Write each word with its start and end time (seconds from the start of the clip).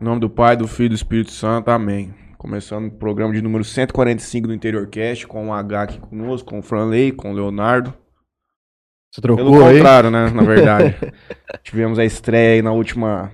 Em 0.00 0.04
nome 0.04 0.20
do 0.20 0.30
Pai, 0.30 0.56
do 0.56 0.68
Filho 0.68 0.86
e 0.86 0.88
do 0.90 0.94
Espírito 0.94 1.32
Santo, 1.32 1.70
amém. 1.70 2.14
Começando 2.36 2.86
o 2.86 2.90
programa 2.92 3.34
de 3.34 3.42
número 3.42 3.64
145 3.64 4.46
do 4.46 4.54
Interior 4.54 4.86
Cast, 4.86 5.26
com 5.26 5.48
o 5.48 5.52
H 5.52 5.82
aqui 5.82 5.98
conosco, 5.98 6.48
com 6.50 6.60
o 6.60 6.62
Franley, 6.62 7.10
com 7.10 7.32
o 7.32 7.34
Leonardo. 7.34 7.92
Você 9.12 9.20
Pelo 9.20 9.34
trocou 9.36 9.66
aí? 9.66 9.74
contrário, 9.78 10.08
né, 10.08 10.30
na 10.30 10.42
verdade. 10.44 10.94
Tivemos 11.64 11.98
a 11.98 12.04
estreia 12.04 12.54
aí 12.54 12.62
na 12.62 12.70
última 12.70 13.32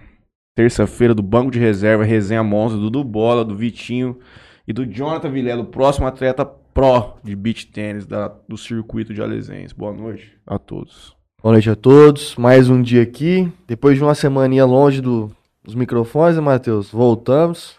terça-feira 0.56 1.14
do 1.14 1.22
Banco 1.22 1.50
de 1.50 1.58
Reserva, 1.58 2.02
Resenha 2.02 2.42
Monza, 2.42 2.76
do 2.76 2.84
Dudu 2.88 3.04
Bola, 3.04 3.44
do 3.44 3.54
Vitinho 3.54 4.18
e 4.66 4.72
do 4.72 4.86
Jonathan 4.86 5.30
Vilela, 5.30 5.60
o 5.62 5.66
próximo 5.66 6.06
atleta 6.06 6.46
pró 6.46 7.18
de 7.22 7.36
beach 7.36 7.66
tênis 7.66 8.06
do 8.48 8.56
circuito 8.56 9.12
de 9.12 9.20
Alesense. 9.20 9.74
Boa 9.74 9.92
noite 9.92 10.32
a 10.46 10.58
todos. 10.58 11.14
Boa 11.42 11.52
noite 11.52 11.68
a 11.68 11.76
todos. 11.76 12.34
Mais 12.36 12.70
um 12.70 12.80
dia 12.80 13.02
aqui. 13.02 13.52
Depois 13.68 13.98
de 13.98 14.02
uma 14.02 14.14
semaninha 14.14 14.64
longe 14.64 15.02
do- 15.02 15.30
dos 15.64 15.74
microfones, 15.74 16.36
né, 16.36 16.42
Matheus? 16.42 16.90
Voltamos. 16.90 17.76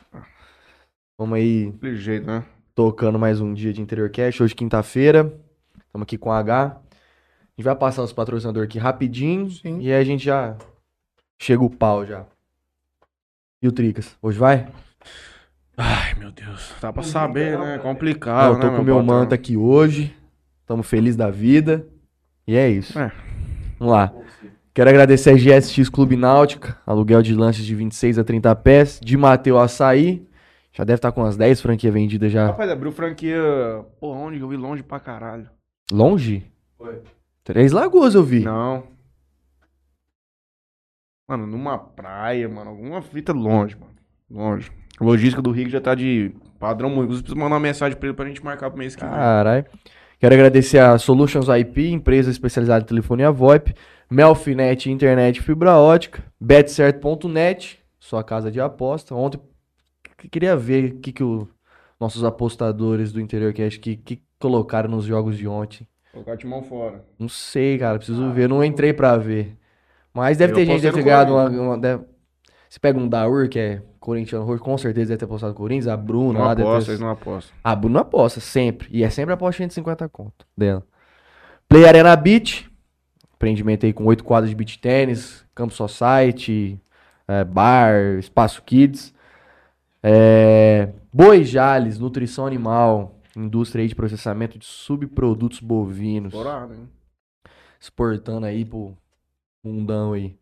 Vamos 1.17 1.38
aí 1.38 1.71
Daquele 1.71 1.95
jeito, 1.95 2.25
né? 2.27 2.44
tocando 2.73 3.17
mais 3.17 3.39
um 3.39 3.53
dia 3.53 3.71
de 3.71 3.81
Interior 3.81 4.09
Cast. 4.09 4.44
Hoje, 4.44 4.55
quinta-feira. 4.55 5.31
Estamos 5.85 6.03
aqui 6.03 6.17
com 6.17 6.31
a 6.31 6.39
H. 6.39 6.66
A 6.66 6.71
gente 7.58 7.63
vai 7.63 7.75
passar 7.75 8.03
os 8.03 8.11
patrocinadores 8.11 8.67
aqui 8.67 8.77
rapidinho. 8.80 9.49
Sim. 9.49 9.80
E 9.80 9.94
aí 9.94 10.02
a 10.02 10.03
gente 10.03 10.25
já 10.25 10.58
chega 11.39 11.63
o 11.63 11.70
pau 11.70 12.05
já. 12.05 12.25
E 13.61 13.67
o 13.67 13.71
Tricas? 13.71 14.17
Hoje 14.22 14.38
vai? 14.38 14.67
Ai, 15.77 16.16
meu 16.16 16.31
Deus. 16.31 16.73
Dá 16.81 16.91
pra 16.91 17.03
saber, 17.03 17.58
né? 17.58 17.77
Complicado, 17.77 18.47
Não, 18.47 18.53
eu 18.55 18.59
tô 18.59 18.72
né, 18.72 18.77
com 18.77 18.83
meu 18.83 18.97
patrão? 18.97 19.16
manto 19.16 19.33
aqui 19.33 19.55
hoje. 19.55 20.16
Estamos 20.61 20.88
felizes 20.88 21.16
da 21.16 21.30
vida. 21.30 21.88
E 22.47 22.55
é 22.55 22.70
isso. 22.70 22.97
É. 22.99 23.11
Vamos 23.80 23.94
lá. 23.94 24.11
Quero 24.75 24.89
agradecer 24.89 25.29
a 25.29 25.38
GSX 25.38 25.88
Clube 25.88 26.17
Náutica, 26.17 26.77
aluguel 26.85 27.21
de 27.21 27.33
lanches 27.33 27.66
de 27.66 27.73
26 27.73 28.20
a 28.20 28.25
30 28.25 28.53
pés, 28.57 28.99
de 29.02 29.16
Mateu 29.16 29.57
Açaí. 29.57 30.27
Já 30.73 30.83
deve 30.83 30.97
estar 30.97 31.13
com 31.13 31.21
umas 31.21 31.38
10 31.38 31.61
franquias 31.61 31.93
vendidas 31.93 32.29
já. 32.29 32.47
Rapaz, 32.47 32.70
abriu 32.70 32.91
franquia. 32.91 33.41
Porra, 34.02 34.19
onde 34.19 34.38
eu 34.38 34.50
vi 34.50 34.58
longe 34.58 34.83
pra 34.83 35.00
caralho? 35.00 35.50
Longe? 35.89 36.44
Três 37.45 37.72
Lagoas 37.72 38.16
eu 38.16 38.23
vi. 38.23 38.41
Não. 38.41 38.83
Mano, 41.30 41.47
numa 41.47 41.78
praia, 41.78 42.50
mano. 42.50 42.72
Alguma 42.72 43.02
fita 43.02 43.31
longe, 43.31 43.78
mano. 43.78 43.95
Longe. 44.30 44.69
A 45.00 45.05
logística 45.05 45.41
do 45.41 45.52
Rick 45.52 45.72
já 45.72 45.80
tá 45.80 45.95
de 45.95 46.35
padrão 46.59 46.89
muito. 46.89 47.13
Preciso 47.13 47.33
mandar 47.33 47.55
uma 47.55 47.61
mensagem 47.61 47.97
pra 47.97 48.09
ele 48.09 48.16
pra 48.17 48.25
gente 48.25 48.44
marcar 48.44 48.69
pro 48.69 48.78
mês 48.78 48.94
que 48.94 49.05
vem. 49.05 49.09
Caralho. 49.09 49.66
Quero 50.19 50.33
agradecer 50.33 50.80
a 50.80 50.97
Solutions 50.97 51.47
IP, 51.47 51.91
empresa 51.91 52.31
especializada 52.31 52.83
em 52.83 52.88
telefonia 52.88 53.31
VoIP, 53.31 53.73
Melfinet 54.09 54.89
Internet 54.89 55.42
Fibra 55.42 55.78
Ótica, 55.78 56.23
betcerto.net, 56.39 57.80
sua 58.00 58.23
casa 58.23 58.52
de 58.52 58.59
aposta. 58.62 59.16
Ontem 59.16 59.39
eu 60.23 60.30
queria 60.30 60.56
ver 60.56 60.86
o 60.94 61.00
que, 61.00 61.12
que 61.12 61.23
os 61.23 61.47
nossos 62.00 62.23
apostadores 62.23 63.12
do 63.12 63.20
Interior 63.22 63.53
Cash 63.53 63.78
que, 63.78 63.95
que 63.95 64.22
colocaram 64.39 64.89
nos 64.89 65.06
jogos 65.06 65.38
de 65.38 65.47
ontem. 65.47 65.88
Colocar 66.12 66.38
timão 66.38 66.62
fora. 66.64 67.03
Não 67.20 67.28
sei, 67.28 67.78
cara, 67.78 67.97
preciso 67.97 68.31
ver, 68.31 68.47
não 68.47 68.64
entrei 68.64 68.94
pra 68.94 69.17
ver. 69.17 69.58
Mas 70.14 70.38
deve 70.38 70.53
Eu 70.53 70.56
ter 70.58 70.66
gente 70.66 70.81
deve 70.81 70.97
ter 70.97 71.03
ganhado 71.03 71.34
uma, 71.34 71.50
uma- 71.50 71.78
deve- 71.78 72.06
Você 72.69 72.80
pega 72.80 72.97
um 72.97 73.08
Daur, 73.08 73.50
que 73.50 73.59
é 73.59 73.81
corintiano 74.00 74.45
roxo, 74.45 74.64
com 74.64 74.78
certeza 74.78 75.09
deve 75.09 75.17
ter 75.19 75.25
apostado 75.25 75.52
no 75.52 75.58
Corinthians, 75.58 75.88
a 75.88 75.97
Bruna 75.97 76.40
Não 76.40 76.45
lá 76.45 76.53
deve 76.53 76.69
aposta, 76.69 76.86
ter... 76.86 76.92
eles 76.92 77.02
não 77.02 77.09
apostam. 77.09 77.53
A 77.64 77.75
Bruna 77.75 78.02
aposta, 78.02 78.40
sempre. 78.40 78.88
E 78.92 79.03
é 79.03 79.09
sempre 79.09 79.34
aposta 79.34 79.53
de 79.53 79.73
150 79.73 80.08
conto 80.09 80.45
dela. 80.58 80.84
Play 81.67 81.86
Arena 81.86 82.16
Beach. 82.16 82.69
Empreendimento 83.45 83.85
aí 83.85 83.93
com 83.93 84.05
oito 84.05 84.23
quadras 84.23 84.49
de 84.49 84.55
beach 84.55 84.79
tênis, 84.79 85.45
campo 85.53 85.71
society, 85.71 86.81
é, 87.27 87.43
bar, 87.43 88.17
espaço 88.17 88.63
kids. 88.63 89.13
É, 90.01 90.89
Boi 91.13 91.43
Jales, 91.43 91.99
nutrição 91.99 92.47
animal, 92.47 93.13
indústria 93.38 93.83
aí 93.83 93.88
de 93.88 93.93
processamento 93.93 94.57
de 94.57 94.66
subprodutos 94.66 95.59
bovinos. 95.59 96.33
Hein? 96.73 96.89
Exportando 97.79 98.47
aí 98.47 98.66
pro 98.66 98.97
mundão 99.63 100.13
aí. 100.13 100.35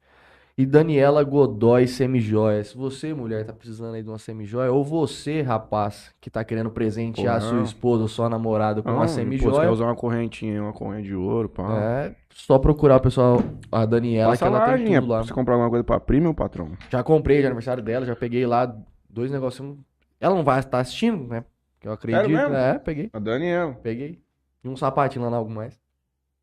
E 0.58 0.66
Daniela 0.66 1.24
Godoy 1.26 1.88
Semijoia. 1.88 2.64
Se 2.64 2.78
você, 2.78 3.14
mulher, 3.14 3.44
tá 3.44 3.52
precisando 3.52 3.96
aí 3.96 4.04
de 4.04 4.08
uma 4.08 4.20
semijoia, 4.20 4.72
ou 4.72 4.82
você, 4.82 5.42
rapaz, 5.42 6.14
que 6.22 6.30
tá 6.30 6.42
querendo 6.44 6.70
presentear 6.70 7.40
Porra. 7.42 7.50
sua 7.50 7.64
esposa 7.64 8.04
ou 8.04 8.08
sua 8.08 8.30
namorada 8.30 8.82
com 8.82 8.88
Não, 8.88 8.96
uma 8.96 9.06
pô, 9.06 9.10
você 9.10 9.16
quer 9.16 9.24
semijoia, 9.24 9.72
usar 9.72 9.86
uma 9.86 9.96
correntinha, 9.96 10.62
uma 10.62 10.72
corrente 10.72 11.08
de 11.08 11.16
ouro, 11.16 11.50
pá. 11.50 11.82
é 11.82 12.16
só 12.34 12.58
procurar 12.60 12.98
o 12.98 13.02
pessoal, 13.02 13.40
a 13.72 13.86
Daniela, 13.86 14.32
Passa 14.32 14.46
que 14.46 14.48
ela 14.48 14.60
lá, 14.60 14.78
tem 14.78 14.86
tudo 15.00 15.08
lá. 15.08 15.24
você 15.24 15.34
comprar 15.34 15.54
alguma 15.54 15.70
coisa 15.70 15.84
pra 15.84 16.00
prima, 16.00 16.24
meu 16.24 16.34
patrão. 16.34 16.72
Já 16.90 17.04
comprei 17.04 17.40
de 17.40 17.46
aniversário 17.46 17.82
dela, 17.84 18.06
já 18.06 18.16
peguei 18.16 18.46
lá 18.46 18.76
dois 19.10 19.32
negocinhos. 19.32 19.78
Ela 20.20 20.36
não 20.36 20.44
vai 20.44 20.60
estar 20.60 20.80
assistindo, 20.80 21.28
né? 21.28 21.44
Que 21.80 21.88
eu 21.88 21.92
acredito. 21.94 22.30
mesmo? 22.30 22.54
É, 22.56 22.80
peguei, 22.80 23.10
A 23.14 23.20
Daniel. 23.20 23.80
peguei. 23.84 24.22
E 24.64 24.68
um 24.70 24.76
sapatinho 24.76 25.24
lá, 25.26 25.32
não, 25.32 25.38
algo 25.38 25.52
mais. 25.52 25.80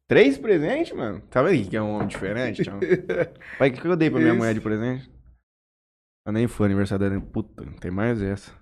Três 0.06 0.37
presentes, 0.37 0.93
mano? 0.97 1.21
Tá 1.31 1.43
vendo 1.43 1.69
que 1.69 1.77
é 1.77 1.81
um 1.83 1.95
homem 1.95 2.09
diferente, 2.09 2.62
tchau? 2.65 2.79
Pai, 3.59 3.71
o 3.71 3.73
que 3.73 3.81
que 3.81 3.87
eu 3.87 3.97
dei 3.97 4.11
pra 4.11 4.19
minha 4.19 4.31
Isso. 4.33 4.39
mulher 4.39 4.55
de 4.55 4.61
presente? 4.61 5.11
Ah, 6.27 6.33
nem 6.33 6.47
foi 6.47 6.67
aniversário 6.67 7.09
dela. 7.09 7.21
Puta, 7.21 7.65
não 7.65 7.73
tem 7.75 7.91
mais 7.91 8.21
essa. 8.21 8.53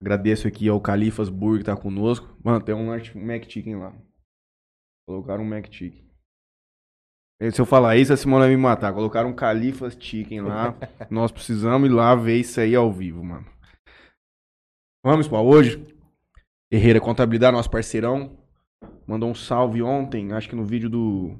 Agradeço 0.00 0.48
aqui 0.48 0.68
ao 0.68 0.80
Califas 0.80 1.28
Burger 1.28 1.58
que 1.58 1.64
tá 1.66 1.76
conosco. 1.76 2.34
Mano, 2.42 2.60
tem 2.62 2.74
um 2.74 2.88
lanche 2.88 3.16
um 3.18 3.26
Mac 3.26 3.44
Chicken 3.50 3.76
lá. 3.76 3.92
Colocaram 5.06 5.42
um 5.42 5.46
Mac 5.48 5.66
Chicken. 5.70 6.09
Se 7.50 7.58
eu 7.58 7.64
falar 7.64 7.96
isso, 7.96 8.12
a 8.12 8.16
Simona 8.18 8.44
vai 8.44 8.54
me 8.54 8.60
matar. 8.60 8.92
Colocaram 8.92 9.30
um 9.30 9.34
Califas 9.34 9.96
Chicken 9.98 10.42
lá. 10.42 10.74
Nós 11.08 11.32
precisamos 11.32 11.88
ir 11.88 11.92
lá 11.92 12.14
ver 12.14 12.36
isso 12.36 12.60
aí 12.60 12.74
ao 12.74 12.92
vivo, 12.92 13.24
mano. 13.24 13.46
Vamos 15.02 15.26
pra 15.26 15.40
hoje. 15.40 15.82
Herreira 16.70 17.00
Contabilidade, 17.00 17.56
nosso 17.56 17.70
parceirão. 17.70 18.36
Mandou 19.06 19.30
um 19.30 19.34
salve 19.34 19.82
ontem, 19.82 20.32
acho 20.32 20.50
que 20.50 20.54
no 20.54 20.64
vídeo 20.64 20.90
do, 20.90 21.34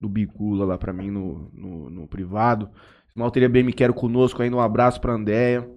do 0.00 0.08
Bicula 0.08 0.64
lá 0.64 0.78
pra 0.78 0.92
mim 0.92 1.10
no, 1.10 1.50
no, 1.52 1.90
no 1.90 2.08
privado. 2.08 2.70
Malteria 3.14 3.48
bem 3.48 3.62
me 3.62 3.74
quero 3.74 3.92
conosco 3.92 4.42
ainda. 4.42 4.56
Um 4.56 4.60
abraço 4.60 5.02
pra 5.02 5.12
Andéia. 5.12 5.68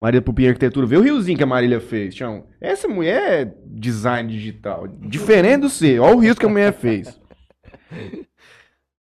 Maria 0.00 0.20
Pupinha 0.20 0.50
Arquitetura. 0.50 0.86
Vê 0.86 0.98
o 0.98 1.02
riozinho 1.02 1.38
que 1.38 1.42
a 1.42 1.46
Marília 1.46 1.80
fez, 1.80 2.14
Tião. 2.14 2.46
Essa 2.60 2.86
mulher 2.86 3.46
é 3.46 3.54
design 3.64 4.30
digital. 4.30 4.86
Diferente 4.86 5.62
do 5.62 5.70
seu. 5.70 6.02
Olha 6.02 6.16
o 6.16 6.20
risco 6.20 6.40
que 6.40 6.46
a 6.46 6.50
mulher 6.50 6.74
fez. 6.74 7.18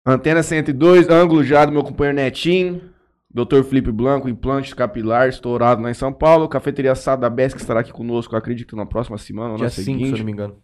Antena 0.05 0.43
102, 0.43 1.09
ângulo 1.09 1.43
já 1.43 1.65
do 1.65 1.71
meu 1.71 1.83
companheiro 1.83 2.15
Netinho. 2.17 2.93
Dr. 3.33 3.63
Felipe 3.63 3.91
Blanco, 3.91 4.29
implantes 4.29 4.73
capilar, 4.73 5.27
estourado 5.27 5.81
lá 5.81 5.89
em 5.89 5.93
São 5.95 6.13
Paulo. 6.13 6.47
Cafeteria 6.47 6.95
Sá 6.95 7.15
da 7.15 7.29
Besc 7.29 7.57
estará 7.57 7.81
aqui 7.81 7.91
conosco, 7.91 8.35
acredito, 8.35 8.75
na 8.75 8.85
próxima 8.85 9.17
semana, 9.17 9.53
ou 9.53 9.57
na 9.57 9.69
5, 9.69 9.71
se 9.71 9.81
eu 9.81 9.85
seguinte. 9.97 10.17
não 10.19 10.25
me 10.25 10.31
engano. 10.31 10.57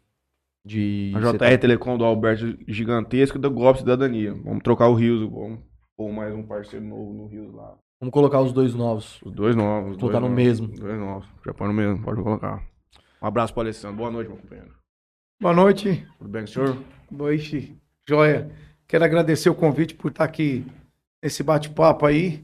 De 0.64 1.12
A 1.16 1.22
setembro. 1.22 1.48
JR 1.50 1.58
Telecom 1.60 1.98
do 1.98 2.06
Alberto 2.06 2.58
Gigantesco 2.68 3.38
e 3.38 3.42
da 3.42 3.50
Golpe 3.50 3.80
Cidadania. 3.80 4.34
Vamos 4.46 4.62
trocar 4.64 4.88
o 4.88 4.94
Rios, 4.94 5.28
vamos 5.30 5.60
pôr 5.98 6.14
mais 6.14 6.34
um 6.34 6.44
parceiro 6.44 6.86
novo 6.86 7.12
no 7.14 7.28
Rios 7.28 7.52
lá. 7.54 7.74
Vamos 8.00 8.14
colocar 8.14 8.40
os 8.42 8.54
dois 8.54 8.74
novos. 8.74 9.20
Os 9.24 9.34
dois 9.34 9.56
novos. 9.56 9.92
os 9.92 9.98
Colocar 9.98 10.20
dois 10.20 10.30
no 10.32 10.36
novos, 10.38 10.44
mesmo. 10.46 10.72
os 10.72 10.80
Dois 10.80 11.00
novos. 11.00 11.28
Já 11.46 11.54
põe 11.54 11.68
no 11.68 11.74
mesmo, 11.74 12.02
pode 12.04 12.22
colocar. 12.22 12.64
Um 13.22 13.28
abraço 13.28 13.54
pro 13.54 13.64
Alessandro. 13.64 13.98
Boa 13.98 14.12
noite, 14.12 14.28
meu 14.30 14.38
companheiro. 14.38 14.72
Boa 15.42 15.54
noite. 15.54 16.08
Tudo 16.20 16.30
bem 16.30 16.44
com 16.44 16.50
o 16.50 16.54
senhor? 16.54 16.78
Boa 17.12 17.32
noite. 17.32 17.76
Joia. 18.08 18.52
Quero 18.92 19.06
agradecer 19.06 19.50
o 19.50 19.56
convite 19.56 19.96
por 19.96 20.12
estar 20.12 20.26
aqui 20.26 20.66
nesse 21.24 21.42
bate-papo 21.44 22.06
aí. 22.06 22.44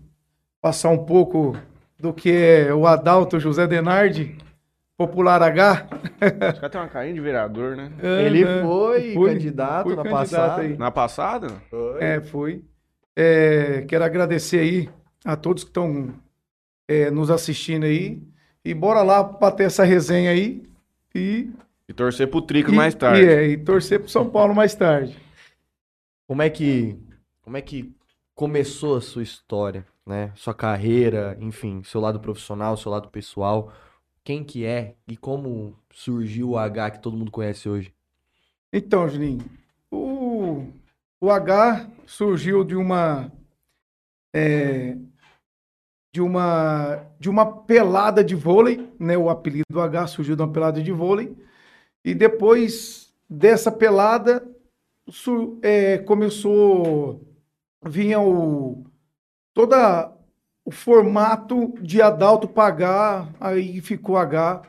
Passar 0.62 0.90
um 0.91 0.97
pouco 1.06 1.58
do 2.00 2.13
que 2.13 2.31
é 2.31 2.74
o 2.74 2.88
Adalto 2.88 3.38
José 3.38 3.68
Denardi, 3.68 4.38
Popular 4.97 5.44
H. 5.44 5.88
Esse 6.22 6.59
cara 6.62 6.69
tem 6.69 6.80
uma 6.80 6.88
carinha 6.88 7.13
de 7.16 7.19
vereador, 7.19 7.75
né? 7.75 7.91
Ele 8.25 8.46
Aham. 8.46 8.62
foi 8.66 9.13
Fui- 9.13 9.34
candidato 9.34 9.84
fui 9.88 9.96
na 9.97 10.03
candidato 10.03 10.30
passada. 10.31 10.62
aí. 10.62 10.78
Na 10.78 10.90
passada? 10.90 11.47
É, 12.00 12.22
fui. 12.22 12.64
É, 13.14 13.84
quero 13.85 14.06
agradecer 14.06 14.59
aí 14.59 14.90
a 15.25 15.35
todos 15.35 15.66
que 15.66 15.69
estão 15.69 16.14
é, 16.88 17.12
nos 17.12 17.29
assistindo 17.29 17.84
aí. 17.84 18.22
E 18.64 18.73
bora 18.73 19.02
lá 19.02 19.22
bater 19.22 19.66
essa 19.67 19.84
resenha 19.84 20.32
aí. 20.32 20.64
E, 21.14 21.50
E 21.90 21.93
torcer 21.93 22.28
pro 22.29 22.41
Tricas 22.41 22.72
e- 22.72 22.76
mais 22.78 22.96
tarde. 22.96 23.22
E, 23.22 23.28
é, 23.28 23.47
e 23.50 23.58
torcer 23.58 24.00
pro 24.00 24.08
São 24.09 24.29
Paulo 24.29 24.55
mais 24.55 24.73
tarde. 24.73 25.17
Como 26.28 26.41
é 26.41 26.50
que 26.50 27.00
como 27.41 27.56
é 27.56 27.62
que 27.62 27.96
começou 28.35 28.97
a 28.97 29.02
sua 29.02 29.24
história, 29.24 29.85
né? 30.06 30.32
Sua 30.35 30.53
carreira, 30.53 31.38
enfim, 31.40 31.82
seu 31.84 32.02
lado 32.02 32.20
profissional, 32.20 32.76
seu 32.76 32.91
lado 32.91 33.08
pessoal. 33.09 33.72
Quem 34.24 34.44
que 34.44 34.66
é 34.66 34.96
e 35.08 35.16
como 35.16 35.74
surgiu 35.91 36.50
o 36.52 36.58
H 36.58 36.91
que 36.91 37.02
todo 37.02 37.16
mundo 37.16 37.32
conhece 37.32 37.70
hoje? 37.70 37.94
Então, 38.72 39.08
Juninho, 39.08 39.50
o, 39.90 40.68
o 41.22 41.32
H 41.32 41.90
surgiu 42.06 42.66
de 42.66 42.76
uma 42.76 43.32
é, 44.34 44.97
de 46.12 46.22
uma 46.22 47.06
de 47.18 47.29
uma 47.29 47.64
pelada 47.64 48.24
de 48.24 48.35
vôlei, 48.35 48.94
né? 49.00 49.18
O 49.18 49.29
apelido 49.29 49.66
do 49.70 49.79
H 49.79 50.08
surgiu 50.08 50.35
de 50.35 50.41
uma 50.41 50.52
pelada 50.52 50.84
de 50.84 50.91
vôlei 50.91 51.34
e 52.03 52.14
depois 52.14 53.14
dessa 53.29 53.72
pelada 53.72 54.46
su- 55.09 55.59
é, 55.61 55.97
começou 55.99 57.21
vinha 57.85 58.19
o 58.19 58.85
toda 59.53 60.13
o 60.65 60.71
formato 60.71 61.73
de 61.81 62.01
Adalto 62.01 62.47
pagar, 62.47 63.33
aí 63.39 63.81
ficou 63.81 64.17
H. 64.17 64.63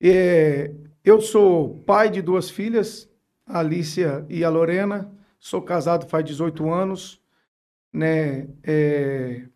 É, 0.00 0.72
eu 1.04 1.20
sou 1.20 1.80
pai 1.84 2.10
de 2.10 2.22
duas 2.22 2.50
filhas, 2.50 3.08
a 3.46 3.60
Alicia 3.60 4.26
e 4.28 4.44
a 4.44 4.50
Lorena. 4.50 5.12
Sou 5.38 5.62
casado 5.62 6.08
faz 6.08 6.24
18 6.24 6.70
anos, 6.70 7.20
né? 7.92 8.48
É, 8.64 9.46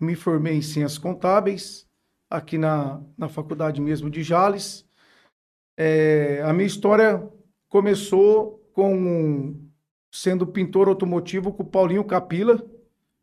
me 0.00 0.14
formei 0.14 0.54
em 0.56 0.62
ciências 0.62 0.98
contábeis 0.98 1.86
aqui 2.30 2.58
na, 2.58 3.00
na 3.16 3.28
faculdade 3.28 3.80
mesmo 3.80 4.10
de 4.10 4.22
Jales. 4.22 4.86
É, 5.76 6.42
a 6.42 6.52
minha 6.52 6.66
história 6.66 7.28
começou 7.68 8.65
com 8.76 9.56
sendo 10.12 10.46
pintor 10.46 10.86
automotivo 10.86 11.50
com 11.50 11.62
o 11.62 11.66
Paulinho 11.66 12.04
Capila, 12.04 12.62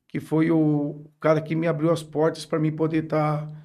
que 0.08 0.20
foi 0.20 0.50
o 0.50 1.06
cara 1.20 1.40
que 1.40 1.56
me 1.56 1.68
abriu 1.68 1.92
as 1.92 2.02
portas 2.02 2.44
para 2.44 2.58
mim 2.58 2.72
poder 2.72 3.04
estar 3.04 3.46
tá, 3.46 3.56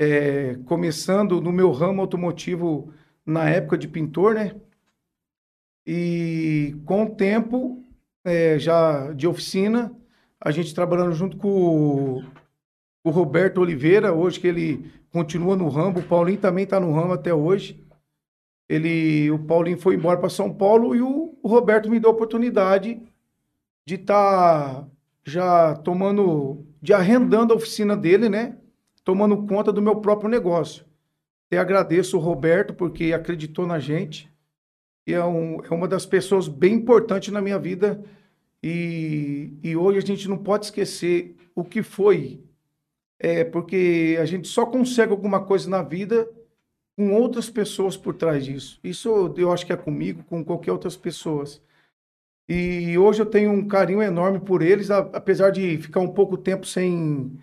é, 0.00 0.56
começando 0.64 1.40
no 1.40 1.52
meu 1.52 1.70
ramo 1.70 2.00
automotivo 2.00 2.92
na 3.24 3.48
época 3.48 3.78
de 3.78 3.86
pintor, 3.86 4.34
né? 4.34 4.56
E 5.86 6.74
com 6.84 7.04
o 7.04 7.10
tempo, 7.10 7.84
é, 8.24 8.58
já 8.58 9.12
de 9.12 9.28
oficina, 9.28 9.94
a 10.40 10.50
gente 10.50 10.74
trabalhando 10.74 11.12
junto 11.12 11.36
com 11.36 12.24
o, 13.04 13.10
Roberto 13.10 13.60
Oliveira, 13.60 14.12
hoje 14.12 14.40
que 14.40 14.48
ele 14.48 14.90
continua 15.12 15.54
no 15.54 15.68
ramo, 15.68 16.00
o 16.00 16.02
Paulinho 16.02 16.38
também 16.38 16.64
está 16.64 16.80
no 16.80 16.92
ramo 16.92 17.12
até 17.12 17.32
hoje. 17.32 17.81
Ele, 18.68 19.30
o 19.30 19.38
Paulinho 19.38 19.78
foi 19.78 19.94
embora 19.94 20.18
para 20.18 20.28
São 20.28 20.52
Paulo 20.52 20.94
e 20.94 21.02
o, 21.02 21.36
o, 21.42 21.48
Roberto 21.48 21.90
me 21.90 22.00
deu 22.00 22.10
a 22.10 22.12
oportunidade 22.12 23.02
de 23.84 23.94
estar 23.96 24.74
tá 24.82 24.88
já 25.24 25.74
tomando, 25.76 26.64
de 26.80 26.92
arrendando 26.92 27.52
a 27.52 27.56
oficina 27.56 27.96
dele, 27.96 28.28
né? 28.28 28.56
Tomando 29.04 29.46
conta 29.46 29.72
do 29.72 29.82
meu 29.82 29.96
próprio 29.96 30.30
negócio. 30.30 30.84
Até 31.46 31.58
agradeço 31.58 32.16
o 32.16 32.20
Roberto 32.20 32.72
porque 32.72 33.12
acreditou 33.12 33.66
na 33.66 33.78
gente. 33.78 34.32
E 35.06 35.12
é, 35.12 35.24
um, 35.24 35.60
é 35.62 35.74
uma 35.74 35.88
das 35.88 36.06
pessoas 36.06 36.48
bem 36.48 36.74
importantes 36.74 37.32
na 37.32 37.42
minha 37.42 37.58
vida. 37.58 38.02
E, 38.62 39.52
e 39.62 39.76
hoje 39.76 39.98
a 39.98 40.02
gente 40.02 40.28
não 40.28 40.38
pode 40.38 40.66
esquecer 40.66 41.36
o 41.54 41.64
que 41.64 41.82
foi. 41.82 42.42
É 43.18 43.44
porque 43.44 44.16
a 44.20 44.24
gente 44.24 44.48
só 44.48 44.64
consegue 44.64 45.12
alguma 45.12 45.44
coisa 45.44 45.68
na 45.68 45.82
vida 45.82 46.28
com 46.96 47.12
outras 47.14 47.50
pessoas 47.50 47.96
por 47.96 48.14
trás 48.14 48.44
disso. 48.44 48.78
Isso 48.82 49.34
eu 49.36 49.52
acho 49.52 49.66
que 49.66 49.72
é 49.72 49.76
comigo, 49.76 50.24
com 50.24 50.44
qualquer 50.44 50.72
outras 50.72 50.96
pessoas. 50.96 51.62
E 52.48 52.98
hoje 52.98 53.22
eu 53.22 53.26
tenho 53.26 53.50
um 53.50 53.66
carinho 53.66 54.02
enorme 54.02 54.40
por 54.40 54.62
eles, 54.62 54.90
apesar 54.90 55.50
de 55.50 55.78
ficar 55.78 56.00
um 56.00 56.12
pouco 56.12 56.36
tempo 56.36 56.66
sem, 56.66 57.38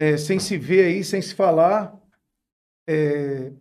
é, 0.00 0.16
sem 0.16 0.38
se 0.38 0.56
ver 0.56 0.86
aí, 0.86 1.04
sem 1.04 1.20
se 1.20 1.34
falar. 1.34 2.00
É, 2.88 3.52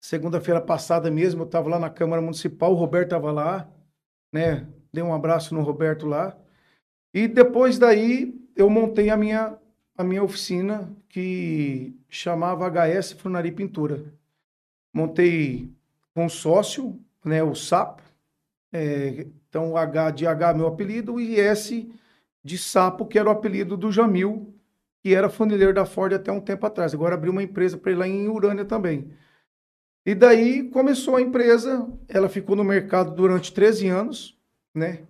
Segunda-feira 0.00 0.60
passada 0.60 1.10
mesmo, 1.10 1.42
eu 1.42 1.46
estava 1.46 1.68
lá 1.68 1.78
na 1.78 1.90
Câmara 1.90 2.22
Municipal, 2.22 2.72
o 2.72 2.76
Roberto 2.76 3.08
estava 3.08 3.32
lá, 3.32 3.68
né? 4.32 4.66
Dei 4.92 5.02
um 5.02 5.12
abraço 5.12 5.54
no 5.54 5.62
Roberto 5.62 6.06
lá. 6.06 6.38
E 7.12 7.26
depois 7.26 7.78
daí 7.78 8.34
eu 8.54 8.70
montei 8.70 9.10
a 9.10 9.16
minha, 9.16 9.58
a 9.96 10.04
minha 10.04 10.22
oficina 10.22 10.96
que 11.08 11.98
chamava 12.08 12.68
HS 12.70 13.12
Funaria 13.12 13.52
Pintura. 13.52 14.04
Montei 14.98 15.70
com 16.12 16.28
sócio, 16.28 16.98
né, 17.24 17.40
o 17.40 17.54
Sapo, 17.54 18.02
é, 18.72 19.28
então, 19.48 19.76
H 19.76 20.10
de 20.10 20.26
H, 20.26 20.54
meu 20.54 20.66
apelido, 20.66 21.20
e 21.20 21.38
S 21.38 21.88
de 22.42 22.58
Sapo, 22.58 23.06
que 23.06 23.16
era 23.16 23.28
o 23.28 23.32
apelido 23.32 23.76
do 23.76 23.92
Jamil, 23.92 24.52
que 25.00 25.14
era 25.14 25.30
funileiro 25.30 25.72
da 25.72 25.86
Ford 25.86 26.12
até 26.12 26.32
um 26.32 26.40
tempo 26.40 26.66
atrás. 26.66 26.92
Agora 26.92 27.14
abriu 27.14 27.30
uma 27.30 27.44
empresa 27.44 27.78
para 27.78 27.92
ele 27.92 28.00
lá 28.00 28.08
em 28.08 28.26
Urânia 28.28 28.64
também. 28.64 29.12
E 30.04 30.16
daí 30.16 30.68
começou 30.68 31.14
a 31.14 31.22
empresa, 31.22 31.88
ela 32.08 32.28
ficou 32.28 32.56
no 32.56 32.64
mercado 32.64 33.14
durante 33.14 33.52
13 33.52 33.86
anos, 33.86 34.36
né? 34.74 35.02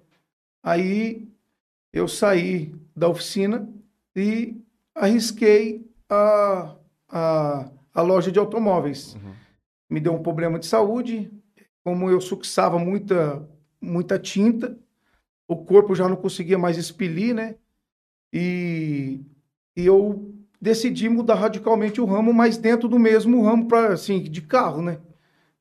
Aí 0.62 1.26
eu 1.94 2.06
saí 2.06 2.74
da 2.94 3.08
oficina 3.08 3.66
e 4.14 4.60
arrisquei 4.94 5.90
a, 6.10 6.76
a, 7.08 7.70
a 7.94 8.02
loja 8.02 8.30
de 8.30 8.38
automóveis. 8.38 9.14
Uhum. 9.14 9.47
Me 9.88 10.00
deu 10.00 10.14
um 10.14 10.22
problema 10.22 10.58
de 10.58 10.66
saúde, 10.66 11.30
como 11.82 12.10
eu 12.10 12.20
suxava 12.20 12.78
muita 12.78 13.48
muita 13.80 14.18
tinta, 14.18 14.76
o 15.46 15.56
corpo 15.56 15.94
já 15.94 16.08
não 16.08 16.16
conseguia 16.16 16.58
mais 16.58 16.76
expelir, 16.76 17.34
né? 17.34 17.54
E, 18.32 19.20
e 19.76 19.86
eu 19.86 20.34
decidi 20.60 21.08
mudar 21.08 21.36
radicalmente 21.36 22.00
o 22.00 22.04
ramo, 22.04 22.32
mas 22.34 22.58
dentro 22.58 22.88
do 22.88 22.98
mesmo 22.98 23.42
ramo 23.42 23.66
para 23.66 23.94
assim 23.94 24.20
de 24.20 24.42
carro, 24.42 24.82
né? 24.82 24.98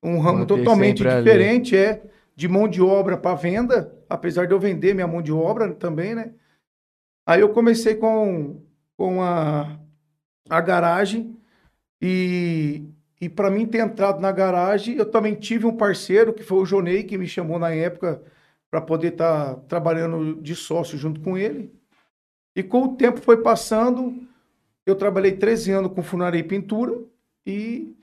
Um 0.03 0.19
ramo 0.19 0.39
Manter 0.39 0.57
totalmente 0.57 1.03
diferente, 1.03 1.75
ali. 1.75 1.85
é 1.85 2.03
de 2.35 2.47
mão 2.47 2.67
de 2.67 2.81
obra 2.81 3.17
para 3.17 3.35
venda, 3.35 3.95
apesar 4.09 4.45
de 4.45 4.53
eu 4.53 4.59
vender 4.59 4.93
minha 4.93 5.07
mão 5.07 5.21
de 5.21 5.31
obra 5.31 5.73
também, 5.73 6.13
né? 6.13 6.33
Aí 7.25 7.41
eu 7.41 7.49
comecei 7.49 7.95
com, 7.95 8.61
com 8.95 9.21
a, 9.21 9.79
a 10.49 10.61
garagem 10.61 11.35
e 12.01 12.83
e 13.19 13.27
para 13.27 13.49
mim 13.49 13.65
ter 13.65 13.79
entrado 13.79 14.19
na 14.19 14.31
garagem, 14.31 14.95
eu 14.95 15.05
também 15.09 15.35
tive 15.35 15.65
um 15.65 15.75
parceiro, 15.75 16.33
que 16.33 16.43
foi 16.43 16.59
o 16.59 16.65
Jonei, 16.65 17.03
que 17.03 17.17
me 17.17 17.27
chamou 17.27 17.57
na 17.57 17.71
época 17.71 18.21
para 18.69 18.81
poder 18.81 19.13
estar 19.13 19.55
tá 19.55 19.61
trabalhando 19.67 20.35
de 20.41 20.55
sócio 20.55 20.97
junto 20.97 21.19
com 21.21 21.37
ele. 21.37 21.73
E 22.55 22.61
com 22.61 22.83
o 22.83 22.95
tempo 22.95 23.19
foi 23.21 23.41
passando, 23.41 24.15
eu 24.85 24.95
trabalhei 24.95 25.31
13 25.31 25.71
anos 25.71 25.93
com 25.93 26.03
funaria 26.03 26.39
e 26.39 26.43
pintura 26.43 26.99
e 27.45 27.95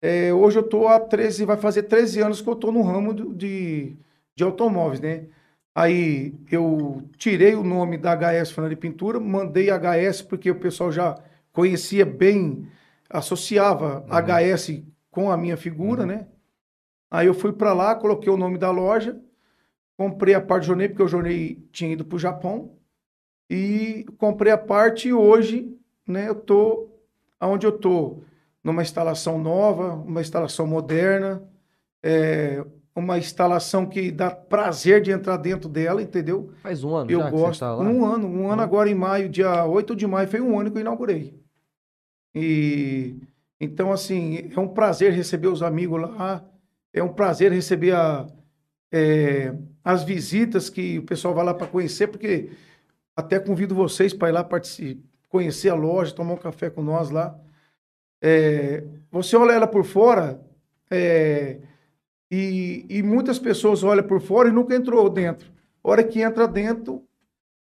é, 0.00 0.32
hoje 0.32 0.58
eu 0.58 0.64
estou 0.64 0.88
há 0.88 1.00
13, 1.00 1.44
vai 1.44 1.56
fazer 1.56 1.84
13 1.84 2.20
anos 2.20 2.40
que 2.40 2.48
eu 2.48 2.54
estou 2.54 2.70
no 2.70 2.82
ramo 2.82 3.14
de, 3.34 3.96
de 4.36 4.44
automóveis, 4.44 5.00
né? 5.00 5.24
Aí 5.74 6.34
eu 6.50 7.02
tirei 7.16 7.54
o 7.54 7.64
nome 7.64 7.98
da 7.98 8.14
HS 8.14 8.52
Funaria 8.52 8.74
e 8.74 8.78
Pintura, 8.78 9.18
mandei 9.18 9.68
HS 9.70 10.22
porque 10.22 10.50
o 10.50 10.60
pessoal 10.60 10.92
já 10.92 11.18
conhecia 11.52 12.06
bem 12.06 12.68
associava 13.08 14.00
uhum. 14.00 14.54
HS 14.54 14.82
com 15.10 15.30
a 15.30 15.36
minha 15.36 15.56
figura, 15.56 16.02
uhum. 16.02 16.08
né? 16.08 16.26
Aí 17.10 17.26
eu 17.26 17.34
fui 17.34 17.52
para 17.52 17.72
lá, 17.72 17.94
coloquei 17.94 18.32
o 18.32 18.36
nome 18.36 18.58
da 18.58 18.70
loja, 18.70 19.20
comprei 19.96 20.34
a 20.34 20.40
parte 20.40 20.66
Jonei, 20.66 20.88
porque 20.88 21.02
o 21.02 21.08
Jonei 21.08 21.64
tinha 21.70 21.92
ido 21.92 22.04
para 22.04 22.16
o 22.16 22.18
Japão, 22.18 22.72
e 23.48 24.04
comprei 24.18 24.50
a 24.50 24.58
parte 24.58 25.08
e 25.08 25.12
hoje, 25.12 25.76
né, 26.08 26.28
eu 26.28 26.34
tô 26.34 26.88
onde 27.40 27.66
eu 27.66 27.72
tô, 27.72 28.22
numa 28.62 28.82
instalação 28.82 29.38
nova, 29.38 29.94
uma 29.94 30.20
instalação 30.20 30.66
moderna, 30.66 31.42
é, 32.02 32.64
uma 32.96 33.18
instalação 33.18 33.86
que 33.86 34.10
dá 34.10 34.30
prazer 34.30 35.02
de 35.02 35.10
entrar 35.10 35.36
dentro 35.36 35.68
dela, 35.68 36.00
entendeu? 36.00 36.52
Faz 36.62 36.82
um 36.82 36.94
ano 36.94 37.10
eu 37.10 37.20
já 37.20 37.30
gosto. 37.30 37.60
Tá 37.60 37.76
um 37.76 38.04
ano, 38.04 38.26
um 38.26 38.50
ano 38.50 38.62
agora 38.62 38.88
em 38.88 38.94
maio, 38.94 39.28
dia 39.28 39.64
8 39.66 39.94
de 39.94 40.06
maio, 40.06 40.28
foi 40.28 40.40
um 40.40 40.58
ano 40.58 40.70
que 40.70 40.78
eu 40.78 40.80
inaugurei. 40.80 41.38
E 42.34 43.16
então, 43.60 43.92
assim, 43.92 44.50
é 44.54 44.60
um 44.60 44.68
prazer 44.68 45.12
receber 45.12 45.48
os 45.48 45.62
amigos 45.62 46.00
lá, 46.00 46.44
é 46.92 47.02
um 47.02 47.12
prazer 47.12 47.52
receber 47.52 47.92
a, 47.94 48.26
é, 48.92 49.54
as 49.82 50.04
visitas 50.04 50.68
que 50.68 50.98
o 50.98 51.02
pessoal 51.02 51.34
vai 51.34 51.44
lá 51.44 51.54
para 51.54 51.66
conhecer, 51.66 52.08
porque 52.08 52.50
até 53.16 53.38
convido 53.38 53.74
vocês 53.74 54.12
para 54.12 54.28
ir 54.28 54.32
lá 54.32 54.48
conhecer 55.28 55.68
a 55.68 55.74
loja, 55.74 56.14
tomar 56.14 56.34
um 56.34 56.38
café 56.38 56.68
com 56.68 56.82
nós 56.82 57.10
lá. 57.10 57.38
É, 58.22 58.84
você 59.10 59.36
olha 59.36 59.52
ela 59.52 59.66
por 59.66 59.84
fora 59.84 60.40
é, 60.90 61.58
e, 62.30 62.86
e, 62.88 63.02
muitas 63.02 63.38
pessoas 63.38 63.82
olham 63.82 64.06
por 64.06 64.20
fora 64.20 64.48
e 64.48 64.52
nunca 64.52 64.74
entrou 64.74 65.08
dentro. 65.08 65.52
A 65.82 65.90
hora 65.90 66.04
que 66.04 66.20
entra 66.20 66.48
dentro, 66.48 67.02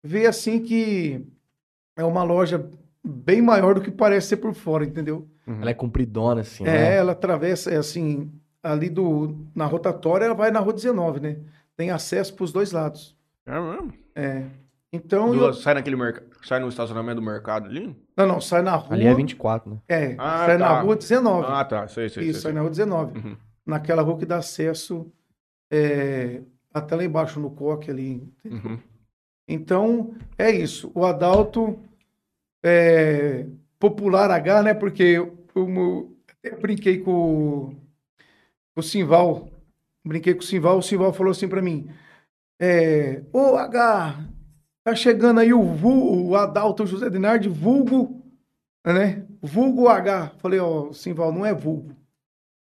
vê 0.04 0.26
assim 0.26 0.62
que 0.62 1.26
é 1.96 2.04
uma 2.04 2.24
loja 2.24 2.70
bem 3.04 3.42
maior 3.42 3.76
do 3.76 3.82
que 3.82 3.92
parece 3.92 4.28
ser 4.28 4.38
por 4.38 4.54
fora, 4.54 4.86
entendeu? 4.86 5.28
Uhum. 5.46 5.62
Ela 5.62 5.72
é 5.72 5.74
compridona, 5.74 6.42
assim. 6.42 6.64
É, 6.64 6.72
né? 6.72 6.96
ela 6.98 7.14
atravessa, 7.14 7.72
é 7.72 7.78
assim, 7.78 8.32
ali 8.62 8.90
do, 8.90 9.36
na 9.56 9.66
rotatória, 9.66 10.26
ela 10.26 10.34
vai 10.34 10.52
na 10.52 10.60
rua 10.60 10.74
19, 10.74 11.20
né? 11.20 11.38
Tem 11.76 11.92
acesso 11.92 12.34
para 12.34 12.44
os 12.44 12.52
dois 12.52 12.72
lados. 12.72 13.16
É 13.46 13.60
mesmo? 13.60 13.94
É. 14.16 14.44
Então. 14.92 15.34
eu... 15.34 15.54
Sai 15.54 15.76
naquele 15.76 15.96
mercado. 15.96 16.28
Sai 16.44 16.60
no 16.60 16.70
estacionamento 16.70 17.20
do 17.20 17.26
mercado 17.26 17.68
ali? 17.68 17.96
Não, 18.16 18.26
não, 18.26 18.42
sai 18.42 18.62
na 18.62 18.76
rua. 18.76 18.96
Ali 18.96 19.06
é 19.06 19.14
24, 19.14 19.70
né? 19.70 19.78
É. 19.88 20.16
Ah, 20.18 20.46
sai 20.46 20.58
tá. 20.58 20.70
na 20.70 20.82
rua 20.82 20.96
19. 20.96 21.48
Ah, 21.50 21.66
tá. 21.66 21.88
Sei, 21.88 22.10
sei. 22.10 22.24
Isso, 22.24 22.42
sei, 22.42 22.42
sai 22.42 22.54
na 22.54 22.62
rua 22.62 22.70
19. 22.70 23.18
Uhum. 23.18 23.38
Naquela 23.66 24.02
rua 24.02 24.18
que 24.18 24.26
dá 24.26 24.38
acesso 24.38 25.12
é, 25.72 26.42
até 26.74 26.96
lá 26.96 27.04
embaixo 27.04 27.40
no 27.40 27.52
coque 27.52 27.92
ali. 27.92 28.28
Uhum. 28.46 28.80
Então, 29.48 30.14
é 30.38 30.52
isso. 30.52 30.92
O 30.94 31.06
Adalto 31.06 31.80
é, 32.64 33.46
popular 33.80 34.30
H, 34.32 34.64
né? 34.64 34.74
Porque 34.74 35.04
eu, 35.04 35.38
eu, 35.56 36.18
eu 36.44 36.60
brinquei 36.60 37.00
com, 37.00 37.76
o 38.76 38.82
Simval, 38.82 39.50
brinquei 40.06 40.34
com 40.34 40.42
o 40.42 40.44
Simval, 40.44 40.78
o 40.78 40.84
Simval 40.84 41.14
falou 41.14 41.32
assim 41.32 41.48
para 41.48 41.62
mim, 41.62 41.90
é, 42.60 43.24
ô 43.32 43.56
H, 43.56 44.28
Tá 44.88 44.96
chegando 44.96 45.42
aí 45.42 45.54
o, 45.54 45.60
o 45.60 46.34
Adalto 46.38 46.86
José 46.86 47.10
Dinardi, 47.10 47.50
vulgo, 47.50 48.24
né? 48.86 49.26
Vulgo 49.42 49.90
H. 49.90 50.32
Falei, 50.38 50.62
ó, 50.62 50.94
Simval, 50.94 51.34
não 51.34 51.46
é 51.46 51.54
vulgo. 51.54 51.94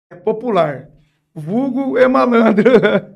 É 0.09 0.15
popular. 0.15 0.89
Vulgo 1.35 1.99
é 1.99 2.07
malandro. 2.07 2.65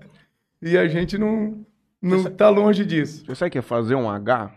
e 0.61 0.76
a 0.76 0.88
gente 0.88 1.16
não, 1.16 1.64
não 2.02 2.25
tá 2.25 2.49
longe 2.49 2.85
disso. 2.85 3.25
Você 3.25 3.37
sabe 3.37 3.52
que 3.52 3.59
é 3.59 3.62
fazer 3.62 3.95
um 3.95 4.11
H? 4.11 4.52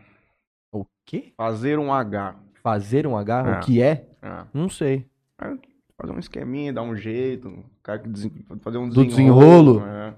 O 1.09 1.11
quê? 1.11 1.33
Fazer 1.35 1.79
um 1.79 1.91
H. 1.91 2.35
Fazer 2.61 3.07
um 3.07 3.17
H? 3.17 3.43
É. 3.47 3.51
O 3.57 3.59
que 3.61 3.81
é? 3.81 4.05
É. 4.21 4.43
Não 4.53 4.69
sei. 4.69 5.07
É, 5.41 5.53
Fazer 5.99 6.13
um 6.13 6.19
esqueminha, 6.19 6.71
dar 6.71 6.83
um 6.83 6.95
jeito. 6.95 7.51
Cara 7.81 7.97
que 7.97 8.07
desen- 8.07 8.31
fazer 8.61 8.77
um 8.77 8.87
Do 8.87 9.03
desenrolo. 9.03 9.83
É. 9.85 10.13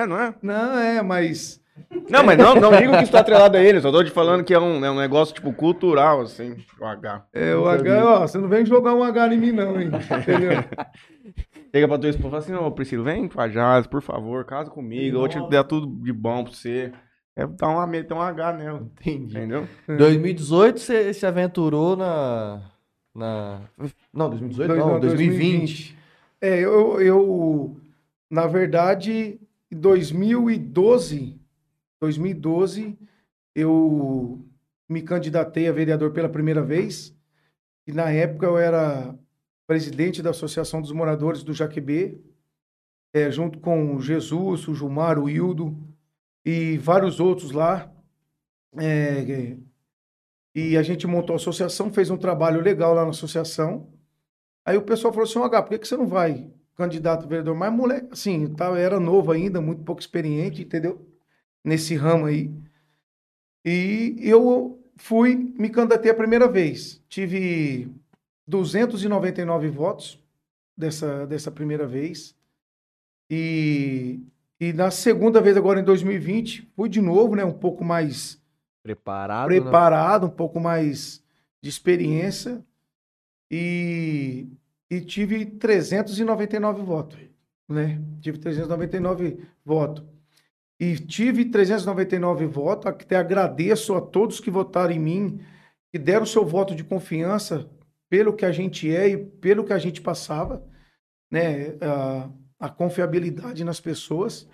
É, 0.00 0.06
não 0.06 0.18
é? 0.20 0.34
Não, 0.42 0.78
é, 0.78 1.00
mas 1.02 1.62
Não, 2.10 2.24
mas 2.24 2.36
não, 2.36 2.56
não 2.56 2.76
digo 2.76 2.92
que 2.96 3.02
isso 3.04 3.12
tá 3.12 3.20
atrelado 3.20 3.56
a 3.56 3.60
ele, 3.60 3.80
só 3.80 3.92
tô 3.92 4.02
te 4.02 4.10
falando 4.10 4.42
que 4.42 4.52
é 4.52 4.58
um, 4.58 4.84
é 4.84 4.90
um 4.90 4.96
negócio, 4.98 5.34
tipo, 5.34 5.52
cultural, 5.52 6.20
assim, 6.22 6.56
o 6.80 6.84
H. 6.84 7.26
é, 7.32 7.54
o 7.54 7.66
H, 7.68 8.04
ó, 8.04 8.20
você 8.26 8.38
não 8.38 8.48
vem 8.48 8.64
jogar 8.66 8.94
um 8.94 9.02
H 9.04 9.34
em 9.34 9.38
mim, 9.38 9.52
não, 9.52 9.80
hein? 9.80 9.88
Entendeu? 10.20 10.50
Chega 11.72 11.88
pra 11.88 11.98
tua 11.98 12.10
esposa 12.10 12.26
e 12.28 12.30
fala 12.30 12.58
assim, 12.58 12.66
ô 12.66 12.70
Priscila, 12.72 13.04
vem 13.04 13.28
pra 13.28 13.48
Jazz, 13.48 13.86
por 13.86 14.00
favor, 14.02 14.44
casa 14.44 14.70
comigo, 14.70 15.16
eu 15.16 15.20
vou 15.20 15.28
te 15.28 15.38
dar 15.50 15.64
tudo 15.64 15.86
de 16.04 16.12
bom 16.12 16.44
pra 16.44 16.52
você. 16.52 16.92
É 17.36 17.46
dar 17.46 17.68
uma, 17.68 17.86
meter 17.86 18.14
um 18.14 18.20
H 18.20 18.52
nela, 18.52 18.78
Entendi. 19.00 19.36
entendeu? 19.36 19.68
Em 19.88 19.96
2018 19.96 20.78
você 20.80 21.12
se 21.14 21.26
aventurou 21.26 21.96
na. 21.96 22.70
na... 23.14 23.62
Não, 24.12 24.30
2018 24.30 24.68
Dois- 24.68 24.80
não, 24.80 24.92
não, 24.94 25.00
2020. 25.00 25.96
É, 26.40 26.60
eu, 26.60 27.00
eu, 27.00 27.76
na 28.30 28.46
verdade, 28.46 29.40
em 29.70 29.76
2012, 29.76 31.40
2012, 32.00 32.96
eu 33.54 34.44
me 34.88 35.02
candidatei 35.02 35.66
a 35.68 35.72
vereador 35.72 36.12
pela 36.12 36.28
primeira 36.28 36.62
vez. 36.62 37.14
E 37.86 37.92
na 37.92 38.10
época 38.10 38.46
eu 38.46 38.56
era 38.58 39.14
presidente 39.66 40.22
da 40.22 40.30
Associação 40.30 40.80
dos 40.80 40.92
Moradores 40.92 41.42
do 41.42 41.52
Jaquebê, 41.54 42.18
é, 43.12 43.30
junto 43.30 43.58
com 43.58 43.96
o 43.96 44.00
Jesus, 44.00 44.68
o 44.68 44.74
Gilmar, 44.74 45.18
o 45.18 45.28
Hildo 45.28 45.76
e 46.44 46.78
vários 46.78 47.20
outros 47.20 47.50
lá. 47.52 47.90
É, 48.78 49.56
e 50.54 50.76
a 50.76 50.82
gente 50.82 51.06
montou 51.06 51.34
a 51.34 51.36
associação, 51.36 51.92
fez 51.92 52.10
um 52.10 52.16
trabalho 52.16 52.60
legal 52.60 52.94
lá 52.94 53.04
na 53.04 53.10
associação. 53.10 53.88
Aí 54.64 54.76
o 54.76 54.82
pessoal 54.82 55.12
falou 55.12 55.28
assim, 55.28 55.38
"Ô, 55.38 55.44
H, 55.44 55.62
por 55.62 55.70
que, 55.70 55.78
que 55.80 55.88
você 55.88 55.96
não 55.96 56.06
vai 56.06 56.50
candidato 56.76 57.24
a 57.24 57.28
vereador? 57.28 57.56
Mas 57.56 57.72
moleque, 57.72 58.08
assim, 58.12 58.54
tava- 58.54 58.78
era 58.78 59.00
novo 59.00 59.32
ainda, 59.32 59.60
muito 59.60 59.84
pouco 59.84 60.00
experiente, 60.02 60.62
entendeu? 60.62 61.06
Nesse 61.64 61.94
ramo 61.96 62.26
aí. 62.26 62.52
E 63.64 64.16
eu 64.20 64.78
fui, 64.96 65.34
me 65.58 65.70
candidatei 65.70 66.10
a 66.10 66.14
primeira 66.14 66.48
vez. 66.48 67.02
Tive 67.08 67.90
299 68.46 69.68
votos 69.68 70.18
dessa, 70.76 71.26
dessa 71.26 71.50
primeira 71.50 71.86
vez. 71.86 72.36
E, 73.30 74.20
e 74.60 74.72
na 74.72 74.90
segunda 74.90 75.40
vez, 75.40 75.56
agora 75.56 75.80
em 75.80 75.84
2020, 75.84 76.70
fui 76.76 76.88
de 76.88 77.00
novo, 77.00 77.34
né? 77.34 77.44
Um 77.44 77.52
pouco 77.52 77.84
mais 77.84 78.40
Preparado? 78.82 79.50
né? 79.50 79.60
preparado, 79.60 80.26
um 80.26 80.30
pouco 80.30 80.60
mais 80.60 81.22
de 81.60 81.68
experiência 81.68 82.64
e, 83.50 84.46
e 84.90 85.00
tive 85.00 85.46
399 85.46 86.82
votos, 86.82 87.18
né? 87.68 88.00
Tive 88.20 88.38
399 88.38 89.38
votos. 89.64 90.04
E 90.78 90.96
tive 90.98 91.46
399 91.46 92.46
votos, 92.46 92.86
até 92.86 93.16
agradeço 93.16 93.94
a 93.94 94.00
todos 94.00 94.40
que 94.40 94.50
votaram 94.50 94.92
em 94.92 94.98
mim, 94.98 95.40
que 95.90 95.98
deram 95.98 96.26
seu 96.26 96.44
voto 96.44 96.74
de 96.74 96.84
confiança 96.84 97.70
pelo 98.10 98.34
que 98.34 98.44
a 98.44 98.52
gente 98.52 98.94
é 98.94 99.08
e 99.08 99.16
pelo 99.16 99.64
que 99.64 99.72
a 99.72 99.78
gente 99.78 100.00
passava, 100.00 100.62
né? 101.30 101.76
A, 101.80 102.28
a 102.64 102.68
confiabilidade 102.70 103.62
nas 103.62 103.78
pessoas. 103.78 104.48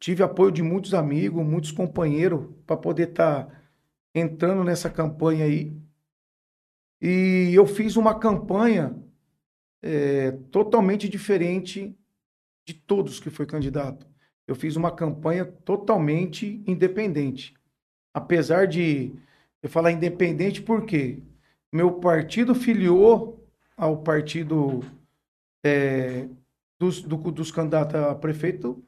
Tive 0.00 0.24
apoio 0.24 0.50
de 0.50 0.64
muitos 0.64 0.94
amigos, 0.94 1.46
muitos 1.46 1.70
companheiros 1.70 2.44
para 2.66 2.76
poder 2.76 3.10
estar 3.10 3.70
entrando 4.12 4.64
nessa 4.64 4.90
campanha 4.90 5.44
aí. 5.44 5.72
E 7.00 7.52
eu 7.54 7.64
fiz 7.64 7.94
uma 7.94 8.18
campanha 8.18 9.00
é, 9.80 10.32
totalmente 10.50 11.08
diferente 11.08 11.96
de 12.66 12.74
todos 12.74 13.20
que 13.20 13.30
foi 13.30 13.46
candidato. 13.46 14.08
Eu 14.44 14.56
fiz 14.56 14.74
uma 14.74 14.90
campanha 14.90 15.44
totalmente 15.44 16.64
independente. 16.66 17.54
Apesar 18.12 18.66
de 18.66 19.14
eu 19.62 19.68
falar 19.68 19.92
independente, 19.92 20.60
por 20.60 20.84
quê? 20.84 21.22
Meu 21.72 21.92
partido 22.00 22.56
filiou 22.56 23.48
ao 23.76 24.02
partido 24.02 24.80
é, 25.64 26.28
dos, 26.78 27.02
do- 27.02 27.16
dos 27.30 27.50
candidatos 27.50 27.94
a 27.94 28.14
prefeito 28.14 28.82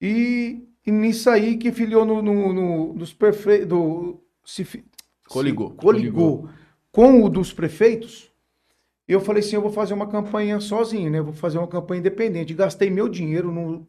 e, 0.00 0.66
e 0.86 0.90
nisso 0.90 1.28
aí 1.30 1.56
que 1.56 1.72
filiou 1.72 2.04
no, 2.04 2.22
no, 2.22 2.52
no- 2.52 2.92
dos 2.94 3.12
prefeitos. 3.12 3.68
Do, 3.68 4.22
se, 4.44 4.64
Coligou. 5.28 5.70
se 5.70 5.76
coligou 5.76 6.48
com 6.92 7.22
o 7.22 7.28
dos 7.28 7.52
prefeitos. 7.52 8.30
Eu 9.06 9.20
falei 9.20 9.40
assim: 9.42 9.56
eu 9.56 9.62
vou 9.62 9.72
fazer 9.72 9.94
uma 9.94 10.08
campanha 10.08 10.60
sozinho, 10.60 11.10
né? 11.10 11.20
Vou 11.20 11.32
fazer 11.32 11.58
uma 11.58 11.68
campanha 11.68 12.00
independente. 12.00 12.54
Gastei 12.54 12.90
meu 12.90 13.08
dinheiro, 13.08 13.52
não, 13.52 13.86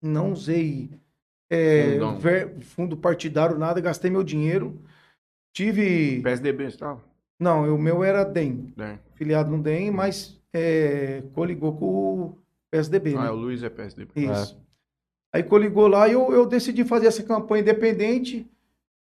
não 0.00 0.32
usei 0.32 0.90
é, 1.50 1.98
ver- 2.18 2.60
fundo 2.60 2.96
partidário, 2.96 3.58
nada, 3.58 3.80
gastei 3.80 4.10
meu 4.10 4.22
dinheiro. 4.22 4.80
Tive. 5.52 6.20
PSDB, 6.22 6.70
você 6.70 6.78
tava? 6.78 7.02
Não, 7.38 7.74
o 7.74 7.78
meu 7.78 8.02
era 8.04 8.24
DEM, 8.24 8.72
É. 8.78 8.98
filiado 9.14 9.50
no 9.50 9.60
DEM, 9.62 9.90
mas 9.90 10.40
é, 10.52 11.22
coligou 11.34 11.76
com 11.76 11.84
o 11.86 12.38
PSDB, 12.72 13.14
Ah, 13.14 13.24
né? 13.24 13.30
o 13.30 13.34
Luiz 13.34 13.62
é 13.62 13.68
PSDB. 13.68 14.12
Isso. 14.16 14.58
Aí 15.30 15.42
coligou 15.42 15.86
lá 15.86 16.08
e 16.08 16.12
eu, 16.12 16.32
eu 16.32 16.46
decidi 16.46 16.84
fazer 16.84 17.06
essa 17.06 17.22
campanha 17.22 17.60
independente 17.60 18.50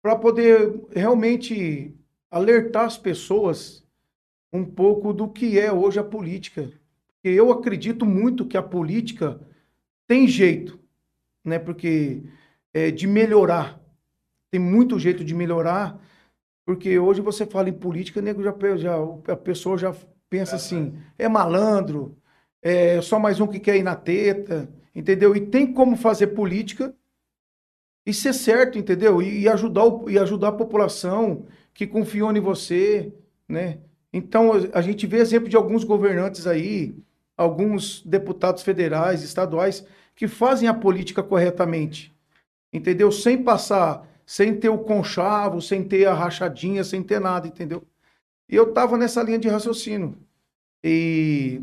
para 0.03 0.15
poder 0.17 0.83
realmente 0.95 1.95
alertar 2.31 2.85
as 2.85 2.99
pessoas 2.99 3.83
um 4.53 4.65
pouco 4.65 5.13
do 5.13 5.29
que 5.29 5.59
é 5.59 5.73
hoje 5.73 5.99
a 5.99 6.05
política. 6.05 6.71
Porque 7.07 7.29
eu 7.29 7.51
acredito 7.51 8.05
muito 8.05 8.47
que 8.47 8.57
a 8.57 8.63
política 8.63 9.41
tem 10.07 10.29
jeito, 10.29 10.79
né? 11.43 11.59
Porque 11.59 12.23
é 12.73 12.91
de 12.91 13.07
melhorar. 13.07 13.81
Tem 14.51 14.61
muito 14.61 14.99
jeito 14.99 15.25
de 15.25 15.35
melhorar, 15.35 15.99
porque 16.67 16.99
hoje 16.99 17.21
você 17.21 17.45
fala 17.45 17.69
em 17.69 17.73
política, 17.73 18.23
nego 18.23 18.43
já, 18.43 18.55
já 18.77 18.95
a 19.29 19.37
pessoa 19.37 19.77
já 19.77 19.95
pensa 20.31 20.57
assim, 20.57 20.97
é 21.19 21.29
malandro, 21.29 22.17
é 22.65 23.03
só 23.03 23.19
mais 23.21 23.41
um 23.41 23.47
que 23.49 23.61
quer 23.61 23.77
ir 23.77 23.85
na 23.85 23.97
teta, 23.97 24.69
entendeu? 24.95 25.37
E 25.37 25.41
tem 25.43 25.73
como 25.73 25.97
fazer 25.97 26.29
política 26.29 26.95
e 28.07 28.13
ser 28.13 28.33
certo, 28.35 28.79
entendeu? 28.79 29.23
E, 29.23 29.43
e 29.43 29.49
ajudar, 29.49 29.85
o- 29.85 30.11
e 30.11 30.19
ajudar 30.19 30.49
a 30.49 30.53
população 30.53 31.47
que 31.73 31.87
confiou 31.87 32.31
em 32.37 32.41
você, 32.41 33.13
né? 33.49 33.79
Então, 34.13 34.53
a 34.73 34.81
gente 34.81 35.07
vê 35.07 35.19
exemplo 35.19 35.49
de 35.49 35.57
alguns 35.57 35.83
governantes 35.85 36.47
aí, 36.47 36.95
alguns 37.37 38.03
deputados 38.05 38.63
federais, 38.63 39.23
estaduais, 39.23 39.85
que 40.15 40.29
fazem 40.29 40.69
a 40.69 40.75
política 40.75 41.23
corretamente, 41.23 42.15
entendeu? 42.73 43.13
Sem 43.13 43.43
passar, 43.43 44.07
sem 44.27 44.55
ter 44.59 44.71
o 44.71 44.79
conchavo, 44.79 45.63
sem 45.63 45.85
ter 45.85 46.07
a 46.07 46.15
rachadinha, 46.15 46.85
sem 46.85 47.03
ter 47.03 47.21
nada, 47.21 47.49
entendeu? 47.49 47.85
E 48.49 48.57
eu 48.57 48.73
tava 48.73 48.99
nessa 48.99 49.23
linha 49.23 49.39
de 49.39 49.49
raciocínio. 49.49 50.17
E, 50.85 51.63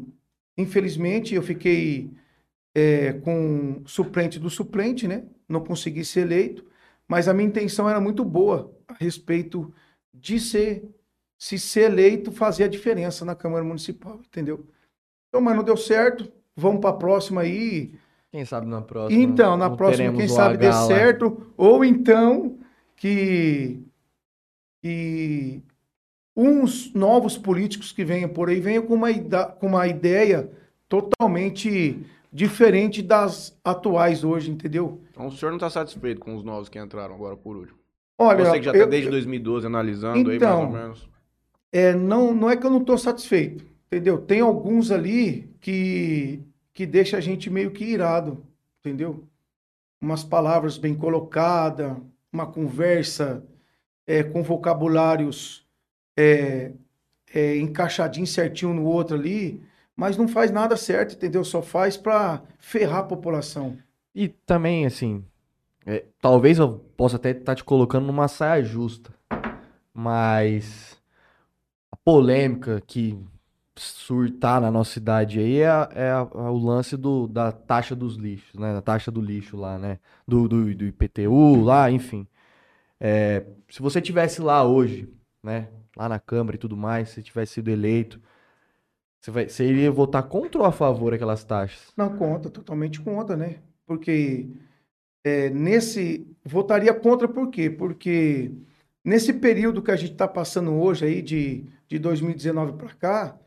infelizmente, 0.62 1.36
eu 1.36 1.41
fiquei 1.41 2.12
é, 2.75 3.13
com 3.13 3.82
suplente 3.86 4.39
do 4.39 4.50
suplente, 4.50 5.08
né? 5.08 5.24
Não 5.48 5.63
consegui 5.63 6.06
ser 6.06 6.22
eleito, 6.22 6.65
mas 7.08 7.27
a 7.27 7.34
minha 7.34 7.48
intenção 7.48 7.89
era 7.89 8.00
muito 8.00 8.24
boa 8.24 8.74
a 8.88 8.94
respeito 8.94 9.74
de 10.13 10.39
ser, 10.39 10.84
se 11.38 11.60
ser 11.60 11.91
eleito, 11.91 12.32
fazer 12.32 12.65
a 12.65 12.70
diferença 12.70 13.25
na 13.25 13.36
Câmara 13.36 13.63
Municipal, 13.63 14.20
entendeu? 14.25 14.65
Então, 15.27 15.41
mas 15.41 15.56
não 15.56 15.63
deu 15.63 15.77
certo, 15.77 16.32
vamos 16.56 16.82
para 16.82 16.91
a 16.91 16.98
próxima 16.98 17.41
aí. 17.41 17.94
Quem 18.32 18.46
sabe 18.46 18.68
na 18.68 18.82
próxima. 18.82 19.22
Então, 19.22 19.58
na 19.58 19.70
próxima, 19.70 20.13
quem 20.13 20.27
sabe 20.27 20.58
dê 20.58 20.72
certo, 20.72 21.53
ou 21.58 21.84
então 21.84 22.58
que, 22.96 23.82
que 24.82 25.62
uns 26.36 26.94
novos 26.94 27.38
políticos 27.38 27.92
que 27.92 28.04
venham 28.06 28.30
por 28.30 28.50
aí 28.50 28.60
venham 28.60 28.84
com 28.86 28.94
uma, 28.94 29.14
com 29.14 29.68
uma 29.68 29.88
ideia 29.88 30.50
totalmente 30.88 32.00
diferente 32.32 33.02
das 33.02 33.58
atuais 33.64 34.24
hoje, 34.24 34.52
entendeu? 34.52 35.02
Então 35.12 35.28
o 35.28 35.32
senhor 35.32 35.52
não 35.52 35.58
tá 35.60 35.70
satisfeito 35.70 36.20
com 36.22 36.36
os 36.36 36.44
novos 36.44 36.70
que 36.70 36.80
entraram 36.80 37.14
agora 37.16 37.36
por 37.36 37.56
último? 37.58 37.78
Olha, 38.18 38.46
Você 38.46 38.60
que 38.60 38.66
já 38.66 38.72
tá 38.72 38.78
eu- 38.78 38.88
desde 38.88 39.10
2012 39.10 39.66
analisando 39.66 40.18
aí, 40.18 40.24
mais 40.24 40.36
Então, 40.38 40.66
ou 40.66 40.72
menos. 40.72 41.10
é, 41.72 41.94
não, 41.94 42.34
não 42.34 42.50
é 42.50 42.56
que 42.56 42.66
eu 42.66 42.70
não 42.70 42.80
estou 42.80 42.98
satisfeito, 42.98 43.66
entendeu? 43.88 44.20
Tem 44.20 44.40
alguns 44.42 44.92
ali 44.92 45.50
que, 45.60 46.40
que 46.74 46.86
deixa 46.86 47.18
a 47.18 47.22
gente 47.22 47.50
meio 47.50 47.72
que 47.72 47.84
irado, 47.84 48.46
entendeu? 48.80 49.24
Umas 50.02 50.24
palavras 50.24 50.78
bem 50.78 50.96
colocadas, 50.96 51.98
uma 52.32 52.46
conversa 52.46 53.44
é, 54.08 54.24
com 54.24 54.42
vocabulários 54.44 55.66
é, 56.18 56.72
é, 57.34 57.58
encaixadinho 57.58 58.27
certinho 58.27 58.74
no 58.74 58.86
outro 58.86 59.15
ali, 59.15 59.63
mas 59.96 60.18
não 60.18 60.27
faz 60.27 60.51
nada 60.51 60.75
certo, 60.77 61.15
entendeu? 61.15 61.44
Só 61.44 61.62
faz 61.62 61.98
para 61.98 62.41
ferrar 62.60 63.00
a 63.00 63.03
população. 63.03 63.77
E 64.13 64.27
também, 64.27 64.86
assim, 64.86 65.24
é, 65.86 66.06
talvez 66.22 66.60
eu 66.60 66.80
possa 66.96 67.15
até 67.15 67.32
estar 67.32 67.56
te 67.56 67.63
colocando 67.63 68.06
numa 68.06 68.27
saia 68.27 68.63
justa, 68.63 69.13
mas 69.94 70.98
a 71.91 71.96
polêmica 71.98 72.82
que 72.86 73.18
surtar 73.75 74.62
na 74.62 74.70
nossa 74.70 74.91
cidade 74.91 75.39
aí 75.39 75.62
é, 75.62 75.68
é 75.96 76.15
o 76.34 76.58
lance 76.58 76.98
do, 76.98 77.27
da 77.27 77.51
taxa 77.51 77.96
dos 77.96 78.15
lixos, 78.15 78.60
né? 78.60 78.74
Da 78.74 78.82
taxa 78.82 79.10
do 79.10 79.22
lixo 79.22 79.58
lá, 79.58 79.77
né? 79.77 80.00
Do, 80.27 80.48
do, 80.48 80.75
do 80.75 80.86
IPTU 80.86 81.63
lá, 81.63 81.89
enfim. 81.89 82.27
É, 83.00 83.46
se 83.70 83.82
você 83.82 84.01
tivesse 84.01 84.41
lá 84.41 84.63
hoje, 84.63 85.10
né? 85.41 85.68
Lá 85.95 86.07
na 86.07 86.19
Câmara 86.19 86.55
e 86.55 86.60
tudo 86.60 86.77
mais, 86.77 87.10
se 87.10 87.21
tivesse 87.21 87.53
sido 87.55 87.69
eleito, 87.69 88.21
você, 89.19 89.31
vai, 89.31 89.50
você 89.50 89.65
iria 89.65 89.91
votar 89.91 90.24
contra 90.24 90.62
ou 90.62 90.65
a 90.65 90.71
favor 90.71 91.13
aquelas 91.13 91.43
taxas? 91.43 91.93
Não 91.95 92.17
conta, 92.17 92.50
totalmente 92.50 93.00
contra, 93.00 93.38
né? 93.38 93.60
Porque 93.86 94.50
é, 95.24 95.50
nesse. 95.50 96.27
Votaria 96.43 96.93
contra 96.93 97.27
por 97.27 97.51
quê? 97.51 97.69
Porque 97.69 98.51
nesse 99.05 99.33
período 99.33 99.81
que 99.81 99.91
a 99.91 99.95
gente 99.95 100.13
está 100.13 100.27
passando 100.27 100.74
hoje 100.74 101.05
aí, 101.05 101.21
de, 101.21 101.65
de 101.88 102.00
2019 102.00 102.74
para 102.74 102.95
cá, 102.95 103.39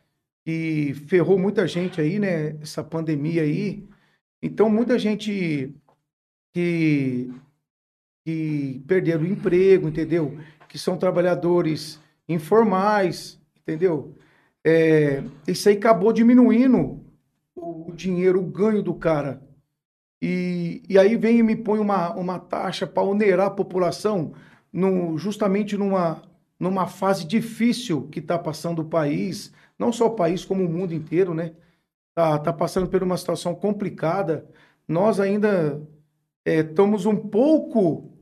que 0.45 0.95
ferrou 1.09 1.39
muita 1.39 1.67
gente 1.67 2.01
aí, 2.01 2.19
né? 2.19 2.57
Essa 2.61 2.85
pandemia 2.85 3.43
aí. 3.43 3.85
Então, 4.43 4.69
muita 4.71 4.99
gente 4.99 5.75
que, 6.53 7.31
que 8.25 8.83
perderam 8.87 9.25
o 9.25 9.27
emprego, 9.27 9.89
entendeu? 9.89 10.39
Que 10.69 10.79
são 10.79 10.97
trabalhadores 10.97 11.99
informais, 12.29 13.41
entendeu? 13.57 14.17
É, 14.65 15.23
isso 15.47 15.69
aí 15.69 15.77
acabou 15.77 16.13
diminuindo 16.13 17.05
o 17.55 17.93
dinheiro, 17.93 18.41
o 18.41 18.47
ganho 18.47 18.83
do 18.83 18.95
cara. 18.95 19.43
E, 20.23 20.83
e 20.89 20.99
aí 20.99 21.17
vem 21.17 21.39
e 21.39 21.43
me 21.43 21.55
põe 21.55 21.79
uma, 21.79 22.15
uma 22.15 22.39
taxa 22.39 22.87
para 22.87 23.03
onerar 23.03 23.49
a 23.49 23.51
população 23.51 24.33
no, 24.73 25.19
justamente 25.19 25.77
numa, 25.77 26.23
numa 26.59 26.87
fase 26.87 27.27
difícil 27.27 28.09
que 28.09 28.21
está 28.21 28.39
passando 28.39 28.81
o 28.81 28.89
país, 28.89 29.53
não 29.79 29.93
só 29.93 30.07
o 30.07 30.17
país, 30.17 30.45
como 30.45 30.65
o 30.65 30.69
mundo 30.69 30.95
inteiro, 30.95 31.35
né? 31.35 31.53
Tá, 32.15 32.39
tá 32.39 32.53
passando 32.53 32.89
por 32.89 33.03
uma 33.03 33.17
situação 33.17 33.55
complicada. 33.55 34.49
Nós 34.89 35.21
ainda 35.21 35.83
é, 36.45 36.61
estamos 36.61 37.07
um 37.07 37.17
pouco 37.17 38.14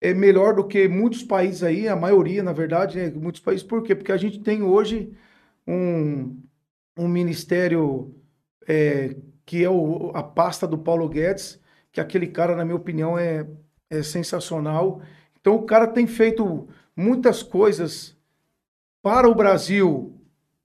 é, 0.00 0.14
melhor 0.14 0.54
do 0.54 0.66
que 0.66 0.88
muitos 0.88 1.22
países 1.22 1.62
aí, 1.62 1.88
a 1.88 1.96
maioria, 1.96 2.42
na 2.42 2.52
verdade, 2.52 2.98
né? 2.98 3.10
Muitos 3.10 3.40
países, 3.40 3.64
por 3.66 3.82
quê? 3.82 3.94
Porque 3.94 4.12
a 4.12 4.16
gente 4.16 4.40
tem 4.40 4.62
hoje 4.62 5.12
um, 5.66 6.42
um 6.98 7.08
ministério 7.08 8.14
é, 8.68 9.16
que 9.46 9.64
é 9.64 9.70
o- 9.70 10.10
a 10.14 10.22
pasta 10.22 10.66
do 10.66 10.78
Paulo 10.78 11.08
Guedes, 11.08 11.60
que 11.92 12.00
aquele 12.00 12.26
cara, 12.28 12.56
na 12.56 12.64
minha 12.64 12.76
opinião, 12.76 13.18
é, 13.18 13.46
é 13.90 14.02
sensacional. 14.02 15.02
Então, 15.40 15.56
o 15.56 15.64
cara 15.66 15.86
tem 15.88 16.06
feito 16.06 16.68
muitas 16.96 17.42
coisas 17.42 18.16
para 19.02 19.28
o 19.28 19.34
Brasil, 19.34 20.14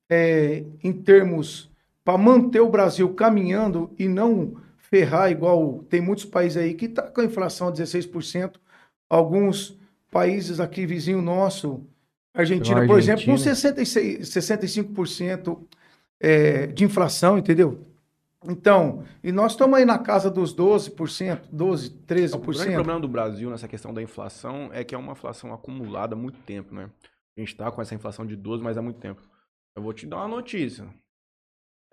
é, 0.10 0.66
em 0.84 0.94
termos 0.94 1.72
para 2.04 2.18
manter 2.18 2.62
o 2.62 2.70
Brasil 2.70 3.14
caminhando 3.16 3.94
e 4.00 4.08
não 4.08 4.56
ferrar 4.78 5.32
igual 5.32 5.84
tem 5.90 6.02
muitos 6.02 6.26
países 6.26 6.58
aí 6.58 6.74
que 6.76 6.86
está 6.86 7.04
com 7.04 7.22
a 7.22 7.26
inflação 7.26 7.68
a 7.70 7.72
16%. 7.72 8.62
Alguns 9.10 9.78
países 10.12 10.60
aqui 10.60 10.86
vizinho 10.86 11.22
nosso, 11.22 11.86
Argentina, 12.34 12.78
Tem 12.78 12.86
a 12.86 12.88
por 12.88 12.98
exemplo, 13.00 13.26
com 13.26 13.32
Argentina. 13.32 13.56
66, 13.56 14.30
65% 14.30 15.60
é, 16.20 16.68
de 16.68 16.84
inflação, 16.84 17.38
entendeu? 17.38 17.86
Então, 18.46 19.04
e 19.24 19.32
nós 19.32 19.54
estamos 19.54 19.78
aí 19.78 19.86
na 19.86 19.98
casa 19.98 20.30
dos 20.30 20.54
12%, 20.54 21.48
12, 21.52 21.90
O 21.90 21.92
grande 22.08 22.32
13%. 22.32 22.74
problema 22.74 23.00
do 23.00 23.08
Brasil 23.08 23.50
nessa 23.50 23.68
questão 23.68 23.94
da 23.94 24.02
inflação 24.02 24.70
é 24.74 24.84
que 24.84 24.94
é 24.94 24.98
uma 24.98 25.14
inflação 25.14 25.54
acumulada 25.54 26.14
há 26.14 26.18
muito 26.18 26.40
tempo, 26.40 26.76
né? 26.76 26.90
A 27.38 27.40
gente 27.40 27.56
tá 27.56 27.72
com 27.72 27.82
essa 27.82 27.96
inflação 27.96 28.26
de 28.26 28.36
12, 28.36 28.62
mas 28.62 28.78
há 28.78 28.82
muito 28.82 29.00
tempo. 29.00 29.22
Eu 29.76 29.82
vou 29.82 29.94
te 29.94 30.06
dar 30.06 30.18
uma 30.18 30.28
notícia. 30.28 30.86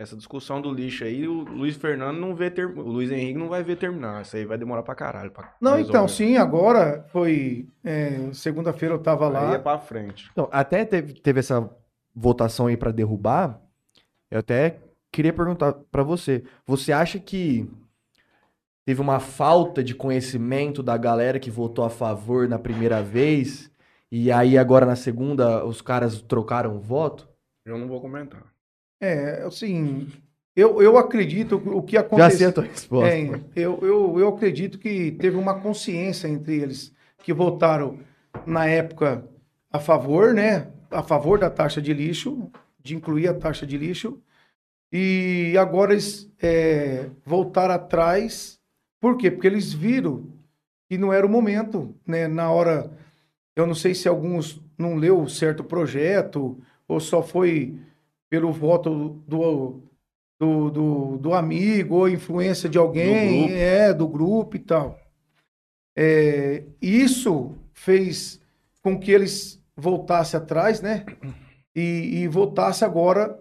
Essa 0.00 0.16
discussão 0.16 0.62
do 0.62 0.72
lixo 0.72 1.04
aí, 1.04 1.28
o 1.28 1.42
Luiz 1.42 1.76
Fernando 1.76 2.16
não 2.18 2.34
vê 2.34 2.50
ter... 2.50 2.64
o 2.66 2.80
Luiz 2.80 3.10
Henrique 3.10 3.38
não 3.38 3.50
vai 3.50 3.62
ver 3.62 3.76
terminar. 3.76 4.22
Isso 4.22 4.34
aí 4.34 4.46
vai 4.46 4.56
demorar 4.56 4.82
pra 4.82 4.94
caralho. 4.94 5.30
Pra 5.30 5.54
Não, 5.60 5.72
resolver. 5.72 5.90
então, 5.90 6.08
sim, 6.08 6.38
agora 6.38 7.04
foi. 7.12 7.68
é, 7.84 8.30
Segunda-feira 8.32 8.94
eu 8.94 8.98
estava 8.98 9.26
Aí 9.26 9.32
lá. 9.34 9.54
é 9.56 9.58
pra 9.58 9.78
frente. 9.78 10.30
Então, 10.32 10.48
até 10.50 10.86
teve, 10.86 11.12
teve 11.20 11.40
essa 11.40 11.68
votação 12.14 12.66
aí 12.66 12.78
pra 12.78 12.90
derrubar. 12.90 13.60
Eu 14.30 14.38
até 14.38 14.78
queria 15.12 15.34
perguntar 15.34 15.74
pra 15.92 16.02
você. 16.02 16.44
Você 16.66 16.92
acha 16.92 17.18
que 17.18 17.70
teve 18.86 19.02
uma 19.02 19.20
falta 19.20 19.84
de 19.84 19.94
conhecimento 19.94 20.82
da 20.82 20.96
galera 20.96 21.38
que 21.38 21.50
votou 21.50 21.84
a 21.84 21.90
favor 21.90 22.48
na 22.48 22.58
primeira 22.58 23.02
vez 23.02 23.70
e 24.10 24.32
aí 24.32 24.56
agora 24.56 24.86
na 24.86 24.96
segunda 24.96 25.62
os 25.64 25.82
caras 25.82 26.22
trocaram 26.22 26.74
o 26.74 26.80
voto? 26.80 27.28
Eu 27.66 27.76
não 27.76 27.86
vou 27.86 28.00
comentar. 28.00 28.49
É, 29.00 29.42
assim, 29.44 30.08
eu, 30.54 30.82
eu 30.82 30.98
acredito 30.98 31.56
o 31.56 31.82
que 31.82 31.94
Já 31.94 32.00
aconteceu. 32.00 32.38
sei 32.38 32.46
a 32.48 32.52
tua 32.52 32.64
resposta. 32.64 33.08
É, 33.08 33.40
eu, 33.56 33.78
eu, 33.82 34.18
eu 34.18 34.28
acredito 34.28 34.78
que 34.78 35.12
teve 35.12 35.36
uma 35.36 35.58
consciência 35.58 36.28
entre 36.28 36.56
eles 36.60 36.92
que 37.22 37.32
votaram 37.32 37.98
na 38.46 38.66
época 38.66 39.24
a 39.72 39.78
favor, 39.78 40.34
né? 40.34 40.68
A 40.90 41.02
favor 41.02 41.38
da 41.38 41.48
taxa 41.48 41.80
de 41.80 41.92
lixo, 41.94 42.50
de 42.82 42.94
incluir 42.94 43.28
a 43.28 43.34
taxa 43.34 43.66
de 43.66 43.78
lixo, 43.78 44.20
e 44.92 45.54
agora 45.58 45.92
eles 45.92 46.30
é, 46.42 47.06
voltaram 47.24 47.74
atrás. 47.74 48.58
Por 49.00 49.16
quê? 49.16 49.30
Porque 49.30 49.46
eles 49.46 49.72
viram 49.72 50.24
que 50.88 50.98
não 50.98 51.12
era 51.12 51.24
o 51.24 51.30
momento, 51.30 51.94
né? 52.04 52.26
Na 52.26 52.50
hora, 52.50 52.90
eu 53.54 53.66
não 53.66 53.74
sei 53.74 53.94
se 53.94 54.08
alguns 54.08 54.60
não 54.76 54.96
leu 54.96 55.28
certo 55.28 55.62
projeto 55.62 56.58
ou 56.88 56.98
só 56.98 57.22
foi 57.22 57.78
pelo 58.30 58.52
voto 58.52 59.20
do, 59.26 59.82
do, 60.38 60.70
do, 60.70 61.18
do 61.18 61.34
amigo 61.34 61.96
ou 61.96 62.08
influência 62.08 62.68
de 62.68 62.78
alguém, 62.78 63.40
grupo. 63.40 63.54
é, 63.54 63.92
do 63.92 64.08
grupo 64.08 64.56
e 64.56 64.60
tal. 64.60 64.98
É, 65.98 66.62
isso 66.80 67.58
fez 67.74 68.40
com 68.82 68.98
que 68.98 69.10
eles 69.10 69.62
voltassem 69.76 70.38
atrás, 70.38 70.80
né? 70.80 71.04
E, 71.74 72.22
e 72.22 72.28
voltassem 72.28 72.86
agora 72.86 73.38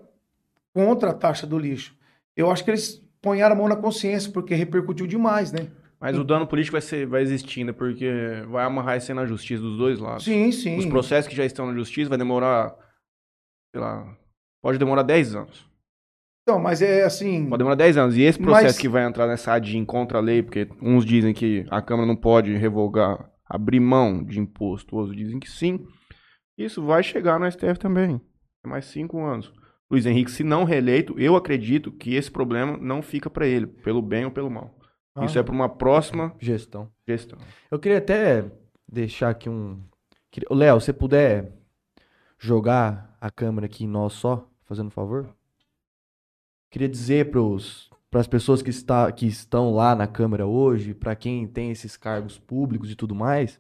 contra 0.74 1.12
a 1.12 1.14
taxa 1.14 1.48
do 1.48 1.58
lixo. 1.58 1.96
Eu 2.36 2.52
acho 2.52 2.64
que 2.64 2.72
eles 2.72 3.02
ponharam 3.22 3.56
a 3.56 3.58
mão 3.58 3.68
na 3.68 3.76
consciência, 3.76 4.32
porque 4.32 4.56
repercutiu 4.56 5.06
demais, 5.08 5.52
né? 5.52 5.68
Mas 6.00 6.18
o 6.18 6.24
dano 6.24 6.48
político 6.48 6.74
vai, 6.74 6.82
ser, 6.82 7.06
vai 7.06 7.22
existir 7.22 7.60
ainda, 7.60 7.74
porque 7.74 8.10
vai 8.48 8.64
amarrar 8.64 8.98
isso 8.98 9.12
aí 9.12 9.16
na 9.16 9.26
justiça 9.26 9.62
dos 9.62 9.78
dois 9.78 10.00
lados. 10.00 10.24
Sim, 10.24 10.52
sim. 10.52 10.78
Os 10.78 10.86
processos 10.86 11.28
que 11.28 11.36
já 11.36 11.46
estão 11.46 11.68
na 11.68 11.74
justiça 11.74 12.08
vai 12.08 12.18
demorar, 12.18 12.74
sei 13.74 13.82
lá, 13.82 14.18
pode 14.62 14.78
demorar 14.78 15.04
10 15.04 15.36
anos. 15.36 15.70
Então, 16.44 16.60
mas 16.60 16.82
é 16.82 17.04
assim. 17.04 17.46
Pode 17.48 17.60
demorar 17.60 17.76
10 17.76 17.98
anos. 17.98 18.18
E 18.18 18.22
esse 18.22 18.40
processo 18.40 18.66
Mas- 18.66 18.78
que 18.78 18.90
vai 18.90 19.06
entrar 19.06 19.28
nessa 19.28 19.54
ADIM 19.54 19.86
contra 19.86 20.18
a 20.18 20.22
lei, 20.22 20.42
porque 20.42 20.68
uns 20.82 21.06
dizem 21.06 21.34
que 21.34 21.66
a 21.70 21.82
Câmara 21.82 22.08
não 22.08 22.16
pode 22.16 22.56
revogar, 22.56 23.30
abrir 23.46 23.80
mão 23.80 24.24
de 24.24 24.40
imposto, 24.40 24.96
outros 24.96 25.16
dizem 25.16 25.40
que 25.40 25.50
sim. 25.50 25.86
Isso 26.58 26.84
vai 26.84 27.04
chegar 27.04 27.40
no 27.40 27.46
STF 27.50 27.78
também. 27.80 28.20
É 28.66 28.68
mais 28.68 28.86
5 28.86 29.24
anos. 29.24 29.54
Luiz 29.92 30.06
Henrique, 30.06 30.32
se 30.32 30.44
não 30.44 30.64
reeleito, 30.64 31.20
eu 31.20 31.36
acredito 31.36 31.92
que 31.92 32.16
esse 32.16 32.30
problema 32.32 32.78
não 32.78 33.02
fica 33.02 33.30
para 33.30 33.48
ele, 33.48 33.66
pelo 33.68 34.02
bem 34.02 34.26
ou 34.26 34.32
pelo 34.32 34.50
mal. 34.50 34.76
Ah. 35.16 35.26
Isso 35.26 35.38
é 35.38 35.44
para 35.44 35.54
uma 35.54 35.70
próxima 35.70 36.36
Gestão. 36.40 36.90
gestão. 37.08 37.38
Eu 37.72 37.80
queria 37.80 37.98
até 38.00 38.46
deixar 38.92 39.30
aqui 39.30 39.50
um. 39.50 39.80
Léo, 40.52 40.80
você 40.80 40.94
puder 40.94 41.54
jogar 42.38 43.16
a 43.20 43.30
câmera 43.30 43.66
aqui 43.66 43.84
em 43.84 43.88
nós 43.88 44.14
só, 44.14 44.49
fazendo 44.70 44.88
um 44.88 44.92
favor? 44.92 45.28
Queria 46.70 46.88
dizer 46.88 47.32
para 48.12 48.22
as 48.22 48.28
pessoas 48.28 48.62
que, 48.62 48.70
está, 48.70 49.12
que 49.12 49.26
estão 49.26 49.74
lá 49.74 49.96
na 49.96 50.06
câmera 50.06 50.46
hoje, 50.46 50.94
para 50.94 51.16
quem 51.16 51.48
tem 51.48 51.72
esses 51.72 51.98
cargos 51.98 52.38
públicos 52.38 52.92
e 52.92 52.96
tudo 52.96 53.16
mais, 53.16 53.60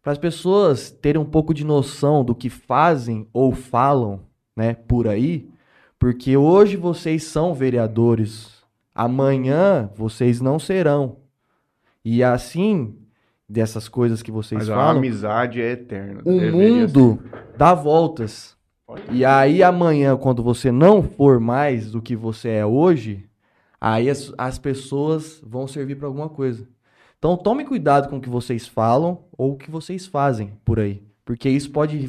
para 0.00 0.12
as 0.12 0.18
pessoas 0.18 0.90
terem 0.92 1.20
um 1.20 1.24
pouco 1.24 1.52
de 1.52 1.64
noção 1.64 2.24
do 2.24 2.36
que 2.36 2.48
fazem 2.48 3.26
ou 3.32 3.52
falam, 3.52 4.20
né, 4.56 4.74
por 4.74 5.08
aí, 5.08 5.50
porque 5.98 6.36
hoje 6.36 6.76
vocês 6.76 7.24
são 7.24 7.52
vereadores, 7.52 8.62
amanhã 8.94 9.90
vocês 9.96 10.40
não 10.40 10.60
serão. 10.60 11.16
E 12.04 12.22
assim, 12.22 12.96
dessas 13.48 13.88
coisas 13.88 14.22
que 14.22 14.30
vocês 14.30 14.60
Mas 14.60 14.70
a 14.70 14.74
falam, 14.76 14.98
amizade 14.98 15.60
é 15.60 15.72
eterna. 15.72 16.22
o 16.24 16.52
mundo 16.52 17.18
dá 17.56 17.74
voltas. 17.74 18.56
E 19.10 19.24
aí 19.24 19.62
amanhã, 19.62 20.16
quando 20.16 20.42
você 20.42 20.72
não 20.72 21.02
for 21.02 21.38
mais 21.38 21.90
do 21.90 22.00
que 22.00 22.16
você 22.16 22.48
é 22.50 22.66
hoje, 22.66 23.28
aí 23.80 24.08
as, 24.08 24.32
as 24.38 24.58
pessoas 24.58 25.40
vão 25.44 25.66
servir 25.66 25.96
para 25.96 26.06
alguma 26.06 26.28
coisa. 26.28 26.66
Então 27.18 27.36
tome 27.36 27.64
cuidado 27.64 28.08
com 28.08 28.16
o 28.16 28.20
que 28.20 28.28
vocês 28.28 28.66
falam 28.66 29.24
ou 29.36 29.52
o 29.52 29.56
que 29.56 29.70
vocês 29.70 30.06
fazem 30.06 30.52
por 30.64 30.80
aí. 30.80 31.02
Porque 31.24 31.48
isso 31.48 31.70
pode 31.70 32.08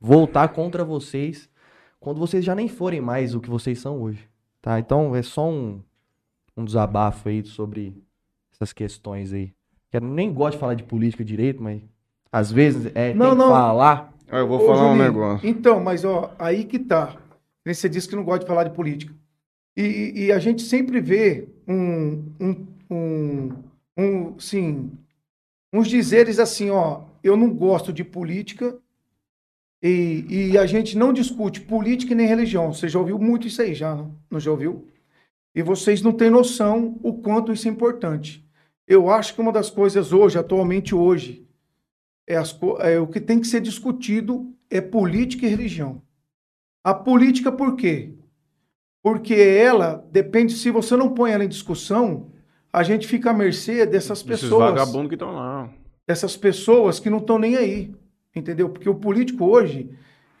voltar 0.00 0.48
contra 0.48 0.84
vocês 0.84 1.50
quando 2.00 2.18
vocês 2.18 2.44
já 2.44 2.54
nem 2.54 2.68
forem 2.68 3.00
mais 3.00 3.34
o 3.34 3.40
que 3.40 3.50
vocês 3.50 3.78
são 3.80 4.00
hoje, 4.00 4.26
tá? 4.62 4.78
Então 4.78 5.14
é 5.14 5.22
só 5.22 5.48
um, 5.50 5.82
um 6.56 6.64
desabafo 6.64 7.28
aí 7.28 7.44
sobre 7.44 8.02
essas 8.52 8.72
questões 8.72 9.32
aí. 9.32 9.52
Eu 9.92 10.00
nem 10.00 10.32
gosto 10.32 10.52
de 10.54 10.60
falar 10.60 10.74
de 10.74 10.84
política 10.84 11.24
direito, 11.24 11.62
mas 11.62 11.82
às 12.30 12.52
vezes 12.52 12.90
é 12.94 13.12
Não, 13.12 13.26
tem 13.26 13.34
que 13.34 13.38
não. 13.42 13.50
falar. 13.50 14.14
Ah, 14.30 14.38
eu 14.38 14.48
vou 14.48 14.60
Ô, 14.60 14.66
falar 14.66 14.84
um 14.86 14.96
Juninho, 14.96 15.12
negócio. 15.12 15.48
Então, 15.48 15.80
mas 15.80 16.04
ó, 16.04 16.34
aí 16.38 16.64
que 16.64 16.78
tá. 16.78 17.16
Você 17.66 17.88
disse 17.88 18.08
que 18.08 18.16
não 18.16 18.24
gosta 18.24 18.40
de 18.40 18.46
falar 18.46 18.64
de 18.64 18.74
política. 18.74 19.14
E, 19.76 20.26
e- 20.26 20.32
a 20.32 20.38
gente 20.38 20.62
sempre 20.62 21.00
vê 21.00 21.48
um, 21.66 22.24
um, 22.40 22.66
um, 22.90 23.52
um, 23.96 24.38
sim, 24.40 24.90
uns 25.72 25.88
dizeres 25.88 26.38
assim, 26.38 26.70
ó, 26.70 27.02
eu 27.22 27.36
não 27.36 27.50
gosto 27.54 27.92
de 27.92 28.04
política 28.04 28.76
e, 29.82 30.50
e 30.52 30.58
a 30.58 30.66
gente 30.66 30.96
não 30.98 31.12
discute 31.12 31.60
política 31.60 32.14
nem 32.14 32.26
religião. 32.26 32.72
Você 32.72 32.88
já 32.88 32.98
ouviu 32.98 33.18
muito 33.18 33.46
isso 33.46 33.62
aí, 33.62 33.74
já, 33.74 33.94
não? 33.94 34.14
Não 34.30 34.40
já 34.40 34.50
ouviu? 34.50 34.88
E 35.54 35.62
vocês 35.62 36.02
não 36.02 36.12
têm 36.12 36.30
noção 36.30 36.98
o 37.02 37.14
quanto 37.14 37.52
isso 37.52 37.68
é 37.68 37.70
importante. 37.70 38.44
Eu 38.86 39.10
acho 39.10 39.34
que 39.34 39.40
uma 39.40 39.52
das 39.52 39.70
coisas 39.70 40.12
hoje, 40.12 40.38
atualmente 40.38 40.94
hoje, 40.94 41.47
é, 42.28 42.36
as 42.36 42.56
é 42.80 43.00
o 43.00 43.06
que 43.06 43.20
tem 43.20 43.40
que 43.40 43.46
ser 43.46 43.60
discutido 43.62 44.54
é 44.70 44.82
política 44.82 45.46
e 45.46 45.48
religião. 45.48 46.02
A 46.84 46.92
política 46.92 47.50
por 47.50 47.74
quê? 47.74 48.12
Porque 49.02 49.34
ela 49.34 50.06
depende, 50.12 50.52
se 50.52 50.70
você 50.70 50.94
não 50.94 51.14
põe 51.14 51.32
ela 51.32 51.44
em 51.44 51.48
discussão, 51.48 52.30
a 52.70 52.82
gente 52.82 53.06
fica 53.08 53.30
à 53.30 53.32
mercê 53.32 53.86
dessas 53.86 54.18
Esses 54.18 54.42
pessoas 54.42 54.70
vagabundos 54.74 55.08
que 55.08 55.14
estão 55.14 55.32
lá. 55.32 55.70
dessas 56.06 56.36
pessoas 56.36 57.00
que 57.00 57.08
não 57.08 57.18
estão 57.18 57.38
nem 57.38 57.56
aí, 57.56 57.94
entendeu? 58.36 58.68
Porque 58.68 58.90
o 58.90 58.94
político 58.94 59.46
hoje, 59.46 59.88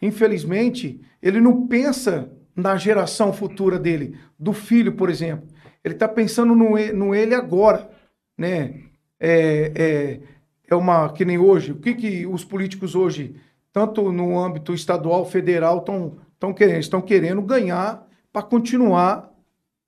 infelizmente, 0.02 1.00
ele 1.22 1.40
não 1.40 1.66
pensa 1.66 2.30
na 2.54 2.76
geração 2.76 3.32
futura 3.32 3.78
dele, 3.78 4.18
do 4.38 4.52
filho, 4.52 4.92
por 4.92 5.08
exemplo. 5.08 5.48
Ele 5.82 5.94
está 5.94 6.06
pensando 6.06 6.54
no, 6.54 6.70
no 6.92 7.14
ele 7.14 7.34
agora, 7.34 7.88
né? 8.36 8.82
É, 9.18 9.72
é, 9.74 10.20
é 10.68 10.74
uma 10.74 11.12
que 11.12 11.24
nem 11.24 11.38
hoje. 11.38 11.72
O 11.72 11.76
que, 11.76 11.94
que 11.94 12.26
os 12.26 12.44
políticos 12.44 12.94
hoje, 12.94 13.36
tanto 13.72 14.12
no 14.12 14.38
âmbito 14.38 14.74
estadual, 14.74 15.24
federal, 15.24 15.78
estão 15.78 16.52
querendo? 16.54 16.80
Estão 16.80 17.00
querendo 17.00 17.42
ganhar 17.42 18.06
para 18.32 18.42
continuar 18.42 19.32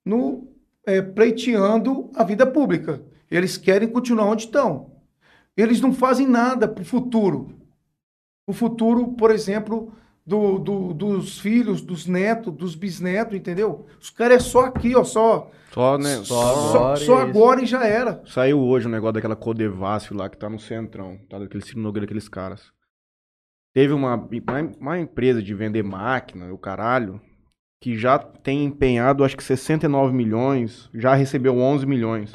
no 0.05 0.49
é, 0.87 1.03
pleiteando 1.03 2.11
a 2.15 2.25
vida 2.25 2.47
pública. 2.47 3.03
Eles 3.31 3.57
querem 3.57 3.89
continuar 3.89 4.27
onde 4.27 4.45
estão. 4.45 4.91
Eles 5.57 5.81
não 5.81 5.93
fazem 5.93 6.27
nada 6.27 6.67
para 6.67 6.83
o 6.83 6.87
futuro. 6.87 7.55
O 8.47 8.53
futuro, 8.53 9.09
por 9.13 9.31
exemplo, 9.31 9.93
do, 10.27 10.59
do- 10.59 10.95
dos 10.95 11.39
filhos, 11.39 11.81
dos 11.81 12.07
netos, 12.07 12.53
dos 12.55 12.75
bisnetos, 12.75 13.35
entendeu? 13.37 13.87
Os 14.01 14.11
caras 14.11 14.37
é 14.37 14.41
só 14.49 14.67
aqui, 14.67 14.95
ó, 14.95 15.03
só, 15.03 15.51
Só, 15.73 15.99
né? 15.99 16.17
Só 16.17 16.25
Só, 16.25 16.79
agora 16.79 16.97
só 16.97 17.21
é 17.21 17.23
agora 17.23 17.63
e 17.63 17.67
já 17.67 17.87
era. 17.87 18.23
Saiu 18.27 18.61
hoje 18.61 18.87
um 18.87 18.91
negócio 18.91 19.15
daquela 19.15 19.37
Codevasf 19.37 20.13
lá 20.15 20.29
que 20.29 20.37
tá 20.39 20.49
no 20.49 20.59
centrão, 20.59 21.19
tá? 21.29 21.39
Daquele 21.39 21.65
Ciro 21.65 21.81
Nogueira, 21.81 22.07
daqueles 22.07 22.29
caras. 22.29 22.71
Teve 23.75 23.93
uma, 23.93 24.15
uma, 24.17 24.61
uma 24.81 24.99
empresa 24.99 25.43
de 25.43 25.55
vender 25.55 25.83
máquina, 25.85 26.53
o 26.53 26.59
caralho, 26.59 27.21
que 27.83 27.97
já 27.97 28.19
tem 28.19 28.65
empenhado 28.65 29.25
acho 29.25 29.37
que 29.37 29.45
69 29.45 30.13
milhões, 30.13 30.91
já 30.93 31.15
recebeu 31.15 31.57
11 31.57 31.87
milhões. 31.87 32.35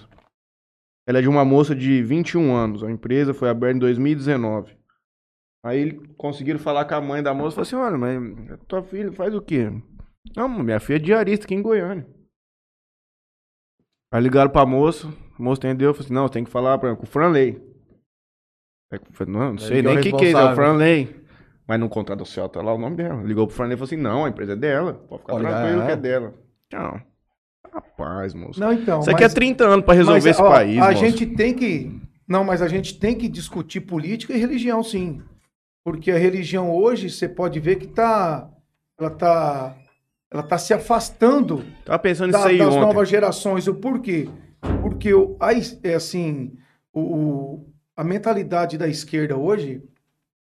Ela 1.07 1.19
é 1.19 1.21
de 1.21 1.27
uma 1.29 1.45
moça 1.45 1.75
de 1.75 2.01
21 2.01 2.55
anos, 2.55 2.83
a 2.83 2.89
empresa 2.89 3.33
foi 3.33 3.49
aberta 3.49 3.75
em 3.75 3.79
2019. 3.79 4.75
Aí 5.65 5.80
eles 5.80 5.99
conseguiram 6.15 6.60
falar 6.60 6.86
com 6.86 6.93
a 6.93 7.01
mãe 7.01 7.23
da 7.23 7.34
moça 7.34 7.60
e 7.60 7.65
falou 7.65 7.88
assim: 7.88 7.97
olha, 7.97 7.97
mas 7.97 8.60
tua 8.67 8.84
filha 8.84 9.12
faz 9.12 9.34
o 9.34 9.41
quê? 9.41 9.71
Não, 10.38 10.47
minha 10.47 10.80
filha 10.80 10.97
é 10.97 10.99
diarista 10.99 11.45
aqui 11.45 11.56
em 11.56 11.62
Goiânia. 11.63 12.06
Aí 14.13 14.21
ligaram 14.21 14.51
pra 14.51 14.63
moça, 14.63 15.08
a 15.08 15.41
moça 15.41 15.60
entendeu, 15.60 15.91
falou 15.91 16.06
assim, 16.06 16.13
não, 16.13 16.30
tem 16.30 16.43
que 16.43 16.51
falar 16.51 16.78
pra, 16.78 16.95
com 16.95 17.04
o 17.04 17.08
Franley. 17.08 17.60
Não, 19.28 19.54
não 19.54 19.58
sei 19.58 19.80
é 19.80 19.82
o 19.82 19.84
nem 19.84 19.97
o 19.97 20.01
que, 20.01 20.12
que 20.12 20.25
é 20.25 20.30
isso, 20.30 20.38
é 20.38 20.43
o 20.43 20.47
responsável. 20.49 20.56
Franley. 20.56 21.25
Mas 21.67 21.80
no 21.80 21.89
contrato 21.89 22.19
social 22.19 22.47
tá 22.47 22.62
lá 22.62 22.71
o 22.71 22.78
nome 22.78 22.97
dela. 22.97 23.23
Ligou 23.23 23.47
pro 23.47 23.56
Franley 23.56 23.73
e 23.73 23.78
falou 23.78 23.88
assim, 23.88 23.97
não, 23.97 24.25
a 24.25 24.30
empresa 24.30 24.54
é 24.54 24.56
dela, 24.56 24.93
pode 24.93 25.21
ficar 25.23 25.34
Olha, 25.34 25.49
tranquilo 25.49 25.82
é. 25.82 25.86
que 25.88 25.91
é 25.91 25.95
dela. 25.95 26.34
Não, 26.71 27.01
rapaz, 27.73 28.36
moço. 28.36 28.60
Não, 28.60 28.71
então. 28.71 28.99
Isso 28.99 29.10
aqui 29.10 29.23
é 29.23 29.30
30 29.30 29.65
anos 29.65 29.84
pra 29.84 29.95
resolver 29.95 30.19
mas, 30.19 30.25
esse 30.28 30.41
ó, 30.41 30.47
país, 30.47 30.78
A 30.78 30.91
moço. 30.91 30.99
gente 30.99 31.25
tem 31.25 31.56
que. 31.56 31.99
Não, 32.28 32.43
mas 32.43 32.62
a 32.62 32.67
gente 32.67 32.99
tem 32.99 33.15
que 33.15 33.28
discutir 33.28 33.82
política 33.82 34.32
e 34.34 34.38
religião, 34.38 34.84
sim. 34.84 35.23
Porque 35.85 36.09
a 36.11 36.17
religião 36.17 36.75
hoje, 36.75 37.11
você 37.11 37.29
pode 37.29 37.59
ver 37.59 37.75
que 37.75 37.85
tá. 37.87 38.49
Ela 38.99 39.11
tá. 39.11 39.77
Ela 40.31 40.41
tá 40.41 40.57
se 40.57 40.73
afastando 40.73 41.63
Tava 41.85 41.99
pensando 41.99 42.31
da- 42.31 42.47
aí 42.47 42.57
das 42.57 42.69
ontem. 42.73 42.81
novas 42.81 43.07
gerações. 43.07 43.67
O 43.67 43.75
porquê? 43.75 44.27
Porque 44.81 45.13
o, 45.13 45.37
a, 45.39 45.51
é 45.53 45.93
assim, 45.93 46.53
o, 46.91 46.99
o- 47.01 47.67
a 47.95 48.03
mentalidade 48.03 48.77
da 48.79 48.87
esquerda 48.87 49.37
hoje 49.37 49.83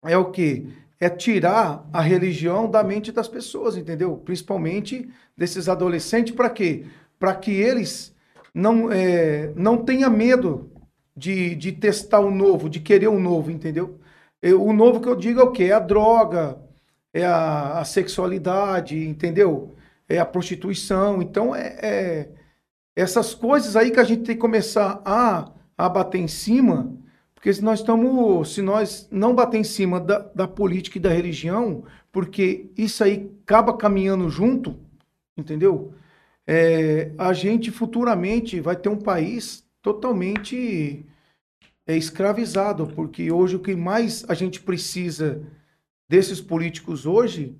é 0.04 0.16
o 0.16 0.30
quê? 0.30 0.66
É 1.00 1.08
tirar 1.10 1.84
a 1.92 2.00
religião 2.00 2.70
da 2.70 2.84
mente 2.84 3.10
das 3.10 3.26
pessoas, 3.26 3.76
entendeu? 3.76 4.16
Principalmente 4.18 5.10
desses 5.36 5.68
adolescentes, 5.68 6.32
para 6.34 6.48
quê? 6.48 6.86
Para 7.18 7.34
que 7.34 7.50
eles 7.50 8.14
não, 8.54 8.90
é, 8.92 9.52
não 9.56 9.76
tenham 9.78 10.08
medo 10.10 10.70
de, 11.16 11.56
de 11.56 11.72
testar 11.72 12.20
o 12.20 12.30
novo, 12.30 12.70
de 12.70 12.78
querer 12.78 13.08
o 13.08 13.18
novo, 13.18 13.50
entendeu? 13.50 13.98
Eu- 14.42 14.62
o 14.64 14.72
novo 14.72 15.00
que 15.00 15.08
eu 15.08 15.16
digo 15.16 15.40
é 15.40 15.44
o 15.44 15.52
quê? 15.52 15.64
É 15.64 15.72
a 15.72 15.78
droga, 15.78 16.58
é 17.14 17.24
a, 17.24 17.80
a 17.80 17.84
sexualidade, 17.84 18.98
entendeu? 19.08 19.74
É 20.08 20.18
a 20.18 20.26
prostituição. 20.26 21.22
Então, 21.22 21.54
é, 21.54 21.78
é 21.82 22.28
essas 22.96 23.34
coisas 23.34 23.76
aí 23.76 23.90
que 23.90 24.00
a 24.00 24.04
gente 24.04 24.24
tem 24.24 24.34
que 24.34 24.40
começar 24.40 25.00
a, 25.04 25.50
a 25.76 25.88
bater 25.88 26.18
em 26.20 26.28
cima, 26.28 26.92
porque 27.34 27.52
se 27.52 27.62
nós 27.62 27.80
estamos, 27.80 28.54
se 28.54 28.62
nós 28.62 29.08
não 29.10 29.34
bater 29.34 29.58
em 29.58 29.64
cima 29.64 29.98
da, 30.00 30.18
da 30.34 30.48
política 30.48 30.98
e 30.98 31.00
da 31.00 31.10
religião, 31.10 31.84
porque 32.12 32.70
isso 32.76 33.02
aí 33.02 33.30
acaba 33.44 33.76
caminhando 33.76 34.28
junto, 34.28 34.76
entendeu? 35.36 35.94
É, 36.46 37.12
a 37.18 37.32
gente 37.32 37.70
futuramente 37.70 38.60
vai 38.60 38.76
ter 38.76 38.88
um 38.88 38.98
país 38.98 39.64
totalmente 39.80 41.04
é, 41.86 41.96
escravizado, 41.96 42.86
porque 42.86 43.30
hoje 43.30 43.56
o 43.56 43.60
que 43.60 43.74
mais 43.74 44.24
a 44.28 44.34
gente 44.34 44.60
precisa 44.60 45.42
desses 46.08 46.40
políticos 46.40 47.06
hoje 47.06 47.56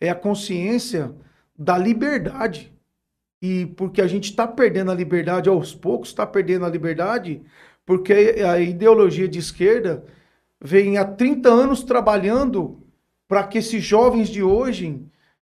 é 0.00 0.10
a 0.10 0.14
consciência 0.14 1.14
da 1.58 1.78
liberdade. 1.78 2.72
E 3.40 3.66
porque 3.66 4.00
a 4.00 4.06
gente 4.06 4.30
está 4.30 4.46
perdendo 4.46 4.90
a 4.90 4.94
liberdade 4.94 5.48
aos 5.48 5.74
poucos, 5.74 6.08
está 6.08 6.26
perdendo 6.26 6.64
a 6.64 6.70
liberdade, 6.70 7.42
porque 7.84 8.36
a 8.46 8.58
ideologia 8.58 9.28
de 9.28 9.38
esquerda 9.38 10.04
vem 10.60 10.96
há 10.96 11.04
30 11.04 11.48
anos 11.48 11.82
trabalhando 11.82 12.82
para 13.28 13.46
que 13.46 13.58
esses 13.58 13.84
jovens 13.84 14.28
de 14.28 14.42
hoje 14.42 15.04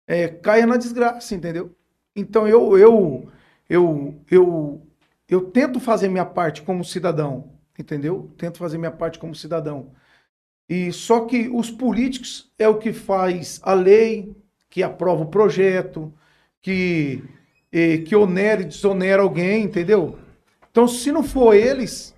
é, 0.06 0.28
caiam 0.28 0.68
na 0.68 0.76
desgraça, 0.76 1.34
entendeu? 1.34 1.74
Então 2.14 2.46
eu, 2.46 2.78
eu, 2.78 3.28
eu, 3.68 4.14
eu, 4.30 4.86
eu 5.28 5.40
tento 5.50 5.80
fazer 5.80 6.08
minha 6.08 6.24
parte 6.24 6.62
como 6.62 6.84
cidadão, 6.84 7.51
entendeu? 7.78 8.30
Tento 8.36 8.58
fazer 8.58 8.78
minha 8.78 8.90
parte 8.90 9.18
como 9.18 9.34
cidadão. 9.34 9.90
E 10.68 10.92
só 10.92 11.26
que 11.26 11.48
os 11.48 11.70
políticos 11.70 12.50
é 12.58 12.68
o 12.68 12.78
que 12.78 12.92
faz 12.92 13.60
a 13.62 13.74
lei, 13.74 14.34
que 14.70 14.82
aprova 14.82 15.22
o 15.22 15.26
projeto, 15.26 16.12
que 16.60 17.22
que 18.04 18.14
onera 18.14 18.60
e 18.60 18.66
desonera 18.66 19.22
alguém, 19.22 19.64
entendeu? 19.64 20.18
Então, 20.70 20.86
se 20.86 21.10
não 21.10 21.22
for 21.22 21.54
eles 21.54 22.14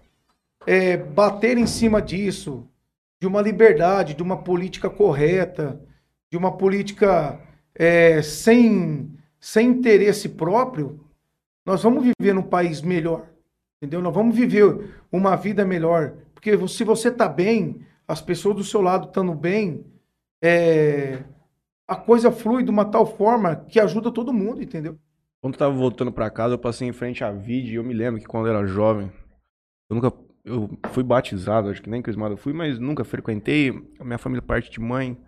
eh, 0.67 0.97
bater 0.97 1.57
em 1.57 1.67
cima 1.67 2.03
disso, 2.03 2.69
de 3.21 3.27
uma 3.27 3.41
liberdade, 3.41 4.15
de 4.15 4.23
uma 4.23 4.43
política 4.43 4.91
correta, 4.91 5.81
de 6.31 6.37
uma 6.37 6.57
política 6.57 7.41
eh, 7.75 8.21
sem, 8.23 9.17
sem 9.39 9.69
interesse 9.69 10.29
próprio, 10.29 11.01
nós 11.65 11.83
vamos 11.83 12.05
viver 12.05 12.33
num 12.33 12.43
país 12.43 12.83
melhor, 12.83 13.25
entendeu? 13.85 14.03
Nós 14.03 14.15
vamos 14.15 14.35
viver 14.37 14.95
uma 15.13 15.37
vida 15.37 15.65
melhor, 15.65 16.15
porque 16.35 16.57
se 16.69 16.85
você 16.85 17.09
está 17.09 17.29
bem, 17.29 17.81
as 18.07 18.21
pessoas 18.21 18.57
do 18.57 18.65
seu 18.65 18.81
lado 18.81 19.07
estando 19.07 19.35
bem, 19.35 19.85
eh, 20.43 21.23
a 21.89 21.97
coisa 21.97 22.31
flui 22.33 22.63
de 22.63 22.71
uma 22.71 22.85
tal 22.85 23.07
forma 23.07 23.57
que 23.57 23.79
ajuda 23.81 24.11
todo 24.11 24.33
mundo, 24.33 24.63
entendeu? 24.63 24.99
Quando 25.41 25.55
eu 25.55 25.59
tava 25.59 25.75
voltando 25.75 26.11
pra 26.11 26.31
casa, 26.31 26.55
eu 26.55 26.59
passei 26.59 26.89
em 26.89 26.93
frente 26.93 27.23
à 27.23 27.31
Vide 27.31 27.73
e 27.73 27.75
eu 27.75 27.85
me 27.85 27.93
lembro 27.95 28.21
que 28.21 28.27
quando 28.27 28.47
eu 28.49 28.57
era 28.57 28.67
jovem, 28.67 29.13
eu 29.91 29.97
nunca. 29.97 30.13
Eu 30.45 30.69
fui 30.91 31.03
batizado, 31.03 31.71
acho 31.71 31.81
que 31.81 31.89
nem 31.89 32.03
crismado 32.03 32.35
eu 32.35 32.39
fui, 32.39 32.53
mas 32.53 32.79
nunca 32.79 33.03
frequentei. 33.05 33.71
A 33.99 34.05
minha 34.05 34.19
família, 34.19 34.43
parte 34.43 34.71
de 34.71 34.79
mãe, 34.79 35.19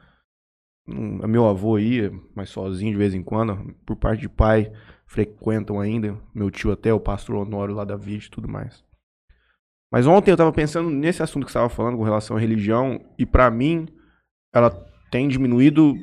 não- 0.86 1.26
meu 1.26 1.46
avô 1.46 1.78
ia, 1.78 2.12
mas 2.34 2.50
sozinho 2.50 2.92
de 2.92 2.98
vez 2.98 3.14
em 3.14 3.22
quando. 3.22 3.74
Por 3.86 3.96
parte 3.96 4.20
de 4.20 4.28
pai, 4.28 4.70
frequentam 5.06 5.80
ainda. 5.80 6.16
Meu 6.34 6.50
tio 6.50 6.72
até, 6.72 6.92
o 6.92 7.00
pastor 7.00 7.36
Honório 7.36 7.74
lá 7.74 7.84
da 7.84 7.96
Vide 7.96 8.26
e 8.26 8.30
tudo 8.30 8.48
mais. 8.48 8.84
Mas 9.90 10.06
ontem 10.06 10.30
eu 10.30 10.36
tava 10.36 10.52
pensando 10.52 10.90
nesse 10.90 11.22
assunto 11.22 11.46
que 11.46 11.52
você 11.52 11.58
estava 11.58 11.68
falando 11.68 11.96
com 11.96 12.02
relação 12.02 12.36
à 12.36 12.40
religião, 12.40 13.00
e 13.18 13.24
pra 13.24 13.50
mim, 13.50 13.86
ela 14.52 14.70
tem 15.10 15.28
diminuído 15.28 15.94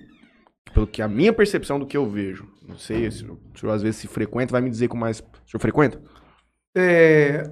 pelo 0.74 0.88
que 0.88 1.02
a 1.02 1.08
minha 1.08 1.34
percepção 1.34 1.78
do 1.78 1.86
que 1.86 1.98
eu 1.98 2.10
vejo. 2.10 2.48
Não 2.68 2.78
sei 2.78 3.12
se 3.12 3.26
o 3.26 3.38
senhor 3.56 3.74
às 3.74 3.82
vezes 3.84 3.98
se 3.98 4.08
frequenta, 4.08 4.54
vai 4.54 4.62
me 4.62 4.70
dizer 4.70 4.88
com 4.88 4.98
mais. 4.98 5.20
O 5.20 5.50
senhor 5.50 5.60
frequenta? 5.60 6.02
É, 6.76 7.52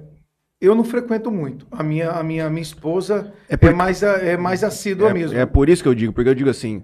eu 0.60 0.74
não 0.74 0.84
frequento 0.84 1.30
muito. 1.30 1.66
A 1.70 1.82
minha, 1.82 2.10
a 2.10 2.22
minha, 2.22 2.46
a 2.46 2.50
minha 2.50 2.62
esposa 2.62 3.32
É 3.48 3.56
é, 3.60 3.70
mais, 3.72 4.02
é 4.02 4.36
mais 4.36 4.64
assídua 4.64 5.10
é, 5.10 5.14
mesmo. 5.14 5.36
é 5.38 5.44
por 5.44 5.68
isso 5.68 5.82
que 5.82 5.88
eu 5.88 5.94
digo, 5.94 6.12
porque 6.12 6.30
eu 6.30 6.34
digo 6.34 6.48
assim. 6.50 6.82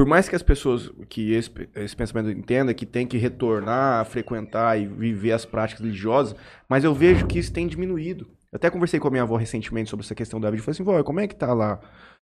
Por 0.00 0.06
mais 0.06 0.30
que 0.30 0.34
as 0.34 0.42
pessoas, 0.42 0.90
que 1.10 1.34
esse, 1.34 1.50
esse 1.74 1.94
pensamento 1.94 2.30
entenda 2.30 2.72
que 2.72 2.86
tem 2.86 3.06
que 3.06 3.18
retornar 3.18 4.00
a 4.00 4.04
frequentar 4.06 4.80
e 4.80 4.86
viver 4.86 5.32
as 5.32 5.44
práticas 5.44 5.84
religiosas, 5.84 6.34
mas 6.66 6.84
eu 6.84 6.94
vejo 6.94 7.26
que 7.26 7.38
isso 7.38 7.52
tem 7.52 7.66
diminuído. 7.66 8.24
Eu 8.50 8.56
até 8.56 8.70
conversei 8.70 8.98
com 8.98 9.08
a 9.08 9.10
minha 9.10 9.24
avó 9.24 9.36
recentemente 9.36 9.90
sobre 9.90 10.02
essa 10.02 10.14
questão 10.14 10.40
da 10.40 10.48
vida. 10.48 10.62
Eu 10.62 10.64
falei 10.64 10.74
assim, 10.74 10.82
vó, 10.82 11.02
como 11.04 11.20
é 11.20 11.28
que 11.28 11.36
tá 11.36 11.52
lá? 11.52 11.78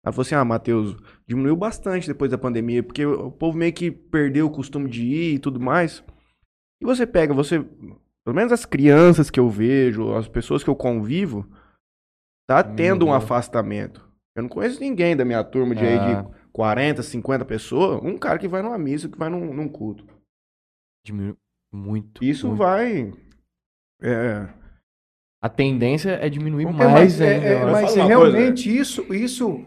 Ela 0.02 0.12
falou 0.14 0.22
assim, 0.22 0.35
ah, 0.35 0.46
Matheus, 0.46 0.96
diminuiu 1.26 1.54
bastante 1.54 2.09
depois 2.09 2.31
da 2.31 2.38
pandemia, 2.38 2.83
porque 2.83 3.04
o 3.04 3.31
povo 3.31 3.59
meio 3.59 3.74
que 3.74 3.90
perdeu 3.90 4.46
o 4.46 4.50
costume 4.50 4.88
de 4.88 5.02
ir 5.04 5.35
e 5.35 5.38
tudo 5.38 5.61
mais. 5.61 6.02
E 6.81 6.87
você 6.87 7.07
pega, 7.07 7.35
você, 7.35 7.61
pelo 7.61 8.35
menos 8.35 8.50
as 8.50 8.64
crianças 8.64 9.28
que 9.28 9.38
eu 9.38 9.50
vejo, 9.50 10.14
as 10.14 10.26
pessoas 10.26 10.64
que 10.64 10.70
eu 10.70 10.74
convivo, 10.74 11.46
tá 12.48 12.62
tendo 12.62 13.04
um 13.04 13.09
Mudou. 13.09 13.22
afastamento. 13.22 14.09
Eu 14.35 14.44
não 14.44 14.48
conheço 14.48 14.81
ninguém 14.81 15.14
da 15.14 15.22
minha 15.22 15.44
turma 15.44 15.74
de, 15.74 15.85
aí 15.85 15.98
de 15.98 16.38
40, 16.62 17.05
50 17.05 17.44
pessoas, 17.44 18.01
um 18.03 18.18
cara 18.18 18.37
que 18.37 18.49
vai 18.49 18.61
numa 18.62 18.77
missa, 18.77 19.09
que 19.09 19.16
vai 19.16 19.29
num, 19.29 19.55
num 19.55 19.68
culto. 19.68 20.05
Diminuiu 21.07 21.37
muito. 21.73 22.25
Isso 22.25 22.49
muito. 22.49 22.59
vai. 22.59 23.12
É, 24.03 24.49
A 25.40 25.49
tendência 25.49 26.11
é 26.21 26.29
diminuir 26.29 26.66
É, 26.66 26.73
mais 26.73 26.92
mas 26.92 27.21
é- 27.21 27.35
ainda. 27.37 27.47
é- 27.47 27.64
mas 27.64 27.94
falo 27.94 28.07
uma 28.09 28.16
coisa, 28.16 28.37
realmente 28.37 28.77
isso, 28.77 29.14
isso, 29.14 29.64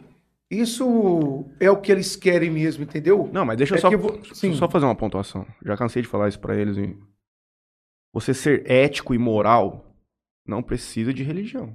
isso 0.52 1.46
é 1.62 1.72
o 1.72 1.80
que 1.80 1.94
eles 1.94 2.18
querem 2.18 2.52
mesmo, 2.52 2.84
entendeu? 2.84 3.30
Não, 3.32 3.46
mas 3.46 3.56
deixa 3.58 3.76
eu 3.76 3.78
É 3.78 3.80
só, 3.82 3.90
eu 3.90 4.24
sim. 4.36 4.54
só 4.54 4.70
fazer 4.70 4.84
uma 4.86 4.94
pontuação. 4.96 5.48
Já 5.66 5.78
cansei 5.78 6.02
de 6.02 6.10
falar 6.10 6.28
isso 6.28 6.42
pra 6.42 6.58
eles. 6.58 6.76
e- 6.76 6.98
Você 8.14 8.34
ser 8.34 8.70
ético 8.70 9.14
e 9.14 9.18
moral 9.18 9.96
não 10.46 10.62
precisa 10.62 11.14
de 11.14 11.24
religião. 11.24 11.74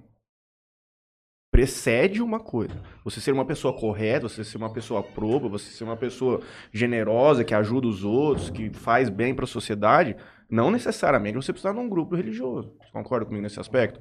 Precede 1.57 2.21
uma 2.23 2.39
coisa. 2.39 2.75
Você 3.03 3.19
ser 3.19 3.33
uma 3.33 3.47
pessoa 3.47 3.73
correta, 3.73 4.29
você 4.29 4.45
ser 4.45 4.59
uma 4.59 4.71
pessoa 4.71 5.03
proba, 5.03 5.49
você 5.49 5.71
ser 5.71 5.85
uma 5.85 5.97
pessoa 5.97 6.43
generosa, 6.71 7.45
que 7.45 7.55
ajuda 7.55 7.89
os 7.89 8.05
outros, 8.05 8.51
que 8.51 8.69
faz 8.69 9.09
bem 9.09 9.35
pra 9.35 9.47
sociedade, 9.47 10.15
não 10.51 10.71
necessariamente 10.71 11.37
você 11.37 11.55
precisa 11.55 11.73
de 11.73 11.81
um 11.81 11.89
grupo 11.89 12.15
religioso. 12.15 12.75
Você 12.83 12.93
concorda 12.93 13.25
comigo 13.25 13.43
nesse 13.43 13.59
aspecto? 13.59 13.99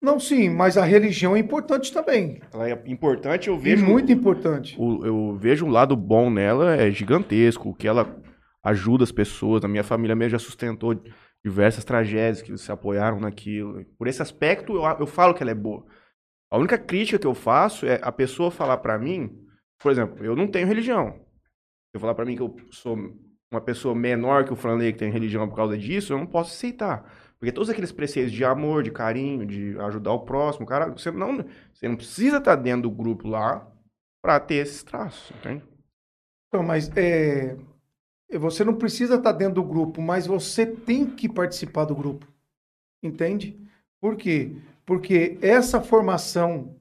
Não, 0.00 0.18
sim, 0.18 0.48
mas 0.48 0.78
a 0.78 0.84
religião 0.86 1.36
é 1.36 1.38
importante 1.40 1.92
também. 1.92 2.40
Ela 2.50 2.70
é 2.70 2.82
importante, 2.86 3.48
eu 3.48 3.56
E 3.56 3.58
vejo. 3.58 3.84
muito 3.84 4.10
importante. 4.10 4.74
o- 4.78 5.04
eu 5.04 5.36
vejo 5.38 5.66
um 5.66 5.70
lado 5.70 5.94
bom 5.94 6.30
nela, 6.30 6.74
é 6.74 6.90
gigantesco, 6.90 7.68
o 7.68 7.74
que 7.74 7.86
ela 7.86 8.16
ajuda 8.62 9.04
as 9.04 9.12
pessoas. 9.12 9.62
A 9.62 9.68
minha 9.68 9.84
família 9.84 10.16
mesmo 10.16 10.30
já 10.30 10.38
sustentou 10.38 10.98
diversas 11.44 11.84
tragédias 11.84 12.40
que 12.40 12.56
se 12.56 12.72
apoiaram 12.72 13.20
naquilo. 13.20 13.84
Por 13.98 14.08
esse 14.08 14.22
aspecto, 14.22 14.74
eu, 14.76 14.84
eu 15.00 15.06
falo 15.06 15.34
que 15.34 15.42
ela 15.42 15.50
é 15.52 15.54
boa. 15.54 15.84
A 16.54 16.56
única 16.56 16.78
crítica 16.78 17.18
que 17.18 17.26
eu 17.26 17.34
faço 17.34 17.84
é 17.84 17.98
a 18.00 18.12
pessoa 18.12 18.48
falar 18.48 18.76
pra 18.76 18.96
mim, 18.96 19.44
por 19.76 19.90
exemplo, 19.90 20.24
eu 20.24 20.36
não 20.36 20.46
tenho 20.46 20.68
religião. 20.68 21.18
Eu 21.92 21.98
falar 21.98 22.14
pra 22.14 22.24
mim 22.24 22.36
que 22.36 22.42
eu 22.42 22.54
sou 22.70 22.96
uma 23.50 23.60
pessoa 23.60 23.92
menor 23.92 24.44
que 24.44 24.52
o 24.52 24.56
Franley 24.56 24.92
que 24.92 25.00
tem 25.00 25.10
religião 25.10 25.48
por 25.48 25.56
causa 25.56 25.76
disso, 25.76 26.12
eu 26.12 26.18
não 26.18 26.28
posso 26.28 26.52
aceitar. 26.52 27.12
Porque 27.40 27.50
todos 27.50 27.68
aqueles 27.68 27.90
preceitos 27.90 28.30
de 28.30 28.44
amor, 28.44 28.84
de 28.84 28.92
carinho, 28.92 29.44
de 29.44 29.76
ajudar 29.80 30.12
o 30.12 30.20
próximo, 30.20 30.64
cara, 30.64 30.90
você 30.92 31.10
não, 31.10 31.44
você 31.72 31.88
não 31.88 31.96
precisa 31.96 32.36
estar 32.36 32.54
dentro 32.54 32.82
do 32.82 32.90
grupo 32.92 33.26
lá 33.26 33.68
pra 34.22 34.38
ter 34.38 34.62
esses 34.62 34.84
traços, 34.84 35.36
entende? 35.36 35.64
Então, 36.46 36.62
mas 36.62 36.88
é, 36.96 37.56
você 38.38 38.62
não 38.62 38.76
precisa 38.76 39.16
estar 39.16 39.32
dentro 39.32 39.56
do 39.56 39.64
grupo, 39.64 40.00
mas 40.00 40.24
você 40.24 40.64
tem 40.64 41.04
que 41.04 41.28
participar 41.28 41.84
do 41.84 41.96
grupo. 41.96 42.32
Entende? 43.02 43.60
Por 44.00 44.14
quê? 44.14 44.56
Essa 45.40 45.80
formação, 45.80 46.76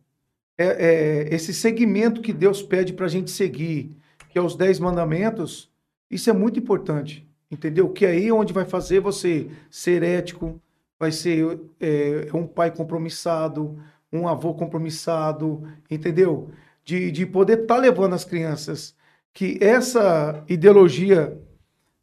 é, 0.57 0.65
é, 0.65 1.35
esse 1.35 1.53
segmento 1.53 2.21
que 2.21 2.33
Deus 2.33 2.61
pede 2.61 2.93
para 2.93 3.05
a 3.05 3.09
gente 3.09 3.31
seguir, 3.31 3.97
que 4.29 4.37
é 4.37 4.41
os 4.41 4.55
Dez 4.55 4.79
Mandamentos, 4.79 5.71
isso 6.09 6.29
é 6.29 6.33
muito 6.33 6.59
importante. 6.59 7.27
Entendeu? 7.51 7.89
Que 7.89 8.05
é 8.05 8.09
aí 8.09 8.31
onde 8.31 8.51
vai 8.51 8.65
fazer 8.65 8.99
você 8.99 9.47
ser 9.69 10.01
ético, 10.01 10.59
vai 10.99 11.11
ser 11.11 11.59
é, 11.79 12.27
um 12.33 12.47
pai 12.47 12.71
compromissado, 12.71 13.79
um 14.11 14.27
avô 14.27 14.55
compromissado, 14.55 15.67
entendeu? 15.89 16.49
De, 16.83 17.11
de 17.11 17.25
poder 17.25 17.61
estar 17.61 17.77
levando 17.77 18.13
as 18.13 18.25
crianças 18.25 18.95
que 19.33 19.57
essa 19.61 20.43
ideologia 20.47 21.37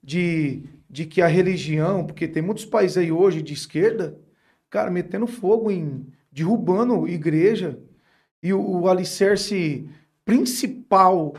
de, 0.02 0.64
de 0.88 1.06
que 1.06 1.22
a 1.22 1.26
religião, 1.26 2.04
porque 2.04 2.26
tem 2.26 2.42
muitos 2.42 2.64
países 2.64 2.96
aí 2.96 3.12
hoje 3.12 3.40
de 3.40 3.54
esquerda, 3.54 4.18
cara, 4.70 4.90
metendo 4.90 5.26
fogo 5.26 5.70
em, 5.70 6.06
derrubando 6.30 7.08
igreja, 7.08 7.78
e 8.42 8.52
o, 8.52 8.60
o 8.80 8.88
alicerce 8.88 9.86
principal 10.24 11.34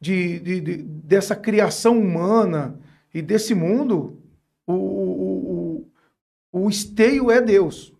de, 0.00 0.40
de- 0.40 0.60
de- 0.60 0.82
dessa 0.82 1.34
criação 1.36 1.98
humana 1.98 2.78
e 3.14 3.22
desse 3.22 3.54
mundo, 3.54 4.18
o, 4.66 4.72
o, 4.74 5.86
o, 6.52 6.64
o 6.64 6.68
esteio 6.68 7.30
é 7.30 7.40
Deus, 7.40 7.92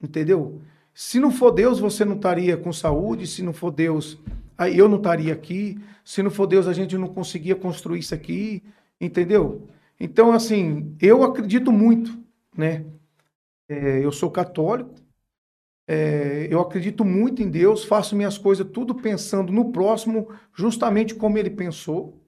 entendeu? 0.00 0.60
Se 0.94 1.18
não 1.20 1.30
for 1.30 1.50
Deus, 1.50 1.78
você 1.80 2.04
não 2.04 2.16
estaria 2.16 2.56
com 2.56 2.72
saúde, 2.72 3.26
se 3.26 3.42
não 3.42 3.52
for 3.52 3.70
Deus, 3.70 4.18
eu 4.74 4.88
não 4.88 4.96
estaria 4.98 5.32
aqui, 5.32 5.78
se 6.04 6.22
não 6.22 6.30
for 6.30 6.46
Deus, 6.46 6.66
a 6.66 6.72
gente 6.72 6.96
não 6.96 7.08
conseguia 7.08 7.54
construir 7.54 8.00
isso 8.00 8.14
aqui, 8.14 8.62
entendeu? 9.00 9.68
Então, 10.00 10.32
assim, 10.32 10.94
eu 11.00 11.22
acredito 11.22 11.70
muito, 11.70 12.16
né? 12.56 12.84
É, 13.68 14.04
eu 14.04 14.10
sou 14.10 14.30
católico, 14.30 14.94
é, 15.86 16.46
eu 16.50 16.60
acredito 16.60 17.04
muito 17.04 17.42
em 17.42 17.50
Deus, 17.50 17.84
faço 17.84 18.14
minhas 18.14 18.36
coisas 18.36 18.66
tudo 18.70 18.94
pensando 18.94 19.52
no 19.52 19.72
próximo, 19.72 20.28
justamente 20.54 21.14
como 21.14 21.38
ele 21.38 21.50
pensou. 21.50 22.22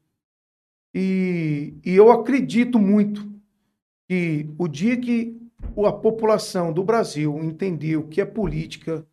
E, 0.95 1.75
e 1.85 1.95
eu 1.95 2.11
acredito 2.11 2.79
muito 2.79 3.31
que 4.09 4.49
o 4.59 4.67
dia 4.67 4.97
que 4.97 5.39
a 5.87 5.93
população 5.93 6.73
do 6.73 6.83
Brasil 6.83 7.39
entender 7.43 7.97
o 7.97 8.09
que 8.09 8.21
é 8.21 8.25
política 8.25 9.07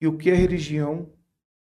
e 0.00 0.06
o 0.06 0.16
que 0.16 0.30
é 0.30 0.34
religião, 0.34 1.10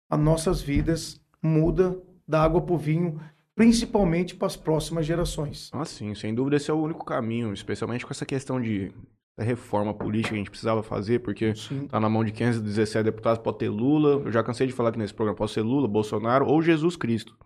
as 0.09 0.21
nossas 0.21 0.61
vidas 0.61 1.21
muda 1.43 2.01
da 2.27 2.43
água 2.43 2.61
para 2.61 2.75
o 2.75 2.79
vinho, 2.79 3.21
principalmente 3.55 4.37
para 4.37 4.47
as 4.47 4.57
próximas 4.57 5.07
gerações. 5.07 5.71
Ah, 5.73 5.85
sim, 5.85 6.15
sem 6.15 6.35
dúvida 6.35 6.57
esse 6.57 6.71
é 6.71 6.75
o 6.75 6.83
único 6.83 7.05
caminho, 7.05 7.53
especialmente 7.53 8.05
com 8.05 8.13
essa 8.13 8.27
questão 8.27 8.61
de 8.61 8.93
da 9.39 9.45
reforma 9.45 9.95
política 9.95 10.31
que 10.31 10.35
a 10.35 10.39
gente 10.39 10.51
precisava 10.51 10.83
fazer, 10.83 11.21
porque 11.21 11.55
Sim. 11.55 11.87
tá 11.87 12.01
na 12.01 12.09
mão 12.09 12.25
de 12.25 12.33
517 12.33 13.05
deputados, 13.05 13.41
pode 13.41 13.59
ter 13.59 13.69
Lula, 13.69 14.21
eu 14.27 14.33
já 14.33 14.43
cansei 14.43 14.67
de 14.67 14.73
falar 14.73 14.89
aqui 14.89 14.99
nesse 14.99 15.15
programa, 15.15 15.37
pode 15.37 15.53
ser 15.53 15.63
Lula, 15.63 15.87
Bolsonaro 15.87 16.45
ou 16.47 16.61
Jesus 16.61 16.97
Cristo. 16.97 17.37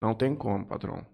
Não 0.00 0.14
tem 0.14 0.34
como, 0.36 0.64
patrão. 0.64 1.04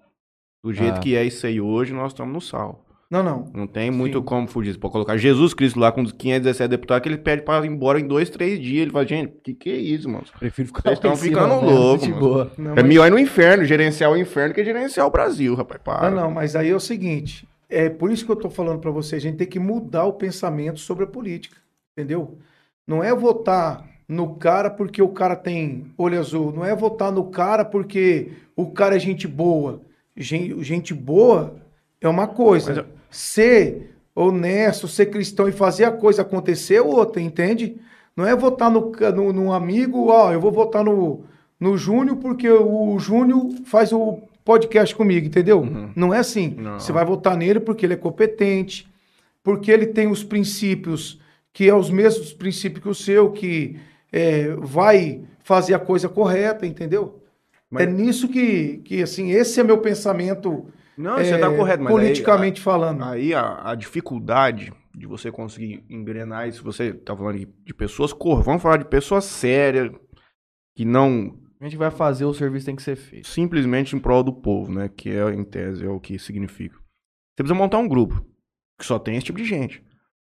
Do 0.62 0.72
jeito 0.72 0.96
Ah. 0.96 1.00
que 1.00 1.16
é 1.16 1.24
isso 1.24 1.46
aí 1.46 1.60
hoje, 1.60 1.94
nós 1.94 2.12
estamos 2.12 2.32
no 2.34 2.40
sal. 2.42 2.84
Não, 3.10 3.22
não. 3.22 3.50
Não 3.54 3.66
tem 3.66 3.90
muito 3.90 4.18
Sim. 4.18 4.24
como 4.24 4.46
fugir. 4.46 4.74
Você 4.74 4.78
pode 4.78 4.92
colocar 4.92 5.16
Jesus 5.16 5.54
Cristo 5.54 5.80
lá 5.80 5.90
com 5.90 6.04
517 6.04 6.68
deputados, 6.68 7.02
que 7.02 7.08
ele 7.08 7.16
pede 7.16 7.40
pra 7.40 7.64
ir 7.64 7.68
embora 7.70 7.98
em 7.98 8.06
dois, 8.06 8.28
três 8.28 8.60
dias. 8.60 8.82
Ele 8.82 8.90
fala, 8.90 9.06
gente, 9.06 9.32
que 9.42 9.54
que 9.54 9.70
é 9.70 9.76
isso, 9.76 10.10
mano? 10.10 10.24
Prefiro 10.38 10.68
ficar 10.68 10.82
Vocês 10.82 10.98
estão 10.98 11.16
ficando 11.16 11.54
mesmo, 11.62 11.70
loucos, 11.70 12.04
de 12.06 12.12
mano. 12.12 12.20
boa. 12.22 12.52
Não, 12.58 12.72
É 12.72 12.74
mas- 12.74 12.84
melhor 12.84 13.06
ir 13.06 13.10
no 13.10 13.18
inferno, 13.18 13.64
gerenciar 13.64 14.10
o 14.12 14.16
inferno 14.16 14.54
que 14.54 14.62
gerenciar 14.62 15.06
o 15.06 15.10
Brasil, 15.10 15.54
rapaz. 15.54 15.80
Para. 15.82 16.10
Não, 16.10 16.24
não, 16.24 16.30
mas 16.30 16.54
aí 16.54 16.68
é 16.68 16.74
o 16.76 16.80
seguinte, 16.80 17.48
é 17.68 17.88
por 17.90 18.10
isso 18.10 18.24
que 18.24 18.32
eu 18.32 18.36
tô 18.36 18.50
falando 18.50 18.80
para 18.80 18.90
você, 18.90 19.16
a 19.16 19.20
gente 19.20 19.36
tem 19.38 19.46
que 19.46 19.58
mudar 19.58 20.04
o 20.04 20.12
pensamento 20.14 20.80
sobre 20.80 21.04
a 21.04 21.06
política, 21.06 21.56
entendeu? 21.96 22.38
Não 22.86 23.02
é 23.02 23.14
votar 23.14 23.86
no 24.08 24.36
cara 24.36 24.70
porque 24.70 25.02
o 25.02 25.08
cara 25.10 25.36
tem 25.36 25.92
olho 25.98 26.18
azul, 26.18 26.52
não 26.52 26.64
é 26.64 26.74
votar 26.74 27.12
no 27.12 27.24
cara 27.30 27.64
porque 27.64 28.32
o 28.56 28.70
cara 28.70 28.96
é 28.96 28.98
gente 28.98 29.28
boa. 29.28 29.82
Gente, 30.16 30.62
gente 30.64 30.94
boa 30.94 31.56
é 32.00 32.08
uma 32.08 32.26
coisa. 32.26 32.72
Eu- 32.80 32.86
Ser 33.10 33.94
honesto, 34.14 34.86
ser 34.88 35.06
cristão 35.06 35.48
e 35.48 35.52
fazer 35.52 35.84
a 35.84 35.92
coisa 35.92 36.20
acontecer 36.22 36.74
é 36.76 36.82
outra, 36.82 37.22
entende? 37.22 37.80
Não 38.16 38.26
é 38.26 38.34
votar 38.36 38.70
no, 38.70 38.90
no, 39.14 39.32
no 39.32 39.52
amigo, 39.52 40.08
ó, 40.08 40.32
eu 40.32 40.40
vou 40.40 40.50
votar 40.52 40.84
no, 40.84 41.24
no 41.58 41.76
Júnior 41.78 42.16
porque 42.18 42.50
o 42.50 42.98
Júnior 42.98 43.48
faz 43.64 43.92
o 43.92 44.18
podcast 44.48 44.96
comigo, 44.96 45.26
entendeu? 45.26 45.62
Não 45.94 46.14
é 46.14 46.18
assim. 46.20 46.54
Não. 46.56 46.80
Você 46.80 46.90
vai 46.90 47.04
votar 47.04 47.36
nele 47.36 47.60
porque 47.60 47.84
ele 47.84 47.92
é 47.92 47.96
competente, 47.98 48.88
porque 49.42 49.70
ele 49.70 49.86
tem 49.86 50.08
os 50.08 50.24
princípios 50.24 51.20
que 51.52 51.68
é 51.68 51.74
os 51.74 51.90
mesmos 51.90 52.32
princípios 52.32 52.82
que 52.82 52.88
o 52.88 52.94
seu, 52.94 53.30
que 53.30 53.78
é, 54.10 54.48
vai 54.56 55.22
fazer 55.42 55.74
a 55.74 55.78
coisa 55.78 56.08
correta, 56.08 56.64
entendeu? 56.66 57.20
Mas- 57.70 57.82
É 57.82 57.86
nisso 57.90 58.28
que, 58.28 58.78
que, 58.78 59.02
assim, 59.02 59.30
esse 59.32 59.60
é 59.60 59.64
meu 59.64 59.78
pensamento 59.78 60.66
Não, 60.96 61.16
você 61.18 61.36
tá 61.36 61.52
é, 61.52 61.56
correto, 61.56 61.82
mas 61.82 61.92
aí- 61.92 61.98
politicamente 62.00 62.60
falando. 62.60 63.02
Aí 63.04 63.34
a, 63.34 63.70
a 63.70 63.74
dificuldade 63.74 64.72
de 64.94 65.06
você 65.06 65.30
conseguir 65.30 65.84
engrenar 65.90 66.48
isso, 66.48 66.62
você 66.64 66.92
tá 66.92 67.14
falando 67.16 67.38
de, 67.38 67.48
de 67.66 67.74
pessoas 67.74 68.12
cor, 68.12 68.42
vamos 68.42 68.62
falar 68.62 68.78
de 68.78 68.86
pessoas 68.86 69.24
sérias, 69.24 69.90
que 70.76 70.84
não 70.84 71.34
A 71.60 71.64
gente 71.64 71.76
vai 71.76 71.90
fazer, 71.90 72.24
o 72.24 72.32
serviço 72.32 72.66
tem 72.66 72.76
que 72.76 72.82
ser 72.82 72.96
feito. 72.96 73.26
simplesmente 73.26 73.96
em 73.96 73.98
prol 73.98 74.22
do 74.22 74.32
povo, 74.32 74.72
né? 74.72 74.88
Que 74.88 75.10
é, 75.10 75.28
em 75.34 75.44
tese, 75.44 75.84
é 75.84 75.88
o 75.88 75.98
que 75.98 76.18
significa. 76.18 76.76
Você 76.76 77.42
precisa 77.42 77.54
montar 77.54 77.78
um 77.78 77.88
grupo 77.88 78.24
que 78.78 78.84
só 78.84 78.98
tem 78.98 79.16
esse 79.16 79.26
tipo 79.26 79.38
de 79.38 79.44
gente. 79.44 79.82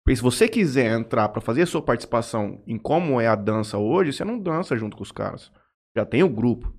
Porque 0.04 0.16
se 0.16 0.22
você 0.22 0.48
quiser 0.48 0.98
entrar 0.98 1.28
pra 1.30 1.42
fazer 1.42 1.64
a 1.64 1.66
sua 1.66 1.82
participação 1.82 2.64
em 2.66 2.78
como 2.78 3.20
é 3.20 3.28
a 3.28 3.36
dança 3.36 3.78
hoje, 3.78 4.14
você 4.14 4.24
não 4.24 4.40
dança 4.40 4.78
junto 4.78 4.96
com 4.96 5.04
os 5.04 5.12
caras. 5.12 5.52
Já 5.96 6.06
tem 6.06 6.24
o 6.24 6.30
grupo. 6.30 6.74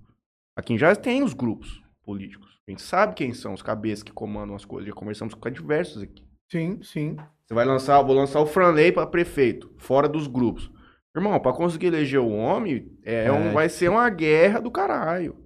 Aqui 0.56 0.78
já 0.78 0.96
tem 0.96 1.22
os 1.22 1.34
grupos 1.34 1.82
políticos. 2.02 2.58
A 2.66 2.70
gente 2.70 2.80
sabe 2.82 3.14
quem 3.14 3.34
são 3.34 3.52
os 3.52 3.60
cabeças 3.60 4.02
que 4.02 4.12
comandam 4.12 4.56
as 4.56 4.64
coisas. 4.64 4.88
Já 4.88 4.94
conversamos 4.94 5.34
com 5.34 5.50
diversos 5.50 6.02
aqui. 6.02 6.24
Sim, 6.50 6.82
sim. 6.82 7.16
Você 7.46 7.52
vai 7.52 7.66
lançar, 7.66 8.00
vou 8.02 8.14
lançar 8.14 8.40
o 8.40 8.46
Franley 8.46 8.92
pra 8.92 9.06
prefeito, 9.06 9.74
fora 9.76 10.08
dos 10.08 10.26
grupos. 10.26 10.70
Irmão, 11.18 11.38
pra 11.40 11.52
conseguir 11.52 11.86
eleger 11.86 12.20
o 12.20 12.28
homem, 12.30 12.96
é, 13.04 13.24
É, 13.26 13.32
um- 13.32 13.52
vai 13.52 13.68
ser 13.68 13.88
uma 13.88 14.08
guerra 14.10 14.60
do 14.60 14.70
caralho. 14.70 15.36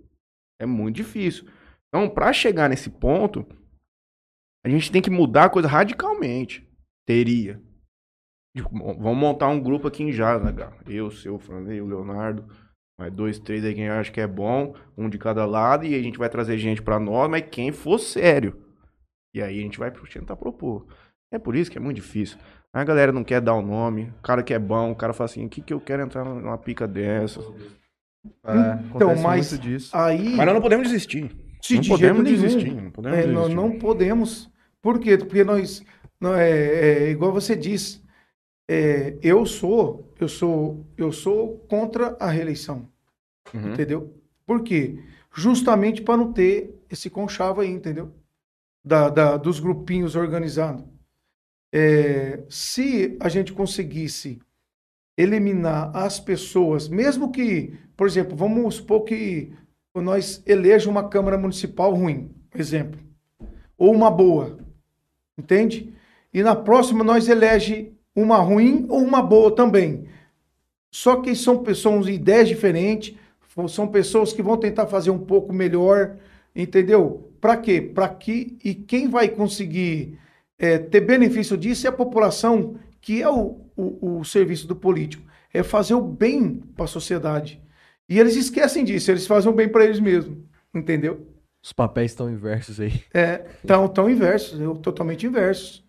É 0.61 0.67
muito 0.67 0.97
difícil. 0.97 1.47
Então, 1.89 2.09
pra 2.09 2.33
chegar 2.33 2.69
nesse 2.69 2.89
ponto, 2.89 3.47
a 4.65 4.69
gente 4.69 4.91
tem 4.93 5.03
que 5.03 5.11
mudar 5.11 5.45
a 5.45 5.51
coisa 5.51 5.69
radicalmente. 5.69 6.67
Teria. 7.07 7.61
Tipo, 8.57 8.75
mo- 8.75 8.95
vamos 8.95 9.19
montar 9.19 9.49
um 9.49 9.61
grupo 9.61 9.89
aqui 9.89 10.03
em 10.03 10.13
Jales, 10.13 10.45
né, 10.45 10.53
cara? 10.53 10.77
Eu, 10.87 11.11
seu, 11.11 11.35
o 11.35 11.39
Franley, 11.39 11.81
o 11.81 11.87
Leonardo. 11.87 12.47
Mais 12.99 13.13
dois, 13.13 13.39
três 13.39 13.65
aí 13.65 13.75
quem 13.75 13.89
acha 13.89 14.13
que 14.13 14.21
é 14.21 14.27
bom, 14.27 14.75
um 14.97 15.09
de 15.09 15.19
cada 15.19 15.45
lado, 15.47 15.85
e 15.87 15.95
a 15.95 16.03
gente 16.03 16.19
vai 16.19 16.29
trazer 16.29 16.59
gente 16.59 16.83
pra 16.83 17.01
nós, 17.01 17.29
mas 17.29 17.45
quem 17.51 17.73
for 17.73 17.99
sério. 17.99 18.63
E 19.35 19.43
aí 19.43 19.59
a 19.59 19.63
gente 19.63 19.79
vai 19.79 19.91
tentar 19.91 20.37
propor. 20.37 20.87
É 21.33 21.39
por 21.39 21.57
isso 21.57 21.71
que 21.71 21.79
é 21.79 21.81
muito 21.81 21.97
difícil. 21.97 22.39
A 22.73 22.85
galera 22.85 23.13
não 23.13 23.23
quer 23.23 23.41
dar 23.41 23.55
o 23.55 23.63
nome, 23.63 24.13
o 24.19 24.23
cara 24.23 24.43
que 24.43 24.55
é 24.55 24.59
bom, 24.59 24.93
o 24.93 24.97
cara 24.97 25.13
fala 25.13 25.27
assim, 25.27 25.45
o 25.45 25.49
que, 25.49 25.61
que 25.61 25.75
eu 25.75 25.81
quero 25.81 26.03
entrar 26.03 26.25
numa 26.25 26.57
pica 26.57 26.89
dessa? 26.89 27.41
É, 28.45 28.79
Então, 28.95 29.15
mas 29.17 29.51
muito 29.53 29.63
disso. 29.63 29.95
aí. 29.97 30.31
Mas 30.37 30.47
nós 30.47 30.55
não 30.55 30.63
podemos 30.63 30.89
desistir. 30.89 31.37
Se 31.61 31.75
não 31.75 31.81
de 31.83 31.89
podemos 31.89 32.25
desistir. 32.25 32.75
Não 32.75 32.91
podemos 32.91 33.19
É, 33.19 33.27
nós 33.27 33.35
desistir. 33.49 33.55
não 33.57 33.79
podemos. 33.79 34.51
Por 34.81 34.99
quê? 34.99 35.19
Porque 35.19 35.45
nós, 35.45 35.85
não, 36.21 36.35
é, 36.35 36.51
é 36.51 37.11
igual 37.11 37.31
você 37.33 37.55
disse, 37.55 38.03
é, 38.69 39.17
eu 39.23 39.45
sou, 39.45 40.11
eu 40.19 40.29
sou, 40.29 40.87
eu 40.97 41.13
sou 41.13 41.59
contra 41.69 42.17
a 42.19 42.31
reeleição, 42.31 42.89
Uhum. 43.53 43.73
entendeu? 43.73 44.15
Por 44.47 44.63
quê? 44.63 44.99
Justamente 45.35 46.01
para 46.01 46.17
não 46.17 46.33
ter 46.33 46.75
esse 46.91 47.11
conchavo 47.11 47.61
aí, 47.61 47.69
entendeu? 47.71 48.13
Da, 48.85 49.09
da- 49.11 49.37
dos 49.37 49.61
grupinhos 49.61 50.17
organizados. 50.17 50.85
É, 51.73 52.43
se 52.51 53.17
a 53.19 53.29
gente 53.29 53.53
conseguisse 53.53 54.39
eliminar 55.17 55.91
as 55.97 56.21
pessoas, 56.21 56.89
mesmo 56.89 57.33
que, 57.33 57.75
por 57.97 58.07
exemplo, 58.07 58.37
vamos 58.37 58.77
supor 58.77 59.05
que 59.05 59.53
nós 59.95 60.43
eleja 60.47 60.91
uma 60.91 61.09
Câmara 61.09 61.39
Municipal 61.39 61.95
ruim, 61.95 62.31
exemplo, 62.55 63.01
ou 63.77 63.95
uma 63.95 64.11
boa, 64.11 64.59
entende? 65.39 65.93
E 66.33 66.43
na 66.43 66.55
próxima 66.55 67.03
nós 67.03 67.29
elege 67.29 67.93
uma 68.15 68.39
ruim 68.39 68.87
ou 68.89 69.01
uma 69.01 69.23
boa 69.23 69.55
também. 69.55 70.07
Só 70.91 71.17
que 71.17 71.35
são 71.35 71.63
pessoas 71.63 72.07
de 72.07 72.13
ideias 72.13 72.49
diferentes, 72.49 73.17
são 73.69 73.89
pessoas 73.89 74.33
que 74.33 74.43
vão 74.43 74.57
tentar 74.57 74.87
fazer 74.87 75.11
um 75.11 75.19
pouco 75.19 75.53
melhor, 75.53 76.17
entendeu? 76.55 77.33
Para 77.41 77.57
quê? 77.57 77.81
Para 77.81 78.09
que 78.09 78.59
e 78.63 78.75
quem 78.75 79.09
vai 79.09 79.29
conseguir 79.29 80.19
é, 80.59 80.79
ter 80.79 81.01
benefício 81.01 81.57
disso 81.57 81.87
é 81.87 81.91
a 81.91 81.93
população, 81.93 82.77
que 83.01 83.21
é 83.23 83.29
o, 83.29 83.61
o, 83.77 84.19
o 84.21 84.25
serviço 84.25 84.67
do 84.67 84.77
político, 84.77 85.25
é 85.53 85.63
fazer 85.63 85.95
o 85.95 86.01
bem 86.03 86.55
para 86.75 86.85
a 86.85 86.89
sociedade. 86.89 87.61
E 88.09 88.19
eles 88.19 88.37
esquecem 88.37 88.85
disso, 88.85 89.11
eles 89.11 89.27
fazem 89.27 89.51
o 89.51 89.55
bem 89.55 89.69
para 89.69 89.85
eles 89.85 90.01
mesmos, 90.01 90.37
entendeu? 90.75 91.27
Os 91.65 91.73
papéis 91.73 92.11
estão 92.11 92.29
inversos 92.31 92.81
aí. 92.81 93.03
É, 93.15 93.39
tão, 93.67 93.87
tão 93.89 94.11
inversos, 94.11 94.61
eu- 94.61 94.75
totalmente 94.77 95.27
inversos. 95.27 95.83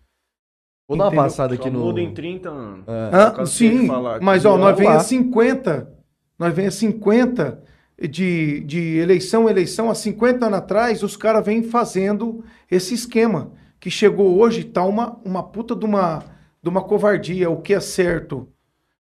Vou 0.86 0.98
dar 0.98 1.04
uma 1.04 1.14
passada 1.14 1.54
Só 1.56 1.60
aqui 1.62 1.70
no. 1.70 1.80
muda 1.80 2.00
em 2.00 2.12
30 2.12 2.50
anos. 2.50 2.86
É. 2.86 3.10
Ah, 3.40 3.46
sim, 3.46 3.88
mas 4.20 4.44
ó, 4.44 4.58
nós 4.58 4.76
vem 4.76 4.86
a 4.86 5.00
50, 5.00 5.90
nós 6.38 6.54
vem 6.54 6.66
a 6.66 6.70
50 6.70 7.62
de, 8.10 8.60
de 8.60 8.96
eleição, 8.98 9.48
eleição, 9.48 9.90
há 9.90 9.94
50 9.94 10.44
anos 10.46 10.58
atrás, 10.58 11.02
os 11.02 11.16
caras 11.16 11.44
vêm 11.44 11.62
fazendo 11.62 12.44
esse 12.70 12.92
esquema, 12.92 13.52
que 13.84 13.90
chegou 13.90 14.40
hoje, 14.40 14.64
tá 14.64 14.82
uma, 14.82 15.20
uma 15.22 15.42
puta 15.42 15.76
de 15.76 15.84
uma, 15.84 16.24
de 16.62 16.70
uma 16.70 16.82
covardia, 16.82 17.50
o 17.50 17.60
que 17.60 17.74
é 17.74 17.80
certo 17.80 18.48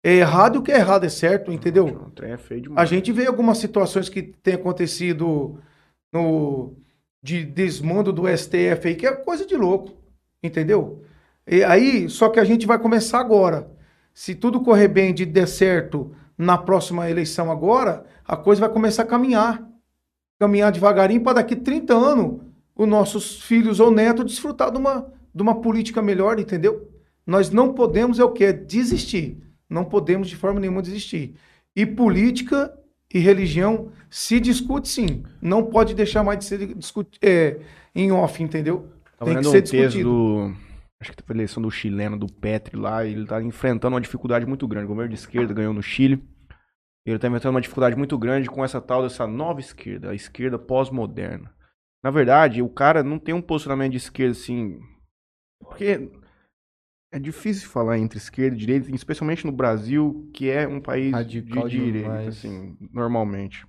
é 0.04 0.14
errado 0.14 0.54
e 0.54 0.58
o 0.58 0.62
que 0.62 0.70
é 0.70 0.76
errado 0.76 1.02
é 1.02 1.08
certo, 1.08 1.50
entendeu? 1.50 1.86
O 1.86 2.10
trem 2.12 2.30
é 2.30 2.38
feio 2.38 2.60
A 2.60 2.62
demais. 2.62 2.88
gente 2.88 3.10
vê 3.10 3.26
algumas 3.26 3.58
situações 3.58 4.08
que 4.08 4.22
tem 4.22 4.54
acontecido 4.54 5.58
no 6.12 6.76
de 7.20 7.44
desmando 7.44 8.12
do 8.12 8.28
STF 8.28 8.86
aí, 8.86 8.94
que 8.94 9.04
é 9.04 9.10
coisa 9.10 9.44
de 9.44 9.56
louco, 9.56 9.96
entendeu? 10.40 11.02
E 11.44 11.64
aí, 11.64 12.08
só 12.08 12.28
que 12.28 12.38
a 12.38 12.44
gente 12.44 12.64
vai 12.64 12.78
começar 12.78 13.18
agora. 13.18 13.68
Se 14.14 14.32
tudo 14.32 14.60
correr 14.60 14.86
bem 14.86 15.12
de 15.12 15.26
der 15.26 15.48
certo 15.48 16.14
na 16.38 16.56
próxima 16.56 17.10
eleição 17.10 17.50
agora, 17.50 18.04
a 18.24 18.36
coisa 18.36 18.60
vai 18.60 18.70
começar 18.70 19.02
a 19.02 19.06
caminhar. 19.06 19.60
Caminhar 20.38 20.70
devagarinho 20.70 21.24
para 21.24 21.32
daqui 21.32 21.56
30 21.56 21.92
anos 21.94 22.47
os 22.78 22.88
nossos 22.88 23.42
filhos 23.42 23.80
ou 23.80 23.90
netos 23.90 24.24
desfrutar 24.24 24.70
de 24.70 24.78
uma, 24.78 25.12
de 25.34 25.42
uma 25.42 25.60
política 25.60 26.00
melhor, 26.00 26.38
entendeu? 26.38 26.88
Nós 27.26 27.50
não 27.50 27.74
podemos, 27.74 28.20
é 28.20 28.24
o 28.24 28.30
que? 28.30 28.44
É 28.44 28.52
desistir. 28.52 29.42
Não 29.68 29.84
podemos 29.84 30.28
de 30.28 30.36
forma 30.36 30.60
nenhuma 30.60 30.80
desistir. 30.80 31.34
E 31.74 31.84
política 31.84 32.72
e 33.12 33.18
religião 33.18 33.90
se 34.08 34.38
discute 34.38 34.88
sim. 34.88 35.24
Não 35.42 35.64
pode 35.64 35.92
deixar 35.92 36.22
mais 36.22 36.38
de 36.38 36.44
ser 36.44 36.74
discute, 36.74 37.18
é, 37.20 37.58
em 37.94 38.12
off, 38.12 38.40
entendeu? 38.42 38.88
Tava 39.18 39.32
Tem 39.32 39.42
que 39.42 39.48
ser 39.48 39.58
um 39.58 39.62
discutido. 39.62 40.08
do. 40.08 40.54
Acho 41.00 41.12
que 41.12 41.22
foi 41.22 41.34
a 41.34 41.36
eleição 41.36 41.62
do 41.62 41.70
chileno, 41.70 42.18
do 42.18 42.26
Petri 42.26 42.76
lá, 42.76 43.04
ele 43.04 43.26
tá 43.26 43.42
enfrentando 43.42 43.94
uma 43.94 44.00
dificuldade 44.00 44.46
muito 44.46 44.66
grande. 44.66 44.86
O 44.86 44.88
governo 44.88 45.12
de 45.12 45.18
esquerda 45.18 45.52
ganhou 45.52 45.72
no 45.72 45.82
Chile. 45.82 46.24
Ele 47.04 47.18
tá 47.18 47.28
enfrentando 47.28 47.54
uma 47.54 47.60
dificuldade 47.60 47.96
muito 47.96 48.16
grande 48.18 48.48
com 48.48 48.64
essa 48.64 48.80
tal 48.80 49.02
dessa 49.02 49.26
nova 49.26 49.60
esquerda, 49.60 50.10
a 50.10 50.14
esquerda 50.14 50.58
pós-moderna. 50.58 51.50
Na 52.08 52.12
verdade, 52.12 52.62
o 52.62 52.70
cara 52.70 53.02
não 53.02 53.18
tem 53.18 53.34
um 53.34 53.42
posicionamento 53.42 53.90
de 53.90 53.98
esquerda 53.98 54.32
assim. 54.32 54.80
Porque 55.60 56.10
é 57.12 57.18
difícil 57.18 57.68
falar 57.68 57.98
entre 57.98 58.16
esquerda 58.16 58.56
e 58.56 58.58
direita, 58.58 58.90
especialmente 58.94 59.44
no 59.44 59.52
Brasil, 59.52 60.26
que 60.32 60.48
é 60.48 60.66
um 60.66 60.80
país 60.80 61.12
Radical 61.12 61.68
de 61.68 61.76
direita, 61.76 62.08
demais. 62.08 62.28
assim, 62.28 62.78
normalmente. 62.90 63.66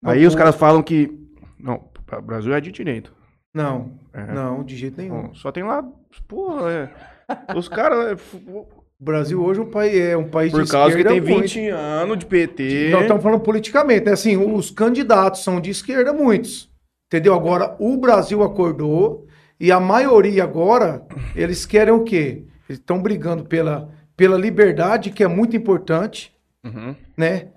Não, 0.00 0.12
Aí 0.12 0.24
os 0.24 0.36
caras 0.36 0.54
falam 0.54 0.84
que. 0.84 1.10
Não, 1.58 1.90
o 2.16 2.22
Brasil 2.22 2.54
é 2.54 2.60
de 2.60 2.70
direita. 2.70 3.10
Não, 3.52 3.98
É. 4.12 4.32
não, 4.32 4.62
de 4.62 4.76
jeito 4.76 4.96
nenhum. 4.96 5.22
Bom, 5.22 5.34
só 5.34 5.50
tem 5.50 5.64
lá. 5.64 5.82
Porra, 6.28 6.70
é. 6.70 7.56
Os 7.56 7.68
caras. 7.68 8.12
é, 8.12 8.34
O 8.52 8.68
Brasil 9.00 9.42
hoje 9.42 9.58
é 9.58 9.62
um 9.64 9.70
país, 9.70 9.94
é 10.00 10.16
um 10.16 10.30
país 10.30 10.52
Por 10.52 10.62
de 10.62 10.70
causa 10.70 10.96
que 10.96 11.02
tem 11.02 11.20
muito. 11.20 11.40
20 11.42 11.70
anos 11.70 12.18
de 12.18 12.26
PT. 12.26 12.90
Nós 12.92 13.02
estamos 13.02 13.20
falando 13.20 13.40
politicamente, 13.42 14.06
né? 14.06 14.12
Assim, 14.12 14.36
os 14.36 14.70
candidatos 14.70 15.42
são 15.42 15.60
de 15.60 15.70
esquerda, 15.70 16.12
muitos. 16.12 16.72
Entendeu? 17.14 17.32
Agora, 17.32 17.76
o 17.78 17.96
Brasil 17.96 18.42
acordou 18.42 19.28
e 19.60 19.70
a 19.70 19.78
maioria 19.78 20.42
agora, 20.42 21.06
eles 21.36 21.64
querem 21.64 21.94
o 21.94 22.02
quê? 22.02 22.42
Eles 22.68 22.80
estão 22.80 23.00
brigando 23.00 23.44
pela, 23.44 23.88
pela 24.16 24.36
liberdade, 24.36 25.10
que 25.12 25.22
é 25.22 25.28
muito 25.28 25.56
importante, 25.56 26.34
Uhum. 26.64 26.96
né? 27.16 27.50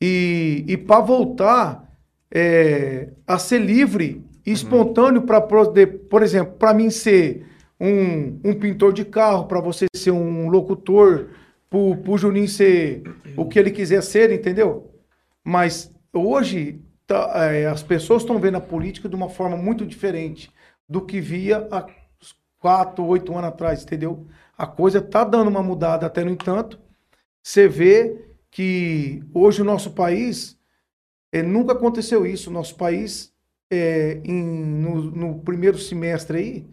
E, 0.00 0.64
e 0.66 0.76
para 0.78 1.00
voltar 1.00 1.92
é, 2.32 3.10
a 3.26 3.36
ser 3.38 3.58
livre 3.58 4.24
e 4.46 4.52
espontâneo 4.52 5.22
para 5.22 5.42
poder, 5.42 5.86
por 6.08 6.22
exemplo, 6.22 6.54
para 6.54 6.72
mim 6.72 6.88
ser 6.88 7.44
um, 7.78 8.40
um 8.42 8.54
pintor 8.54 8.94
de 8.94 9.04
carro, 9.04 9.44
para 9.46 9.60
você 9.60 9.86
ser 9.94 10.12
um 10.12 10.48
locutor, 10.48 11.26
para 11.68 11.78
o 11.78 12.16
Juninho 12.16 12.48
ser 12.48 13.02
o 13.36 13.44
que 13.44 13.58
ele 13.58 13.70
quiser 13.72 14.02
ser, 14.02 14.32
entendeu? 14.32 14.90
Mas 15.44 15.92
hoje 16.14 16.80
tá, 17.12 17.44
é, 17.52 17.66
as 17.66 17.82
pessoas 17.82 18.22
estão 18.22 18.38
vendo 18.38 18.56
a 18.56 18.60
política 18.60 19.08
de 19.08 19.14
uma 19.16 19.28
forma 19.28 19.56
muito 19.56 19.86
diferente 19.86 20.50
do 20.88 21.04
que 21.04 21.20
via 21.20 21.66
há 21.70 21.86
quatro, 22.58 23.04
oito 23.06 23.32
anos 23.32 23.48
atrás, 23.48 23.82
entendeu? 23.82 24.26
A 24.56 24.66
coisa 24.66 25.00
tá 25.00 25.24
dando 25.24 25.48
uma 25.48 25.62
mudada, 25.62 26.06
até 26.06 26.24
no 26.24 26.30
entanto, 26.30 26.78
você 27.42 27.68
vê 27.68 28.26
que 28.50 29.22
hoje 29.34 29.62
o 29.62 29.64
nosso 29.64 29.92
país 29.92 30.58
é, 31.32 31.42
nunca 31.42 31.72
aconteceu 31.72 32.26
isso. 32.26 32.50
O 32.50 32.52
nosso 32.52 32.76
país, 32.76 33.32
é, 33.70 34.20
em- 34.24 34.44
no, 34.44 35.02
no 35.02 35.38
primeiro 35.40 35.78
semestre 35.78 36.38
aí, 36.38 36.66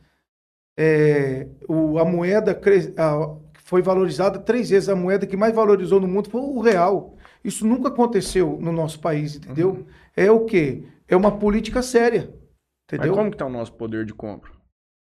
é, 0.77 1.47
o- 1.67 1.99
a 1.99 2.05
moeda 2.05 2.53
cre- 2.55 2.93
a- 2.97 3.35
foi 3.63 3.81
valorizada 3.81 4.39
três 4.39 4.69
vezes. 4.69 4.89
A 4.89 4.95
moeda 4.95 5.27
que 5.27 5.37
mais 5.37 5.53
valorizou 5.53 5.99
no 5.99 6.07
mundo 6.07 6.29
foi 6.29 6.41
o 6.41 6.59
real. 6.61 7.15
Isso 7.43 7.65
nunca 7.65 7.89
aconteceu 7.89 8.57
no 8.59 8.71
nosso 8.71 8.99
país, 8.99 9.35
entendeu? 9.35 9.85
É 10.19 10.29
o 10.29 10.43
quê? 10.43 10.83
É 11.07 11.15
uma 11.15 11.31
política 11.31 11.81
séria. 11.81 12.29
Mas 12.91 12.99
Entendeu? 12.99 13.13
como 13.13 13.31
que 13.31 13.37
tá 13.37 13.45
o 13.45 13.49
nosso 13.49 13.71
poder 13.71 14.05
de 14.05 14.13
compra? 14.13 14.51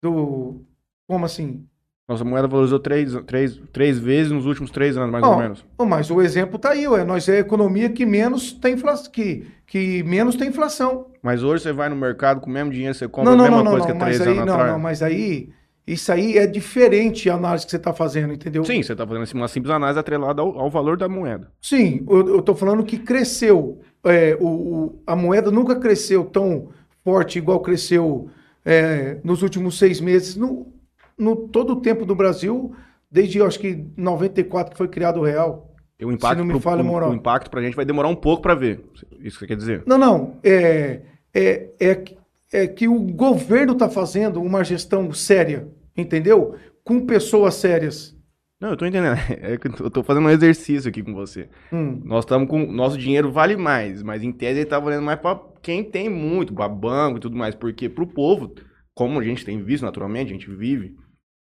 Do, 0.03 0.61
como 1.09 1.25
assim? 1.25 1.65
Nossa 2.07 2.25
moeda 2.25 2.47
valorizou 2.47 2.79
três, 2.79 3.15
três, 3.27 3.61
três 3.73 3.99
vezes 3.99 4.33
nos 4.33 4.45
últimos 4.45 4.71
três 4.71 4.97
anos, 4.97 5.11
mais 5.11 5.25
Ó, 5.25 5.33
ou 5.33 5.39
menos. 5.39 5.65
Mas 5.79 6.11
o 6.11 6.21
exemplo 6.21 6.59
tá 6.59 6.71
aí, 6.71 6.87
ué. 6.87 7.05
Nós 7.05 7.29
é 7.29 7.37
a 7.37 7.41
economia 7.41 7.89
que 7.91 8.05
menos 8.05 8.53
tem 8.53 8.75
inflação. 8.75 9.11
Que, 9.11 9.47
que 9.67 10.03
menos 10.03 10.37
tem 10.37 10.49
inflação. 10.49 11.07
Mas 11.23 11.43
hoje 11.43 11.63
você 11.63 11.73
vai 11.73 11.89
no 11.89 11.97
mercado 11.97 12.41
com 12.41 12.49
o 12.49 12.53
mesmo 12.53 12.71
dinheiro, 12.71 12.95
você 12.95 13.09
compra 13.09 13.35
Não, 13.35 13.41
a 13.41 13.43
mesma 13.49 13.57
não, 13.59 13.65
não, 13.65 13.71
coisa 13.73 13.89
não. 13.89 13.95
que 13.95 14.05
Mas 14.05 14.17
três 14.17 14.29
aí, 14.29 14.35
anos 14.35 14.47
não, 14.47 14.55
atrás. 14.55 14.73
não, 14.73 14.79
mas 14.79 15.03
aí. 15.03 15.51
Isso 15.87 16.13
aí 16.13 16.37
é 16.37 16.47
diferente 16.47 17.31
a 17.31 17.35
análise 17.35 17.65
que 17.65 17.71
você 17.71 17.79
está 17.79 17.95
fazendo, 17.95 18.35
entendeu? 18.35 18.63
Sim, 18.63 18.83
você 18.83 18.93
está 18.93 19.07
fazendo 19.07 19.23
assim, 19.23 19.39
uma 19.39 19.49
simples 19.49 19.75
análise 19.75 19.99
atrelada 19.99 20.43
ao, 20.43 20.59
ao 20.59 20.69
valor 20.69 20.99
da 20.99 21.09
moeda. 21.09 21.51
Sim, 21.63 22.05
eu, 22.11 22.43
tô 22.43 22.55
falando 22.55 22.85
que 22.85 22.99
cresceu. 22.99 23.81
É, 24.05 24.37
o, 24.41 24.47
o- 24.47 25.03
a 25.07 25.15
moeda 25.17 25.51
nunca 25.51 25.77
cresceu 25.77 26.25
tão 26.25 26.69
forte 27.05 27.39
igual 27.39 27.61
cresceu 27.61 28.29
é, 28.65 29.19
nos 29.25 29.43
últimos 29.43 29.79
seis 29.79 30.01
meses, 30.01 30.37
no, 30.37 30.73
no 31.17 31.35
todo 31.37 31.73
o 31.75 31.81
tempo 31.81 32.05
do 32.05 32.15
Brasil, 32.15 32.75
desde 33.11 33.39
eu 33.39 33.47
acho 33.47 33.59
que 33.59 33.85
94 33.97 34.73
que 34.73 34.79
foi 34.79 34.89
criado 34.89 35.21
o 35.21 35.25
real. 35.25 35.75
E 35.99 36.05
o 36.05 36.13
impacto, 36.13 36.39
não 36.39 36.45
me 36.45 36.53
pro- 36.53 36.61
falha 36.61 36.81
a 36.81 36.85
o- 36.85 36.87
moral. 36.87 37.11
o 37.11 37.15
impacto 37.15 37.51
pra 37.51 37.61
gente 37.63 37.75
vai 37.75 37.85
demorar 37.85 38.09
um 38.09 38.15
pouco 38.15 38.43
para 38.43 38.55
ver. 38.55 38.85
Isso 39.21 39.37
que 39.39 39.41
você 39.41 39.47
quer 39.49 39.57
dizer? 39.57 39.83
Não, 39.87 39.99
não. 39.99 40.37
É, 40.45 41.01
é, 41.35 41.69
é, 41.81 42.05
é 42.53 42.67
que 42.69 42.87
o 42.87 43.01
governo 43.01 43.73
está 43.73 43.89
fazendo 43.89 44.41
uma 44.41 44.63
gestão 44.63 45.13
séria, 45.13 45.67
entendeu? 45.97 46.55
Com 46.85 47.05
pessoas 47.05 47.55
sérias. 47.55 48.17
Não, 48.61 48.71
eu 48.71 48.77
tô 48.77 48.85
entendendo. 48.87 49.17
É 49.41 49.57
que 49.57 49.69
eu 49.69 49.91
tô 49.91 50.03
fazendo 50.03 50.27
um 50.27 50.31
exercício 50.31 50.89
aqui 50.89 51.03
com 51.03 51.15
você. 51.15 51.49
Hum. 51.73 52.01
Nós 52.05 52.25
estamos 52.25 52.49
com. 52.49 52.67
Nosso 52.71 52.99
dinheiro 52.99 53.31
vale 53.31 53.57
mais, 53.57 54.03
mas 54.03 54.23
em 54.23 54.33
tese 54.33 54.61
ele 54.61 54.69
tá 54.69 54.79
valendo 54.79 55.03
mais 55.03 55.21
para 55.21 55.41
quem 55.63 55.85
tem 55.85 56.09
muito, 56.09 56.53
para 56.53 56.69
banco 56.69 57.19
e 57.19 57.21
tudo 57.21 57.37
mais. 57.37 57.55
Porque 57.55 57.89
pro 57.89 58.07
povo, 58.07 58.55
como 58.95 59.21
a 59.21 59.25
gente 59.25 59.45
tem 59.45 59.63
visto 59.63 59.85
naturalmente, 59.85 60.31
a 60.31 60.35
gente 60.35 60.51
vive, 60.51 60.97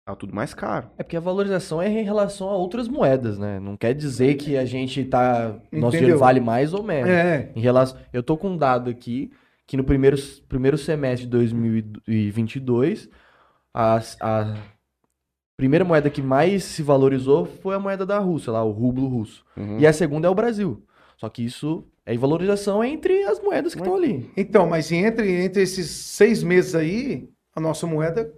tá 0.05 0.15
tudo 0.15 0.35
mais 0.35 0.53
caro. 0.53 0.91
É 0.99 1.03
porque 1.03 1.17
a 1.17 1.21
valorização 1.21 1.81
é 1.81 1.89
em 1.89 2.05
relação 2.05 2.49
a 2.49 2.57
outras 2.57 2.87
moedas, 2.87 3.39
né? 3.39 3.59
Não 3.59 3.77
quer 3.77 3.95
dizer 3.95 4.35
que 4.35 4.57
a 4.57 4.65
gente 4.65 5.05
tá. 5.05 5.49
Nosso 5.49 5.65
Entendeu? 5.73 5.91
dinheiro 5.91 6.19
vale 6.19 6.41
mais 6.41 6.75
ou 6.75 6.83
menos. 6.83 7.11
É, 7.11 7.51
Em 7.57 7.61
relação, 7.61 7.99
eu 8.13 8.23
tô 8.23 8.37
com 8.37 8.51
um 8.51 8.57
dado 8.57 8.91
aqui 8.91 9.31
que 9.67 9.77
no 9.77 9.83
primeiro, 9.83 10.17
primeiro 10.49 10.79
semestre 10.79 11.25
de 11.27 11.31
2022, 11.33 13.09
a, 13.75 14.01
a 14.21 14.55
primeira 15.57 15.85
moeda 15.85 16.11
que 16.11 16.21
mais 16.23 16.65
se 16.65 16.83
valorizou 16.83 17.47
foi 17.47 17.75
a 17.75 17.79
moeda 17.79 18.05
da 18.05 18.19
Rússia, 18.19 18.53
lá, 18.53 18.63
o 18.65 18.71
rublo 18.71 19.09
russo. 19.09 19.45
Uhum. 19.57 19.79
E 19.79 19.87
a 19.87 19.93
segunda 19.93 20.29
é 20.29 20.31
o 20.31 20.35
Brasil. 20.35 20.83
Só 21.17 21.29
que 21.29 21.45
isso 21.45 21.85
é 22.05 22.17
valorização 22.17 22.85
entre 22.85 23.25
as 23.25 23.41
moedas 23.41 23.75
que 23.75 23.81
estão 23.81 23.97
ali. 23.97 24.31
Então, 24.37 24.69
mas 24.69 24.93
entre, 24.93 25.45
entre 25.45 25.63
esses 25.63 25.89
seis 25.91 26.43
meses 26.43 26.75
aí, 26.75 27.29
a 27.55 27.61
nossa 27.61 27.87
moeda 27.87 28.25
Não, 28.25 28.31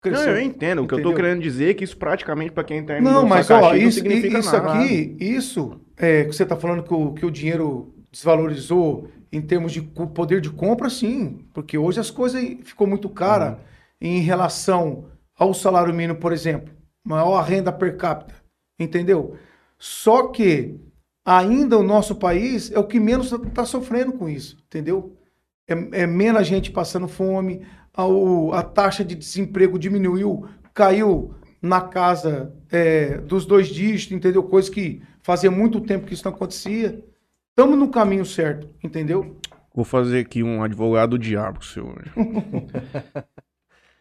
cresceu. 0.00 0.32
eu 0.36 0.40
entendo. 0.40 0.82
O 0.82 0.86
que 0.86 0.94
eu 0.94 0.98
tô 1.02 1.10
Entendeu? 1.10 1.16
querendo 1.16 1.42
dizer 1.42 1.70
é 1.70 1.74
que 1.74 1.82
isso 1.82 1.96
praticamente 1.96 2.52
para 2.52 2.62
quem 2.64 2.84
tá 2.84 3.00
Não, 3.00 3.26
mas 3.26 3.50
ó, 3.50 3.56
sacaxi 3.60 3.80
não 3.80 3.88
isso, 3.88 3.98
significa 3.98 4.38
isso 4.38 4.52
nada. 4.52 4.72
aqui, 4.74 5.16
isso, 5.18 5.80
é, 5.96 6.24
que 6.24 6.32
você 6.32 6.44
está 6.44 6.56
falando 6.56 6.84
que 6.84 6.94
o, 6.94 7.12
que 7.12 7.26
o 7.26 7.30
dinheiro 7.30 7.92
desvalorizou 8.12 9.08
em 9.32 9.42
termos 9.42 9.72
de 9.72 9.82
poder 9.82 10.40
de 10.40 10.50
compra, 10.50 10.88
sim. 10.88 11.40
Porque 11.52 11.76
hoje 11.76 11.98
as 11.98 12.10
coisas 12.12 12.40
ficou 12.62 12.86
muito 12.86 13.08
cara 13.08 13.58
Uhum. 14.02 14.08
em 14.10 14.20
relação 14.20 15.06
ao 15.36 15.52
salário 15.54 15.94
mínimo, 15.94 16.18
por 16.18 16.32
exemplo. 16.32 16.72
Maior 17.04 17.42
renda 17.44 17.72
per 17.72 17.96
capita. 17.96 18.34
Entendeu? 18.78 19.36
Só 19.78 20.28
que 20.28 20.78
ainda 21.24 21.78
o 21.78 21.82
nosso 21.82 22.16
país 22.16 22.70
é 22.72 22.78
o 22.78 22.86
que 22.86 22.98
menos 23.00 23.32
está 23.32 23.64
sofrendo 23.64 24.12
com 24.12 24.28
isso. 24.28 24.56
Entendeu? 24.66 25.16
É, 25.68 26.02
é 26.02 26.06
menos 26.06 26.46
gente 26.46 26.70
passando 26.70 27.08
fome, 27.08 27.66
a, 27.92 28.06
o- 28.06 28.52
a 28.52 28.62
taxa 28.62 29.04
de 29.04 29.14
desemprego 29.14 29.78
diminuiu, 29.78 30.46
caiu 30.74 31.34
na 31.62 31.80
casa 31.80 32.52
é, 32.70 33.16
dos 33.18 33.46
dois 33.46 33.68
dígitos, 33.68 34.14
entendeu? 34.16 34.42
Coisa 34.42 34.70
que 34.70 35.00
fazia 35.22 35.50
muito 35.50 35.80
tempo 35.80 36.06
que 36.06 36.12
isso 36.12 36.24
não 36.26 36.32
acontecia. 36.34 37.02
Estamos 37.50 37.78
no 37.78 37.88
caminho 37.88 38.26
certo, 38.26 38.68
entendeu? 38.82 39.36
Vou 39.74 39.84
fazer 39.84 40.20
aqui 40.20 40.42
um 40.42 40.62
advogado 40.62 41.10
do 41.10 41.18
diabo 41.18 41.58
com 41.60 41.64
o 41.64 41.66
senhor. 41.66 42.04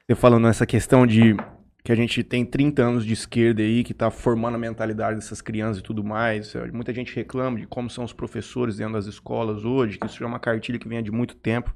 Você 0.06 0.16
falando 0.16 0.44
nessa 0.44 0.66
questão 0.66 1.08
de 1.08 1.34
que 1.82 1.92
a 1.92 1.96
gente 1.96 2.24
tem 2.24 2.46
30 2.46 2.82
anos 2.84 3.06
de 3.06 3.14
esquerda 3.14 3.62
aí, 3.62 3.84
que 3.84 3.94
tá 3.94 4.12
formando 4.12 4.56
a 4.56 4.60
mentalidade 4.60 5.16
dessas 5.16 5.42
crianças 5.42 5.80
e 5.80 5.84
tudo 5.84 6.04
mais. 6.04 6.54
eh, 6.56 6.72
Muita 6.72 6.94
gente 6.94 7.16
reclama 7.16 7.58
de 7.60 7.66
como 7.68 7.90
são 7.90 8.04
os 8.04 8.12
professores 8.12 8.78
dentro 8.78 8.94
das 8.94 9.06
escolas 9.06 9.64
hoje, 9.64 9.98
que 9.98 10.06
isso 10.06 10.22
é 10.24 10.28
uma 10.28 10.40
cartilha 10.40 10.78
que 10.78 10.88
vem 10.88 11.02
de 11.02 11.12
muito 11.12 11.36
tempo. 11.36 11.74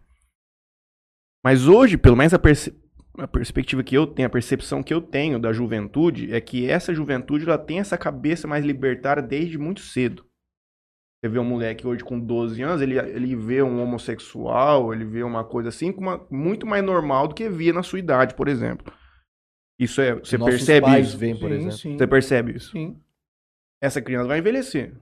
Mas 1.44 1.68
hoje, 1.68 1.98
pelo 1.98 2.18
menos 2.18 2.34
a, 2.34 2.40
perce- 2.40 2.78
a 3.18 3.28
perspectiva 3.28 3.82
que 3.82 3.96
eu 3.96 4.06
tenho, 4.06 4.28
a 4.28 4.32
percepção 4.32 4.84
que 4.84 4.94
eu 4.94 5.02
tenho 5.02 5.40
da 5.40 5.54
juventude, 5.54 6.34
é 6.34 6.42
que 6.42 6.70
essa 6.70 6.94
juventude 6.94 7.46
ela 7.46 7.58
tem 7.58 7.80
essa 7.80 7.98
cabeça 7.98 8.46
mais 8.46 8.66
libertária 8.66 9.24
desde 9.24 9.58
muito 9.58 9.80
cedo. 9.80 10.26
Você 11.28 11.34
vê 11.34 11.40
um 11.40 11.44
moleque 11.44 11.86
hoje 11.86 12.04
com 12.06 12.18
12 12.18 12.62
anos, 12.62 12.82
ele, 12.82 12.98
ele 12.98 13.36
vê 13.36 13.62
um 13.62 13.82
homossexual, 13.82 14.94
ele 14.94 15.04
vê 15.04 15.24
uma 15.24 15.44
coisa 15.44 15.68
assim, 15.70 15.92
com 15.92 16.00
uma- 16.00 16.26
muito 16.32 16.66
mais 16.66 16.82
normal 16.84 17.28
do 17.28 17.36
que 17.36 17.50
via 17.50 17.74
na 17.74 17.84
sua 17.84 18.00
idade, 18.00 18.34
por 18.34 18.48
exemplo. 18.48 18.94
Isso 19.78 20.00
é. 20.00 20.16
Você 20.16 20.38
Nossos 20.38 20.56
percebe 20.56 20.86
pais 20.86 21.08
isso? 21.10 21.18
veem, 21.18 21.38
por 21.38 21.50
sim, 21.50 21.56
exemplo. 21.56 21.78
sim, 21.78 21.98
Você 21.98 22.08
percebe 22.08 22.56
isso? 22.56 22.72
sim. 22.72 22.98
Essa 23.82 24.02
criança 24.02 24.28
vai 24.28 24.40
envelhecer. 24.40 24.96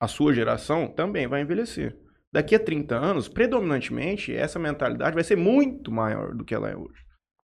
A 0.00 0.06
sua 0.06 0.34
geração 0.34 0.86
também 0.86 1.26
vai 1.26 1.40
envelhecer. 1.40 1.98
Daqui 2.32 2.54
a 2.54 2.60
30 2.60 2.96
anos, 2.96 3.26
predominantemente, 3.28 4.34
essa 4.34 4.58
mentalidade 4.58 5.14
vai 5.14 5.24
ser 5.24 5.36
muito 5.36 5.90
maior 5.90 6.34
do 6.34 6.44
que 6.44 6.54
ela 6.54 6.68
é 6.70 6.76
hoje. 6.76 7.02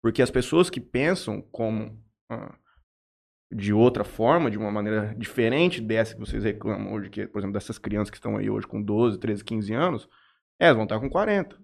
Porque 0.03 0.23
as 0.23 0.31
pessoas 0.31 0.69
que 0.71 0.81
pensam 0.81 1.41
como 1.41 1.99
ah, 2.31 2.55
de 3.53 3.73
outra 3.73 4.05
forma, 4.05 4.51
de 4.51 4.57
uma 4.57 4.71
maneira 4.71 5.15
diferente 5.17 5.81
dessa 5.81 6.15
que 6.15 6.21
vocês 6.21 6.45
reclamam 6.45 6.93
hoje, 6.93 7.11
que, 7.11 7.23
é, 7.23 7.27
por 7.27 7.39
exemplo, 7.39 7.55
dessas 7.55 7.79
crianças 7.79 8.11
que 8.11 8.17
estão 8.17 8.37
aí 8.37 8.49
hoje 8.49 8.67
com 8.67 8.81
12, 8.81 9.19
13, 9.19 9.45
15 9.45 9.75
anos, 9.75 10.09
elas 10.59 10.77
vão 10.77 10.85
estar 10.85 11.01
com 11.01 11.11
40. 11.11 11.59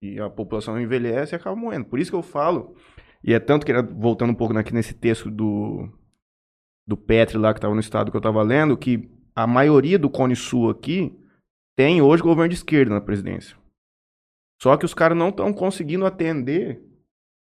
E 0.00 0.18
a 0.18 0.30
população 0.30 0.80
envelhece 0.80 1.34
e 1.34 1.36
acaba 1.36 1.54
morrendo. 1.54 1.84
Por 1.84 1.98
isso 1.98 2.10
que 2.10 2.16
eu 2.16 2.22
falo, 2.22 2.74
e 3.22 3.34
é 3.34 3.38
tanto 3.38 3.66
que, 3.66 3.72
voltando 3.72 4.30
um 4.30 4.34
pouco 4.34 4.56
aqui 4.56 4.72
nesse 4.72 4.94
texto 4.94 5.30
do, 5.30 5.88
do 6.86 6.96
Petri 6.96 7.36
lá 7.36 7.52
que 7.52 7.58
estava 7.58 7.74
no 7.74 7.80
estado 7.80 8.10
que 8.10 8.16
eu 8.16 8.20
estava 8.20 8.42
lendo, 8.42 8.76
que 8.76 9.10
a 9.34 9.46
maioria 9.46 9.98
do 9.98 10.10
Cone 10.10 10.34
Sul 10.34 10.70
aqui 10.70 11.16
tem 11.76 12.02
hoje 12.02 12.22
governo 12.22 12.48
de 12.48 12.56
esquerda 12.56 12.94
na 12.94 13.00
presidência. 13.00 13.56
Só 14.60 14.76
que 14.76 14.84
os 14.84 14.94
caras 14.94 15.16
não 15.16 15.28
estão 15.28 15.52
conseguindo 15.52 16.06
atender 16.06 16.82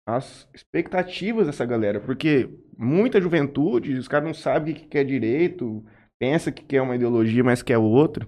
as 0.07 0.49
expectativas 0.53 1.47
dessa 1.47 1.65
galera, 1.65 1.99
porque 1.99 2.49
muita 2.77 3.19
juventude, 3.19 3.93
os 3.93 4.07
caras 4.07 4.25
não 4.25 4.33
sabem 4.33 4.73
o 4.73 4.77
que 4.77 4.87
quer 4.87 5.03
direito, 5.03 5.85
pensa 6.17 6.49
que 6.49 6.63
quer 6.63 6.81
uma 6.81 6.95
ideologia, 6.95 7.43
mas 7.43 7.61
quer 7.61 7.77
outra. 7.77 8.25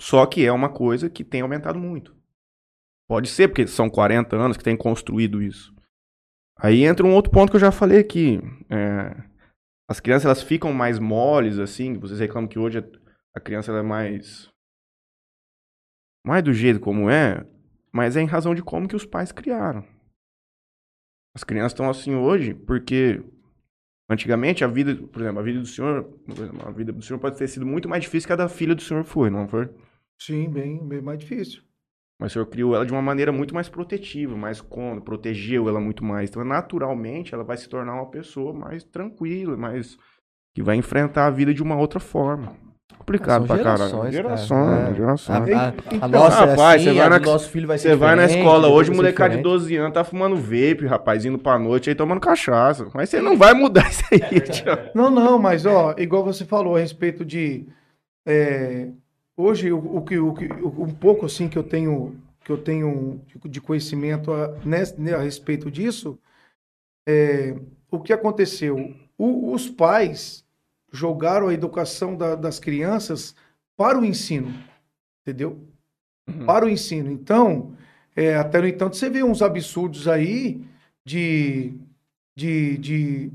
Só 0.00 0.24
que 0.24 0.44
é 0.46 0.50
uma 0.50 0.70
coisa 0.72 1.10
que 1.10 1.22
tem 1.22 1.42
aumentado 1.42 1.78
muito. 1.78 2.16
Pode 3.06 3.28
ser, 3.28 3.48
porque 3.48 3.66
são 3.66 3.90
40 3.90 4.34
anos 4.34 4.56
que 4.56 4.64
tem 4.64 4.76
construído 4.76 5.42
isso. 5.42 5.74
Aí 6.58 6.84
entra 6.84 7.06
um 7.06 7.14
outro 7.14 7.30
ponto 7.30 7.50
que 7.50 7.56
eu 7.56 7.60
já 7.60 7.70
falei 7.70 7.98
aqui. 7.98 8.40
É, 8.70 9.14
as 9.86 10.00
crianças 10.00 10.24
elas 10.24 10.42
ficam 10.42 10.72
mais 10.72 10.98
moles, 10.98 11.58
assim. 11.58 11.98
Vocês 11.98 12.18
reclamam 12.18 12.48
que 12.48 12.58
hoje 12.58 12.78
a- 13.34 13.40
criança 13.40 13.72
é 13.72 13.82
mais. 13.82 14.48
Mais 16.24 16.42
do 16.42 16.54
jeito 16.54 16.80
como 16.80 17.10
é, 17.10 17.46
mas 17.92 18.16
é 18.16 18.22
em 18.22 18.26
razão 18.26 18.54
de 18.54 18.62
como 18.62 18.88
que 18.88 18.96
os 18.96 19.04
pais 19.04 19.30
criaram. 19.30 19.84
As 21.34 21.42
crianças 21.42 21.72
estão 21.72 21.90
assim 21.90 22.14
hoje 22.14 22.54
porque 22.54 23.22
antigamente 24.08 24.64
a 24.64 24.68
vida, 24.68 24.94
por 24.94 25.20
exemplo, 25.20 25.40
a 25.40 25.42
vida 25.42 25.60
do 25.60 25.66
senhor, 25.66 26.08
a 26.64 26.70
vida 26.70 26.92
do 26.92 27.02
senhor 27.02 27.18
pode 27.18 27.36
ter 27.36 27.48
sido 27.48 27.66
muito 27.66 27.88
mais 27.88 28.02
difícil 28.02 28.26
que 28.26 28.32
a 28.32 28.36
da 28.36 28.48
filha 28.48 28.74
do 28.74 28.82
senhor 28.82 29.02
foi, 29.04 29.30
não 29.30 29.48
foi? 29.48 29.68
Sim, 30.18 30.48
bem, 30.48 30.86
bem 30.86 31.02
mais 31.02 31.18
difícil. 31.18 31.62
Mas 32.18 32.30
o 32.30 32.34
senhor 32.34 32.46
criou 32.46 32.74
ela 32.74 32.86
de 32.86 32.92
uma 32.92 33.02
maneira 33.02 33.32
muito 33.32 33.54
mais 33.54 33.68
protetiva, 33.68 34.36
mais 34.36 34.60
cômoda, 34.60 35.00
protegeu 35.00 35.68
ela 35.68 35.80
muito 35.80 36.04
mais. 36.04 36.30
Então, 36.30 36.44
naturalmente, 36.44 37.34
ela 37.34 37.42
vai 37.42 37.56
se 37.56 37.68
tornar 37.68 37.94
uma 37.94 38.10
pessoa 38.10 38.52
mais 38.52 38.84
tranquila, 38.84 39.56
mais 39.56 39.98
que 40.54 40.62
vai 40.62 40.76
enfrentar 40.76 41.26
a 41.26 41.30
vida 41.30 41.52
de 41.52 41.62
uma 41.62 41.76
outra 41.76 41.98
forma. 41.98 42.56
Complicado 43.04 43.46
pra 43.46 43.58
caralho. 43.58 43.76
gerações, 43.78 44.00
cara. 44.00 44.12
Gerações, 44.12 44.88
É. 44.90 44.94
gerações. 44.94 45.50
A, 45.50 45.68
a- 45.68 46.04
a 46.04 46.08
nossa 46.08 46.44
é 46.44 46.52
assim, 46.74 46.84
você 46.84 46.92
vai 46.94 47.08
na- 47.10 47.18
do 47.18 47.24
nosso 47.30 47.48
filho 47.50 47.66
vai 47.68 47.78
ser 47.78 47.88
Você 47.90 47.96
vai 47.96 48.16
na 48.16 48.24
escola 48.24 48.68
hoje, 48.68 48.90
molecada 48.90 49.30
de 49.30 49.36
diferente. 49.36 49.58
12 49.60 49.76
anos 49.76 49.92
tá 49.94 50.04
fumando 50.04 50.36
vape, 50.36 50.86
rapaz, 50.86 51.24
indo 51.24 51.38
pra 51.38 51.58
noite 51.58 51.90
aí 51.90 51.94
tomando 51.94 52.20
cachaça. 52.20 52.88
Mas 52.94 53.10
você 53.10 53.20
não 53.20 53.36
vai 53.36 53.52
mudar 53.52 53.86
isso 53.90 54.02
aí, 54.10 54.40
tio. 54.40 54.72
Não, 54.94 55.10
não, 55.10 55.38
mas 55.38 55.66
ó, 55.66 55.94
igual 55.98 56.24
você 56.24 56.44
falou 56.46 56.76
a 56.76 56.80
respeito 56.80 57.24
de 57.24 57.66
é, 58.26 58.88
hoje 59.36 59.70
o, 59.70 59.96
o 59.98 60.02
que 60.02 60.18
o 60.18 60.34
um 60.82 60.94
pouco 60.94 61.26
assim 61.26 61.46
que 61.48 61.58
eu 61.58 61.62
tenho 61.62 62.16
que 62.44 62.52
eu 62.52 62.58
tenho 62.58 63.20
de- 63.46 63.60
conhecimento 63.60 64.30
a, 64.32 64.48
né, 64.64 64.82
a 65.14 65.18
respeito 65.20 65.70
disso, 65.70 66.18
é, 67.08 67.54
o 67.90 67.98
que 67.98 68.12
aconteceu? 68.12 68.94
O- 69.16 69.52
os 69.52 69.68
pais 69.70 70.43
jogaram 70.94 71.48
a 71.48 71.54
educação 71.54 72.16
da- 72.16 72.36
das 72.36 72.60
crianças 72.60 73.34
para 73.76 73.98
o 73.98 74.04
ensino, 74.04 74.54
entendeu? 75.22 75.60
Uhum. 76.28 76.46
Para 76.46 76.66
o 76.66 76.68
ensino. 76.68 77.10
Então, 77.10 77.76
é, 78.16 78.36
até 78.36 78.60
no 78.60 78.68
entanto, 78.68 78.96
você 78.96 79.10
vê 79.10 79.22
uns 79.22 79.42
absurdos 79.42 80.08
aí 80.08 80.64
de 81.04 81.74
de, 82.36 82.78
de, 82.78 83.32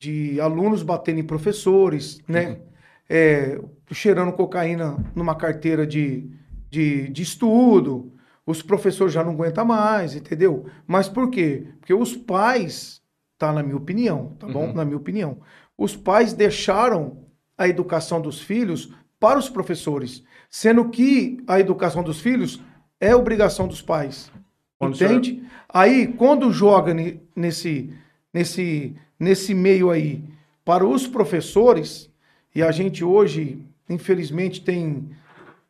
de 0.00 0.40
alunos 0.40 0.82
batendo 0.82 1.20
em 1.20 1.24
professores, 1.26 2.20
né? 2.28 2.60
É, 3.08 3.60
cheirando 3.92 4.32
cocaína 4.32 4.96
numa 5.14 5.34
carteira 5.34 5.86
de, 5.86 6.30
de, 6.70 7.08
de 7.08 7.22
estudo. 7.22 8.12
Os 8.46 8.62
professores 8.62 9.12
já 9.14 9.22
não 9.22 9.32
aguentam 9.32 9.64
mais, 9.64 10.16
entendeu? 10.16 10.66
Mas 10.86 11.08
por 11.08 11.30
quê? 11.30 11.68
Porque 11.78 11.94
os 11.94 12.16
pais, 12.16 13.00
tá 13.38 13.52
na 13.52 13.62
minha 13.62 13.76
opinião, 13.76 14.34
tá 14.38 14.48
bom? 14.48 14.66
Uhum. 14.68 14.72
Na 14.74 14.84
minha 14.84 14.96
opinião. 14.96 15.38
Os 15.76 15.96
pais 15.96 16.32
deixaram 16.32 17.24
a 17.56 17.68
educação 17.68 18.20
dos 18.20 18.40
filhos 18.40 18.92
para 19.18 19.38
os 19.38 19.48
professores, 19.48 20.22
sendo 20.50 20.88
que 20.90 21.42
a 21.46 21.58
educação 21.60 22.02
dos 22.02 22.20
filhos 22.20 22.60
é 23.00 23.14
obrigação 23.14 23.66
dos 23.66 23.80
pais. 23.82 24.30
Quando 24.78 24.94
entende? 24.94 25.42
Aí, 25.68 26.08
quando 26.08 26.52
joga 26.52 26.92
ne- 26.92 27.20
nesse, 27.34 27.92
nesse, 28.32 28.94
nesse 29.18 29.54
meio 29.54 29.90
aí 29.90 30.22
para 30.64 30.86
os 30.86 31.06
professores, 31.06 32.10
e 32.54 32.62
a 32.62 32.70
gente 32.70 33.02
hoje, 33.04 33.64
infelizmente, 33.88 34.60
tem 34.60 35.08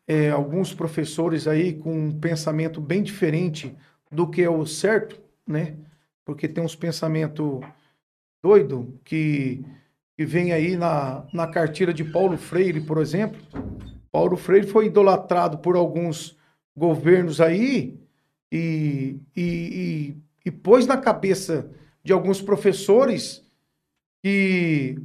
é, 0.09 0.31
alguns 0.31 0.75
professores 0.75 1.47
aí 1.47 1.75
com 1.75 2.07
um 2.07 2.19
pensamento 2.19 2.81
bem 2.81 3.03
diferente 3.03 3.77
do 4.11 4.27
que 4.27 4.43
é 4.43 4.51
o 4.51 4.67
certo, 4.67 5.21
né? 5.47 5.75
Porque 6.25 6.49
tem 6.49 6.63
uns 6.65 6.75
pensamentos 6.75 7.61
doido 8.43 8.99
que, 9.05 9.65
que 10.23 10.27
vem 10.27 10.53
aí 10.53 10.77
na, 10.77 11.25
na 11.33 11.49
cartilha 11.49 11.93
de 11.93 12.05
Paulo 12.05 12.37
Freire, 12.39 12.81
por 12.81 12.99
exemplo. 12.99 13.41
Paulo 14.13 14.37
Freire 14.37 14.69
foi 14.69 14.87
idolatrado 14.87 15.59
por 15.59 15.75
alguns 15.75 16.39
governos 16.77 17.41
aí 17.41 17.99
e, 18.51 19.17
e, 19.37 19.43
e, 19.43 20.17
e 20.47 20.51
pôs 20.51 20.87
na 20.87 20.97
cabeça 20.97 21.69
de 22.05 22.13
alguns 22.13 22.41
professores 22.41 23.45
que 24.23 24.97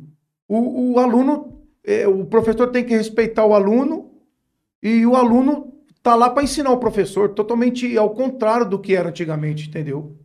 o, 0.47 0.93
o 0.93 0.99
aluno, 0.99 1.63
é, 1.83 2.07
o 2.07 2.23
professor 2.25 2.67
tem 2.67 2.85
que 2.85 2.95
respeitar 2.95 3.43
o 3.43 3.55
aluno 3.55 4.11
e 4.83 5.03
o 5.03 5.15
aluno 5.15 5.73
tá 6.03 6.13
lá 6.13 6.29
para 6.29 6.43
ensinar 6.43 6.69
o 6.71 6.77
professor, 6.77 7.29
totalmente 7.29 7.97
ao 7.97 8.11
contrário 8.11 8.69
do 8.69 8.77
que 8.77 8.95
era 8.95 9.09
antigamente, 9.09 9.67
entendeu? 9.67 10.15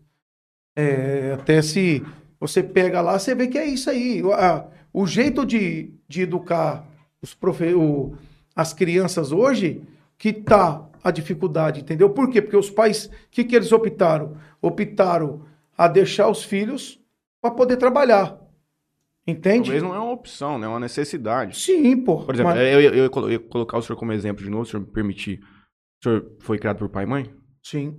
É, 0.76 1.32
até 1.32 1.62
se 1.62 2.04
você 2.38 2.62
pega 2.62 3.00
lá, 3.00 3.18
você 3.18 3.34
vê 3.34 3.46
que 3.46 3.56
é 3.56 3.64
isso 3.64 3.88
aí. 3.88 4.20
A- 4.34 4.66
o 4.92 5.06
jeito 5.06 5.44
de, 5.46 5.92
de 6.08 6.22
educar 6.22 6.84
os 7.22 7.34
profe, 7.34 7.72
o- 7.74 8.14
as 8.54 8.72
crianças 8.72 9.32
hoje 9.32 9.82
que 10.18 10.32
tá 10.32 10.88
a 11.02 11.10
dificuldade, 11.10 11.80
entendeu? 11.80 12.10
Por 12.10 12.30
quê? 12.30 12.40
Porque 12.42 12.56
os 12.56 12.70
pais, 12.70 13.06
o 13.06 13.10
que, 13.30 13.42
que 13.44 13.56
eles 13.56 13.72
optaram? 13.72 14.36
Optaram 14.60 15.42
a 15.76 15.88
deixar 15.88 16.28
os 16.28 16.44
filhos 16.44 17.00
para 17.40 17.50
poder 17.50 17.76
trabalhar. 17.76 18.38
Entende? 19.26 19.70
Talvez 19.70 19.82
não 19.82 19.94
é 19.94 19.98
uma 19.98 20.12
opção, 20.12 20.58
né? 20.58 20.66
É 20.66 20.68
uma 20.68 20.80
necessidade. 20.80 21.56
Sim, 21.58 21.96
pô. 21.96 22.24
Por 22.24 22.34
exemplo, 22.34 22.52
mas- 22.52 22.60
eu, 22.60 22.80
eu, 22.80 22.94
eu 22.94 23.10
eu 23.14 23.30
ia 23.30 23.38
colocar 23.38 23.78
o 23.78 23.82
senhor 23.82 23.96
como 23.96 24.12
exemplo 24.12 24.42
de 24.44 24.50
novo, 24.50 24.64
se 24.64 24.70
o 24.70 24.72
senhor 24.72 24.86
me 24.86 24.92
permitir. 24.92 25.40
O 25.40 26.02
senhor 26.02 26.32
foi 26.40 26.58
criado 26.58 26.78
por 26.78 26.88
pai 26.88 27.04
e 27.04 27.06
mãe? 27.06 27.30
Sim. 27.62 27.96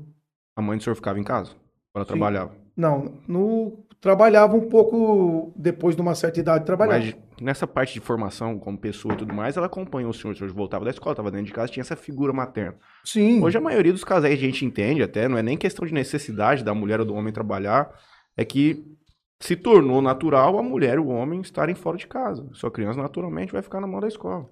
A 0.55 0.61
mãe 0.61 0.77
do 0.77 0.83
senhor 0.83 0.95
ficava 0.95 1.17
em 1.19 1.23
casa? 1.23 1.51
Ela 1.95 2.03
Sim. 2.03 2.09
trabalhava? 2.09 2.53
Não, 2.75 3.13
no 3.27 3.85
trabalhava 4.03 4.53
um 4.57 4.67
pouco 4.67 5.53
depois 5.55 5.95
de 5.95 6.01
uma 6.01 6.13
certa 6.13 6.37
idade 6.37 6.65
trabalhava. 6.65 6.99
Mas 6.99 7.15
nessa 7.41 7.65
parte 7.65 7.93
de 7.93 8.01
formação 8.01 8.59
como 8.59 8.77
pessoa 8.77 9.13
e 9.13 9.17
tudo 9.17 9.33
mais, 9.33 9.55
ela 9.55 9.67
acompanhou 9.67 10.11
o 10.11 10.13
senhor. 10.13 10.33
O 10.33 10.37
senhor 10.37 10.51
voltava 10.51 10.83
da 10.83 10.91
escola, 10.91 11.13
estava 11.13 11.31
dentro 11.31 11.45
de 11.45 11.53
casa, 11.53 11.71
tinha 11.71 11.79
essa 11.81 11.95
figura 11.95 12.33
materna. 12.33 12.75
Sim. 13.05 13.41
Hoje 13.41 13.57
a 13.57 13.61
maioria 13.61 13.93
dos 13.93 14.03
casais 14.03 14.33
a 14.33 14.37
gente 14.37 14.65
entende 14.65 15.01
até, 15.01 15.29
não 15.29 15.37
é 15.37 15.41
nem 15.41 15.57
questão 15.57 15.87
de 15.87 15.93
necessidade 15.93 16.65
da 16.65 16.73
mulher 16.73 16.99
ou 16.99 17.05
do 17.05 17.13
homem 17.13 17.31
trabalhar, 17.31 17.97
é 18.35 18.43
que 18.43 18.85
se 19.39 19.55
tornou 19.55 20.01
natural 20.01 20.57
a 20.59 20.61
mulher 20.61 20.95
e 20.97 20.99
o 20.99 21.07
homem 21.07 21.39
estarem 21.39 21.73
fora 21.73 21.95
de 21.95 22.05
casa. 22.05 22.45
Sua 22.51 22.69
criança 22.69 23.01
naturalmente 23.01 23.53
vai 23.53 23.61
ficar 23.61 23.79
na 23.79 23.87
mão 23.87 24.01
da 24.01 24.09
escola. 24.09 24.49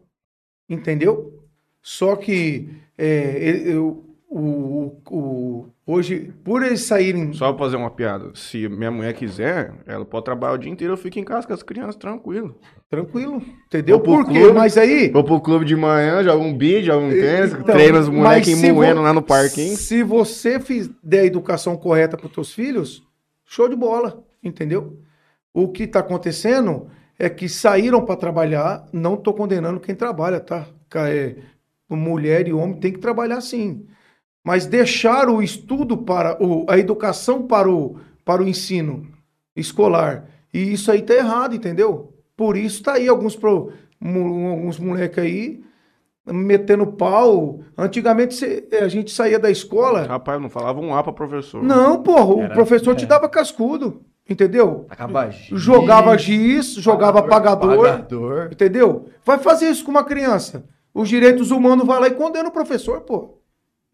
Entendeu? 0.69 1.43
Só 1.81 2.15
que 2.15 2.69
é, 2.97 3.65
eu- 3.65 4.11
o, 4.34 4.95
o- 5.11 5.65
hoje, 5.86 6.32
por 6.43 6.63
eles 6.63 6.82
saírem. 6.84 7.34
Só 7.34 7.51
pra 7.51 7.65
fazer 7.65 7.75
uma 7.75 7.91
piada, 7.91 8.32
se 8.34 8.69
minha 8.69 8.89
mulher 8.89 9.13
quiser, 9.13 9.73
ela 9.86 10.05
pode 10.05 10.23
trabalhar 10.23 10.53
o 10.53 10.57
dia 10.57 10.71
inteiro, 10.71 10.93
eu 10.93 10.97
fico 10.97 11.19
em 11.19 11.23
casa 11.23 11.45
com 11.45 11.53
as 11.53 11.61
crianças, 11.61 11.97
tranquilo. 11.97 12.55
Tranquilo. 12.89 13.41
Entendeu? 13.67 13.97
Vou 13.97 14.05
Por 14.05 14.25
quê? 14.32 14.39
clube. 14.39 14.53
Mas 14.57 14.77
aí. 14.77 15.09
Vou 15.09 15.23
pro 15.23 15.41
clube 15.41 15.65
de 15.65 15.75
manhã, 15.75 16.23
jogo 16.23 16.43
um 16.43 16.57
beat, 16.57 16.86
jogo 16.86 17.05
um 17.05 17.09
tênis, 17.09 17.51
Então, 17.53 17.75
treino 17.75 17.99
os 17.99 18.07
moleques 18.09 18.61
moendo 18.73 18.97
vo- 18.99 19.01
lá 19.03 19.13
no 19.13 19.21
parquinho. 19.21 19.75
Se 19.75 20.01
você 20.01 20.57
der 21.03 21.19
a 21.21 21.25
educação 21.25 21.75
correta 21.75 22.15
para 22.15 22.27
os 22.27 22.34
teus 22.34 22.53
filhos, 22.53 23.03
show 23.45 23.67
de 23.67 23.75
bola, 23.75 24.23
entendeu? 24.41 24.97
O 25.53 25.67
que 25.67 25.84
está 25.84 25.99
acontecendo 25.99 26.88
é 27.19 27.29
que 27.29 27.49
saíram 27.49 28.03
para 28.05 28.15
trabalhar, 28.15 28.86
não 28.93 29.15
estou 29.15 29.34
condenando 29.34 29.79
quem 29.79 29.93
trabalha, 29.93 30.39
tá? 30.39 30.65
É, 30.95 31.36
mulher 31.89 32.47
e 32.47 32.53
homem 32.53 32.79
tem 32.79 32.91
que 32.93 32.99
trabalhar 32.99 33.41
sim. 33.41 33.86
Mas 34.43 34.65
deixar 34.65 35.29
o 35.29 35.41
estudo 35.41 35.97
para 35.97 36.41
o, 36.43 36.65
a 36.69 36.77
educação 36.77 37.43
para 37.45 37.69
o, 37.69 37.97
para 38.25 38.41
o 38.41 38.47
ensino 38.47 39.07
escolar. 39.55 40.25
E 40.53 40.73
isso 40.73 40.91
aí 40.91 41.01
tá 41.01 41.13
errado, 41.13 41.55
entendeu? 41.55 42.13
Por 42.35 42.57
isso 42.57 42.81
tá 42.81 42.93
aí 42.93 43.07
alguns, 43.07 43.35
pro, 43.35 43.71
alguns 44.03 44.79
moleques 44.79 45.19
aí 45.23 45.61
metendo 46.25 46.87
pau. 46.87 47.59
Antigamente 47.77 48.33
cê- 48.33 48.67
a 48.81 48.87
gente 48.87 49.11
saía 49.11 49.37
da 49.39 49.49
escola. 49.51 50.03
Rapaz, 50.03 50.35
eu 50.37 50.41
não 50.41 50.49
falava 50.49 50.79
um 50.79 50.93
A 50.95 51.03
pra 51.03 51.13
professor. 51.13 51.61
Não, 51.63 52.01
porra, 52.01 52.33
o 52.33 52.41
Era- 52.41 52.53
professor 52.53 52.95
te 52.95 53.03
é. 53.03 53.07
dava 53.07 53.29
cascudo, 53.29 54.01
entendeu? 54.29 54.85
Acaba 54.89 55.29
giz, 55.29 55.59
Jogava 55.59 56.17
giz, 56.17 56.73
jogava 56.73 57.19
apagador, 57.19 57.73
apagador. 57.87 58.49
entendeu? 58.51 59.07
Vai 59.23 59.37
fazer 59.37 59.69
isso 59.69 59.83
com 59.85 59.91
uma 59.91 60.03
criança. 60.03 60.65
Os 60.93 61.07
direitos 61.09 61.51
humanos 61.51 61.85
vai 61.85 61.99
lá 61.99 62.07
e 62.07 62.11
condena 62.15 62.49
o 62.49 62.51
professor, 62.51 63.01
pô. 63.01 63.37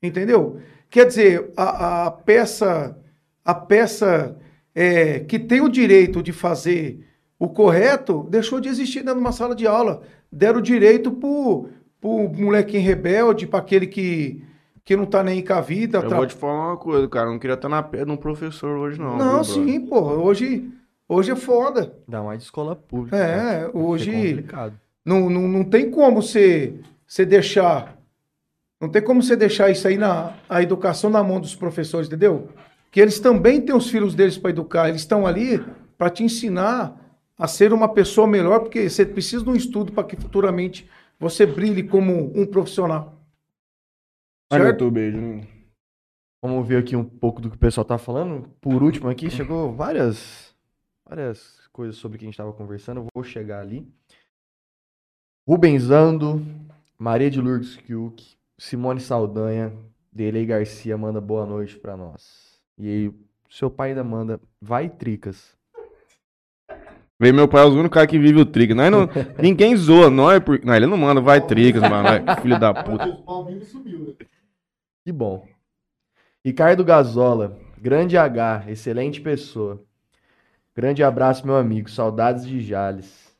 Entendeu? 0.01 0.57
Quer 0.89 1.05
dizer, 1.05 1.51
a, 1.57 2.05
a 2.07 2.11
peça, 2.11 2.97
a 3.43 3.53
peça 3.53 4.37
é, 4.75 5.19
que 5.21 5.37
tem 5.39 5.59
o 5.61 5.69
direito 5.69 6.21
de 6.21 6.31
fazer 6.31 7.03
o 7.39 7.47
correto, 7.49 8.25
deixou 8.29 8.59
de 8.59 8.69
existir 8.69 8.99
dentro 8.99 9.15
de 9.15 9.19
uma 9.21 9.31
sala 9.31 9.55
de 9.55 9.67
aula. 9.67 10.01
Deram 10.31 10.59
o 10.59 10.61
direito 10.61 11.11
pro, 11.11 11.69
pro 11.99 12.29
molequinho 12.29 12.83
rebelde, 12.83 13.45
para 13.47 13.59
aquele 13.59 13.87
que, 13.87 14.43
que 14.85 14.95
não 14.95 15.05
tá 15.05 15.21
nem 15.23 15.43
com 15.43 15.53
a 15.53 15.61
vida. 15.61 15.99
Eu 15.99 16.09
tá- 16.09 16.15
vou 16.17 16.25
te 16.25 16.33
falar 16.35 16.69
uma 16.69 16.77
coisa, 16.77 17.07
cara. 17.07 17.27
Eu 17.27 17.31
não 17.33 17.39
queria 17.39 17.53
estar 17.55 17.69
na 17.69 17.83
pé 17.83 18.05
de 18.05 18.11
um 18.11 18.17
professor 18.17 18.77
hoje, 18.77 18.99
não. 18.99 19.17
Não, 19.17 19.43
sim, 19.43 19.79
pô. 19.81 19.99
Hoje, 19.99 20.69
hoje 21.07 21.31
é 21.31 21.35
foda. 21.35 21.93
Dá 22.07 22.21
mais 22.23 22.39
de 22.39 22.45
escola 22.45 22.75
pública. 22.75 23.17
É, 23.17 23.35
né? 23.63 23.69
Hoje- 23.73 24.11
complicado. 24.11 24.73
Não, 25.05 25.29
não, 25.29 25.47
não 25.47 25.63
tem 25.63 25.89
como 25.89 26.21
você, 26.21 26.75
você 27.05 27.25
deixar. 27.25 27.96
Não 28.79 28.89
tem 28.89 29.01
como 29.01 29.23
você 29.23 29.35
deixar 29.35 29.69
isso 29.69 29.87
aí 29.87 29.97
na 29.97 30.37
a 30.47 30.61
educação 30.61 31.09
na 31.09 31.23
mão 31.23 31.39
dos 31.39 31.55
professores, 31.55 32.07
entendeu? 32.07 32.49
Que 32.91 32.99
eles 32.99 33.19
também 33.19 33.61
têm 33.61 33.75
os 33.75 33.89
filhos 33.89 34.13
deles 34.13 34.37
para 34.37 34.51
educar. 34.51 34.89
Eles 34.89 35.01
estão 35.01 35.25
ali 35.25 35.59
para 35.97 36.09
te 36.09 36.23
ensinar 36.23 36.95
a 37.37 37.47
ser 37.47 37.73
uma 37.73 37.91
pessoa 37.91 38.27
melhor, 38.27 38.59
porque 38.59 38.89
você 38.89 39.05
precisa 39.05 39.43
de 39.43 39.49
um 39.49 39.55
estudo 39.55 39.91
para 39.91 40.03
que 40.03 40.15
futuramente 40.15 40.89
você 41.19 41.45
brilhe 41.45 41.83
como 41.83 42.31
um 42.39 42.45
profissional. 42.45 43.21
Certo? 44.51 44.83
YouTube 44.83 44.99
aí, 44.99 45.11
Juninho. 45.11 45.47
Vamos 46.41 46.67
ver 46.67 46.77
aqui 46.77 46.95
um 46.95 47.03
pouco 47.03 47.41
do 47.41 47.49
que 47.49 47.55
o 47.55 47.59
pessoal 47.59 47.83
tá 47.83 47.97
falando. 47.97 48.47
Por 48.61 48.83
último 48.83 49.09
aqui, 49.09 49.29
chegou 49.29 49.73
várias, 49.73 50.55
várias 51.07 51.67
coisas 51.71 51.97
sobre 51.97 52.15
o 52.15 52.19
que 52.19 52.25
a 52.25 52.27
gente 52.27 52.37
tava 52.37 52.53
conversando. 52.53 53.01
Eu 53.01 53.07
vou 53.13 53.23
chegar 53.23 53.59
ali. 53.59 53.91
Rubenzando, 55.47 56.45
Maria 56.97 57.29
de 57.29 57.41
Lourdes 57.41 57.75
Kiuk, 57.77 58.36
Simone 58.57 58.99
Saldanha, 58.99 59.71
Delei 60.11 60.45
Garcia 60.45 60.97
manda 60.97 61.21
boa 61.21 61.45
noite 61.45 61.77
pra 61.77 61.95
nós. 61.95 62.59
E 62.77 62.87
aí, 62.87 63.13
seu 63.49 63.69
pai 63.69 63.89
ainda 63.89 64.03
manda, 64.03 64.39
vai 64.61 64.89
tricas. 64.89 65.55
Vem 67.19 67.33
meu 67.33 67.47
pai, 67.47 67.63
é 67.63 67.65
o 67.65 67.73
único 67.73 67.95
cara 67.95 68.05
que 68.05 68.19
vive 68.19 68.39
o 68.39 68.45
Tricas. 68.45 68.77
Nós 68.77 68.91
não, 68.91 69.09
ninguém 69.41 69.75
zoa 69.75 70.09
nós. 70.09 70.39
Por... 70.39 70.63
Não, 70.63 70.75
ele 70.75 70.85
não 70.85 70.97
manda, 70.97 71.19
vai 71.19 71.41
Tricas, 71.45 71.81
mano. 71.81 72.03
vai, 72.03 72.21
filho 72.41 72.59
da 72.59 72.73
puta. 72.73 73.07
Né? 73.07 73.17
Que 75.03 75.11
bom. 75.11 75.47
Ricardo 76.45 76.83
Gazola, 76.85 77.57
grande 77.77 78.17
H, 78.17 78.65
excelente 78.67 79.19
pessoa. 79.19 79.83
Grande 80.75 81.03
abraço, 81.03 81.45
meu 81.45 81.55
amigo. 81.55 81.89
Saudades 81.89 82.45
de 82.45 82.61
Jales. 82.61 83.35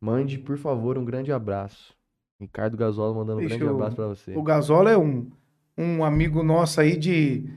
Mande, 0.00 0.38
por 0.38 0.58
favor, 0.58 0.98
um 0.98 1.04
grande 1.04 1.30
abraço. 1.30 1.94
Ricardo 2.40 2.76
Gazola 2.76 3.14
mandando 3.14 3.38
um 3.38 3.40
Deixa 3.40 3.56
grande 3.56 3.70
eu- 3.70 3.76
abraço 3.76 3.96
pra 3.96 4.06
você. 4.06 4.34
O 4.34 4.42
Gasola 4.42 4.90
é 4.90 4.96
um, 4.96 5.30
um 5.76 6.02
amigo 6.02 6.42
nosso 6.42 6.80
aí 6.80 6.96
de, 6.96 7.48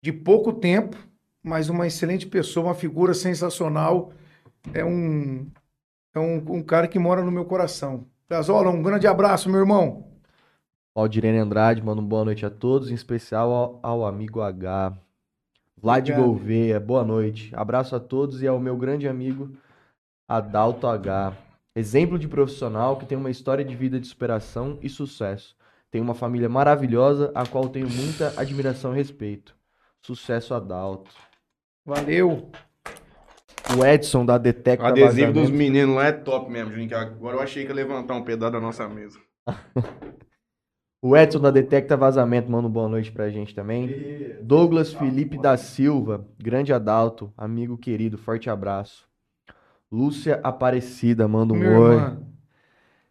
de 0.00 0.12
pouco 0.12 0.52
tempo, 0.52 0.96
mas 1.42 1.68
uma 1.68 1.86
excelente 1.86 2.26
pessoa, 2.26 2.66
uma 2.66 2.74
figura 2.74 3.12
sensacional. 3.12 4.12
É 4.72 4.84
um, 4.84 5.46
é 6.14 6.20
um, 6.20 6.36
um 6.36 6.62
cara 6.62 6.86
que 6.86 6.98
mora 6.98 7.24
no 7.24 7.30
meu 7.32 7.44
coração. 7.44 8.06
Gasola, 8.28 8.70
um 8.70 8.82
grande 8.82 9.06
abraço, 9.08 9.50
meu 9.50 9.58
irmão. 9.58 10.06
Aldirene 10.94 11.38
Andrade 11.38 11.82
manda 11.82 12.00
uma 12.00 12.08
boa 12.08 12.24
noite 12.24 12.44
a 12.46 12.50
todos, 12.50 12.90
em 12.90 12.94
especial 12.94 13.50
ao, 13.52 13.80
ao 13.82 14.06
amigo 14.06 14.40
H. 14.40 14.92
Vlad 15.76 16.02
Obrigado. 16.10 16.24
Gouveia, 16.26 16.78
boa 16.78 17.04
noite. 17.04 17.50
Abraço 17.54 17.96
a 17.96 18.00
todos 18.00 18.42
e 18.42 18.46
ao 18.46 18.60
meu 18.60 18.76
grande 18.76 19.08
amigo 19.08 19.50
Adalto 20.28 20.86
H. 20.86 21.32
Exemplo 21.80 22.18
de 22.18 22.28
profissional 22.28 22.98
que 22.98 23.06
tem 23.06 23.16
uma 23.16 23.30
história 23.30 23.64
de 23.64 23.74
vida 23.74 23.98
de 23.98 24.06
superação 24.06 24.78
e 24.82 24.88
sucesso. 24.90 25.56
Tem 25.90 25.98
uma 25.98 26.14
família 26.14 26.46
maravilhosa, 26.46 27.32
a 27.34 27.46
qual 27.46 27.70
tenho 27.70 27.88
muita 27.88 28.34
admiração 28.36 28.92
e 28.92 28.96
respeito. 28.98 29.56
Sucesso, 30.02 30.52
Adalto. 30.52 31.10
Valeu. 31.82 32.50
O 33.74 33.82
Edson 33.82 34.26
da 34.26 34.36
Detecta 34.36 34.84
O 34.84 34.88
adesivo 34.88 35.32
dos 35.32 35.48
meninos 35.48 35.96
lá 35.96 36.08
é 36.08 36.12
top 36.12 36.50
mesmo, 36.50 36.70
Juninho. 36.70 36.94
Agora 36.94 37.38
eu 37.38 37.40
achei 37.40 37.64
que 37.64 37.70
ia 37.70 37.74
levantar 37.74 38.14
um 38.14 38.24
pedaço 38.24 38.52
da 38.52 38.60
nossa 38.60 38.86
mesa. 38.86 39.18
O 41.02 41.16
Edson 41.16 41.40
da 41.40 41.50
Detecta 41.50 41.96
Vazamento 41.96 42.50
manda 42.50 42.66
uma 42.66 42.74
boa 42.74 42.86
noite 42.86 43.10
pra 43.10 43.30
gente 43.30 43.54
também. 43.54 44.36
Douglas 44.42 44.92
Felipe 44.92 45.40
da 45.40 45.56
Silva, 45.56 46.28
grande 46.38 46.74
Adalto, 46.74 47.32
amigo 47.38 47.78
querido, 47.78 48.18
forte 48.18 48.50
abraço. 48.50 49.09
Lúcia 49.92 50.40
Aparecida 50.44 51.26
manda 51.26 51.52
um 51.52 51.56
Minha 51.56 51.70
oi. 51.70 51.94
irmã. 51.94 52.22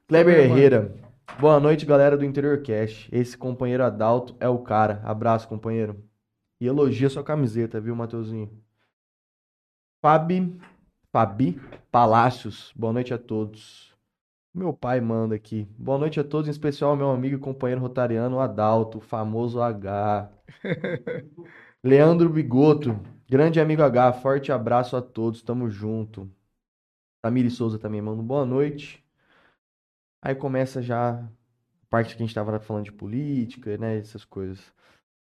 Kleber 0.08 0.36
Minha 0.36 0.46
irmã. 0.46 0.56
Herrera, 0.58 0.96
boa 1.40 1.60
noite, 1.60 1.86
galera 1.86 2.18
do 2.18 2.24
Interior 2.24 2.62
Cash. 2.64 3.10
Esse 3.12 3.38
companheiro 3.38 3.84
Adalto 3.84 4.36
é 4.40 4.48
o 4.48 4.60
cara. 4.60 5.02
Abraço, 5.04 5.48
companheiro. 5.48 6.02
E 6.60 6.68
elogia 6.68 7.10
sua 7.10 7.24
camiseta, 7.24 7.82
viu, 7.82 7.96
Mateuzinho? 7.96 8.50
Fabi, 10.02 10.58
Fabi 11.12 11.60
Palácios, 11.92 12.72
boa 12.76 12.94
noite 12.94 13.14
a 13.14 13.18
todos. 13.18 13.94
Meu 14.54 14.74
pai 14.74 15.02
manda 15.02 15.36
aqui. 15.36 15.68
Boa 15.78 15.98
noite 15.98 16.20
a 16.20 16.24
todos, 16.24 16.48
em 16.48 16.52
especial 16.52 16.92
ao 16.92 16.98
meu 16.98 17.10
amigo 17.12 17.36
e 17.36 17.40
companheiro 17.40 17.82
rotariano 17.82 18.40
Adalto, 18.40 19.00
o 19.00 19.02
famoso 19.02 19.62
H. 19.62 20.32
Leandro 21.84 22.30
Bigoto, 22.30 23.00
grande 23.30 23.60
amigo 23.60 23.84
H, 23.84 24.14
forte 24.14 24.52
abraço 24.52 24.96
a 24.96 25.02
todos, 25.02 25.42
tamo 25.42 25.70
junto. 25.70 26.30
Tamiri 27.22 27.50
Souza 27.50 27.78
também 27.78 28.02
manda 28.02 28.24
boa 28.24 28.46
noite. 28.46 29.04
Aí 30.22 30.36
começa 30.36 30.82
já 30.82 31.12
a 31.12 31.30
parte 31.90 32.16
que 32.16 32.24
a 32.24 32.26
gente 32.26 32.36
tava 32.36 32.60
falando 32.60 32.86
de 32.86 32.92
política, 32.92 33.78
né, 33.78 33.98
essas 33.98 34.24
coisas. 34.24 34.74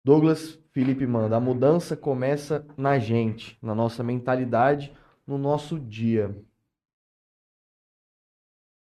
Douglas 0.05 0.59
Felipe 0.73 1.07
manda, 1.07 1.37
a 1.37 1.41
mudança 1.41 1.97
começa 1.97 2.67
na 2.77 2.99
gente, 2.99 3.59
na 3.63 3.75
nossa 3.75 4.03
mentalidade, 4.03 4.97
no 5.27 5.39
nosso 5.39 5.79
dia. 5.79 6.35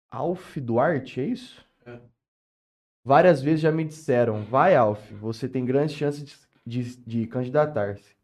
Alf 0.10 0.58
Duarte, 0.58 1.20
é 1.20 1.26
isso? 1.26 1.66
Várias 3.04 3.41
vezes 3.41 3.60
já 3.60 3.72
me 3.72 3.84
disseram, 3.84 4.44
vai 4.46 4.76
Alf, 4.76 5.12
você 5.14 5.50
tem 5.50 5.66
grandes 5.66 5.96
chances 5.96 6.24
de, 6.66 6.84
de, 6.84 6.98
de 7.06 7.28
candidatar-se. 7.28 8.16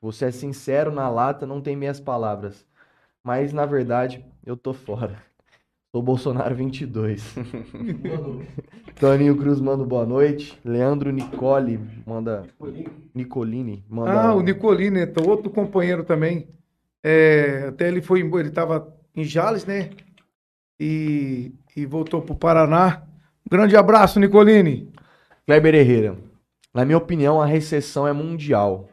Você 0.00 0.24
é 0.24 0.30
sincero 0.32 0.90
na 0.90 1.08
lata, 1.08 1.46
não 1.46 1.60
tem 1.60 1.76
meias 1.76 2.00
palavras. 2.00 2.66
Mas 3.24 3.54
na 3.54 3.64
verdade, 3.64 4.22
eu 4.44 4.54
tô 4.54 4.74
fora. 4.74 5.16
Sou 5.90 6.02
Bolsonaro 6.02 6.54
22. 6.54 7.34
Toninho 9.00 9.36
Cruz 9.36 9.60
manda 9.60 9.84
boa 9.84 10.04
noite. 10.04 10.58
Leandro 10.64 11.10
Nicole 11.10 11.80
manda. 12.04 12.46
Nicolini 13.14 13.84
manda. 13.88 14.12
Ah, 14.12 14.34
o 14.34 14.42
Nicolini, 14.42 15.00
então, 15.00 15.24
outro 15.24 15.50
companheiro 15.50 16.04
também. 16.04 16.48
É, 17.02 17.66
até 17.68 17.88
ele 17.88 18.02
foi 18.02 18.20
embora, 18.20 18.42
ele 18.42 18.48
estava 18.48 18.92
em 19.14 19.24
Jales, 19.24 19.64
né? 19.64 19.90
E, 20.78 21.54
e 21.76 21.86
voltou 21.86 22.20
para 22.20 22.34
o 22.34 22.38
Paraná. 22.38 23.04
Um 23.46 23.50
grande 23.50 23.76
abraço, 23.76 24.20
Nicolini. 24.20 24.92
Kleber 25.46 25.74
Herrera. 25.74 26.18
Na 26.74 26.84
minha 26.84 26.98
opinião, 26.98 27.40
a 27.40 27.46
recessão 27.46 28.06
é 28.06 28.12
mundial, 28.12 28.88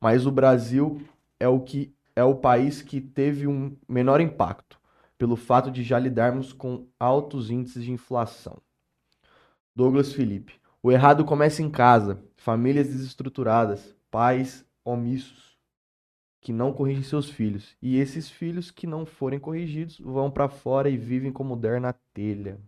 mas 0.00 0.26
o 0.26 0.30
Brasil 0.30 1.02
é 1.40 1.48
o 1.48 1.58
que 1.60 1.95
é 2.16 2.24
o 2.24 2.34
país 2.34 2.80
que 2.80 3.00
teve 3.00 3.46
um 3.46 3.76
menor 3.86 4.20
impacto, 4.20 4.80
pelo 5.18 5.36
fato 5.36 5.70
de 5.70 5.82
já 5.82 5.98
lidarmos 5.98 6.52
com 6.52 6.88
altos 6.98 7.50
índices 7.50 7.84
de 7.84 7.92
inflação. 7.92 8.60
Douglas 9.74 10.12
Felipe. 10.14 10.58
O 10.82 10.90
errado 10.90 11.24
começa 11.24 11.62
em 11.62 11.70
casa, 11.70 12.24
famílias 12.36 12.88
desestruturadas, 12.88 13.94
pais 14.10 14.64
omissos 14.82 15.56
que 16.40 16.52
não 16.52 16.72
corrigem 16.72 17.02
seus 17.02 17.28
filhos, 17.28 17.76
e 17.82 17.98
esses 17.98 18.30
filhos 18.30 18.70
que 18.70 18.86
não 18.86 19.04
forem 19.04 19.38
corrigidos 19.38 19.98
vão 19.98 20.30
para 20.30 20.48
fora 20.48 20.88
e 20.88 20.96
vivem 20.96 21.32
como 21.32 21.56
der 21.56 21.80
na 21.80 21.92
telha. 21.92 22.60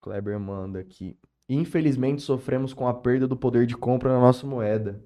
Kleber 0.00 0.40
manda 0.40 0.80
aqui. 0.80 1.14
Infelizmente 1.46 2.22
sofremos 2.22 2.72
com 2.72 2.88
a 2.88 2.94
perda 2.94 3.28
do 3.28 3.36
poder 3.36 3.66
de 3.66 3.76
compra 3.76 4.10
na 4.14 4.18
nossa 4.18 4.46
moeda, 4.46 5.04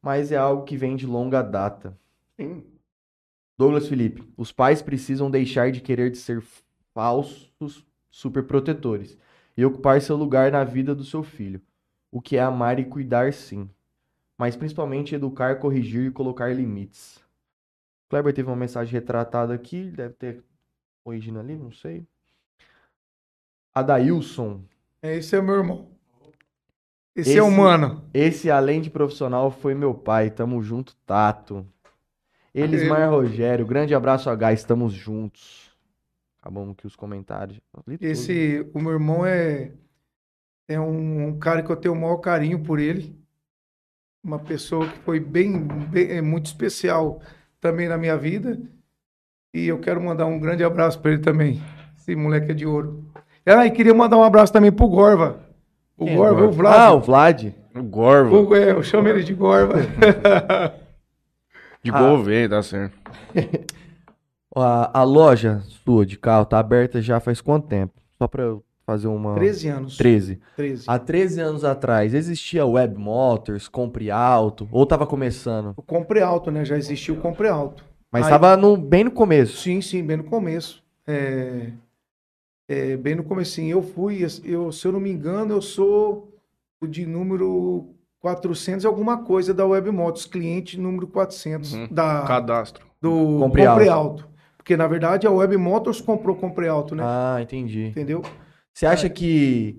mas 0.00 0.32
é 0.32 0.36
algo 0.36 0.64
que 0.64 0.76
vem 0.76 0.96
de 0.96 1.06
longa 1.06 1.42
data. 1.42 1.98
Sim. 2.38 2.64
Douglas 3.58 3.88
Felipe, 3.88 4.28
os 4.36 4.50
pais 4.52 4.82
precisam 4.82 5.30
deixar 5.30 5.70
de 5.70 5.80
querer 5.80 6.10
de 6.10 6.18
ser 6.18 6.42
falsos 6.92 7.86
superprotetores 8.10 9.16
e 9.56 9.64
ocupar 9.64 10.00
seu 10.00 10.16
lugar 10.16 10.50
na 10.50 10.64
vida 10.64 10.94
do 10.94 11.04
seu 11.04 11.22
filho, 11.22 11.60
o 12.10 12.20
que 12.20 12.36
é 12.36 12.40
amar 12.40 12.78
e 12.80 12.84
cuidar 12.84 13.32
sim, 13.32 13.70
mas 14.38 14.56
principalmente 14.56 15.14
educar, 15.14 15.58
corrigir 15.60 16.06
e 16.08 16.12
colocar 16.12 16.54
limites. 16.54 17.22
Kleber 18.10 18.34
teve 18.34 18.48
uma 18.48 18.56
mensagem 18.56 18.92
retratada 18.92 19.54
aqui, 19.54 19.90
deve 19.90 20.14
ter 20.14 20.44
corrigindo 21.04 21.38
ali, 21.38 21.56
não 21.56 21.70
sei. 21.72 22.06
Adailson, 23.74 24.62
É, 25.02 25.16
Esse 25.16 25.36
é 25.36 25.42
meu 25.42 25.54
irmão. 25.56 25.88
Esse, 27.14 27.30
é 27.30 27.32
Esse- 27.34 27.40
o 27.40 27.50
mano. 27.50 28.02
Esse, 28.12 28.50
além 28.50 28.80
de 28.80 28.90
profissional, 28.90 29.50
foi 29.50 29.74
meu 29.74 29.94
pai. 29.94 30.30
Tamo 30.30 30.62
junto, 30.62 30.96
Tato. 31.06 31.66
Elismar 32.54 33.10
Rogério, 33.10 33.66
grande 33.66 33.94
abraço, 33.94 34.30
H. 34.30 34.52
Estamos 34.52 34.92
juntos. 34.92 35.70
Acabamos 36.40 36.72
aqui 36.72 36.86
os 36.86 36.94
comentários. 36.94 37.58
Esse, 38.00 38.64
o 38.74 38.80
meu 38.80 38.92
irmão 38.92 39.24
é, 39.26 39.72
é 40.68 40.78
um, 40.78 41.28
um 41.28 41.38
cara 41.38 41.62
que 41.62 41.70
eu 41.70 41.76
tenho 41.76 41.94
o 41.94 42.00
maior 42.00 42.18
carinho 42.18 42.62
por 42.62 42.78
ele. 42.78 43.18
Uma 44.22 44.38
pessoa 44.38 44.86
que 44.88 44.98
foi 45.00 45.18
bem, 45.20 45.58
bem- 45.90 46.10
é 46.10 46.20
muito 46.22 46.46
especial 46.46 47.20
também 47.60 47.88
na 47.88 47.96
minha 47.98 48.16
vida. 48.16 48.58
E 49.54 49.66
eu 49.66 49.78
quero 49.80 50.00
mandar 50.02 50.26
um 50.26 50.38
grande 50.38 50.62
abraço 50.62 51.00
para 51.00 51.12
ele 51.12 51.22
também. 51.22 51.60
Esse 51.96 52.14
moleque 52.14 52.50
é 52.50 52.54
de 52.54 52.66
ouro. 52.66 53.04
Ah, 53.46 53.66
e 53.66 53.70
queria 53.70 53.94
mandar 53.94 54.16
um 54.16 54.22
abraço 54.22 54.52
também 54.52 54.70
pro 54.72 54.88
Gorva. 54.88 55.40
O 55.96 56.04
Quem 56.04 56.14
é 56.14 56.16
Gorva, 56.16 56.34
o 56.34 56.38
Gorva? 56.46 56.56
Vlad. 56.56 56.76
Ah, 56.80 56.92
o 56.94 57.00
Vlad. 57.00 57.44
O 57.74 57.82
Gorva. 57.82 58.36
O- 58.36 58.54
é, 58.54 58.70
eu 58.72 58.82
chamo 58.82 59.08
ele 59.08 59.22
de 59.22 59.32
Gorva. 59.34 59.74
De 61.84 61.90
Ah. 61.92 61.98
Gouveia, 61.98 62.48
tá 62.48 62.62
certo. 62.62 62.96
A, 64.56 65.00
a 65.00 65.02
loja 65.02 65.62
sua 65.84 66.06
de 66.06 66.16
carro 66.16 66.44
tá 66.46 66.60
aberta 66.60 67.02
já 67.02 67.18
faz 67.18 67.40
quanto 67.40 67.66
tempo? 67.66 67.92
Só 68.16 68.28
pra 68.28 68.44
eu 68.44 68.64
fazer 68.86 69.08
uma. 69.08 69.34
13 69.34 69.68
anos. 69.68 69.96
13. 69.96 70.40
13. 70.56 70.84
Há 70.86 70.96
13 70.96 71.40
anos 71.40 71.64
atrás, 71.64 72.14
existia 72.14 72.64
Web 72.64 72.96
Motors, 72.96 73.66
Compre 73.66 74.12
Alto, 74.12 74.68
ou 74.70 74.86
tava 74.86 75.08
começando? 75.08 75.74
O 75.76 75.82
Compre 75.82 76.20
Alto, 76.20 76.52
né? 76.52 76.64
Já 76.64 76.76
existiu 76.76 77.14
o 77.16 77.20
Compre 77.20 77.48
Alto. 77.48 77.84
Mas 78.12 78.26
Aí- 78.26 78.30
tava 78.30 78.56
no, 78.56 78.76
bem 78.76 79.02
no 79.02 79.10
começo. 79.10 79.56
Sim, 79.60 79.80
sim, 79.80 80.04
bem 80.06 80.18
no 80.18 80.24
começo. 80.24 80.84
É, 81.04 81.72
é, 82.68 82.96
bem 82.96 83.16
no 83.16 83.24
comecinho. 83.24 83.72
Eu 83.78 83.82
fui, 83.82 84.24
eu, 84.44 84.70
se 84.70 84.86
eu 84.86 84.92
não 84.92 85.00
me 85.00 85.10
engano, 85.10 85.52
eu 85.54 85.60
sou 85.60 86.32
o 86.80 86.86
de 86.86 87.04
número 87.04 87.88
400 88.34 88.84
e 88.84 88.86
alguma 88.86 89.18
coisa 89.22 89.52
da 89.52 89.66
Web 89.66 89.90
Motos, 89.90 90.24
cliente 90.24 90.80
número 90.80 91.06
400 91.06 91.74
Uhum. 91.74 91.88
da, 91.90 92.22
Cadastro. 92.22 92.86
do 92.98 93.10
Compre 93.38 93.66
Compre, 93.66 93.88
Alto. 93.88 93.90
Alto. 94.22 94.28
Porque, 94.56 94.78
na 94.78 94.86
verdade, 94.86 95.26
a 95.26 95.30
Web 95.30 95.58
Motors 95.58 96.00
comprou 96.00 96.34
Compre 96.34 96.66
Alto, 96.66 96.94
né? 96.94 97.02
Ah, 97.06 97.36
entendi. 97.42 97.88
Entendeu? 97.88 98.22
Você 98.72 98.86
acha 98.86 99.10
que 99.10 99.78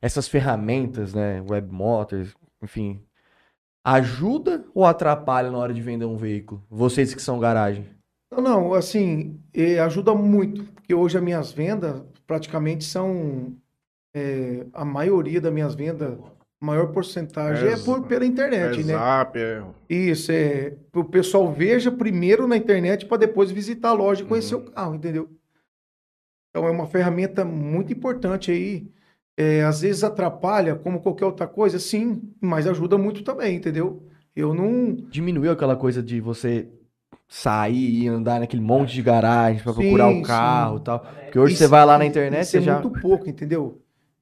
essas 0.00 0.26
ferramentas, 0.26 1.12
né, 1.12 1.44
Web 1.46 1.70
Motors, 1.70 2.34
enfim, 2.62 3.02
ajuda 3.84 4.64
ou 4.74 4.86
atrapalha 4.86 5.50
na 5.50 5.58
hora 5.58 5.74
de 5.74 5.82
vender 5.82 6.06
um 6.06 6.16
veículo? 6.16 6.62
Vocês 6.70 7.14
que 7.14 7.20
são 7.20 7.38
garagem. 7.38 7.84
Não, 8.34 8.40
não, 8.42 8.72
assim, 8.72 9.38
eh, 9.52 9.78
ajuda 9.78 10.14
muito, 10.14 10.64
porque 10.72 10.94
hoje 10.94 11.18
as 11.18 11.22
minhas 11.22 11.52
vendas 11.52 12.02
praticamente 12.26 12.84
são, 12.84 13.52
eh, 14.14 14.64
a 14.72 14.82
maioria 14.82 15.42
das 15.42 15.52
minhas 15.52 15.74
vendas, 15.74 16.16
maior 16.62 16.92
porcentagem 16.92 17.68
é, 17.68 17.72
É 17.72 17.76
por, 17.76 18.02
pela 18.06 18.24
internet, 18.24 18.80
é 18.80 18.84
né? 18.84 18.92
Zap, 18.94 19.36
é... 19.38 19.62
Isso, 19.90 20.30
é, 20.30 20.74
o 20.94 21.02
pessoal 21.04 21.52
veja 21.52 21.90
primeiro 21.90 22.46
na 22.46 22.56
internet 22.56 23.04
para 23.06 23.16
depois 23.18 23.50
visitar 23.50 23.88
a 23.90 23.92
loja 23.92 24.22
e 24.22 24.26
conhecer 24.26 24.54
Uhum. 24.54 24.62
o 24.62 24.70
carro, 24.70 24.94
entendeu? 24.94 25.28
Então 26.50 26.66
é 26.66 26.70
uma 26.70 26.86
ferramenta 26.86 27.44
muito 27.44 27.92
importante 27.92 28.50
aí. 28.50 28.86
É, 29.36 29.64
às 29.64 29.80
vezes 29.80 30.04
atrapalha, 30.04 30.74
como 30.76 31.00
qualquer 31.00 31.24
outra 31.24 31.46
coisa, 31.46 31.78
sim, 31.78 32.22
mas 32.40 32.66
ajuda 32.66 32.98
muito 32.98 33.24
também, 33.24 33.56
entendeu? 33.56 34.02
Eu 34.36 34.54
não. 34.54 34.94
Diminuiu 35.10 35.50
aquela 35.50 35.74
coisa 35.74 36.02
de 36.02 36.20
você 36.20 36.68
sair 37.26 38.02
e 38.02 38.08
andar 38.08 38.40
naquele 38.40 38.60
monte 38.62 38.92
de 38.92 39.02
garagem 39.02 39.58
Sim, 39.58 39.64
procurar 39.64 40.08
o 40.08 40.14
sim. 40.16 40.22
carro 40.22 40.76
e 40.76 40.80
tal. 40.82 41.00
Porque 41.00 41.38
hoje 41.38 41.54
Isso- 41.54 41.62
você 41.64 41.68
vai 41.68 41.84
lá 41.86 41.96
na 41.96 42.04
internet, 42.04 42.42
Isso 42.42 42.50
você 42.52 42.58
é 42.58 42.60
já... 42.60 42.80
muito 42.80 43.00
pouco, 43.00 43.28
entendeu? 43.28 43.80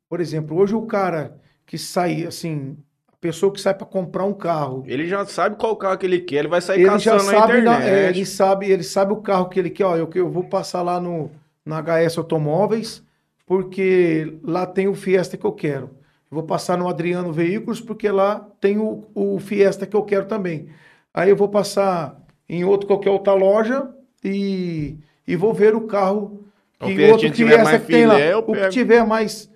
Por 0.08 0.20
exemplo, 0.20 0.56
hoje 0.56 0.74
o 0.76 0.82
cara 0.86 1.39
que 1.70 1.78
sai, 1.78 2.24
assim, 2.26 2.76
pessoa 3.20 3.52
que 3.52 3.60
sai 3.60 3.74
para 3.74 3.86
comprar 3.86 4.24
um 4.24 4.34
carro, 4.34 4.82
Ele 4.88 5.06
já 5.06 5.24
sabe 5.24 5.54
qual 5.56 5.76
carro 5.76 5.96
que 5.98 6.04
ele 6.06 6.20
quer, 6.20 6.38
ele 6.40 6.48
vai 6.48 6.60
sair 6.60 6.80
ele 6.80 6.90
caçando 6.90 7.22
na 7.24 7.30
sabe, 7.30 7.52
na- 7.62 7.74
internet. 7.76 7.88
é, 7.88 8.08
ele 8.08 8.26
sabe, 8.26 8.70
ele 8.70 8.82
sabe 8.82 9.12
o 9.12 9.16
carro 9.22 9.48
que 9.48 9.58
ele 9.60 9.70
quer. 9.70 9.84
Ó, 9.84 9.96
eu, 9.96 10.10
eu 10.14 10.28
vou 10.30 10.44
passar 10.44 10.82
lá 10.82 10.98
no, 11.00 11.30
no 11.64 11.74
HS 11.76 12.18
Automóveis, 12.18 13.02
porque 13.46 14.38
lá 14.42 14.66
tem 14.66 14.88
o 14.88 14.94
Fiesta 14.94 15.36
que 15.36 15.44
eu 15.44 15.52
quero. 15.52 15.90
Eu 16.30 16.36
vou 16.36 16.42
passar 16.44 16.76
no 16.78 16.88
Adriano 16.88 17.32
Veículos, 17.32 17.80
porque 17.80 18.10
lá 18.10 18.46
tem 18.60 18.78
o, 18.78 19.04
o 19.14 19.38
Fiesta 19.38 19.86
que 19.86 19.96
eu 19.96 20.02
quero 20.02 20.26
também. 20.26 20.68
Aí 21.12 21.30
eu 21.30 21.36
vou 21.36 21.48
passar 21.48 22.20
em 22.48 22.64
outro 22.64 22.86
qualquer 22.86 23.10
outra 23.10 23.34
loja 23.34 23.88
e, 24.24 24.96
e 25.26 25.36
vou 25.36 25.52
ver 25.52 25.74
o 25.74 25.82
carro 25.82 26.44
O 26.80 26.86
que 26.86 26.94
Fiestinha 26.94 27.12
outro 27.12 27.30
que 27.30 27.36
tiver 27.36 27.64
que 27.80 27.86
tem 27.86 28.06
lá. 28.06 28.14
filé, 28.14 28.32
eu 28.32 28.38
O 28.38 28.52
que 28.52 28.68
tiver 28.68 29.04
mais 29.06 29.49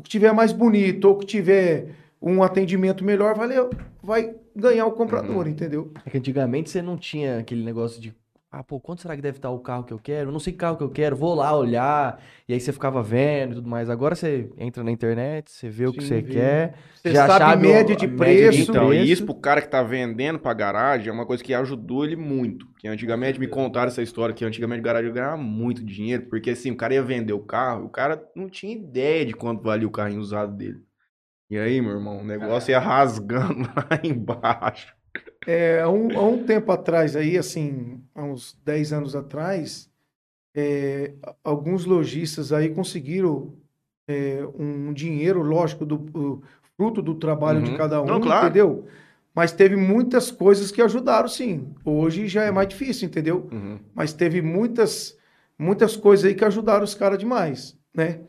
o 0.00 0.02
que 0.02 0.08
tiver 0.08 0.32
mais 0.32 0.50
bonito 0.50 1.04
ou 1.04 1.18
que 1.18 1.26
tiver 1.26 1.88
um 2.22 2.42
atendimento 2.42 3.04
melhor, 3.04 3.34
vai, 3.36 3.48
le- 3.48 3.70
vai 4.02 4.34
ganhar 4.56 4.86
o 4.86 4.92
comprador, 4.92 5.44
Uhum. 5.44 5.48
entendeu? 5.52 5.92
É 6.06 6.10
que 6.10 6.16
antigamente 6.16 6.70
você 6.70 6.80
não 6.80 6.96
tinha 6.96 7.38
aquele 7.38 7.62
negócio 7.62 8.00
de, 8.00 8.14
ah, 8.50 8.64
pô, 8.64 8.80
quanto 8.80 9.02
será 9.02 9.14
que 9.16 9.22
deve 9.22 9.38
estar 9.38 9.50
o 9.50 9.60
carro 9.60 9.84
que 9.84 9.92
eu 9.92 9.98
quero? 9.98 10.28
Eu 10.30 10.32
não 10.32 10.40
sei 10.40 10.52
que 10.52 10.58
carro 10.58 10.76
que 10.76 10.82
eu 10.82 10.90
quero, 10.90 11.16
vou 11.16 11.34
lá 11.34 11.56
olhar, 11.56 12.20
e 12.48 12.52
aí 12.54 12.60
você 12.60 12.72
ficava 12.72 13.02
vendo 13.02 13.52
e 13.52 13.54
tudo 13.56 13.68
mais. 13.68 13.88
Agora 13.88 14.14
você 14.16 14.50
entra 14.58 14.82
na 14.82 14.90
internet, 14.90 15.50
você 15.50 15.68
vê 15.70 15.86
o 15.86 15.92
que 15.94 16.02
Sim, 16.02 16.06
você 16.08 16.20
vê. 16.20 16.32
quer, 16.32 16.74
Você 16.94 17.14
já 17.14 17.26
sabe 17.30 17.38
sabe 17.38 17.66
o- 17.66 17.70
média 17.70 17.94
de 17.96 18.06
a 18.06 18.08
preço. 18.08 18.60
Então, 18.70 18.92
e 18.92 18.96
preço. 18.96 19.12
isso 19.12 19.24
pro 19.24 19.34
cara 19.34 19.62
que 19.62 19.68
tá 19.68 19.82
vendendo 19.82 20.38
pra 20.38 20.52
garagem 20.52 21.08
é 21.08 21.12
uma 21.12 21.26
coisa 21.26 21.42
que 21.42 21.54
ajudou 21.54 22.04
ele 22.04 22.16
muito. 22.16 22.66
Que 22.78 22.88
antigamente 22.88 23.38
me 23.40 23.46
contaram 23.48 23.88
essa 23.88 24.02
história 24.02 24.34
que 24.34 24.44
antigamente 24.44 24.80
o 24.80 24.84
garagem 24.84 25.12
ganhava 25.12 25.36
muito 25.36 25.84
dinheiro, 25.84 26.26
porque 26.28 26.50
assim, 26.50 26.70
o 26.70 26.76
cara 26.76 26.94
ia 26.94 27.02
vender 27.02 27.32
o 27.32 27.40
carro, 27.44 27.86
o 27.86 27.90
cara 27.90 28.22
não 28.34 28.48
tinha 28.48 28.72
ideia 28.74 29.24
de 29.24 29.32
quanto 29.34 29.62
valia 29.62 29.86
o 29.86 29.90
carrinho 29.90 30.20
usado 30.20 30.56
dele. 30.56 30.80
E 31.50 31.58
aí, 31.58 31.80
meu 31.80 31.92
irmão, 31.92 32.20
o 32.20 32.24
negócio 32.24 32.70
ia 32.72 32.80
rasgando 32.80 33.62
lá 33.76 34.00
embaixo. 34.04 34.94
É, 35.46 35.80
há, 35.80 35.88
um, 35.88 36.18
há 36.18 36.22
um 36.28 36.44
tempo 36.44 36.70
atrás 36.70 37.16
aí, 37.16 37.36
assim, 37.38 38.00
há 38.14 38.22
uns 38.22 38.56
10 38.64 38.92
anos 38.92 39.16
atrás, 39.16 39.88
é, 40.54 41.12
alguns 41.42 41.84
lojistas 41.84 42.52
aí 42.52 42.68
conseguiram 42.70 43.54
é, 44.08 44.44
um 44.58 44.92
dinheiro, 44.92 45.42
lógico, 45.42 45.86
do, 45.86 45.96
do 45.96 46.42
fruto 46.76 47.00
do 47.00 47.14
trabalho 47.14 47.62
de 47.62 47.70
Uhum. 47.70 47.76
cada 47.76 48.02
um, 48.02 48.06
Não, 48.06 48.20
claro. 48.20 48.46
entendeu? 48.46 48.86
Mas 49.34 49.52
teve 49.52 49.76
muitas 49.76 50.30
coisas 50.30 50.70
que 50.72 50.82
ajudaram, 50.82 51.28
sim. 51.28 51.72
Hoje 51.84 52.26
já 52.26 52.42
é 52.44 52.50
mais 52.50 52.68
difícil, 52.68 53.06
entendeu? 53.08 53.48
Uhum. 53.52 53.78
mas 53.94 54.12
teve 54.12 54.42
muitas 54.42 55.16
muitas 55.58 55.94
coisas 55.94 56.24
aí 56.24 56.34
que 56.34 56.44
ajudaram 56.44 56.82
os 56.84 56.94
caras 56.94 57.18
demais, 57.18 57.76
né? 57.94 58.20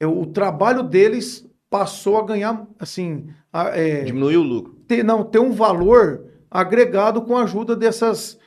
É, 0.00 0.06
O 0.06 0.26
trabalho 0.26 0.82
deles 0.82 1.48
passou 1.70 2.18
a 2.18 2.24
ganhar, 2.26 2.66
assim, 2.78 3.28
a- 3.52 3.68
é, 3.78 4.02
Diminuiu 4.04 4.40
o 4.40 4.44
lucro. 4.44 4.74
ter, 4.86 5.02
não, 5.04 5.24
ter 5.24 5.38
um 5.38 5.52
valor 5.52 6.25
agregado 6.50 7.22
com 7.22 7.36
a 7.36 7.42
ajuda 7.44 7.74
dessas, 7.76 8.38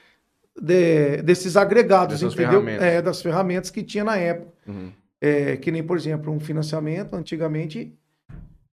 de- 0.59 1.21
desses 1.21 1.55
agregados, 1.57 2.19
Dessas 2.19 2.33
entendeu? 2.33 2.51
ferramentas. 2.61 2.83
É, 2.87 3.01
das 3.01 3.21
ferramentas 3.21 3.69
que 3.69 3.83
tinha 3.83 4.03
na 4.03 4.17
época. 4.17 4.51
Uhum. 4.67 4.91
É, 5.21 5.57
que 5.57 5.71
nem, 5.71 5.83
por 5.83 5.97
exemplo, 5.97 6.31
um 6.33 6.39
financiamento, 6.39 7.13
antigamente 7.15 7.93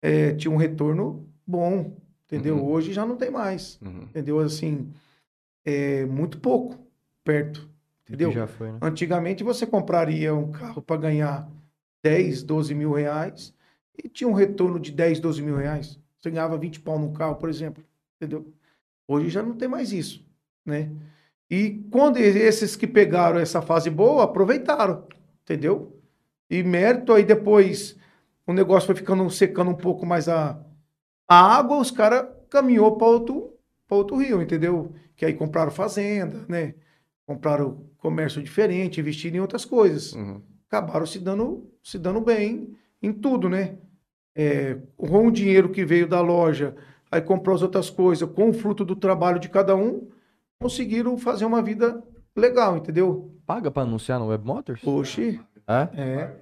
é, 0.03 0.35
tinha 0.35 0.53
um 0.53 0.57
retorno 0.59 1.27
bom, 1.47 1.97
entendeu? 2.27 2.57
Uhum. 2.57 2.65
Hoje 2.71 2.93
já 2.93 3.07
não 3.07 3.17
tem 3.17 3.31
mais, 3.31 3.79
Uhum. 3.81 4.03
entendeu? 4.03 4.39
Assim, 4.41 4.91
é 5.65 6.05
muito 6.05 6.39
pouco 6.39 6.77
perto, 7.25 7.67
entendeu? 8.07 8.31
Já 8.31 8.47
foi, 8.47 8.71
né? 8.73 8.79
Antigamente 8.83 9.43
você 9.43 9.67
compraria 9.67 10.35
um 10.35 10.53
carro 10.53 10.83
para 10.83 11.01
ganhar 11.01 11.49
10, 12.03 12.43
12 12.43 12.75
mil 12.75 12.93
reais 12.93 13.55
e 13.97 14.07
tinha 14.09 14.29
um 14.29 14.35
retorno 14.35 14.79
de 14.79 14.93
10, 14.93 15.21
12 15.21 15.41
mil 15.41 15.57
reais. 15.57 15.99
Você 16.21 16.31
ganhava 16.31 16.59
20 16.59 16.81
pau 16.81 16.99
no 16.99 17.13
carro, 17.13 17.37
por 17.37 17.49
exemplo. 17.49 17.83
Entendeu? 18.21 18.47
Hoje 19.07 19.29
já 19.29 19.43
não 19.43 19.55
tem 19.55 19.69
mais 19.69 19.93
isso, 19.93 20.25
né? 20.65 20.91
E 21.51 21.83
quando 21.91 22.17
esses 22.17 22.75
que 22.75 22.87
pegaram 22.87 23.39
essa 23.39 23.61
fase 23.61 23.91
boa, 23.91 24.25
aproveitaram, 24.25 25.07
entendeu? 25.43 26.01
E 26.49 26.63
mérito 26.63 27.13
aí 27.13 27.25
depois 27.25 27.97
o 28.47 28.53
negócio 28.53 28.87
foi 28.87 28.97
ficando 28.97 29.29
secando 29.31 29.71
um 29.71 29.77
pouco 29.77 30.05
mais 30.05 30.29
a, 30.29 30.59
a 31.29 31.57
água, 31.57 31.79
os 31.79 31.91
caras 31.91 32.27
caminhou 32.51 32.97
para 32.97 33.07
outro, 33.07 33.55
pra 33.87 33.97
outro 33.97 34.17
rio, 34.17 34.43
entendeu? 34.43 34.95
Que 35.17 35.25
aí 35.25 35.35
compraram 35.35 35.71
fazenda, 35.71 36.45
né? 36.49 36.75
Compraram 37.27 37.87
comércio 37.99 38.43
diferente, 38.43 39.01
investiram 39.01 39.37
em 39.37 39.41
outras 39.41 39.65
coisas. 39.65 40.13
Uhum. 40.13 40.43
Acabaram 40.69 41.07
se 41.07 41.19
dando, 41.19 41.71
se 41.83 41.99
dando 41.99 42.21
bem 42.21 42.77
em 43.03 43.13
tudo, 43.13 43.49
né? 43.49 43.79
É, 44.35 44.77
com 44.97 45.27
o 45.27 45.31
dinheiro 45.31 45.71
que 45.71 45.85
veio 45.85 46.07
da 46.07 46.21
loja, 46.21 46.75
aí 47.15 47.23
comprou 47.23 47.55
as 47.55 47.63
outras 47.63 47.89
coisas, 47.91 48.29
com 48.31 48.51
o 48.51 48.53
fruto 48.53 48.85
do 48.85 48.97
trabalho 48.97 49.39
de 49.39 49.49
cada 49.49 49.75
um, 49.77 50.09
conseguiram 50.61 51.17
fazer 51.17 51.45
uma 51.45 51.63
vida 51.63 52.03
legal, 52.37 52.77
entendeu? 52.77 53.31
Paga 53.47 53.71
pra 53.71 53.83
anunciar 53.83 54.19
no 54.19 54.27
Web 54.29 54.45
Motors? 54.47 54.83
Oxi, 54.87 55.41
É? 55.67 55.89
é. 56.01 56.37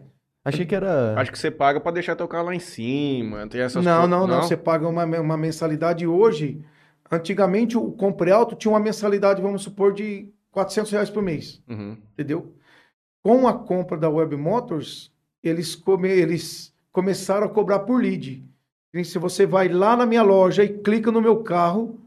Achei 0.45 0.67
que 0.67 0.75
era. 0.75 1.15
Acho 1.21 1.31
que 1.31 1.39
você 1.39 1.51
paga 1.53 1.79
pra 1.81 1.93
deixar 1.93 2.17
teu 2.17 2.27
carro 2.27 2.47
lá 2.47 2.55
em 2.55 2.59
cima. 2.59 3.47
Tem 3.47 3.61
essas 3.61 3.85
Não, 3.85 4.03
co- 4.03 4.07
não, 4.09 4.27
não, 4.27 4.43
Você 4.43 4.57
paga 4.57 4.89
uma, 4.89 5.05
uma 5.05 5.37
mensalidade 5.37 6.05
hoje. 6.07 6.65
Antigamente, 7.11 7.77
o 7.79 7.93
Compre 7.93 8.33
Alto 8.33 8.57
tinha 8.57 8.73
uma 8.73 8.81
mensalidade, 8.81 9.41
vamos 9.41 9.63
supor, 9.63 9.93
de 9.93 10.33
400 10.51 10.91
reais 10.91 11.11
por 11.11 11.23
mês. 11.23 11.63
Uhum. 11.69 11.97
entendeu? 12.13 12.55
Com 13.23 13.47
a 13.47 13.53
compra 13.53 13.97
da 13.97 14.09
Web 14.11 14.35
Motors, 14.37 15.13
eles, 15.45 15.77
come, 15.77 16.09
eles 16.09 16.75
começaram 16.91 17.47
a 17.47 17.51
cobrar 17.51 17.81
por 17.81 18.01
lead. 18.03 18.45
Se 19.05 19.19
você 19.19 19.47
vai 19.47 19.69
lá 19.69 19.97
na 19.97 20.05
minha 20.05 20.23
loja 20.23 20.63
e 20.63 20.69
clica 20.69 21.11
no 21.11 21.21
meu 21.21 21.37
carro, 21.43 21.99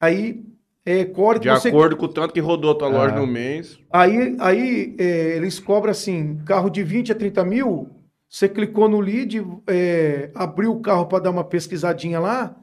aí 0.00 0.44
é, 0.84 1.04
corre 1.04 1.38
De 1.38 1.48
você 1.48 1.68
acordo 1.68 1.96
com 1.96 2.06
o 2.06 2.08
tanto 2.08 2.34
que 2.34 2.40
rodou 2.40 2.72
a 2.72 2.74
tua 2.74 2.88
loja 2.88 3.14
Ah. 3.14 3.20
no 3.20 3.26
mês. 3.26 3.78
Aí, 3.92 4.36
aí 4.40 4.96
é, 4.98 5.36
eles 5.36 5.60
cobram 5.60 5.92
assim, 5.92 6.38
carro 6.44 6.70
de 6.70 6.82
20 6.82 7.12
a 7.12 7.14
30 7.14 7.44
mil, 7.44 7.88
você 8.28 8.48
clicou 8.48 8.88
no 8.88 8.98
lead, 9.00 9.46
é, 9.68 10.30
abriu 10.34 10.72
o 10.72 10.80
carro 10.80 11.06
para 11.06 11.20
dar 11.24 11.30
uma 11.30 11.44
pesquisadinha 11.44 12.18
lá, 12.18 12.56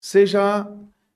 você 0.00 0.26
já 0.26 0.66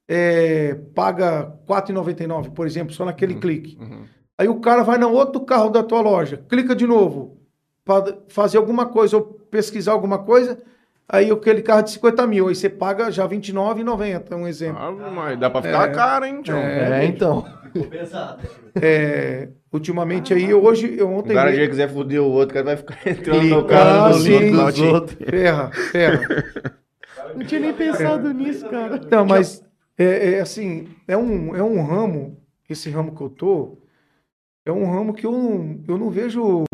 é, 0.09 0.74
paga 0.95 1.41
R$ 1.68 1.74
4,99, 1.74 2.51
por 2.53 2.66
exemplo, 2.66 2.93
só 2.95 3.05
naquele 3.05 3.34
clique. 3.34 3.76
Uhum. 3.80 4.05
Aí 4.38 4.49
o 4.49 4.61
cara 4.61 4.82
vai 4.84 4.97
no 4.97 5.11
outro 5.11 5.41
carro 5.43 5.70
da 5.70 5.82
tua 5.82 6.01
loja, 6.01 6.43
clica 6.49 6.74
de 6.74 6.86
novo 6.86 7.36
para 7.84 8.16
fazer 8.28 8.59
alguma 8.59 8.86
coisa 8.86 9.16
ou 9.16 9.22
pesquisar 9.24 9.93
alguma 9.93 10.18
coisa, 10.18 10.61
aí 11.11 11.30
aquele 11.30 11.61
carro 11.62 11.80
é 11.80 11.82
de 11.82 11.90
50 11.90 12.26
mil, 12.26 12.48
aí 12.48 12.54
você 12.54 12.68
paga 12.70 13.11
já 13.11 13.26
R$ 13.26 13.36
29,90, 13.36 14.34
um 14.36 14.46
exemplo. 14.48 14.80
Ah, 14.80 15.11
mas 15.11 15.38
dá 15.38 15.50
pra 15.50 15.61
ficar 15.62 15.88
É. 15.88 15.92
caro, 15.92 16.24
hein, 16.24 16.40
John? 16.42 16.56
É. 16.56 17.02
É, 17.02 17.04
então. 17.04 17.44
É, 18.80 19.48
ultimamente 19.72 20.32
aí, 20.32 20.52
hoje, 20.54 20.94
eu 20.96 21.08
O 21.08 21.18
ontem... 21.18 21.34
cara 21.34 21.50
mesmo- 21.50 21.64
já 21.64 21.70
quiser 21.70 21.88
foder 21.88 22.22
o 22.22 22.26
outro, 22.30 22.50
o 22.50 22.64
cara 22.64 22.64
vai 22.66 22.76
ficar 22.76 22.98
entrando 23.11 23.42
no 23.44 23.64
carro 23.64 24.04
ah, 24.06 24.08
do 24.11 24.18
sim. 24.18 24.38
link 24.38 24.52
dos 24.56 24.74
do 24.74 24.86
outros. 24.86 25.16
Ferra, 25.28 25.70
ferra. 25.92 26.74
Não 27.34 27.44
tinha 27.44 27.61
nem 27.61 27.72
pensado 27.72 28.32
nisso, 28.32 28.68
cara. 28.68 28.96
Então, 28.96 29.24
mas 29.26 29.64
é, 29.98 30.34
é 30.34 30.40
assim, 30.40 30.88
é 31.06 31.16
um, 31.16 31.54
é 31.54 31.62
um 31.62 31.82
ramo, 31.84 32.36
esse 32.68 32.90
ramo 32.90 33.14
que 33.14 33.20
eu 33.20 33.28
tô, 33.28 33.78
é 34.64 34.70
um 34.72 34.88
ramo 34.90 35.12
que 35.14 35.26
eu 35.26 35.32
não, 35.32 35.80
eu 35.88 35.98
não 35.98 36.11
vejo 36.11 36.64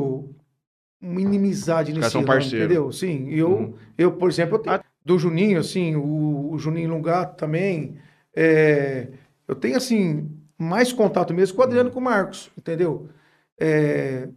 uma 1.07 1.21
inimizade 1.21 1.93
nesse 1.93 2.11
são 2.11 2.23
ramo, 2.23 2.41
entendeu? 2.43 2.91
Sim, 2.93 3.29
eu, 3.31 3.51
Uhum. 3.51 3.75
eu, 3.97 4.13
por 4.13 4.29
exemplo, 4.29 4.57
eu 4.57 4.59
tenho, 4.61 4.81
do 5.05 5.19
Juninho, 5.19 5.59
assim, 5.61 5.95
o, 5.97 6.51
o 6.53 6.59
Juninho 6.59 6.91
Lungato 6.91 7.37
também, 7.37 7.97
é, 8.35 9.09
eu 9.47 9.55
tenho, 9.55 9.77
assim, 9.77 10.29
mais 10.59 10.93
contato 10.93 11.33
mesmo 11.33 11.55
com 11.57 11.63
o 11.63 11.65
Adriano 11.65 11.91
e 11.91 11.93
com 11.93 12.01
o 12.01 12.03
Marcos, 12.03 12.51
entendeu? 12.59 13.09
É, 13.59 14.29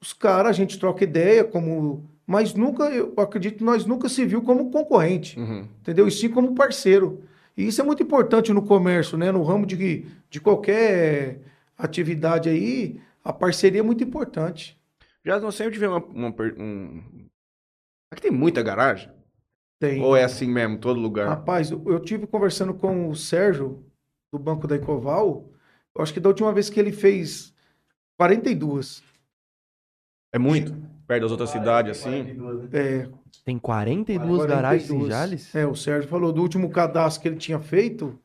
os 0.00 0.12
caras, 0.12 0.50
a 0.50 0.52
gente 0.52 0.78
troca 0.78 1.04
ideia, 1.04 1.44
como, 1.44 2.04
mas 2.26 2.54
nunca, 2.54 2.84
eu 2.84 3.12
acredito 3.16 3.64
nós 3.64 3.86
nunca 3.86 4.08
se 4.08 4.24
viu 4.24 4.42
como 4.42 4.70
concorrente 4.70 5.38
Uhum. 5.38 5.66
entendeu? 5.80 6.06
E 6.06 6.10
sim 6.10 6.28
como 6.28 6.54
parceiro. 6.54 7.22
E 7.56 7.66
isso 7.66 7.80
é 7.80 7.84
muito 7.84 8.02
importante 8.02 8.52
no 8.52 8.62
comércio, 8.62 9.16
né? 9.18 9.30
No 9.30 9.42
ramo 9.42 9.66
de, 9.66 10.06
de 10.30 10.40
qualquer 10.40 11.40
atividade 11.76 12.48
aí, 12.48 12.98
a 13.24 13.32
parceria 13.32 13.80
é 13.80 13.82
muito 13.82 14.02
importante. 14.02 14.76
Já 15.24 15.38
não 15.40 15.52
sempre 15.52 15.74
tive 15.74 15.86
uma, 15.86 16.04
uma 16.04 16.32
per- 16.32 16.56
um... 16.58 17.28
Aqui 18.10 18.22
tem 18.22 18.30
muita 18.30 18.62
garagem? 18.62 19.10
Tem. 19.78 20.00
Ou 20.02 20.16
é 20.16 20.24
assim 20.24 20.46
mesmo, 20.48 20.78
todo 20.78 21.00
lugar? 21.00 21.28
Rapaz, 21.28 21.70
eu, 21.70 21.82
eu 21.86 22.00
tive 22.00 22.26
conversando 22.26 22.74
com 22.74 23.08
o 23.08 23.16
Sérgio, 23.16 23.84
do 24.32 24.38
Banco 24.38 24.66
da 24.66 24.76
Ecoval, 24.76 25.50
eu 25.94 26.02
acho 26.02 26.12
que 26.12 26.20
da 26.20 26.28
última 26.28 26.52
vez 26.52 26.70
que 26.70 26.78
ele 26.80 26.92
fez 26.92 27.54
42. 28.18 29.02
É 30.32 30.38
muito? 30.38 30.72
Perto 31.06 31.22
das 31.22 31.30
outras 31.30 31.50
cidades, 31.50 31.98
assim? 31.98 32.36
É, 32.72 33.08
Tem 33.44 33.58
42 33.58 34.46
garagens 34.46 34.84
em 34.84 34.94
42. 34.94 35.08
Jales? 35.12 35.54
É, 35.54 35.66
o 35.66 35.74
Sérgio 35.74 36.08
falou, 36.08 36.32
do 36.32 36.40
último 36.40 36.70
cadastro 36.70 37.20
que 37.22 37.28
ele 37.28 37.36
tinha 37.36 37.60
feito, 37.60 38.18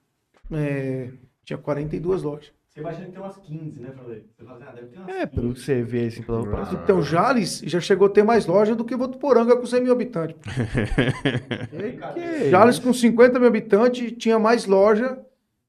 é, 0.51 1.11
tinha 1.43 1.57
42 1.57 2.23
lojas. 2.23 2.53
Você 2.77 2.83
vai 2.83 2.93
achando 2.93 3.05
que 3.07 3.11
tem 3.11 3.21
umas 3.21 3.37
15, 3.37 3.79
né? 3.79 3.91
Falei. 3.97 4.23
Você 4.37 4.45
fala 4.45 4.57
assim, 4.57 4.65
ah, 4.67 4.71
deve 4.75 4.87
ter 4.87 4.99
umas 4.99 5.15
É, 5.15 5.25
pelo 5.25 5.53
que 5.55 5.59
você 5.59 5.81
vê, 5.81 6.05
assim, 6.05 6.21
pela 6.21 6.61
Ah. 6.61 6.69
Então, 6.71 7.01
Jales 7.01 7.61
já 7.65 7.79
chegou 7.81 8.05
a 8.05 8.09
ter 8.11 8.23
mais 8.23 8.45
loja 8.45 8.75
do 8.75 8.85
que 8.85 8.95
Votuporanga 8.95 9.57
com 9.57 9.65
100 9.65 9.81
mil 9.81 9.91
habitantes. 9.91 10.37
Que 12.13 12.49
Jales 12.51 12.77
com 12.77 12.93
50 12.93 13.39
mil 13.39 13.47
habitantes 13.47 14.13
tinha 14.19 14.37
mais 14.37 14.67
loja 14.67 15.17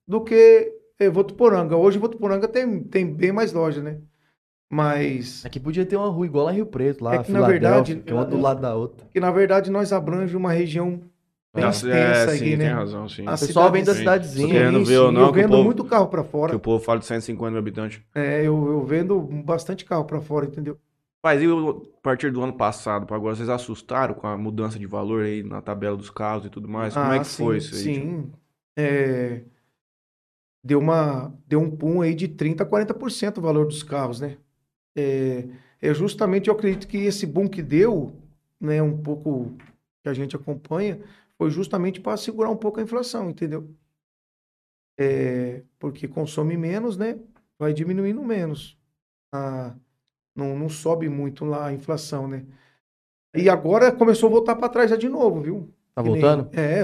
do 0.07 0.21
que 0.21 0.71
eh, 0.99 1.09
Votuporanga. 1.09 1.77
Hoje 1.77 1.99
Votuporanga 1.99 2.47
tem, 2.47 2.81
tem 2.81 3.11
bem 3.11 3.33
mais 3.33 3.55
loja, 3.55 3.83
né? 3.83 3.99
Mas 4.71 5.47
Aqui 5.47 5.59
podia 5.59 5.87
ter 5.87 5.97
uma 5.97 6.09
rua 6.11 6.27
igual 6.27 6.45
lá 6.45 6.53
em 6.53 6.57
Rio 6.57 6.67
Preto, 6.67 7.03
lá, 7.03 7.15
É 7.15 7.23
que, 7.23 7.33
na 7.33 7.41
verdade, 7.41 7.97
que 7.97 8.13
é 8.13 8.15
uma 8.15 8.27
do 8.27 8.39
lado 8.39 8.61
da 8.61 8.75
outra. 8.75 9.07
que 9.11 9.19
na 9.19 9.31
verdade 9.31 9.71
nós 9.71 9.95
abrange 9.95 10.37
uma 10.37 10.53
região 10.53 11.01
bem 11.55 11.69
extensa 11.69 11.97
é, 11.97 12.25
aqui, 12.25 12.39
sim, 12.39 12.51
né? 12.57 12.57
tem 12.65 12.69
razão, 12.75 13.09
sim. 13.09 13.27
A 13.27 13.35
O 13.35 13.39
pessoal 13.39 13.73
vem 13.73 13.85
da 13.85 13.95
cidade- 13.95 14.27
cidadezinha. 14.29 14.49
Querendo 14.61 14.85
ver 14.85 14.99
ou 14.99 15.13
não, 15.13 15.23
eu 15.23 15.33
que 15.33 15.41
vendo 15.41 15.51
povo- 15.51 15.65
muito 15.65 15.85
carro 15.85 16.09
pra 16.09 16.23
Que 16.23 16.29
fora. 16.31 16.57
o 16.57 16.61
povo 16.61 16.85
fala 16.85 16.99
de 17.01 17.07
150 17.07 17.51
mil 17.51 17.59
habitantes. 17.59 18.01
É, 18.15 18.41
eu, 18.41 18.67
eu 18.69 18.85
vendo 18.85 19.21
bastante 19.21 19.85
carro 19.85 20.05
pra 20.05 20.21
fora, 20.21 20.47
entendeu? 20.47 20.79
Mas 21.23 21.43
e 21.43 21.47
a 21.47 22.01
partir 22.01 22.31
do 22.31 22.41
ano 22.43 22.53
passado 22.53 23.05
para 23.07 23.17
agora, 23.17 23.35
vocês 23.35 23.49
assustaram 23.49 24.15
com 24.15 24.27
a 24.27 24.37
mudança 24.37 24.79
de 24.79 24.87
valor 24.87 25.25
aí 25.25 25.43
na 25.43 25.61
tabela 25.61 25.97
dos 25.97 26.11
carros 26.11 26.45
e 26.47 26.51
tudo 26.51 26.69
mais? 26.69 26.95
Como 26.95 27.13
é 27.13 27.17
Ah, 27.17 27.21
que 27.21 27.27
sim, 27.27 27.45
foi 27.45 27.57
isso 27.59 27.75
aí? 27.75 27.83
tipo? 27.83 28.07
Sim. 28.07 28.33
É, 28.77 29.43
deu, 30.63 30.79
uma, 30.79 31.35
deu 31.47 31.61
um 31.61 31.71
pum 31.71 32.01
aí 32.03 32.15
de 32.15 32.29
30% 32.29 32.61
a 32.63 32.67
40% 32.67 33.39
o 33.39 33.41
valor 33.43 33.67
dos 33.67 33.83
carros, 33.83 34.21
né? 34.21 34.37
É, 34.97 35.45
é 35.81 35.95
justamente, 35.95 36.49
eu 36.49 36.55
acredito 36.55 36.87
que 36.87 36.99
esse 36.99 37.27
boom 37.27 37.49
que 37.49 37.63
deu, 37.63 38.13
né, 38.61 38.83
um 38.83 38.97
pouco 38.97 39.55
que 40.03 40.09
a 40.09 40.15
gente 40.15 40.37
acompanha, 40.37 41.01
foi 41.39 41.51
justamente 41.51 42.01
para 42.01 42.17
segurar 42.17 42.51
um 42.51 42.57
pouco 42.57 42.81
a 42.81 42.83
inflação, 42.83 43.31
entendeu? 43.31 43.73
É, 44.99 45.63
porque 45.79 46.09
consome 46.09 46.57
menos, 46.57 46.97
né? 46.97 47.19
Vai 47.59 47.73
diminuindo 47.73 48.23
menos. 48.23 48.77
Ah, 49.33 49.75
não, 50.35 50.59
não 50.59 50.69
sobe 50.69 51.09
muito 51.09 51.45
lá 51.45 51.67
a 51.67 51.73
inflação, 51.73 52.27
né? 52.27 52.45
E 53.37 53.49
agora 53.49 53.93
começou 53.93 54.29
a 54.29 54.33
voltar 54.33 54.57
para 54.57 54.69
trás 54.69 54.91
já 54.91 54.97
de 54.97 55.09
novo, 55.09 55.41
viu? 55.41 55.73
Tá 55.95 56.03
Que 56.03 56.11
nem- 56.11 56.21
voltando? 56.21 56.51
É, 56.59 56.83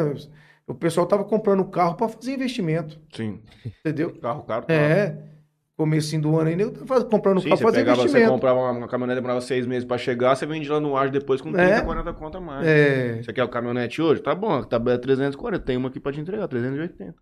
o 0.67 0.75
pessoal 0.75 1.07
tava 1.07 1.25
comprando 1.25 1.65
carro 1.69 1.97
para 1.97 2.09
fazer 2.09 2.35
investimento, 2.35 3.01
Sim. 3.13 3.43
entendeu? 3.81 4.19
Carro 4.21 4.45
caro. 4.45 4.67
tá. 4.67 4.73
É, 4.73 5.34
comecinho 5.77 6.23
do 6.23 6.39
ano 6.39 6.51
ainda, 6.51 6.63
eu 6.63 6.73
tava 6.73 6.87
faz- 6.87 7.05
comprando 7.05 7.41
Sim, 7.41 7.49
você 7.51 7.57
para 7.57 7.67
fazer 7.73 7.79
pegava, 7.79 7.97
você 7.97 8.03
investimento. 8.09 8.33
comprava 8.33 8.61
uma, 8.61 8.71
uma 8.71 8.89
caminhonete, 8.89 9.17
demorava 9.17 9.41
seis 9.41 9.67
meses 9.67 9.85
pra 9.85 9.99
chegar, 9.99 10.37
você 10.37 10.47
vende 10.47 10.69
lá 10.69 10.79
no 10.79 10.97
ar 10.97 11.11
depois 11.11 11.41
com 11.41 11.53
30, 11.53 11.63
É. 11.69 11.81
40 11.83 12.13
conta 12.13 12.41
mais. 12.41 12.67
É, 12.67 13.23
Você 13.23 13.33
quer 13.33 13.43
o 13.45 13.49
caminhonete 13.49 14.01
hoje? 14.01 14.23
Tá 14.23 14.35
bom, 14.35 14.53
a 14.53 14.65
tabela 14.65 14.97
é 14.97 15.01
340, 15.01 15.65
tem 15.65 15.77
uma 15.77 15.89
aqui 15.89 15.99
pra 15.99 16.13
te 16.13 16.21
entregar, 16.21 16.47
380. 16.49 17.15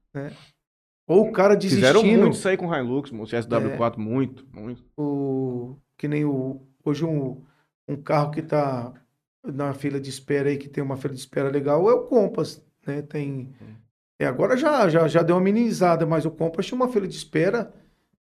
ou 1.08 1.28
o 1.28 1.32
cara 1.32 1.58
Fizeram 1.60 2.00
desistindo, 2.02 2.20
muito 2.22 2.34
isso 2.34 2.48
aí 2.48 2.56
com 2.56 2.74
Hilux, 2.74 3.10
o 3.10 3.16
CSW4, 3.24 3.96
muito, 3.98 4.46
muito. 4.52 4.84
o, 4.96 5.76
que 5.96 6.06
nem 6.06 6.24
o, 6.24 6.60
hoje 6.84 7.04
um, 7.04 7.42
um 7.88 7.96
carro 7.96 8.30
que 8.30 8.42
tá 8.42 8.92
na 9.44 9.72
fila 9.74 9.98
de 10.00 10.08
espera 10.10 10.48
aí, 10.48 10.56
que 10.56 10.68
tem 10.68 10.82
uma 10.84 10.96
fila 10.96 11.14
de 11.14 11.20
espera 11.20 11.48
legal, 11.50 11.88
é 11.90 11.94
o 11.94 12.02
Compass, 12.06 12.62
né? 12.86 13.02
Tem, 13.02 13.52
é, 14.20 14.26
agora 14.26 14.56
já, 14.56 14.88
já, 14.88 15.08
já 15.08 15.22
deu 15.22 15.34
uma 15.36 15.42
minimizada, 15.42 16.06
mas 16.06 16.24
o 16.24 16.30
Compass 16.30 16.66
tinha 16.66 16.76
uma 16.76 16.88
fila 16.88 17.08
de 17.08 17.16
espera, 17.16 17.72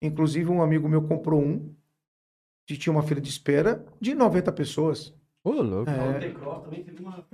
inclusive 0.00 0.50
um 0.50 0.62
amigo 0.62 0.88
meu 0.88 1.02
comprou 1.02 1.42
um, 1.42 1.74
que 2.66 2.76
tinha 2.76 2.92
uma 2.92 3.02
fila 3.02 3.20
de 3.20 3.28
espera 3.28 3.84
de 4.00 4.14
90 4.14 4.52
pessoas. 4.52 5.14
Ô, 5.42 5.52
louco. 5.62 5.90
A 5.90 5.94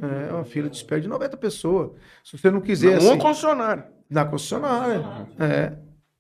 É, 0.01 0.29
é 0.29 0.33
uma 0.33 0.45
fila 0.45 0.69
de 0.69 0.77
espera 0.77 1.01
de 1.01 1.09
90 1.09 1.37
pessoas. 1.37 1.91
Se 2.23 2.39
você 2.39 2.51
não 2.51 2.61
quiser, 2.61 2.95
Um 2.95 3.11
assim, 3.11 3.19
concessionário. 3.19 3.85
na 4.09 4.25
concessionária, 4.25 5.29
é. 5.39 5.71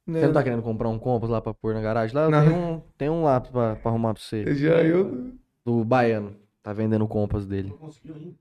né? 0.06 0.20
Você 0.20 0.26
não 0.26 0.32
tá 0.34 0.42
querendo 0.42 0.62
comprar 0.62 0.88
um 0.88 0.98
Compass 0.98 1.30
lá 1.30 1.40
pra 1.40 1.54
pôr 1.54 1.72
na 1.72 1.80
garagem? 1.80 2.14
Lá 2.14 2.28
Não. 2.28 2.42
tem 2.42 2.52
um, 2.52 2.82
tem 2.98 3.10
um 3.10 3.22
lá 3.22 3.40
pra, 3.40 3.76
pra 3.76 3.90
arrumar 3.90 4.12
pra 4.12 4.22
você. 4.22 4.54
Já 4.54 4.82
eu... 4.82 5.32
Do 5.64 5.82
Baiano. 5.82 6.36
Tá 6.62 6.72
vendendo 6.72 7.04
o 7.04 7.08
Compass 7.08 7.46
dele. 7.46 7.68
Não 7.70 7.78
conseguiu 7.78 8.14
ainda. 8.14 8.34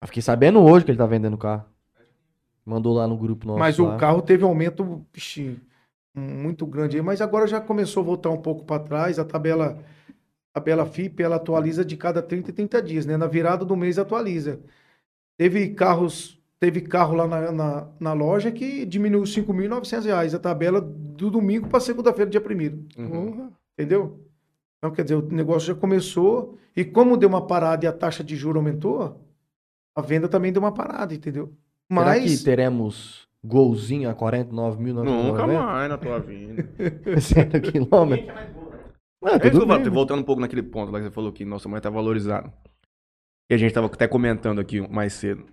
Eu 0.00 0.08
fiquei 0.08 0.22
sabendo 0.22 0.60
hoje 0.60 0.84
que 0.84 0.90
ele 0.90 0.98
tá 0.98 1.06
vendendo 1.06 1.34
o 1.34 1.38
carro. 1.38 1.64
Mandou 2.64 2.92
lá 2.94 3.06
no 3.06 3.16
grupo 3.16 3.46
nosso. 3.46 3.58
Mas 3.58 3.78
lá. 3.78 3.94
o 3.94 3.98
carro 3.98 4.22
teve 4.22 4.44
um 4.44 4.48
aumento 4.48 5.04
muito 6.14 6.66
grande 6.66 6.96
aí, 6.96 7.02
mas 7.02 7.20
agora 7.20 7.46
já 7.46 7.60
começou 7.60 8.02
a 8.02 8.06
voltar 8.06 8.30
um 8.30 8.40
pouco 8.40 8.64
para 8.64 8.82
trás. 8.82 9.18
A 9.18 9.24
tabela, 9.24 9.82
a 10.54 10.60
tabela 10.60 10.86
FIP 10.86 11.22
ela 11.22 11.36
atualiza 11.36 11.84
de 11.84 11.96
cada 11.96 12.22
30 12.22 12.50
e 12.50 12.52
30 12.52 12.82
dias, 12.82 13.06
né? 13.06 13.16
Na 13.16 13.26
virada 13.26 13.64
do 13.64 13.76
mês 13.76 13.98
atualiza. 13.98 14.60
Teve 15.38 15.70
carros, 15.70 16.38
teve 16.60 16.82
carro 16.82 17.14
lá 17.14 17.26
na, 17.26 17.52
na, 17.52 17.88
na 17.98 18.12
loja 18.12 18.52
que 18.52 18.84
diminuiu 18.84 19.24
5.900 19.24 20.04
reais 20.04 20.34
a 20.34 20.38
tabela 20.38 20.80
do 20.80 21.30
domingo 21.30 21.68
para 21.68 21.80
segunda-feira, 21.80 22.30
dia 22.30 22.40
1 22.40 23.02
Uhum. 23.02 23.50
Entendeu? 23.78 24.20
Então, 24.78 24.90
quer 24.90 25.04
dizer, 25.04 25.14
o 25.14 25.22
negócio 25.32 25.68
já 25.68 25.74
começou 25.74 26.58
e 26.76 26.84
como 26.84 27.16
deu 27.16 27.28
uma 27.28 27.46
parada 27.46 27.84
e 27.84 27.88
a 27.88 27.92
taxa 27.92 28.24
de 28.24 28.36
juro 28.36 28.58
aumentou, 28.58 29.24
a 29.94 30.00
venda 30.00 30.28
também 30.28 30.52
deu 30.52 30.60
uma 30.60 30.72
parada, 30.72 31.14
entendeu? 31.14 31.52
Será 31.90 32.04
Mas 32.06 32.38
que 32.38 32.44
teremos 32.44 33.28
golzinho 33.44 34.08
a 34.08 34.14
49.990? 34.14 35.04
Nunca 35.04 35.46
mais 35.46 35.88
na 35.88 35.98
tua 35.98 36.18
vida. 36.20 36.68
60 37.20 37.60
quilômetros? 37.60 38.28
é 38.28 39.38
né? 39.38 39.38
É 39.42 39.50
tudo 39.50 39.66
bem. 39.66 39.90
voltando 39.90 40.20
um 40.20 40.24
pouco 40.24 40.40
naquele 40.40 40.62
ponto 40.62 40.90
lá 40.90 40.98
que 40.98 41.06
você 41.06 41.10
falou 41.10 41.32
que 41.32 41.44
nossa 41.44 41.68
mãe 41.68 41.80
tá 41.80 41.90
valorizada. 41.90 42.52
Que 43.48 43.54
a 43.54 43.56
gente 43.56 43.72
tava 43.72 43.86
até 43.86 44.08
comentando 44.08 44.60
aqui 44.60 44.80
mais 44.88 45.12
cedo. 45.12 45.44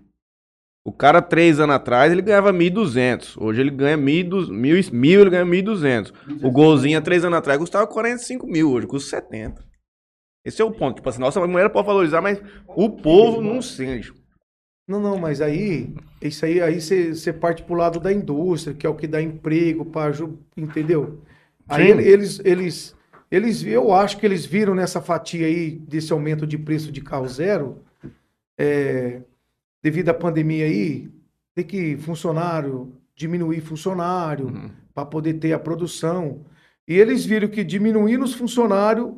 O 0.84 0.92
cara, 0.92 1.20
três 1.20 1.60
anos 1.60 1.76
atrás, 1.76 2.10
ele 2.10 2.22
ganhava 2.22 2.52
1.200. 2.52 3.36
Hoje 3.38 3.60
ele 3.60 3.70
ganha 3.70 3.98
1.200. 3.98 4.50
Mil, 4.50 4.76
mil, 4.92 5.20
ele 5.20 5.30
ganha 5.30 5.44
1.200. 5.44 6.12
O 6.42 6.50
golzinho, 6.50 6.98
há 6.98 7.02
três 7.02 7.22
anos 7.24 7.38
atrás, 7.38 7.58
custava 7.58 7.86
45 7.86 8.46
mil. 8.46 8.72
Hoje 8.72 8.86
custa 8.86 9.16
70. 9.16 9.62
Esse 10.44 10.62
é 10.62 10.64
o 10.64 10.70
ponto. 10.70 10.96
Tipo 10.96 11.08
assim, 11.10 11.20
nossa 11.20 11.46
mulher 11.46 11.68
pode 11.68 11.86
valorizar, 11.86 12.22
mas 12.22 12.40
o 12.66 12.88
povo 12.88 13.42
não 13.42 13.60
sente. 13.60 14.12
Não, 14.90 14.98
não, 14.98 15.16
mas 15.16 15.40
aí, 15.40 15.94
isso 16.20 16.44
aí, 16.44 16.60
aí 16.60 16.80
você 16.80 17.32
parte 17.32 17.62
pro 17.62 17.76
lado 17.76 18.00
da 18.00 18.12
indústria, 18.12 18.74
que 18.74 18.84
é 18.84 18.90
o 18.90 18.94
que 18.96 19.06
dá 19.06 19.22
emprego 19.22 19.84
para, 19.84 20.12
entendeu? 20.56 21.20
Aí 21.68 21.84
Sim. 21.84 21.90
ele- 21.92 22.08
eles, 22.08 22.40
eles, 22.44 22.96
eles, 23.30 23.62
eu 23.64 23.92
acho 23.94 24.18
que 24.18 24.26
eles 24.26 24.44
viram 24.44 24.74
nessa 24.74 25.00
fatia 25.00 25.46
aí 25.46 25.70
desse 25.70 26.12
aumento 26.12 26.44
de 26.44 26.58
preço 26.58 26.90
de 26.90 27.00
carro 27.00 27.28
zero, 27.28 27.78
é, 28.58 29.20
devido 29.80 30.08
à 30.08 30.14
pandemia 30.14 30.64
aí, 30.64 31.08
tem 31.54 31.64
que 31.64 31.96
funcionário 31.98 32.92
diminuir 33.14 33.60
funcionário 33.60 34.46
Uhum. 34.46 34.70
para 34.92 35.06
poder 35.06 35.34
ter 35.34 35.52
a 35.52 35.58
produção. 35.58 36.40
E 36.88 36.94
eles 36.98 37.24
viram 37.24 37.46
que 37.48 37.62
diminuindo 37.62 38.24
os 38.24 38.34
funcionários 38.34 39.12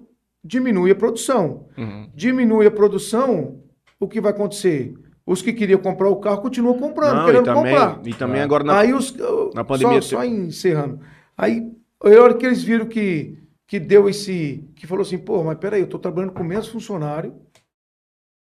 diminui 0.44 0.90
a 0.90 0.94
produção 0.94 1.66
Uhum. 1.78 2.10
diminui 2.14 2.66
a 2.66 2.70
produção, 2.70 3.60
o 3.98 4.06
que 4.06 4.20
vai 4.20 4.32
acontecer? 4.32 4.92
Os 5.24 5.40
que 5.40 5.52
queriam 5.52 5.80
comprar 5.80 6.08
o 6.08 6.16
carro 6.16 6.42
continuam 6.42 6.78
comprando, 6.78 7.14
Não, 7.16 7.22
e 7.22 7.26
querendo 7.26 7.44
também, 7.44 7.74
comprar. 7.76 8.00
e 8.06 8.14
também 8.14 8.40
Ah. 8.40 8.44
agora 8.44 8.64
na, 8.64 8.78
Aí 8.80 8.92
os. 8.92 9.14
na 9.54 9.62
pandemia 9.64 10.02
Só, 10.02 10.16
só 10.16 10.24
encerrando. 10.24 11.00
Aí, 11.36 11.70
a 12.02 12.08
hora 12.20 12.34
que 12.34 12.44
eles 12.44 12.62
viram 12.62 12.86
que, 12.86 13.38
que 13.66 13.78
deu 13.78 14.08
esse. 14.08 14.68
Que 14.74 14.86
falou 14.86 15.02
assim, 15.02 15.18
pô, 15.18 15.42
mas 15.44 15.58
peraí, 15.58 15.80
eu 15.80 15.88
tô 15.88 15.98
trabalhando 15.98 16.32
com 16.32 16.42
menos 16.42 16.68
funcionário 16.68 17.34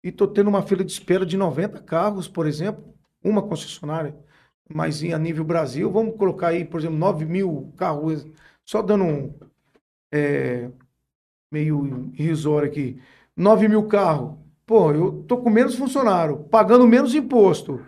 e 0.03 0.11
tô 0.11 0.27
tendo 0.27 0.49
uma 0.49 0.63
fila 0.63 0.83
de 0.83 0.91
espera 0.93 1.27
de 1.27 1.37
90 1.37 1.81
carros, 1.83 2.27
por 2.27 2.47
exemplo, 2.47 2.83
uma 3.23 3.43
concessionária. 3.43 4.17
Mas 4.73 5.03
em, 5.03 5.13
a 5.13 5.19
nível 5.19 5.45
Brasil, 5.45 5.91
vamos 5.91 6.17
colocar 6.17 6.49
aí, 6.49 6.65
por 6.65 6.81
exemplo, 6.81 6.97
9 6.97 7.27
mil 7.27 7.73
carros, 7.77 8.27
só 8.65 8.81
dando 8.81 9.05
um. 9.05 9.35
é, 10.13 10.71
meio 11.53 12.11
irrisório 12.15 12.69
aqui. 12.69 12.99
9 13.37 13.69
mil 13.69 13.87
carros. 13.87 14.35
Pô, 14.71 14.93
eu 14.93 15.25
tô 15.27 15.37
com 15.39 15.51
menos 15.51 15.75
funcionário, 15.75 16.45
pagando 16.49 16.87
menos 16.87 17.13
imposto. 17.13 17.81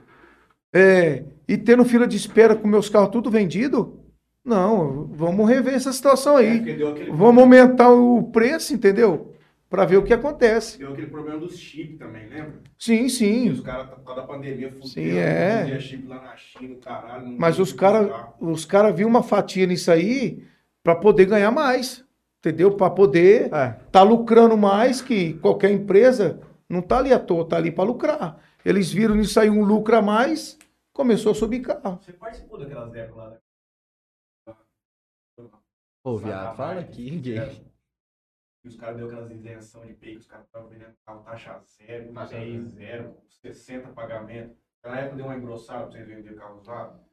É, 0.75 1.23
e 1.47 1.57
tendo 1.57 1.85
fila 1.85 2.09
de 2.09 2.17
espera 2.17 2.57
com 2.57 2.67
meus 2.67 2.89
carros 2.89 3.11
tudo 3.11 3.31
vendido? 3.31 4.01
Não, 4.45 5.09
vamos 5.13 5.49
rever 5.49 5.75
essa 5.75 5.93
situação 5.93 6.37
aí. 6.37 6.57
Aquele, 6.59 7.13
Vamos 7.13 7.41
aumentar 7.41 7.89
o 7.93 8.25
preço, 8.33 8.75
entendeu? 8.75 9.33
Para 9.71 9.85
ver 9.85 9.99
o 9.99 10.03
que 10.03 10.13
acontece. 10.13 10.77
deu 10.81 10.91
aquele 10.91 11.07
problema 11.07 11.39
dos 11.39 11.57
chips 11.57 12.01
também, 12.01 12.29
lembra? 12.29 12.55
Sim, 12.77 13.05
E 13.05 13.11
sim. 13.11 13.49
os 13.51 13.61
caras, 13.61 13.87
por 13.87 14.01
causa 14.01 14.23
da 14.23 14.27
pandemia, 14.27 14.69
fuderam, 14.69 14.89
Sim, 14.89 15.17
é. 15.19 15.63
vendia 15.63 15.79
chip 15.79 16.09
lá 16.09 16.17
na 16.21 16.37
China, 16.37 16.75
caralho. 16.85 17.29
não 17.29 17.37
Mas 17.39 17.61
os 17.61 17.73
caras 17.73 18.09
buscar. 18.09 18.35
os 18.41 18.65
cara 18.65 18.91
viram 18.91 19.09
uma 19.11 19.23
fatia 19.23 19.67
nisso 19.69 19.89
aí 19.89 20.43
para 20.83 20.97
poder 20.97 21.27
ganhar 21.27 21.53
mais. 21.53 22.05
Entendeu? 22.41 22.73
Para 22.73 22.91
poder 22.91 23.55
É. 23.55 23.77
tá 23.93 24.03
lucrando 24.03 24.57
mais 24.57 25.01
que 25.01 25.35
qualquer 25.35 25.71
empresa. 25.71 26.41
Não 26.73 26.81
tá 26.81 26.97
ali 26.97 27.13
à 27.13 27.21
toa, 27.21 27.47
tá 27.47 27.59
ali 27.59 27.71
para 27.71 27.85
lucrar. 27.85 28.43
Eles 28.65 28.91
viram 28.91 29.15
nisso 29.15 29.39
aí 29.39 29.51
um 29.51 29.63
lucro 29.63 29.95
a 29.95 30.01
mais, 30.01 30.59
começou 30.91 31.33
a 31.33 31.35
subir 31.35 31.61
carro. 31.61 31.99
Você 32.01 32.15
participou 32.15 32.59
daquelas 32.59 32.95
épocas 32.95 33.39
lá? 34.47 34.59
Ô, 36.03 36.17
viado, 36.17 36.57
fala 36.57 36.81
aqui, 36.81 37.11
gay. 37.19 37.63
E 38.65 38.69
os 38.69 38.77
caras 38.77 38.97
deu 38.97 39.07
aquelas 39.07 39.31
isenção 39.33 39.85
de 39.85 39.93
que 39.93 40.17
os 40.17 40.27
caras 40.27 40.47
estavam 40.47 40.71
vendendo 40.71 40.95
carro 41.05 41.23
taxa 41.23 41.61
zero, 41.61 42.11
Taxa 42.15 42.39
zero, 42.71 43.19
60 43.29 43.89
pagamento. 43.89 44.57
Naquela 44.83 45.03
época 45.03 45.17
deu 45.17 45.27
uma 45.27 45.37
engrossada 45.37 45.83
pra 45.83 45.91
vocês 45.93 46.09
venderem 46.09 46.39
carro 46.39 46.59
usado. 46.59 47.05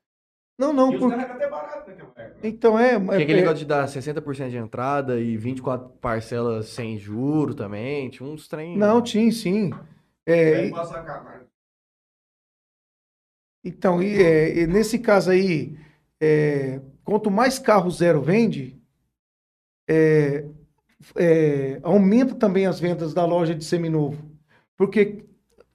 Não, 0.59 0.73
não, 0.73 0.93
E 0.93 0.99
por... 0.99 1.13
até 1.13 1.49
barato 1.49 1.89
naquela 1.89 2.13
época. 2.17 2.39
então 2.47 2.77
é, 2.77 2.99
Que 2.99 3.11
é 3.11 3.19
é, 3.19 3.23
aquele 3.23 3.39
negócio 3.39 3.59
de 3.59 3.65
dar 3.65 3.87
60% 3.87 4.49
de 4.49 4.57
entrada 4.57 5.19
e 5.19 5.37
24 5.37 5.87
parcelas 6.01 6.67
sem 6.67 6.97
juro 6.97 7.55
também. 7.55 8.09
Tinha 8.09 8.27
uns 8.27 8.45
trem. 8.47 8.77
não, 8.77 9.01
tinha 9.01 9.31
sim. 9.31 9.71
É, 10.25 10.55
Aí 10.57 10.67
e- 10.67 10.71
passa 10.71 10.99
a 10.99 11.03
cara. 11.03 11.47
então, 13.63 14.01
e, 14.03 14.21
é, 14.21 14.59
e 14.59 14.67
nesse 14.67 14.99
caso 14.99 15.31
aí, 15.31 15.77
é, 16.21 16.81
quanto 17.03 17.31
mais 17.31 17.57
carro 17.57 17.89
zero 17.89 18.21
vende, 18.21 18.77
é, 19.87 20.45
é, 21.15 21.79
aumenta 21.83 22.35
também 22.35 22.65
as 22.65 22.79
vendas 22.79 23.13
da 23.13 23.25
loja 23.25 23.55
de 23.55 23.63
seminovo. 23.63 24.29
Porque 24.77 25.25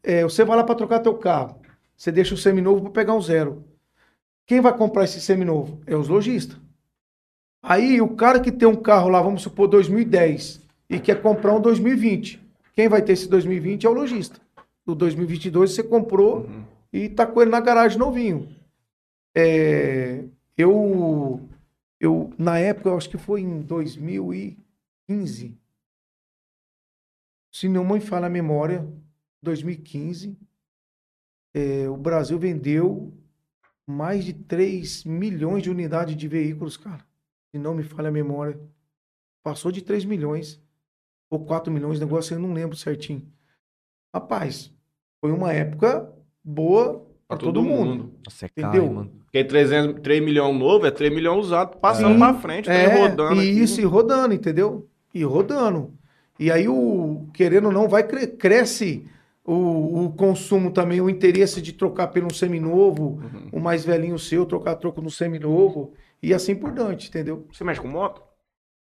é, 0.02 0.22
você 0.22 0.44
vai 0.44 0.56
lá 0.58 0.64
para 0.64 0.74
trocar 0.74 1.00
teu 1.00 1.16
carro, 1.16 1.60
você 1.96 2.12
deixa 2.12 2.34
o 2.34 2.38
seminovo 2.38 2.82
para 2.82 2.90
pegar 2.92 3.14
um 3.14 3.20
zero. 3.20 3.64
Quem 4.46 4.60
vai 4.60 4.76
comprar 4.76 5.04
esse 5.04 5.20
seminovo? 5.20 5.80
É 5.86 5.96
os 5.96 6.08
lojistas. 6.08 6.58
Aí 7.62 8.00
o 8.00 8.14
cara 8.14 8.40
que 8.40 8.52
tem 8.52 8.68
um 8.68 8.76
carro 8.76 9.08
lá, 9.08 9.22
vamos 9.22 9.42
supor 9.42 9.68
2010, 9.68 10.60
e 10.88 11.00
quer 11.00 11.22
comprar 11.22 11.54
um 11.54 11.60
2020. 11.60 12.42
Quem 12.74 12.88
vai 12.88 13.00
ter 13.00 13.12
esse 13.12 13.28
2020 13.28 13.86
é 13.86 13.88
o 13.88 13.94
lojista. 13.94 14.38
Do 14.84 14.94
2022 14.94 15.72
você 15.72 15.82
comprou 15.82 16.46
e 16.92 17.08
tá 17.08 17.26
com 17.26 17.40
ele 17.40 17.50
na 17.50 17.60
garagem 17.60 17.98
novinho. 17.98 18.48
É, 19.34 20.24
eu, 20.56 21.40
eu, 21.98 22.32
na 22.38 22.58
época, 22.58 22.90
eu 22.90 22.96
acho 22.96 23.08
que 23.08 23.16
foi 23.16 23.40
em 23.40 23.62
2015, 23.62 25.56
se 27.50 27.68
não 27.68 27.84
me 27.84 28.00
falha 28.00 28.26
a 28.26 28.30
memória, 28.30 28.86
2015, 29.42 30.36
é, 31.54 31.88
o 31.88 31.96
Brasil 31.96 32.38
vendeu 32.38 33.12
mais 33.86 34.24
de 34.24 34.32
3 34.32 35.04
milhões 35.04 35.62
de 35.62 35.70
unidades 35.70 36.16
de 36.16 36.28
veículos, 36.28 36.76
cara. 36.76 37.04
Se 37.54 37.58
não 37.58 37.74
me 37.74 37.82
falha 37.82 38.08
a 38.08 38.12
memória. 38.12 38.58
Passou 39.42 39.70
de 39.70 39.82
3 39.82 40.04
milhões. 40.04 40.60
Ou 41.30 41.44
4 41.44 41.72
milhões, 41.72 42.00
negócio 42.00 42.34
eu 42.34 42.40
não 42.40 42.52
lembro 42.52 42.76
certinho. 42.76 43.26
Rapaz, 44.14 44.72
foi 45.20 45.32
uma 45.32 45.52
época 45.52 46.10
boa 46.42 47.04
para 47.26 47.36
todo, 47.38 47.62
mundo. 47.62 48.14
Nossa, 48.24 48.46
é 48.46 48.48
Entendeu? 48.48 48.82
caro, 48.82 48.94
mano. 48.94 49.12
Porque 49.24 49.42
300, 49.44 50.00
3 50.02 50.22
milhões 50.24 50.56
novo 50.58 50.86
é 50.86 50.90
3 50.90 51.12
milhões 51.12 51.46
usado, 51.46 51.76
passando 51.78 52.12
Sim, 52.12 52.18
pra 52.18 52.34
frente, 52.34 52.66
tá 52.66 52.72
É, 52.72 52.96
rodando. 53.08 53.42
e 53.42 53.60
isso, 53.62 53.80
e 53.80 53.84
rodando, 53.84 54.32
entendeu? 54.34 54.88
E 55.12 55.24
rodando. 55.24 55.92
E 56.38 56.50
aí, 56.50 56.68
o 56.68 57.26
querendo 57.32 57.66
ou 57.66 57.72
não, 57.72 57.88
vai 57.88 58.06
cre- 58.06 58.26
cresce 58.28 59.08
o, 59.44 60.04
o 60.04 60.12
consumo 60.12 60.70
também, 60.70 61.00
o 61.00 61.10
interesse 61.10 61.60
de 61.60 61.72
trocar 61.72 62.08
pelo 62.08 62.26
um 62.26 62.30
seminovo, 62.34 63.20
Uhum. 63.22 63.48
o 63.52 63.60
mais 63.60 63.84
velhinho 63.84 64.18
seu, 64.18 64.46
trocar 64.46 64.76
troco 64.76 65.02
no 65.02 65.10
seminovo, 65.10 65.92
e 66.22 66.32
assim 66.32 66.54
por 66.54 66.72
diante, 66.72 67.08
entendeu? 67.08 67.46
Você 67.52 67.62
mexe 67.64 67.80
com 67.80 67.88
moto? 67.88 68.22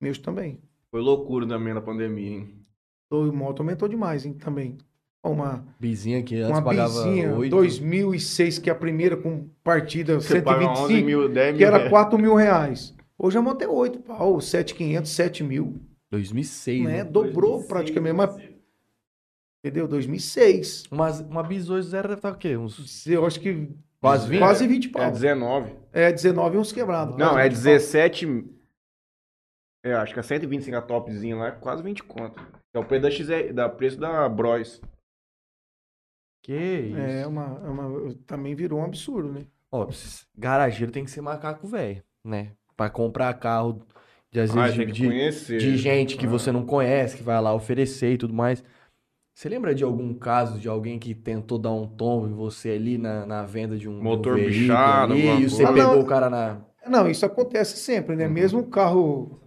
Meus 0.00 0.18
também. 0.18 0.58
Foi 0.90 1.00
loucura 1.00 1.46
também 1.46 1.74
na 1.74 1.80
pandemia, 1.80 2.30
hein? 2.38 2.54
O 3.10 3.30
moto 3.32 3.60
aumentou 3.60 3.86
demais, 3.88 4.24
hein, 4.24 4.32
também. 4.34 4.76
Uma, 5.22 5.66
Bizinha 5.80 6.22
que 6.22 6.36
antes 6.36 6.50
uma 6.50 6.62
pagava 6.62 7.02
bizinha, 7.02 7.34
8. 7.34 7.50
2006, 7.50 8.58
que 8.60 8.70
é 8.70 8.72
a 8.72 8.76
primeira 8.76 9.16
com 9.16 9.48
partida 9.64 10.20
Você 10.20 10.40
paga 10.40 10.66
11 10.66 10.76
125, 10.86 11.06
mil, 11.06 11.28
10 11.28 11.48
mil. 11.48 11.58
que 11.58 11.64
era 11.64 11.76
reais. 11.78 11.90
4 11.90 12.18
mil 12.18 12.34
reais. 12.34 12.94
Hoje 13.18 13.36
a 13.36 13.42
moto 13.42 13.60
é 13.62 13.66
8 13.68 13.98
pau, 14.00 14.40
7,500, 14.40 15.10
7 15.10 15.42
mil. 15.42 15.74
2006, 16.10 16.84
Né? 16.84 16.92
né? 16.98 17.04
Dobrou 17.04 17.64
praticamente, 17.64 18.14
mas, 18.14 18.36
entendeu? 19.68 19.88
2006. 19.88 20.84
Uma, 20.90 21.10
uma 21.22 21.42
bis 21.42 21.68
hoje 21.68 21.88
zero 21.88 22.08
deve 22.08 22.18
estar 22.18 22.32
o 22.32 22.36
quê? 22.36 22.56
Uns 22.56 23.06
Eu 23.06 23.26
acho 23.26 23.40
que 23.40 23.68
quase 24.00 24.28
20? 24.28 24.38
quase 24.38 24.66
20 24.66 24.88
pau. 24.90 25.02
É 25.02 25.10
19. 25.10 25.74
É 25.92 26.12
19 26.12 26.56
e 26.56 26.58
uns 26.58 26.72
quebrados. 26.72 27.16
Não, 27.16 27.38
é 27.38 27.44
20 27.48 27.52
pau. 27.52 27.62
17. 27.64 28.44
É, 29.84 29.92
acho 29.94 30.12
que 30.14 30.20
é 30.20 30.22
125 30.22 30.76
a 30.76 30.82
topzinha 30.82 31.36
lá, 31.36 31.48
é 31.48 31.50
quase 31.52 31.82
20 31.82 32.02
conto. 32.04 32.40
É 32.74 32.78
o 32.78 32.84
preço 32.84 33.02
da 33.02 33.10
XR, 33.10 33.52
da 33.52 33.68
preço 33.68 33.98
da 33.98 34.28
Bros. 34.28 34.80
Que 36.42 36.52
isso. 36.54 36.96
É 36.98 37.26
uma, 37.26 37.60
é 37.64 37.68
uma- 37.68 38.14
também 38.26 38.54
virou 38.54 38.80
um 38.80 38.84
absurdo, 38.84 39.32
né? 39.32 39.46
Ó, 39.72 39.88
garageiro 40.36 40.92
tem 40.92 41.04
que 41.04 41.10
ser 41.10 41.20
macaco 41.20 41.66
velho, 41.66 42.02
né? 42.24 42.52
Pra 42.76 42.88
comprar 42.90 43.32
carro, 43.34 43.82
de, 44.30 44.40
às 44.40 44.50
Ah, 44.56 44.62
vezes, 44.68 44.76
tem 44.76 45.58
de, 45.58 45.58
de 45.58 45.76
gente 45.76 46.16
que 46.16 46.26
Ah. 46.26 46.28
você 46.28 46.52
não 46.52 46.64
conhece, 46.64 47.16
que 47.16 47.22
vai 47.22 47.40
lá 47.40 47.52
oferecer 47.54 48.12
e 48.12 48.18
tudo 48.18 48.34
mais. 48.34 48.62
Você 49.36 49.50
lembra 49.50 49.74
de 49.74 49.84
algum 49.84 50.14
caso 50.14 50.58
de 50.58 50.66
alguém 50.66 50.98
que 50.98 51.14
tentou 51.14 51.58
dar 51.58 51.70
um 51.70 51.86
tombo 51.86 52.26
em 52.26 52.32
você 52.32 52.70
ali 52.70 52.96
na, 52.96 53.26
na 53.26 53.44
venda 53.44 53.76
de 53.76 53.86
um, 53.86 53.92
de 53.92 53.98
um 53.98 54.02
Motor 54.02 54.36
veículo 54.36 54.60
bichado, 54.60 55.12
ali, 55.12 55.26
e 55.42 55.50
você 55.50 55.62
coisa. 55.62 55.72
pegou 55.74 55.92
Ah, 55.92 55.96
não. 55.96 56.02
o 56.02 56.06
cara 56.06 56.30
na... 56.30 56.64
Não, 56.88 57.06
isso 57.06 57.26
acontece 57.26 57.76
sempre, 57.76 58.16
né? 58.16 58.26
Uhum. 58.26 58.32
Mesmo 58.32 58.60
o 58.60 58.66
carro. 58.66 59.38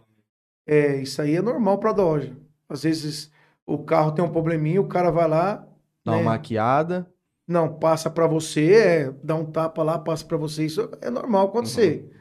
É, 0.67 0.97
isso 1.01 1.19
aí 1.19 1.35
é 1.35 1.41
normal 1.41 1.79
para 1.79 1.91
loja. 1.91 2.37
Às 2.69 2.83
vezes 2.83 3.31
o 3.65 3.79
carro 3.79 4.11
tem 4.11 4.23
um 4.23 4.29
probleminha, 4.31 4.79
o 4.79 4.87
cara 4.87 5.09
vai 5.09 5.27
lá, 5.27 5.67
Dá 6.05 6.11
uma 6.11 6.17
né? 6.19 6.23
maquiada. 6.23 7.11
não 7.47 7.79
passa 7.79 8.11
para 8.11 8.27
você, 8.27 8.71
é, 8.73 9.11
dá 9.23 9.33
um 9.33 9.45
tapa 9.51 9.81
lá, 9.81 9.97
passa 9.97 10.23
para 10.23 10.37
você. 10.37 10.65
Isso 10.67 10.87
é 11.01 11.09
normal 11.09 11.47
acontecer. 11.47 12.11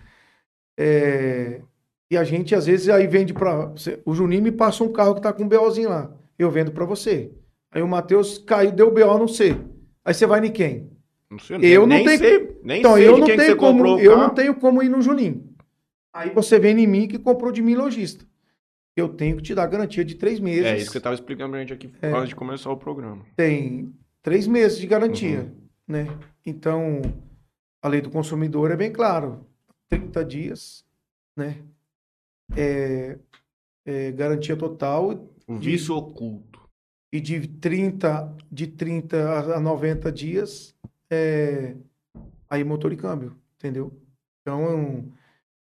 É, 0.79 1.61
e 2.11 2.16
a 2.16 2.25
gente 2.25 2.55
às 2.55 2.64
vezes 2.64 2.89
aí 2.89 3.07
vende 3.07 3.35
para 3.35 3.75
o 4.07 4.14
Juninho 4.14 4.43
me 4.43 4.53
passa 4.53 4.83
um 4.83 4.91
carro 4.93 5.14
que 5.14 5.21
tá 5.21 5.35
com 5.35 5.43
um 5.43 5.49
BOzinho 5.49 5.91
lá, 5.91 6.11
eu 6.39 6.51
vendo 6.51 6.73
para 6.73 6.87
você. 6.87 7.31
Aí 7.71 7.83
o 7.83 7.89
Matheus 7.89 8.39
caiu, 8.39 8.73
deu 8.73 8.91
BO, 8.93 9.19
não 9.19 9.29
sei. 9.29 9.57
Aí 10.05 10.14
você 10.14 10.27
vai 10.27 10.45
em 10.47 10.51
quem? 10.53 10.91
Não 11.31 11.39
sei, 11.39 11.59
Eu 11.62 11.81
não 11.83 11.89
nem 11.97 12.05
tenho- 12.05 12.19
sei, 12.19 12.59
nem 12.62 12.79
Então, 12.81 12.95
sei 12.95 13.07
eu 13.07 13.19
não 13.19 13.27
tenho 13.27 13.39
você 13.43 13.55
como, 13.57 13.87
eu 14.01 14.11
carro. 14.12 14.23
não 14.23 14.31
tenho 14.35 14.55
como 14.55 14.83
ir 14.83 14.89
no 14.89 15.03
Juninho. 15.03 15.45
Aí 16.12 16.31
você 16.31 16.59
vem 16.59 16.79
em 16.81 16.87
mim 16.87 17.07
que 17.07 17.19
comprou 17.19 17.53
de 17.53 17.61
mim 17.61 17.75
lojista. 17.75 18.25
Eu 18.97 19.09
tenho 19.11 19.37
que 19.37 19.43
te 19.43 19.55
dar 19.55 19.66
garantia 19.66 20.05
de 20.05 20.14
três 20.14 20.41
meses. 20.41 20.64
É 20.64 20.77
isso 20.77 20.87
que 20.87 20.93
você 20.93 21.01
tava 21.01 21.14
explicando 21.14 21.51
pra 21.51 21.61
gente 21.61 21.73
aqui 21.73 21.93
É. 22.01 22.11
antes 22.11 22.31
de 22.31 22.35
começar 22.35 22.71
o 22.71 22.77
programa. 22.77 23.25
Tem 23.37 23.93
três 24.23 24.47
meses 24.47 24.79
de 24.79 24.87
garantia, 24.87 25.41
Uhum. 25.41 25.51
né? 25.87 26.07
Então, 26.45 27.03
a 27.83 27.89
lei 27.89 28.01
do 28.01 28.11
consumidor 28.11 28.71
é 28.71 28.77
bem 28.77 28.91
claro. 28.91 29.47
30 29.89 30.25
dias, 30.25 30.85
né? 31.37 31.59
É, 32.57 33.19
é 33.85 34.12
garantia 34.12 34.57
total 34.57 35.29
O 35.47 35.59
De- 35.59 35.71
vício 35.71 35.95
oculto. 35.95 36.47
E 37.12 37.20
de 37.20 37.46
30, 37.46 38.36
de 38.50 38.66
30 38.66 39.16
a 39.28 39.56
a 39.56 39.61
90 39.61 40.12
dias 40.12 40.74
é 41.11 41.74
aí 42.48 42.64
motor 42.64 42.92
e 42.92 42.96
câmbio, 42.96 43.36
entendeu? 43.56 43.92
Então, 44.42 45.04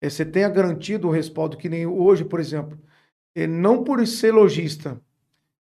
é, 0.00 0.08
você 0.08 0.24
tem 0.24 0.44
a 0.44 0.48
garantia 0.48 0.98
do 0.98 1.10
respaldo 1.10 1.56
que 1.56 1.68
nem 1.68 1.86
hoje, 1.86 2.24
por 2.24 2.40
exemplo, 2.40 2.78
é, 3.34 3.46
não 3.46 3.84
por 3.84 4.06
ser 4.06 4.32
lojista, 4.32 5.00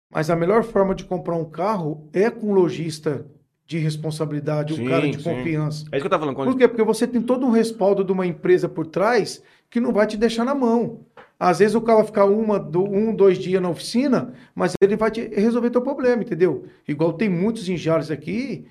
mas 0.10 0.30
a 0.30 0.36
melhor 0.36 0.64
forma 0.64 0.94
de 0.94 1.06
comprar 1.06 1.36
um 1.36 1.50
carro 1.50 2.10
é 2.14 2.30
com 2.30 2.48
um 2.48 2.54
lojista 2.54 3.26
de 3.66 3.78
responsabilidade, 3.78 4.74
um 4.74 4.78
Sim, 4.78 4.88
cara 4.88 5.10
de 5.10 5.18
sim. 5.18 5.24
confiança. 5.24 5.86
É 5.92 5.98
isso 5.98 6.02
que 6.02 6.08
eu 6.08 6.10
tava 6.10 6.26
falando. 6.26 6.52
Por 6.52 6.58
quê? 6.58 6.68
Porque 6.68 6.84
você 6.84 7.08
tem 7.08 7.22
todo 7.22 7.46
um 7.46 7.50
respaldo 7.50 8.04
de 8.04 8.12
uma 8.12 8.26
empresa 8.28 8.68
por 8.68 8.86
trás 8.86 9.42
que 9.70 9.80
não 9.80 9.94
vai 9.94 10.06
te 10.06 10.18
deixar 10.18 10.46
na 10.46 10.54
mão. 10.54 11.06
Às 11.50 11.60
vezes 11.60 11.76
o 11.76 11.82
cara 11.82 11.98
vai 11.98 12.06
ficar 12.06 12.26
uma, 12.26 12.58
do- 12.60 12.84
um, 12.86 13.14
dois 13.14 13.38
dias 13.38 13.62
na 13.62 13.70
oficina, 13.70 14.34
mas 14.56 14.74
ele 14.82 14.96
vai 14.96 15.12
te 15.12 15.22
resolver 15.28 15.70
teu 15.72 15.82
problema, 15.82 16.24
entendeu? 16.24 16.66
Igual 16.88 17.14
tem 17.14 17.28
muitos 17.30 17.68
enjares 17.68 18.10
aqui 18.10 18.66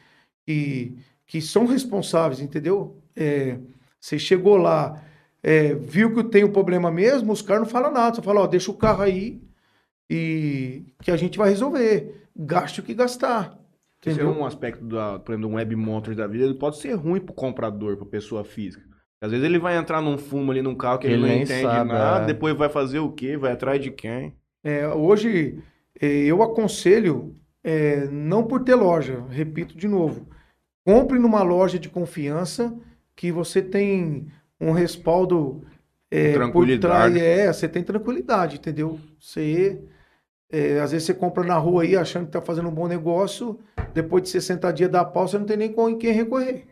que, 0.46 0.96
que 1.26 1.40
são 1.42 1.66
responsáveis, 1.66 2.40
entendeu? 2.40 2.96
É, 3.14 3.58
você 4.00 4.18
chegou 4.18 4.56
lá, 4.56 5.02
é, 5.42 5.74
viu 5.74 6.14
que 6.14 6.24
tem 6.24 6.44
um 6.44 6.52
problema 6.52 6.90
mesmo, 6.90 7.32
os 7.32 7.42
caras 7.42 7.62
não 7.64 7.68
falam 7.68 7.92
nada. 7.92 8.16
Você 8.16 8.22
fala, 8.22 8.40
ó, 8.40 8.46
deixa 8.46 8.70
o 8.70 8.74
carro 8.76 9.02
aí 9.02 9.42
e 10.10 10.84
que 11.02 11.10
a 11.10 11.16
gente 11.16 11.38
vai 11.38 11.50
resolver. 11.50 12.22
Gaste 12.36 12.80
o 12.80 12.82
que 12.82 12.94
gastar. 12.94 13.58
Esse 14.04 14.20
é 14.20 14.24
Entendeu? 14.24 14.40
um 14.40 14.44
aspecto, 14.46 14.84
da, 14.84 15.18
por 15.18 15.32
exemplo, 15.32 15.50
um 15.50 15.54
web 15.54 15.76
motor 15.76 16.14
da 16.14 16.26
vida, 16.26 16.44
ele 16.44 16.54
pode 16.54 16.78
ser 16.78 16.94
ruim 16.94 17.20
pro 17.20 17.34
comprador, 17.34 17.96
pra 17.96 18.06
pessoa 18.06 18.44
física. 18.44 18.84
Às 19.22 19.30
vezes 19.30 19.46
ele 19.46 19.60
vai 19.60 19.76
entrar 19.76 20.02
num 20.02 20.18
fumo 20.18 20.50
ali 20.50 20.60
num 20.60 20.74
carro 20.74 20.98
que 20.98 21.06
ele, 21.06 21.14
Ele 21.14 21.22
não 21.22 21.42
entende 21.42 21.62
sabe, 21.62 21.92
nada, 21.92 22.24
é. 22.24 22.26
depois 22.26 22.56
vai 22.56 22.68
fazer 22.68 22.98
o 22.98 23.12
quê? 23.12 23.36
Vai 23.36 23.52
atrás 23.52 23.80
de 23.80 23.92
quem? 23.92 24.34
É, 24.64 24.88
hoje, 24.88 25.62
é, 26.00 26.06
eu 26.06 26.42
aconselho, 26.42 27.36
é, 27.62 28.06
não 28.10 28.42
por 28.42 28.64
ter 28.64 28.74
loja, 28.74 29.24
repito 29.30 29.76
de 29.78 29.86
novo, 29.86 30.26
compre 30.84 31.20
numa 31.20 31.40
loja 31.44 31.78
de 31.78 31.88
confiança 31.88 32.76
que 33.14 33.30
você 33.30 33.62
tem 33.62 34.26
um 34.60 34.72
respaldo 34.72 35.62
é, 36.10 36.32
por 36.32 36.40
Tranquilidade. 36.40 37.14
trás. 37.14 37.16
É, 37.16 37.52
você 37.52 37.68
tem 37.68 37.84
tranquilidade, 37.84 38.56
entendeu? 38.56 38.98
Você, 39.20 39.80
é, 40.50 40.80
às 40.80 40.90
vezes 40.90 41.06
você 41.06 41.14
compra 41.14 41.44
na 41.44 41.56
rua 41.56 41.84
aí 41.84 41.96
achando 41.96 42.26
que 42.26 42.32
tá 42.32 42.42
fazendo 42.42 42.68
um 42.68 42.74
bom 42.74 42.88
negócio, 42.88 43.60
depois 43.94 44.24
de 44.24 44.30
60 44.30 44.72
dias 44.72 44.90
da 44.90 45.04
pau, 45.04 45.28
você 45.28 45.38
não 45.38 45.46
tem 45.46 45.56
nem 45.56 45.72
com 45.72 45.96
quem 45.96 46.12
recorrer. 46.12 46.71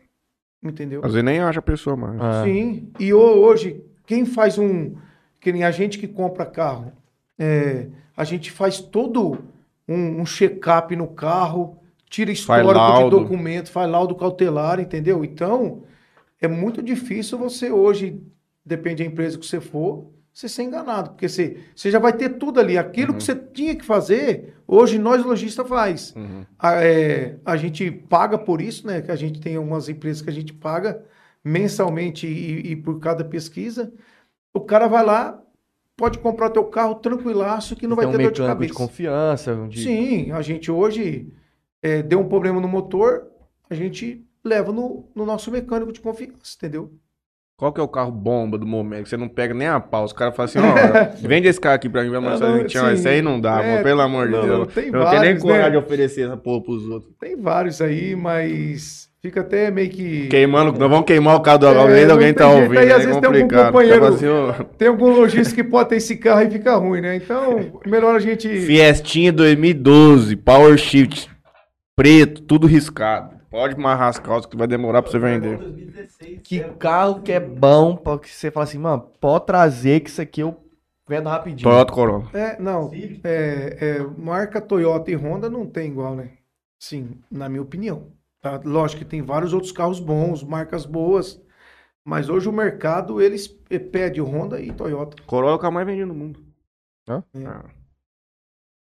Entendeu? 0.63 1.01
Às 1.05 1.13
vezes 1.13 1.25
nem 1.25 1.41
acha 1.41 1.59
a 1.59 1.63
pessoa 1.63 1.97
mais. 1.97 2.21
Ah, 2.21 2.45
Sim, 2.45 2.91
e 2.99 3.13
ho- 3.15 3.19
hoje, 3.19 3.83
quem 4.07 4.27
faz 4.27 4.59
um. 4.59 4.95
Que 5.41 5.53
nem 5.53 5.65
a 5.65 5.71
gente 5.71 5.99
que 5.99 6.07
compra 6.07 6.45
carro, 6.45 6.93
é, 7.39 7.87
a 8.15 8.25
gente 8.25 8.51
faz 8.53 8.79
todo 8.79 9.39
um, 9.89 10.21
um 10.21 10.27
check-up 10.27 10.95
no 10.95 11.07
carro, 11.09 11.79
tira 12.11 12.31
histórico 12.31 12.69
de 12.75 12.75
documento, 13.23 13.71
faz 13.71 13.91
laudo 13.91 14.15
cautelar, 14.15 14.79
entendeu? 14.79 15.25
Então, 15.25 15.83
é 16.41 16.47
muito 16.47 16.83
difícil 16.83 17.39
você 17.39 17.71
hoje, 17.71 18.21
depende 18.63 19.03
da 19.03 19.09
empresa 19.11 19.39
que 19.39 19.47
você 19.47 19.61
for, 19.61 20.11
você 20.33 20.49
ser 20.49 20.63
enganado, 20.63 21.11
porque 21.11 21.29
você, 21.29 21.59
você 21.75 21.91
já 21.91 21.99
vai 21.99 22.13
ter 22.13 22.31
tudo 22.39 22.61
ali. 22.61 22.79
Aquilo 22.79 23.13
Uhum. 23.13 23.19
que 23.19 23.25
você 23.25 23.35
tinha 23.35 23.75
que 23.75 23.85
fazer, 23.85 24.55
hoje 24.67 24.99
nós 24.99 25.25
lojistas 25.25 25.69
faz. 25.69 26.15
Uhum. 26.17 26.45
A, 26.59 26.83
é, 26.85 27.37
a 27.45 27.57
gente 27.57 27.91
paga 27.91 28.39
por 28.39 28.61
isso, 28.61 28.87
né? 28.87 29.03
Que 29.03 29.11
a 29.11 29.17
gente 29.17 29.41
tem 29.41 29.57
algumas 29.57 29.89
empresas 29.89 30.23
que 30.23 30.31
a 30.31 30.33
gente 30.33 30.53
paga 30.53 31.03
mensalmente 31.45 32.27
e, 32.27 32.73
e 32.73 32.77
por 32.77 32.99
cada 33.01 33.25
pesquisa. 33.25 33.93
O 34.55 34.61
cara 34.61 34.87
vai 34.89 35.05
lá, 35.05 35.41
pode 35.97 36.19
comprar 36.19 36.51
teu 36.51 36.65
carro 36.65 36.95
tranquilaço 36.97 37.77
que 37.77 37.87
não 37.87 37.97
vai 37.97 38.07
ter 38.07 38.09
um 38.09 38.13
dor 38.13 38.19
de 38.33 38.41
mecânico 38.41 38.43
de, 38.43 38.49
cabeça. 38.49 38.75
confiança. 38.75 39.69
De... 39.69 39.83
Sim, 39.83 40.33
a 40.33 40.43
gente 40.43 40.71
hoje 40.71 41.33
é, 41.83 42.03
deu 42.03 42.21
um 42.21 42.29
problema 42.29 42.61
no 42.61 42.69
motor, 42.69 43.27
a 43.69 43.75
gente 43.75 44.25
leva 44.45 44.73
no, 44.73 45.09
no 45.15 45.27
nosso 45.27 45.51
mecânico 45.51 45.93
de 45.93 46.01
confiança, 46.01 46.57
entendeu? 46.57 46.93
Qual 47.61 47.71
que 47.75 47.79
é 47.79 47.85
o 47.85 47.89
carro 47.89 48.11
bomba 48.11 48.57
do 48.57 48.67
momento? 48.67 49.03
Que 49.03 49.11
você 49.11 49.19
não 49.19 49.29
pega 49.29 49.53
nem 49.53 49.69
a 49.69 49.79
pau. 49.79 50.03
Os 50.05 50.15
caras 50.15 50.35
falam 50.35 50.47
assim, 50.49 50.59
ó, 50.59 51.11
vende 51.29 51.47
esse 51.47 51.61
carro 51.61 51.75
aqui 51.75 51.91
pra 51.91 52.03
mim, 52.03 52.09
vai 52.09 52.19
mostrar 52.19 52.49
Não, 52.49 52.55
a 52.55 52.59
gente. 52.61 52.75
Não, 52.75 52.87
sim. 52.87 52.93
esse 52.95 53.07
aí 53.09 53.21
não 53.21 53.39
dá, 53.39 53.63
É, 53.63 53.73
mano, 53.73 53.85
pelo 53.85 54.01
amor 54.01 54.27
de 54.29 54.33
não, 54.33 54.41
Deus. 54.43 54.59
não, 54.61 54.67
tem 54.67 54.87
eu 54.87 54.93
não 54.93 55.01
tenho 55.11 55.11
nem 55.11 55.21
vários, 55.21 55.43
coragem 55.43 55.65
né? 55.65 55.71
de 55.71 55.77
oferecer 55.77 56.27
essa 56.27 56.37
porra 56.39 56.63
pros 56.65 56.89
outros. 56.89 57.13
Tem 57.21 57.37
vários 57.37 57.83
aí, 57.83 58.17
mas 58.17 59.11
fica 59.23 59.43
até 59.43 59.71
meio 59.71 59.91
que. 59.91 60.29
Queimando, 60.29 60.73
nós 60.79 60.89
vamos 60.89 61.05
queimar 61.05 61.37
o 61.37 61.41
carro 61.43 61.59
do 61.59 61.67
É, 61.67 61.77
alguém, 61.77 62.07
não 62.07 62.13
alguém 62.15 62.33
tá 62.33 62.49
jeito. 62.49 62.63
ouvindo, 62.63 62.79
Aí, 62.79 62.89
é 62.89 62.93
às 62.93 63.05
vezes, 63.05 63.21
tem 63.21 63.27
algum 63.27 63.41
complicado. 63.41 63.73
Fala 63.75 64.09
assim, 64.09 64.27
ó, 64.27 64.53
Tem 64.79 64.89
algum 64.89 65.11
lojista 65.11 65.55
que 65.55 65.63
pode 65.63 65.89
ter 65.91 65.97
esse 65.97 66.17
carro 66.17 66.41
e 66.41 66.51
fica 66.51 66.75
ruim, 66.77 67.03
né? 67.03 67.17
Então, 67.17 67.73
melhor 67.87 68.17
a 68.17 68.19
gente. 68.21 68.49
Fiestinha 68.63 69.31
2012, 69.31 70.35
Power 70.37 70.79
Shift, 70.79 71.29
preto, 71.95 72.41
tudo 72.41 72.67
riscado. 72.67 73.39
Pode 73.51 73.75
amarrar 73.75 74.09
as 74.09 74.19
calças 74.19 74.47
que 74.49 74.57
vai 74.57 74.69
demorar 74.69 75.03
pra 75.03 75.11
você 75.11 75.19
vender. 75.19 75.59
2016, 75.59 76.41
Que 76.45 76.61
carro 76.79 77.21
que 77.23 77.33
é 77.33 77.41
bom 77.41 77.97
pra 77.97 78.19
que 78.19 78.29
você 78.31 78.49
fala 78.51 78.65
assim, 78.65 78.79
mano, 78.79 79.03
pode 79.21 79.47
trazer 79.47 80.01
que 80.01 80.09
isso 80.09 80.23
aqui 80.23 80.41
eu 80.41 80.57
vendo 81.09 81.29
rapidinho. 81.29 81.69
Toyota 81.69 81.93
Corolla. 81.93 82.31
É, 82.33 82.61
não. 82.61 82.97
É, 83.25 83.77
é, 83.81 84.03
marca 84.17 84.61
Toyota 84.61 85.11
e 85.11 85.17
Honda 85.17 85.51
não 85.51 85.67
tem 85.67 85.91
igual, 85.91 86.15
né? 86.15 86.31
Sim, 86.79 87.21
na 87.29 87.49
minha 87.49 87.61
opinião. 87.63 88.13
Tá? 88.41 88.61
Lógico 88.65 89.01
que 89.01 89.05
tem 89.05 89.21
vários 89.21 89.53
outros 89.53 89.73
carros 89.73 89.99
bons, 89.99 90.45
marcas 90.45 90.87
boas. 90.87 91.43
Mas 92.05 92.29
hoje 92.29 92.49
o 92.49 92.53
mercado, 92.53 93.21
eles 93.21 93.55
eh, 93.69 93.79
pede 93.79 94.21
Honda 94.21 94.61
e 94.61 94.73
Toyota. 94.73 95.21
Corolla 95.27 95.53
é 95.53 95.57
o 95.57 95.59
carro 95.59 95.75
mais 95.75 95.87
vendido 95.87 96.07
no 96.07 96.15
mundo. 96.15 96.41
Hã? 97.09 97.23
Ah. 97.45 97.65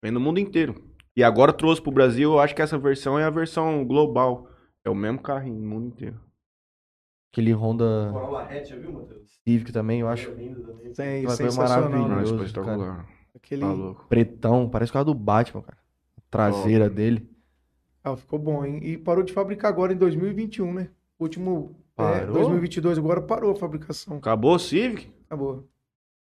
Vem 0.02 0.12
no 0.12 0.20
mundo 0.20 0.40
inteiro. 0.40 0.76
E 1.16 1.24
agora 1.24 1.52
trouxe 1.52 1.82
pro 1.82 1.92
Brasil, 1.92 2.32
eu 2.32 2.40
acho 2.40 2.56
que 2.56 2.62
essa 2.62 2.78
versão 2.78 3.20
é 3.20 3.24
a 3.26 3.30
versão 3.30 3.84
global. 3.86 4.49
É 4.90 4.92
o 4.92 4.96
mesmo 4.96 5.22
carrinho 5.22 5.60
no 5.60 5.68
mundo 5.70 5.88
inteiro. 5.88 6.20
Aquele 7.32 7.54
Honda 7.54 8.10
Corolla 8.12 8.44
hatch, 8.44 8.70
já 8.70 8.76
viu, 8.76 8.92
Matheus? 8.92 9.40
Civic 9.44 9.72
também, 9.72 10.00
eu 10.02 10.08
acho. 10.08 10.32
Lindo 10.32 10.62
também. 10.64 10.92
Tem 10.94 11.26
Vai 11.26 11.36
ser 11.36 11.52
sensacional. 11.52 11.90
maravilhoso. 11.92 12.36
Né? 12.36 12.44
Espetacular. 12.46 13.08
Aquele 13.36 13.62
Tá 13.62 13.72
louco. 13.72 14.06
Pretão, 14.10 14.68
parece 14.68 14.90
o 14.90 14.94
carro 14.94 15.06
do 15.06 15.14
Batman, 15.14 15.62
cara. 15.62 15.78
A 16.18 16.22
traseira 16.32 16.86
Top. 16.86 16.96
dele. 16.96 17.30
carro 18.04 18.18
ficou 18.18 18.40
bom, 18.40 18.66
hein? 18.66 18.80
E 18.84 18.98
parou 18.98 19.24
de 19.24 19.32
fabricar 19.32 19.70
agora 19.72 19.94
em 19.94 19.98
2021, 19.98 20.74
né? 20.74 20.90
Último. 21.20 21.76
É, 21.96 22.02
Parou? 22.22 22.34
2022 22.34 22.98
agora 22.98 23.22
parou 23.22 23.52
a 23.52 23.56
fabricação. 23.56 24.18
Acabou 24.18 24.56
o 24.56 24.60
Civic? 24.60 25.12
Acabou. 25.28 25.68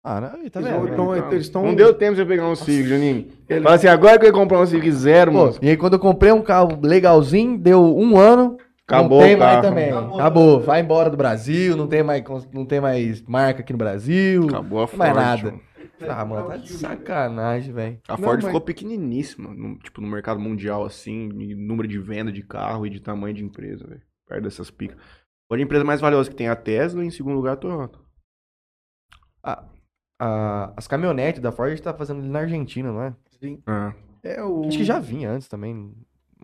Ah, 0.03 0.21
não, 0.21 0.29
tá 0.31 0.37
Eles 0.39 0.47
então, 0.93 1.11
né? 1.13 1.19
é, 1.21 1.33
eles 1.35 1.47
estão. 1.47 1.63
Não 1.63 1.75
deu 1.75 1.93
tempo 1.93 2.13
de 2.15 2.23
você 2.23 2.27
pegar 2.27 2.49
um 2.49 2.57
Civic, 2.57 2.89
Juninho. 2.89 3.29
Ele- 3.49 3.61
Fala 3.63 3.75
assim, 3.77 3.87
agora 3.87 4.19
que 4.19 4.25
eu 4.25 4.29
ia 4.29 4.33
comprar 4.33 4.59
um 4.61 4.67
Civic 4.67 4.91
zero, 4.93 5.31
Pô, 5.31 5.39
mano. 5.47 5.59
e 5.61 5.69
aí 5.69 5.77
quando 5.77 5.93
eu 5.95 5.99
comprei 5.99 6.33
um 6.33 6.41
carro 6.43 6.79
legalzinho, 6.83 7.59
deu 7.59 7.83
um 7.97 8.17
ano, 8.17 8.57
Acabou 8.89 9.21
não 9.21 9.27
tem 9.27 9.37
o 9.37 9.39
mais 9.39 9.61
também. 9.61 9.91
Acabou. 9.91 10.21
Acabou. 10.21 10.61
Vai 10.61 10.81
embora 10.81 11.11
do 11.11 11.17
Brasil, 11.19 11.77
não 11.77 11.87
tem 11.87 12.03
mais, 12.03 12.25
não 12.53 12.65
tem 12.65 12.81
mais 12.81 13.21
marca 13.23 13.61
aqui 13.61 13.73
no 13.73 13.79
Brasil. 13.79 14.45
Acabou 14.49 14.83
a 14.83 14.87
Não 14.91 14.99
mais 14.99 15.13
Ford. 15.13 15.25
nada. 15.25 15.43
mano. 15.51 15.61
Ah, 16.09 16.25
mano, 16.25 16.49
tá 16.49 16.57
de 16.57 16.73
sacanagem, 16.73 17.75
velho. 17.75 17.99
A 18.09 18.13
Não, 18.13 18.25
Ford 18.25 18.37
mas- 18.37 18.47
ficou 18.47 18.61
pequeniníssima, 18.63 19.53
no- 19.53 19.79
tipo, 19.81 20.01
no 20.01 20.09
mercado 20.09 20.41
mundial, 20.41 20.83
assim, 20.83 21.29
em 21.29 21.55
número 21.55 21.87
de 21.87 21.99
venda 21.99 22.33
de 22.33 22.43
carro 22.43 22.87
e 22.87 22.91
de 22.91 23.01
tamanho 23.01 23.35
de 23.35 23.45
empresa, 23.45 23.87
velho. 23.87 24.01
Perto 24.27 24.45
dessas 24.45 24.71
picas. 24.71 24.97
Hoje 25.53 25.63
a 25.63 25.65
empresa 25.67 25.85
mais 25.85 26.01
valiosa 26.01 26.31
que 26.31 26.37
tem 26.37 26.47
é 26.47 26.51
a 26.51 26.57
Tesla 26.57 27.05
e 27.05 27.07
em 27.07 27.11
segundo 27.11 27.35
lugar 27.37 27.53
a 27.53 27.57
Toyota. 27.57 27.99
A- 30.21 30.73
as 30.77 30.87
caminhonetes 30.87 31.41
da 31.41 31.51
Ford 31.51 31.69
a 31.69 31.75
gente 31.75 31.83
tá 31.83 31.95
fazendo 31.95 32.21
ali 32.21 32.29
na 32.29 32.41
Argentina, 32.41 32.93
não 32.93 33.03
é? 33.03 33.15
Sim. 33.41 33.63
Ah, 33.67 33.95
É 34.23 34.43
o. 34.45 34.69
Acho 34.69 34.79
que 34.79 34.85
já 34.85 34.99
vinha 35.01 35.31
antes 35.31 35.49
também. 35.49 35.93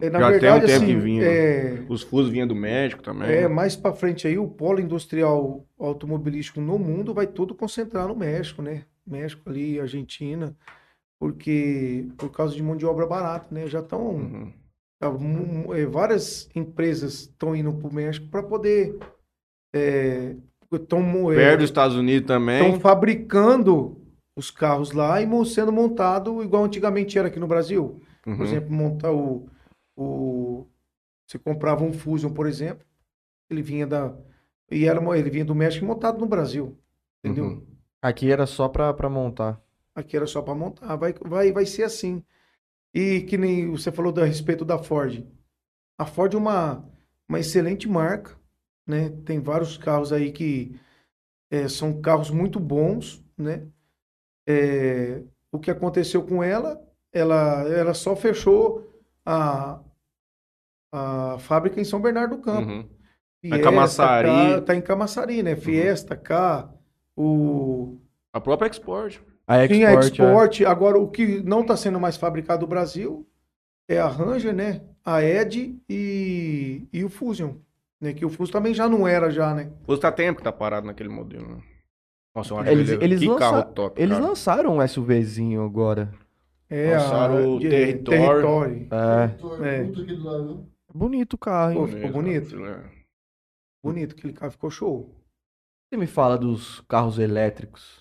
É, 0.01 0.09
na 0.11 0.19
Já 0.19 0.27
tem 0.29 0.35
um 0.37 0.41
verdade, 0.41 0.67
tempo 0.67 0.85
assim, 0.85 0.87
que 0.87 0.97
vinha. 0.97 1.25
é, 1.25 1.85
os 1.89 2.03
Fus 2.03 2.29
vinham 2.29 2.47
do 2.47 2.55
México 2.55 3.03
também. 3.03 3.29
É, 3.29 3.49
mais 3.49 3.77
para 3.77 3.95
frente 3.95 4.27
aí, 4.27 4.39
o 4.39 4.49
polo 4.49 4.81
industrial 4.81 5.67
automobilístico 5.79 6.61
no 6.61 6.79
mundo 6.79 7.15
vai 7.15 7.27
todo 7.27 7.55
concentrar 7.55 8.09
no 8.09 8.17
México, 8.17 8.63
né? 8.63 8.85
México 9.07 9.49
ali, 9.49 9.79
Argentina, 9.79 10.57
porque 11.19 12.09
por 12.19 12.31
causa 12.31 12.55
de 12.55 12.63
mão 12.63 12.77
de 12.77 12.87
obra 12.87 13.07
barata, 13.07 13.55
né? 13.55 13.67
Já 13.67 13.81
estão 13.81 14.11
Uhum. 14.17 14.53
várias 15.91 16.49
empresas 16.55 17.21
estão 17.21 17.55
indo 17.55 17.73
para 17.73 17.89
o 17.89 17.95
México 17.95 18.27
para 18.29 18.43
poder 18.43 18.99
estão 20.73 21.03
Perto 21.37 21.61
dos 21.61 21.71
Estados 21.71 21.97
Unidos 21.97 22.27
também. 22.27 22.79
fabricando 22.81 24.01
os 24.35 24.51
carros 24.51 24.93
lá 24.93 25.21
e 25.23 25.27
sendo 25.47 25.73
montado 25.73 26.43
igual 26.43 26.65
antigamente 26.65 27.19
era 27.19 27.29
aqui 27.29 27.41
no 27.41 27.47
Brasil. 27.47 28.01
Uhum. 28.27 28.37
Por 28.37 28.47
exemplo, 28.47 28.73
montar 28.73 29.13
o, 29.13 29.49
o. 29.97 30.67
Você 31.27 31.39
comprava 31.39 31.85
um 31.85 31.93
Fusion, 31.93 32.33
por 32.33 32.47
exemplo, 32.47 32.85
ele 33.49 33.63
vinha 33.63 33.87
da. 33.87 34.15
E 34.71 34.85
era, 34.85 35.01
ele 35.19 35.31
vinha 35.31 35.45
do 35.45 35.55
México 35.55 35.85
e 35.85 35.89
montado 35.89 36.19
no 36.19 36.27
Brasil. 36.27 36.77
Entendeu? 37.25 37.45
Uhum. 37.45 37.67
Aqui 38.03 38.31
era 38.31 38.47
só 38.47 38.69
pra 38.69 39.09
montar. 39.09 39.61
Aqui 39.95 40.17
era 40.17 40.27
só 40.27 40.43
para 40.43 40.55
montar. 40.55 40.95
Vai, 40.97 41.15
vai, 41.25 41.53
vai 41.53 41.67
ser 41.67 41.85
assim. 41.85 42.23
E 42.93 43.23
que 43.23 43.37
nem 43.39 43.71
você 43.71 43.91
falou 43.91 44.13
a 44.21 44.25
respeito 44.25 44.65
da 44.65 44.79
Ford. 44.79 45.25
A 45.99 46.05
Ford 46.05 46.35
é 46.35 46.37
uma, 46.37 46.85
uma 47.29 47.41
excelente 47.41 47.89
marca, 47.89 48.37
né? 48.87 49.11
Tem 49.25 49.41
vários 49.41 49.77
carros 49.77 50.13
aí 50.13 50.31
que 50.31 50.79
eh, 51.51 51.69
são 51.69 52.01
carros 52.01 52.31
muito 52.31 52.61
bons, 52.61 53.25
né? 53.37 53.67
Eh, 54.47 55.23
o 55.51 55.59
que 55.59 55.71
aconteceu 55.71 56.23
com 56.23 56.43
ela, 56.43 56.81
ela, 57.13 57.63
ela 57.69 57.95
só 57.95 58.15
fechou 58.15 58.87
a, 59.25 59.81
a 60.93 61.37
fábrica 61.41 61.81
em 61.81 61.85
São 61.85 62.01
Bernardo 62.01 62.37
do 62.37 62.43
Campo. 62.43 62.71
Uhum. 62.71 62.89
Fiesta, 63.41 63.63
Camaçari. 63.63 64.63
Tá 64.63 64.75
em 64.75 64.81
Camaçari, 64.81 65.43
né? 65.43 65.57
Fiesta, 65.57 66.17
cá, 66.17 66.71
o 67.17 67.99
A 68.33 68.41
própria 68.41 68.69
Export. 68.69 69.21
A 69.47 69.65
Export, 69.65 69.69
tinha 69.69 69.91
é. 69.91 69.95
Export, 69.95 70.65
agora 70.65 70.99
o 70.99 71.09
que 71.09 71.43
não 71.43 71.61
está 71.61 71.77
sendo 71.77 72.01
mais 72.01 72.17
fabricado 72.17 72.63
no 72.63 72.69
Brasil 72.69 73.27
é 73.89 73.99
a 73.99 74.09
Ranger, 74.09 74.55
né? 74.55 74.83
A 75.05 75.23
Ed 75.23 75.79
e, 75.89 76.89
e 76.93 77.05
o 77.05 77.09
Fusion, 77.09 77.55
né? 78.01 78.13
Que 78.13 78.25
o 78.25 78.29
Fusion 78.31 78.53
também 78.53 78.75
já 78.75 78.89
não 78.89 79.07
era 79.07 79.31
já, 79.31 79.55
né? 79.55 79.71
Você 79.87 80.01
tá 80.01 80.13
tempo 80.13 80.39
que 80.39 80.45
tá 80.45 80.53
parado 80.53 80.87
naquele 80.87 81.09
modelo, 81.09 81.47
né? 81.49 81.63
Nossa, 82.35 82.53
eu 82.55 82.59
acho 82.59 82.71
Eles- 82.71 82.91
ele, 82.91 83.05
eles 83.05 83.21
que 83.21 83.27
lança- 83.29 83.39
carro 83.41 83.65
top, 83.73 84.01
Eles 84.03 84.15
cara. 84.17 84.29
lançaram 84.29 84.79
um 84.79 84.87
SUVzinho 84.89 85.65
agora. 85.65 86.13
É 86.69 86.97
Lançaram 86.97 87.55
o 87.57 87.61
de- 87.61 87.69
Territory. 87.69 88.19
Territory. 88.19 88.89
É. 89.63 89.77
É. 89.79 89.83
Muito 89.85 90.03
aqui 90.03 90.15
do 90.15 90.25
lado, 90.25 90.55
né? 90.57 90.61
Bonito 90.93 91.35
o 91.35 91.39
carro, 91.39 91.71
hein? 91.73 91.77
Pô, 91.79 91.87
ficou 91.87 92.11
bonito. 92.11 92.57
né? 92.59 92.85
Bonito, 93.83 94.15
aquele 94.19 94.33
carro 94.33 94.51
ficou 94.51 94.69
show. 94.71 95.15
Você 95.89 95.97
me 95.97 96.07
fala 96.07 96.37
dos 96.37 96.81
carros 96.89 97.19
elétricos. 97.19 98.01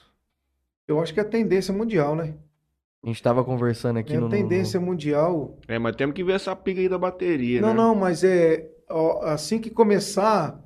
Eu 0.87 0.99
acho 0.99 1.13
que 1.13 1.19
é 1.19 1.23
a 1.23 1.27
tendência 1.27 1.73
mundial, 1.73 2.15
né? 2.15 2.33
A 3.03 3.07
gente 3.07 3.21
tava 3.21 3.43
conversando 3.43 3.97
aqui 3.99 4.15
É 4.15 4.19
no. 4.19 4.25
a 4.25 4.29
tendência 4.29 4.79
mundial. 4.79 5.57
É, 5.67 5.77
mas 5.77 5.95
temos 5.95 6.15
que 6.15 6.23
ver 6.23 6.33
essa 6.33 6.55
pica 6.55 6.81
aí 6.81 6.89
da 6.89 6.97
bateria, 6.97 7.61
Não, 7.61 7.69
né? 7.69 7.73
não, 7.75 7.93
mas 7.95 8.23
é 8.23 8.67
assim 9.23 9.59
que 9.59 9.69
começar 9.69 10.59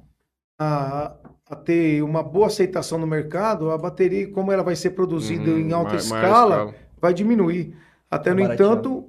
a, 0.57 1.15
a 1.49 1.55
ter 1.55 2.03
uma 2.03 2.21
boa 2.21 2.47
aceitação 2.47 2.97
no 2.97 3.07
mercado, 3.07 3.71
a 3.71 3.77
bateria, 3.77 4.29
como 4.31 4.51
ela 4.51 4.63
vai 4.63 4.75
ser 4.75 4.91
produzida 4.91 5.51
Uhum, 5.51 5.59
em 5.59 5.71
alta 5.73 5.93
mais- 5.93 6.09
mais 6.09 6.23
escala, 6.23 6.75
vai 6.99 7.13
diminuir. 7.13 7.75
Até, 8.11 8.33
no 8.33 8.41
entanto, 8.41 9.07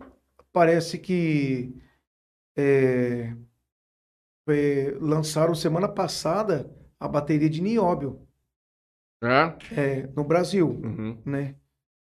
parece 0.53 0.99
que 0.99 1.75
é, 2.57 3.35
é, 4.49 4.97
lançaram 5.01 5.55
semana 5.55 5.89
passada 5.89 6.71
a 6.99 7.09
bateria 7.09 7.49
de 7.49 7.63
nióbio 7.63 8.21
É? 9.23 9.55
é, 9.81 10.09
no 10.17 10.25
Brasil, 10.25 10.69
Uhum. 10.69 11.19
né? 11.25 11.55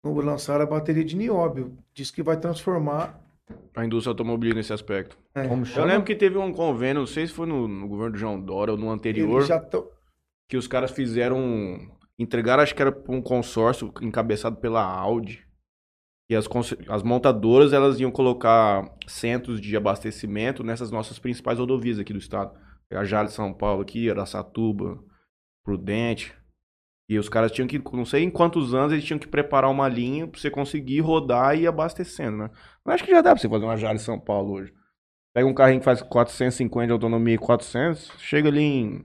Lançaram 0.03 0.65
a 0.65 0.67
bateria 0.67 1.05
de 1.05 1.15
nióbio. 1.17 1.77
Diz 1.93 2.11
que 2.11 2.23
vai 2.23 2.37
transformar. 2.39 3.21
A 3.77 3.85
indústria 3.85 4.13
automobilística 4.13 4.59
nesse 4.59 4.73
aspecto. 4.73 5.19
É, 5.35 5.47
Como 5.47 5.63
Eu 5.63 5.67
chama? 5.67 5.87
lembro 5.87 6.05
que 6.05 6.15
teve 6.17 6.37
um 6.39 6.53
convênio, 6.53 7.01
não 7.01 7.07
sei 7.07 7.27
se 7.27 7.33
foi 7.33 7.47
no, 7.47 7.69
no 7.69 7.89
governo 7.89 8.13
do 8.13 8.19
João 8.19 8.41
Dória 8.41 8.73
ou 8.73 8.79
no 8.79 8.91
anterior, 8.91 9.43
que 10.49 10.57
os 10.57 10.67
caras 10.67 10.91
fizeram. 10.91 11.79
Entregaram, 12.19 12.63
acho 12.63 12.75
que 12.75 12.83
era 12.83 12.95
um 13.09 13.23
consórcio 13.23 13.93
encabeçado 14.03 14.57
pela 14.57 14.83
Audi. 14.83 15.47
E 16.29 16.37
as, 16.37 16.47
as 16.89 17.03
montadoras 17.03 17.73
elas 17.73 17.99
iam 17.99 18.11
colocar 18.11 18.95
centros 19.07 19.61
de 19.61 19.77
abastecimento 19.77 20.63
nessas 20.63 20.91
nossas 20.91 21.19
principais 21.19 21.59
rodovias 21.59 21.99
aqui 21.99 22.13
do 22.13 22.19
estado. 22.19 22.57
A 22.93 23.05
Jale 23.05 23.31
São 23.31 23.53
Paulo 23.55 23.83
aqui, 23.83 24.11
Araçatuba, 24.11 25.03
Prudente. 25.65 26.35
E 27.09 27.19
os 27.19 27.29
caras 27.29 27.51
tinham 27.51 27.67
que, 27.67 27.81
não 27.93 28.05
sei 28.05 28.23
em 28.23 28.31
quantos 28.31 28.75
anos, 28.75 28.93
eles 28.93 29.05
tinham 29.05 29.19
que 29.19 29.27
preparar 29.27 29.71
uma 29.71 29.89
linha 29.89 30.29
pra 30.29 30.39
você 30.41 30.49
conseguir 30.51 31.01
rodar 31.01 31.57
e 31.57 31.63
ir 31.63 31.67
abastecendo, 31.67 32.37
né? 32.37 32.51
Mas 32.85 32.97
acho 32.97 33.05
que 33.05 33.11
já 33.11 33.21
dá 33.21 33.33
pra 33.33 33.41
você 33.41 33.49
fazer 33.49 33.65
uma 33.65 33.77
Jale 33.77 33.99
São 33.99 34.19
Paulo 34.21 34.53
hoje. 34.53 34.73
Pega 35.33 35.47
um 35.47 35.55
carrinho 35.55 35.79
que 35.81 35.85
faz 35.85 36.03
450 36.03 36.87
de 36.89 36.93
autonomia 36.93 37.35
e 37.35 37.39
400, 37.39 38.11
chega 38.19 38.49
ali 38.49 38.63
em 38.63 39.05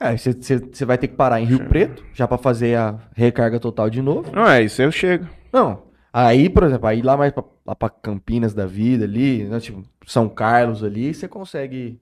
É, 0.00 0.16
você- 0.16 0.84
vai 0.84 0.98
ter 0.98 1.06
que 1.08 1.14
parar 1.14 1.40
em 1.40 1.44
Rio 1.44 1.68
Preto, 1.68 2.04
já 2.12 2.26
pra 2.26 2.36
fazer 2.38 2.76
a 2.76 2.98
recarga 3.14 3.60
total 3.60 3.88
de 3.88 4.02
novo. 4.02 4.32
Não, 4.32 4.46
é, 4.48 4.62
isso 4.62 4.82
aí 4.82 4.90
chega. 4.90 5.28
Não. 5.52 5.84
Aí, 6.12 6.48
por 6.48 6.64
exemplo, 6.64 6.88
aí 6.88 7.00
lá 7.02 7.16
mais 7.16 7.32
pra, 7.32 7.44
lá 7.64 7.74
pra 7.76 7.88
Campinas 7.88 8.52
da 8.52 8.66
vida 8.66 9.04
ali, 9.04 9.44
né, 9.44 9.60
tipo, 9.60 9.82
São 10.06 10.28
Carlos 10.28 10.82
ali, 10.82 11.14
você 11.14 11.28
consegue 11.28 12.00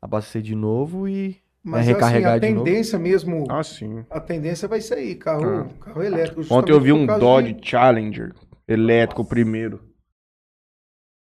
abastecer 0.00 0.40
de 0.42 0.54
novo 0.54 1.08
e 1.08 1.36
Mas 1.64 1.86
É 1.88 1.92
recarregar 1.92 2.34
assim, 2.34 2.46
a 2.46 2.48
de 2.48 2.54
novo? 2.54 2.64
tendência 2.64 2.98
mesmo, 2.98 3.44
Ah, 3.48 3.62
sim. 3.62 4.04
a 4.10 4.18
tendência 4.20 4.66
vai 4.66 4.80
ser 4.80 4.94
aí, 4.94 5.14
carro, 5.14 5.44
Ah. 5.70 5.84
carro 5.84 6.02
elétrico. 6.02 6.42
Ontem 6.52 6.72
eu 6.72 6.80
vi 6.80 6.92
um 6.92 7.06
Dodge 7.06 7.52
de- 7.52 7.68
Challenger 7.68 8.32
elétrico 8.66 9.24
primeiro. 9.24 9.80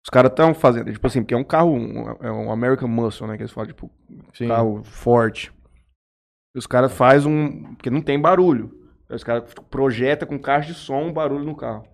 Os 0.08 0.10
caras 0.10 0.30
estão 0.30 0.54
fazendo, 0.54 0.90
tipo 0.90 1.06
assim, 1.06 1.20
porque 1.20 1.34
é 1.34 1.36
um 1.36 1.44
carro, 1.44 1.70
um- 1.74 2.16
é 2.22 2.32
um 2.32 2.50
American 2.50 2.88
Muscle, 2.88 3.26
né? 3.26 3.36
Que 3.36 3.42
eles 3.42 3.52
falam, 3.52 3.68
tipo, 3.68 3.90
Sim. 4.32 4.48
carro 4.48 4.82
forte. 4.82 5.52
Os 6.56 6.66
caras 6.66 6.90
fazem 6.94 7.30
um. 7.30 7.74
Porque 7.74 7.90
não 7.90 8.00
tem 8.00 8.18
barulho. 8.18 8.74
Os 9.10 9.22
caras 9.22 9.52
projetam 9.70 10.26
com 10.26 10.38
caixa 10.38 10.68
de 10.72 10.78
som 10.78 11.02
um 11.02 11.12
barulho 11.12 11.44
no 11.44 11.54
carro. 11.54 11.86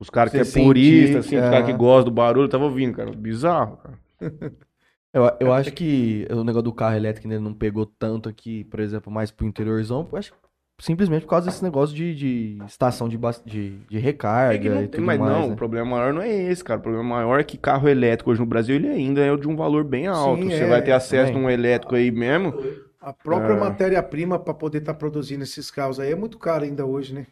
Os 0.00 0.10
caras 0.10 0.32
que 0.32 0.38
é 0.38 0.44
sentir, 0.44 0.64
purista, 0.64 1.18
assim, 1.20 1.36
os 1.36 1.44
é. 1.44 1.50
caras 1.50 1.66
que 1.66 1.72
gostam 1.72 2.06
do 2.06 2.10
barulho, 2.10 2.48
tava 2.48 2.64
ouvindo, 2.64 2.96
cara. 2.96 3.12
Bizarro, 3.12 3.76
cara. 3.76 3.98
Eu, 5.14 5.30
eu 5.40 5.52
acho 5.52 5.70
que 5.72 6.26
o 6.30 6.42
negócio 6.42 6.62
do 6.62 6.72
carro 6.72 6.96
elétrico 6.96 7.28
ainda 7.28 7.38
não 7.38 7.52
pegou 7.52 7.84
tanto 7.84 8.30
aqui, 8.30 8.64
por 8.64 8.80
exemplo, 8.80 9.12
mais 9.12 9.30
pro 9.30 9.46
interiorzão. 9.46 10.08
Eu 10.10 10.18
acho 10.18 10.32
que 10.32 10.38
simplesmente 10.82 11.22
por 11.22 11.28
causa 11.30 11.46
desse 11.46 11.62
negócio 11.62 11.94
de, 11.94 12.14
de 12.14 12.58
estação 12.66 13.08
de, 13.08 13.16
de, 13.46 13.78
de 13.88 13.96
É 13.96 14.00
recarga 14.00 14.58
que 14.58 14.68
não 14.68 14.76
e 14.76 14.80
tem- 14.80 14.88
tudo 14.90 15.04
mas 15.06 15.18
mais. 15.18 15.32
não, 15.32 15.46
né? 15.48 15.52
o 15.54 15.56
problema 15.56 15.90
maior 15.90 16.12
não 16.12 16.20
é 16.22 16.28
esse, 16.28 16.62
cara. 16.64 16.80
O 16.80 16.82
problema 16.82 17.08
maior 17.08 17.38
é 17.40 17.44
que 17.44 17.56
carro 17.56 17.88
elétrico 17.88 18.30
hoje 18.30 18.40
no 18.40 18.46
Brasil 18.46 18.74
ele 18.76 18.88
ainda 18.88 19.20
é 19.20 19.36
de 19.36 19.48
um 19.48 19.54
valor 19.56 19.84
bem 19.84 20.06
alto. 20.08 20.42
Você 20.44 20.64
é, 20.64 20.66
vai 20.66 20.82
ter 20.82 20.92
acesso 20.92 21.32
também. 21.32 21.42
num 21.42 21.50
elétrico 21.50 21.94
aí 21.94 22.10
mesmo. 22.10 22.52
A 23.00 23.12
própria 23.12 23.54
É. 23.54 23.58
matéria-prima 23.60 24.38
para 24.38 24.54
poder 24.54 24.78
estar 24.78 24.94
produzindo 24.94 25.42
esses 25.42 25.70
carros 25.70 25.98
aí 26.00 26.12
é 26.12 26.16
muito 26.16 26.38
caro 26.38 26.64
ainda 26.64 26.84
hoje, 26.84 27.14
né? 27.14 27.26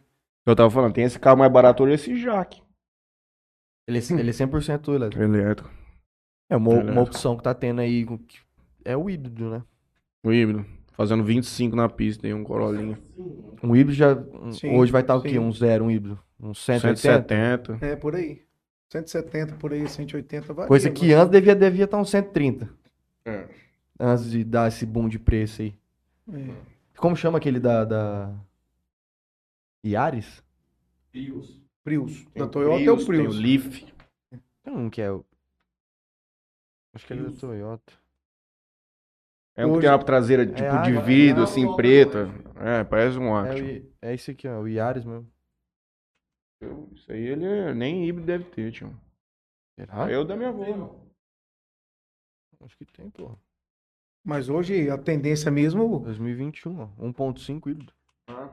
Eu 0.46 0.56
tava 0.56 0.70
falando, 0.70 0.94
tem 0.94 1.04
esse 1.04 1.18
carro 1.18 1.38
mais 1.38 1.52
barato 1.52 1.82
hoje, 1.84 1.94
esse 1.94 2.16
Jaque. 2.16 2.62
Ele, 3.86 3.98
é- 3.98 4.20
ele 4.20 4.30
é 4.30 4.32
100% 4.32 4.92
elétrico. 4.94 5.22
Elétrico. 5.22 5.70
É 6.48 6.56
uma, 6.56 6.70
Elétrico. 6.72 6.92
uma 6.92 7.02
opção 7.02 7.36
que 7.36 7.42
tá 7.42 7.54
tendo 7.54 7.80
aí, 7.80 8.06
é 8.84 8.96
o 8.96 9.08
híbrido, 9.10 9.50
né? 9.50 9.62
O 10.24 10.32
híbrido. 10.32 10.64
Fazendo 10.92 11.24
25 11.24 11.74
na 11.74 11.88
pista, 11.88 12.22
tem 12.22 12.34
um 12.34 12.44
Corolinha. 12.44 12.98
Um 13.62 13.74
híbrido 13.74 13.92
já, 13.92 14.16
Sim, 14.52 14.76
hoje 14.76 14.92
vai 14.92 15.00
estar 15.02 15.16
o 15.16 15.22
quê? 15.22 15.38
Um 15.38 15.52
zero, 15.52 15.84
um 15.84 15.90
híbrido? 15.90 16.18
Um 16.38 16.52
180? 16.52 16.96
170. 16.96 17.86
É 17.86 17.96
por 17.96 18.14
aí. 18.14 18.42
170 18.90 19.54
por 19.54 19.72
aí, 19.72 19.88
180 19.88 20.52
vai. 20.52 20.66
Coisa 20.66 20.90
que 20.90 21.12
antes 21.12 21.30
devia 21.30 21.52
estar 21.52 21.64
devia 21.64 21.86
tá 21.86 21.96
uns 21.96 22.10
130. 22.10 22.68
É. 23.24 23.48
Antes 23.98 24.30
de 24.30 24.42
dar 24.42 24.68
esse 24.68 24.84
boom 24.84 25.08
de 25.08 25.18
preço 25.18 25.62
aí. 25.62 25.74
É. 26.32 26.54
Como 26.96 27.16
chama 27.16 27.38
aquele 27.38 27.60
da. 27.60 27.84
da... 27.84 28.34
Yaris? 29.84 30.42
Prius. 31.10 31.62
Prius. 31.82 32.24
Tem 32.32 32.42
Da 32.42 32.48
Toyota 32.48 32.82
é 32.82 32.90
o 32.90 32.96
Tem 32.96 33.04
o 33.04 33.06
Prius. 33.06 33.36
Leaf. 33.36 33.84
Tem 34.62 34.74
um 34.74 34.90
que 34.90 35.00
é 35.00 35.10
o. 35.10 35.24
Acho 36.92 37.06
que 37.06 37.12
ele 37.12 37.26
é 37.26 37.30
da 37.30 37.36
Toyota. 37.36 37.92
É 39.60 39.66
um 39.66 39.70
que 39.72 39.78
Hoje- 39.78 39.80
tem 39.86 39.90
uma 39.90 40.04
traseira 40.04 40.46
tipo 40.46 40.62
ah, 40.68 40.82
de 40.82 40.96
é, 40.96 41.00
vidro, 41.02 41.40
é, 41.42 41.44
assim, 41.44 41.70
é, 41.72 41.76
preta. 41.76 42.28
É, 42.56 42.84
parece 42.84 43.18
um 43.18 43.36
É, 43.36 43.50
Action. 43.50 43.66
I- 43.66 43.92
é 44.02 44.14
esse 44.14 44.30
aqui, 44.30 44.48
ó, 44.48 44.60
o 44.60 44.68
Yaris 44.68 45.04
mesmo. 45.04 45.30
Isso 46.94 47.10
aí 47.12 47.20
ele 47.26 47.44
é- 47.44 47.74
nem 47.74 48.06
híbrido 48.06 48.26
deve 48.26 48.44
ter, 48.44 48.70
tio. 48.72 48.94
Será? 49.78 50.10
É 50.10 50.18
o 50.18 50.24
da 50.24 50.36
minha 50.36 50.50
avó. 50.50 50.96
Acho 52.62 52.76
que 52.76 52.84
tem, 52.84 53.08
pô. 53.10 53.36
Mas 54.22 54.48
hoje 54.50 54.90
a 54.90 54.98
tendência 54.98 55.50
mesmo, 55.50 55.98
2021, 56.00 56.80
ó. 56.80 56.88
1.5 56.98 57.68
híbrido. 57.70 57.92
a 58.28 58.50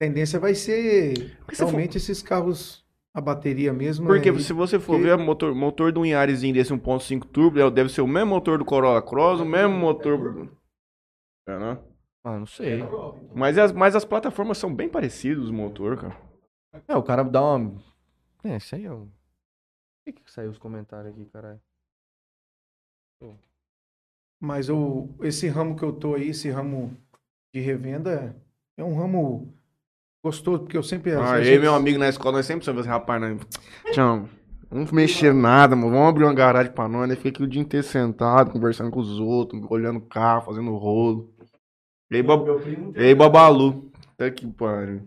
tendência 0.00 0.38
vai 0.40 0.54
ser 0.54 1.14
se 1.16 1.56
for- 1.56 1.66
realmente 1.66 1.96
esses 1.96 2.20
carros 2.22 2.83
a 3.14 3.20
bateria 3.20 3.72
mesmo. 3.72 4.06
Porque 4.06 4.32
né? 4.32 4.38
se 4.40 4.52
você 4.52 4.80
for 4.80 4.96
que- 4.96 5.04
ver 5.04 5.14
o 5.14 5.18
motor, 5.20 5.54
motor 5.54 5.92
de 5.92 5.98
um 6.00 6.04
Yariszinho 6.04 6.52
desse 6.52 6.72
1.5 6.72 7.24
turbo, 7.26 7.60
é- 7.60 7.70
deve 7.70 7.88
ser 7.88 8.00
o 8.00 8.08
mesmo 8.08 8.30
motor 8.30 8.58
do 8.58 8.64
Corolla 8.64 9.00
Cross, 9.00 9.40
o 9.40 9.44
mesmo 9.44 9.74
motor... 9.76 10.48
É, 11.46 11.58
né? 11.58 11.78
Ah, 12.24 12.38
não 12.38 12.46
sei. 12.46 12.80
Mas 13.34 13.56
as, 13.58 13.70
mas 13.70 13.94
as 13.94 14.04
plataformas 14.04 14.58
são 14.58 14.74
bem 14.74 14.88
parecidas, 14.88 15.44
os 15.44 15.50
motor, 15.50 16.00
cara. 16.00 16.16
É, 16.88 16.96
o 16.96 17.02
cara 17.02 17.22
dá 17.22 17.40
uma. 17.42 17.80
É, 18.42 18.56
isso 18.56 18.74
aí 18.74 18.84
é 18.86 18.90
o. 18.92 19.06
Por 19.06 20.12
que, 20.12 20.12
que 20.12 20.32
saiu 20.32 20.50
os 20.50 20.58
comentários 20.58 21.12
aqui, 21.12 21.26
caralho? 21.26 21.60
Mas 24.40 24.68
o, 24.68 25.08
esse 25.20 25.46
ramo 25.48 25.76
que 25.76 25.82
eu 25.84 25.92
tô 25.92 26.14
aí, 26.14 26.30
esse 26.30 26.50
ramo 26.50 26.96
de 27.54 27.60
revenda, 27.60 28.34
é 28.76 28.82
um 28.82 28.96
ramo 28.96 29.54
gostoso, 30.24 30.60
porque 30.60 30.76
eu 30.76 30.82
sempre. 30.82 31.12
Ah, 31.12 31.38
eu 31.38 31.54
e 31.54 31.58
meu 31.58 31.74
amigo 31.74 31.98
na 31.98 32.08
escola, 32.08 32.38
nós 32.38 32.46
sempre 32.46 32.64
somos 32.64 32.80
assim, 32.80 32.88
rapaz, 32.90 33.20
nós... 33.20 33.38
Tchau, 33.92 34.28
vamos 34.70 34.90
mexer 34.90 35.32
nada, 35.32 35.76
mano. 35.76 35.90
Vamos 35.92 36.08
abrir 36.08 36.24
uma 36.24 36.34
garagem 36.34 36.72
pra 36.72 36.88
nós, 36.88 37.08
né? 37.08 37.14
Fica 37.14 37.28
aqui 37.28 37.42
o 37.42 37.46
dia 37.46 37.60
inteiro 37.60 37.86
sentado, 37.86 38.50
conversando 38.50 38.90
com 38.90 38.98
os 39.00 39.20
outros, 39.20 39.62
olhando 39.70 39.98
o 39.98 40.02
carro, 40.06 40.46
fazendo 40.46 40.74
rolo. 40.74 41.30
E 42.10 42.16
aí, 42.16 42.22
Bab... 42.22 42.44
E 42.96 43.14
Babalu. 43.14 43.90
Até 44.14 44.30
que 44.30 44.46
pariu. 44.46 45.02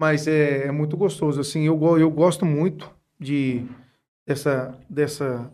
Mas 0.00 0.26
é, 0.26 0.66
é 0.66 0.70
muito 0.72 0.96
gostoso, 0.96 1.40
assim, 1.40 1.62
eu, 1.64 1.78
eu 1.98 2.10
gosto 2.10 2.44
muito 2.44 2.90
de 3.18 3.64
dessa, 4.26 4.78
dessa, 4.90 5.50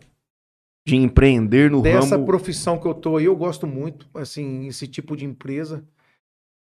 De 0.85 0.95
empreender 0.97 1.71
no 1.71 1.81
dessa 1.81 2.15
ramo. 2.15 2.25
profissão 2.25 2.77
que 2.77 2.85
eu 2.85 2.93
tô 2.93 3.17
aí, 3.17 3.25
eu 3.25 3.35
gosto 3.35 3.65
muito, 3.65 4.05
assim, 4.13 4.67
esse 4.67 4.85
tipo 4.87 5.15
de 5.15 5.23
empresa. 5.25 5.83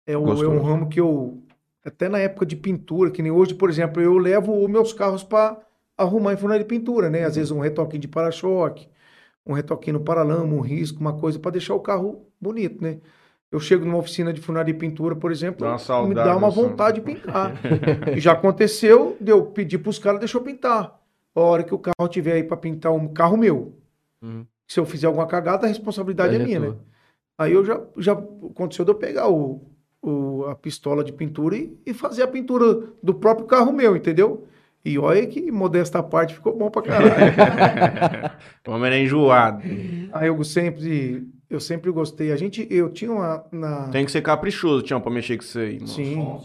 É, 0.06 0.16
o- 0.16 0.42
é 0.42 0.48
um 0.48 0.62
ramo 0.62 0.88
que 0.88 1.00
eu, 1.00 1.42
até 1.84 2.08
na 2.08 2.18
época 2.18 2.46
de 2.46 2.56
pintura, 2.56 3.10
que 3.10 3.22
nem 3.22 3.30
hoje, 3.30 3.54
por 3.54 3.68
exemplo, 3.68 4.00
eu 4.02 4.16
levo 4.16 4.64
os 4.64 4.70
meus 4.70 4.92
carros 4.92 5.22
para 5.22 5.58
arrumar 5.96 6.32
em 6.32 6.36
furnaria 6.36 6.64
de 6.64 6.68
pintura, 6.68 7.10
né? 7.10 7.24
Às 7.24 7.36
vezes 7.36 7.50
um 7.50 7.60
retoquinho 7.60 8.00
de 8.00 8.08
para-choque, 8.08 8.88
um 9.46 9.52
retoquinho 9.52 9.98
no 9.98 10.04
paralama, 10.04 10.54
um 10.54 10.60
risco, 10.60 11.00
uma 11.00 11.12
coisa 11.12 11.38
para 11.38 11.52
deixar 11.52 11.74
o 11.74 11.80
carro 11.80 12.26
bonito, 12.40 12.82
né? 12.82 12.98
Eu 13.52 13.60
chego 13.60 13.84
numa 13.84 13.98
oficina 13.98 14.32
de 14.32 14.40
furnaria 14.40 14.72
de 14.72 14.78
pintura, 14.80 15.14
por 15.14 15.30
exemplo, 15.30 15.60
Dá 15.60 15.68
uma 15.68 15.74
me 15.74 15.80
saudade, 15.80 16.28
dá 16.28 16.36
uma 16.36 16.48
assim. 16.48 16.56
vontade 16.62 17.00
de 17.00 17.06
pintar. 17.06 17.52
Já 18.18 18.32
aconteceu 18.32 19.16
de 19.20 19.30
eu 19.30 19.46
pedir 19.46 19.78
para 19.78 19.90
os 19.90 19.98
caras, 19.98 20.18
deixa 20.18 20.36
eu 20.36 20.42
pintar. 20.42 21.00
A 21.34 21.40
hora 21.40 21.62
que 21.62 21.74
o 21.74 21.78
carro 21.78 22.08
tiver 22.08 22.32
aí 22.32 22.42
para 22.42 22.56
pintar 22.56 22.92
um 22.92 23.06
carro 23.08 23.36
meu, 23.36 23.76
Uhum. 24.22 24.46
se 24.66 24.80
eu 24.80 24.86
fizer 24.86 25.06
alguma 25.06 25.26
cagada, 25.26 25.66
a 25.66 25.68
responsabilidade 25.68 26.34
é 26.34 26.38
Aí 26.38 26.44
minha, 26.44 26.58
né? 26.58 26.74
Aí 27.36 27.52
eu 27.52 27.64
já, 27.64 27.80
já 27.98 28.12
aconteceu 28.12 28.84
de 28.84 28.90
eu 28.90 28.94
pegar 28.94 29.28
o, 29.28 29.60
o- 30.04 30.46
a 30.48 30.54
pistola 30.54 31.02
de 31.02 31.12
pintura 31.12 31.56
e, 31.56 31.76
e 31.86 31.94
fazer 31.94 32.22
a 32.22 32.26
pintura 32.28 32.82
do 33.02 33.14
próprio 33.14 33.46
carro 33.46 33.72
meu, 33.72 33.96
entendeu? 33.96 34.46
E 34.84 34.98
olha 34.98 35.26
que 35.26 35.50
modesta 35.50 36.02
parte 36.02 36.34
ficou 36.34 36.54
bom 36.56 36.70
pra 36.70 36.82
caralho. 36.82 37.32
O 38.66 38.70
homem 38.72 38.86
era 38.86 38.98
enjoado. 38.98 39.62
Aí 40.12 40.28
eu 40.28 40.44
sempre, 40.44 41.26
eu 41.48 41.58
sempre 41.58 41.90
gostei. 41.90 42.32
A 42.32 42.36
gente, 42.36 42.66
eu 42.70 42.90
tinha 42.90 43.10
uma 43.10 43.44
na 43.50 43.88
Tem 43.88 44.04
que 44.04 44.10
ser 44.12 44.20
caprichoso, 44.20 44.82
Tião, 44.82 45.00
pra 45.00 45.10
mexer 45.10 45.38
com 45.38 45.42
isso 45.42 45.58
aí, 45.58 45.74
mano. 45.76 45.86
sim, 45.88 46.36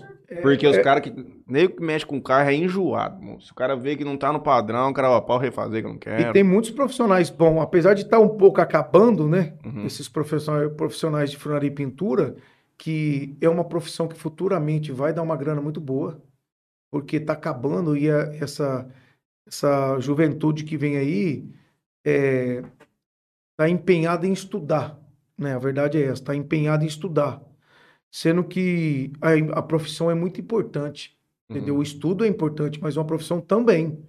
Porque 0.41 0.65
os 0.65 0.77
caras 0.77 1.03
que. 1.03 1.13
Nem 1.45 1.67
que 1.67 1.81
mexe 1.83 2.05
com 2.05 2.21
carro 2.21 2.49
é 2.49 2.53
enjoado, 2.55 3.21
mano. 3.21 3.41
Se 3.41 3.51
o 3.51 3.55
cara 3.55 3.75
vê 3.75 3.95
que 3.97 4.05
não 4.05 4.15
tá 4.15 4.31
no 4.31 4.39
padrão, 4.39 4.89
o 4.89 4.93
cara, 4.93 5.09
ó, 5.09 5.19
pode 5.19 5.43
refazer 5.43 5.81
que 5.81 5.87
eu 5.87 5.91
não 5.91 5.97
e 5.97 5.99
quero. 5.99 6.31
tem 6.31 6.43
muitos 6.43 6.69
profissionais 6.71 7.29
bom, 7.29 7.59
apesar 7.59 7.93
de 7.93 8.03
estar 8.03 8.19
um 8.19 8.29
pouco 8.29 8.61
acabando, 8.61 9.27
né? 9.27 9.53
Uhum. 9.65 9.85
Esses 9.85 10.07
profissionais, 10.07 10.71
profissionais 10.73 11.31
de 11.31 11.37
furnaria 11.37 11.67
e 11.67 11.73
pintura, 11.73 12.35
que 12.79 13.37
é 13.41 13.49
uma 13.49 13.65
profissão 13.69 14.07
que 14.09 14.17
futuramente 14.17 14.93
vai 14.93 15.13
dar 15.13 15.23
uma 15.23 15.37
grana 15.37 15.61
muito 15.61 15.81
boa, 15.81 16.23
porque 16.91 17.17
está 17.17 17.33
acabando 17.33 17.97
e 17.97 18.09
a- 18.11 18.33
essa, 18.35 18.89
essa 19.47 19.99
juventude 19.99 20.63
que 20.65 20.77
vem 20.77 20.97
aí 20.97 21.49
está 23.51 23.69
empenhada 23.69 24.25
em 24.27 24.33
estudar, 24.33 24.99
né? 25.37 25.53
A 25.55 25.59
verdade 25.59 25.97
é 25.97 26.03
essa, 26.03 26.13
está 26.21 26.35
empenhada 26.35 26.83
em 26.83 26.87
estudar, 26.87 27.41
sendo 28.11 28.43
que 28.43 29.13
a, 29.21 29.59
a 29.59 29.63
profissão 29.63 30.11
é 30.11 30.15
muito 30.15 30.41
importante, 30.41 31.17
entendeu? 31.49 31.75
Uhum. 31.75 31.81
O 31.81 31.83
estudo 31.83 32.25
é 32.25 32.27
importante, 32.27 32.81
mas 32.81 32.97
uma 32.97 33.05
profissão 33.07 33.41
também, 33.41 34.03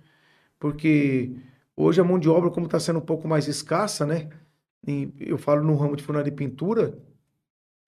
porque 0.60 1.36
hoje 1.76 2.00
a 2.00 2.04
mão 2.04 2.18
de 2.18 2.28
obra, 2.28 2.50
como 2.50 2.66
está 2.66 2.80
sendo 2.80 2.98
um 3.00 3.02
pouco 3.06 3.28
mais 3.28 3.48
escassa, 3.48 4.06
né? 4.06 4.30
E 4.86 5.12
eu 5.20 5.38
falo 5.38 5.64
no 5.64 5.76
ramo 5.76 5.96
de 5.96 6.02
furnaria 6.04 6.32
e 6.32 6.36
pintura, 6.36 6.98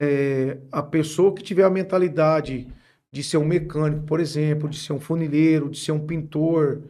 é, 0.02 0.58
a 0.72 0.82
pessoa 0.82 1.32
que 1.32 1.44
tiver 1.44 1.62
a 1.62 1.70
mentalidade 1.70 2.66
de 3.12 3.22
ser 3.22 3.36
um 3.36 3.44
mecânico, 3.44 4.04
por 4.04 4.18
exemplo, 4.18 4.68
de 4.68 4.76
ser 4.76 4.92
um 4.92 4.98
funileiro, 4.98 5.70
de 5.70 5.78
ser 5.78 5.92
um 5.92 6.04
pintor, 6.04 6.82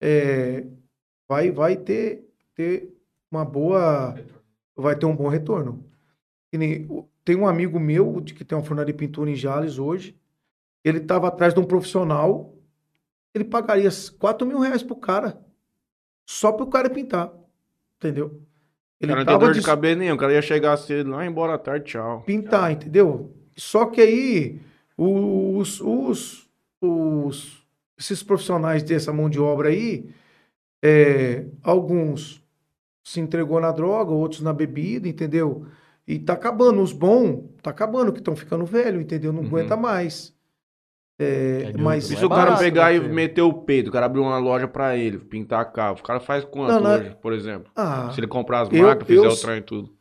é, 0.00 0.66
vai, 1.28 1.52
vai 1.52 1.76
ter, 1.76 2.28
ter 2.56 2.92
uma 3.30 3.44
boa, 3.44 4.16
vai 4.74 4.96
ter 4.96 5.06
um 5.06 5.14
bom 5.14 5.28
retorno. 5.28 5.84
tem 7.24 7.36
um 7.36 7.46
amigo 7.46 7.78
meu 7.78 8.20
que 8.22 8.44
tem 8.44 8.58
uma 8.58 8.64
fornalha 8.64 8.86
de 8.86 8.92
pintura 8.94 9.30
em 9.30 9.36
Jales 9.36 9.78
hoje. 9.78 10.18
Ele 10.82 10.98
estava 10.98 11.28
atrás 11.28 11.54
de 11.54 11.60
um 11.60 11.64
profissional. 11.64 12.56
Ele 13.32 13.44
pagaria 13.44 13.90
4 14.18 14.44
mil 14.44 14.58
reais 14.58 14.82
pro 14.82 14.96
cara. 14.96 15.40
Só 16.26 16.50
pro 16.50 16.66
cara 16.66 16.90
pintar. 16.90 17.32
Entendeu? 17.98 18.42
Ele 19.00 19.12
cara 19.12 19.24
não 19.24 19.26
tem 19.26 19.38
dor 19.38 19.52
de 19.54 19.62
cabeça 19.62 19.96
nenhum. 19.96 20.14
O 20.14 20.18
cara 20.18 20.32
ia 20.32 20.42
chegar 20.42 20.76
cedo 20.76 21.10
lá 21.10 21.24
ir 21.24 21.28
embora 21.28 21.54
à 21.54 21.58
tarde, 21.58 21.86
tchau. 21.86 22.22
pintar, 22.22 22.72
entendeu? 22.72 23.32
Só 23.56 23.86
que 23.86 24.00
aí 24.00 24.60
os, 24.96 25.80
os, 25.80 26.48
os- 26.80 27.62
esses 27.98 28.22
profissionais 28.22 28.82
dessa 28.82 29.12
mão 29.12 29.28
de 29.30 29.38
obra 29.40 29.68
aí, 29.68 30.08
é, 30.82 31.44
alguns 31.62 32.42
se 33.04 33.20
entregou 33.20 33.60
na 33.60 33.72
droga, 33.72 34.12
outros 34.12 34.40
na 34.42 34.52
bebida, 34.52 35.08
entendeu? 35.08 35.66
E 36.06 36.18
tá 36.18 36.32
acabando, 36.34 36.80
os 36.82 36.92
bons 36.92 37.44
tá 37.62 37.70
acabando, 37.70 38.12
que 38.12 38.18
estão 38.18 38.36
ficando 38.36 38.64
velho, 38.64 39.00
entendeu? 39.00 39.32
Não 39.32 39.40
Uhum. 39.42 39.46
aguenta 39.48 39.76
mais. 39.76 40.34
É, 41.20 41.72
É 41.74 41.76
mas 41.76 42.08
E 42.10 42.16
se 42.16 42.24
o 42.24 42.28
cara 42.28 42.44
barato, 42.44 42.62
pegar 42.62 42.90
né, 42.92 42.96
e 42.96 43.00
meter 43.08 43.42
o 43.42 43.52
peito, 43.52 43.88
o 43.88 43.92
cara 43.92 44.06
abrir 44.06 44.20
uma 44.20 44.38
loja 44.38 44.68
pra 44.68 44.96
ele, 44.96 45.18
pintar 45.18 45.72
carro, 45.72 45.98
o 45.98 46.02
cara 46.02 46.20
faz 46.20 46.44
quanto 46.44 46.74
Não, 46.74 46.80
não 46.80 46.90
é- 46.92 46.98
hoje, 46.98 47.16
por 47.20 47.32
exemplo? 47.32 47.70
ah, 47.74 48.10
Se 48.12 48.20
ele 48.20 48.28
comprar 48.28 48.60
as 48.60 48.68
eu- 48.72 48.86
máquinas, 48.86 49.06
fizer 49.08 49.26
eu- 49.26 49.30
o 49.32 49.36
trem 49.36 49.58
e 49.58 49.62
tudo. 49.62 49.96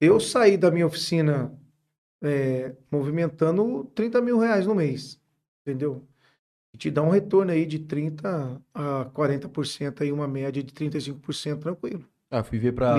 eu 0.00 0.20
saí 0.20 0.56
da 0.58 0.70
minha 0.70 0.86
oficina 0.86 1.52
é, 2.22 2.74
movimentando 2.90 3.84
30 3.94 4.20
mil 4.20 4.38
reais 4.38 4.66
no 4.66 4.74
mês, 4.74 5.18
entendeu? 5.62 6.06
E 6.74 6.76
te 6.76 6.90
dá 6.90 7.02
um 7.02 7.08
retorno 7.08 7.50
aí 7.50 7.64
de 7.64 7.78
30 7.78 8.60
a 8.74 9.06
40%, 9.06 10.02
aí 10.02 10.12
uma 10.12 10.28
média 10.28 10.62
de 10.62 10.72
35% 10.74 11.60
tranquilo, 11.62 12.04
Ah, 12.30 12.42
fui 12.44 12.58
ver 12.58 12.72
pra. 12.72 12.94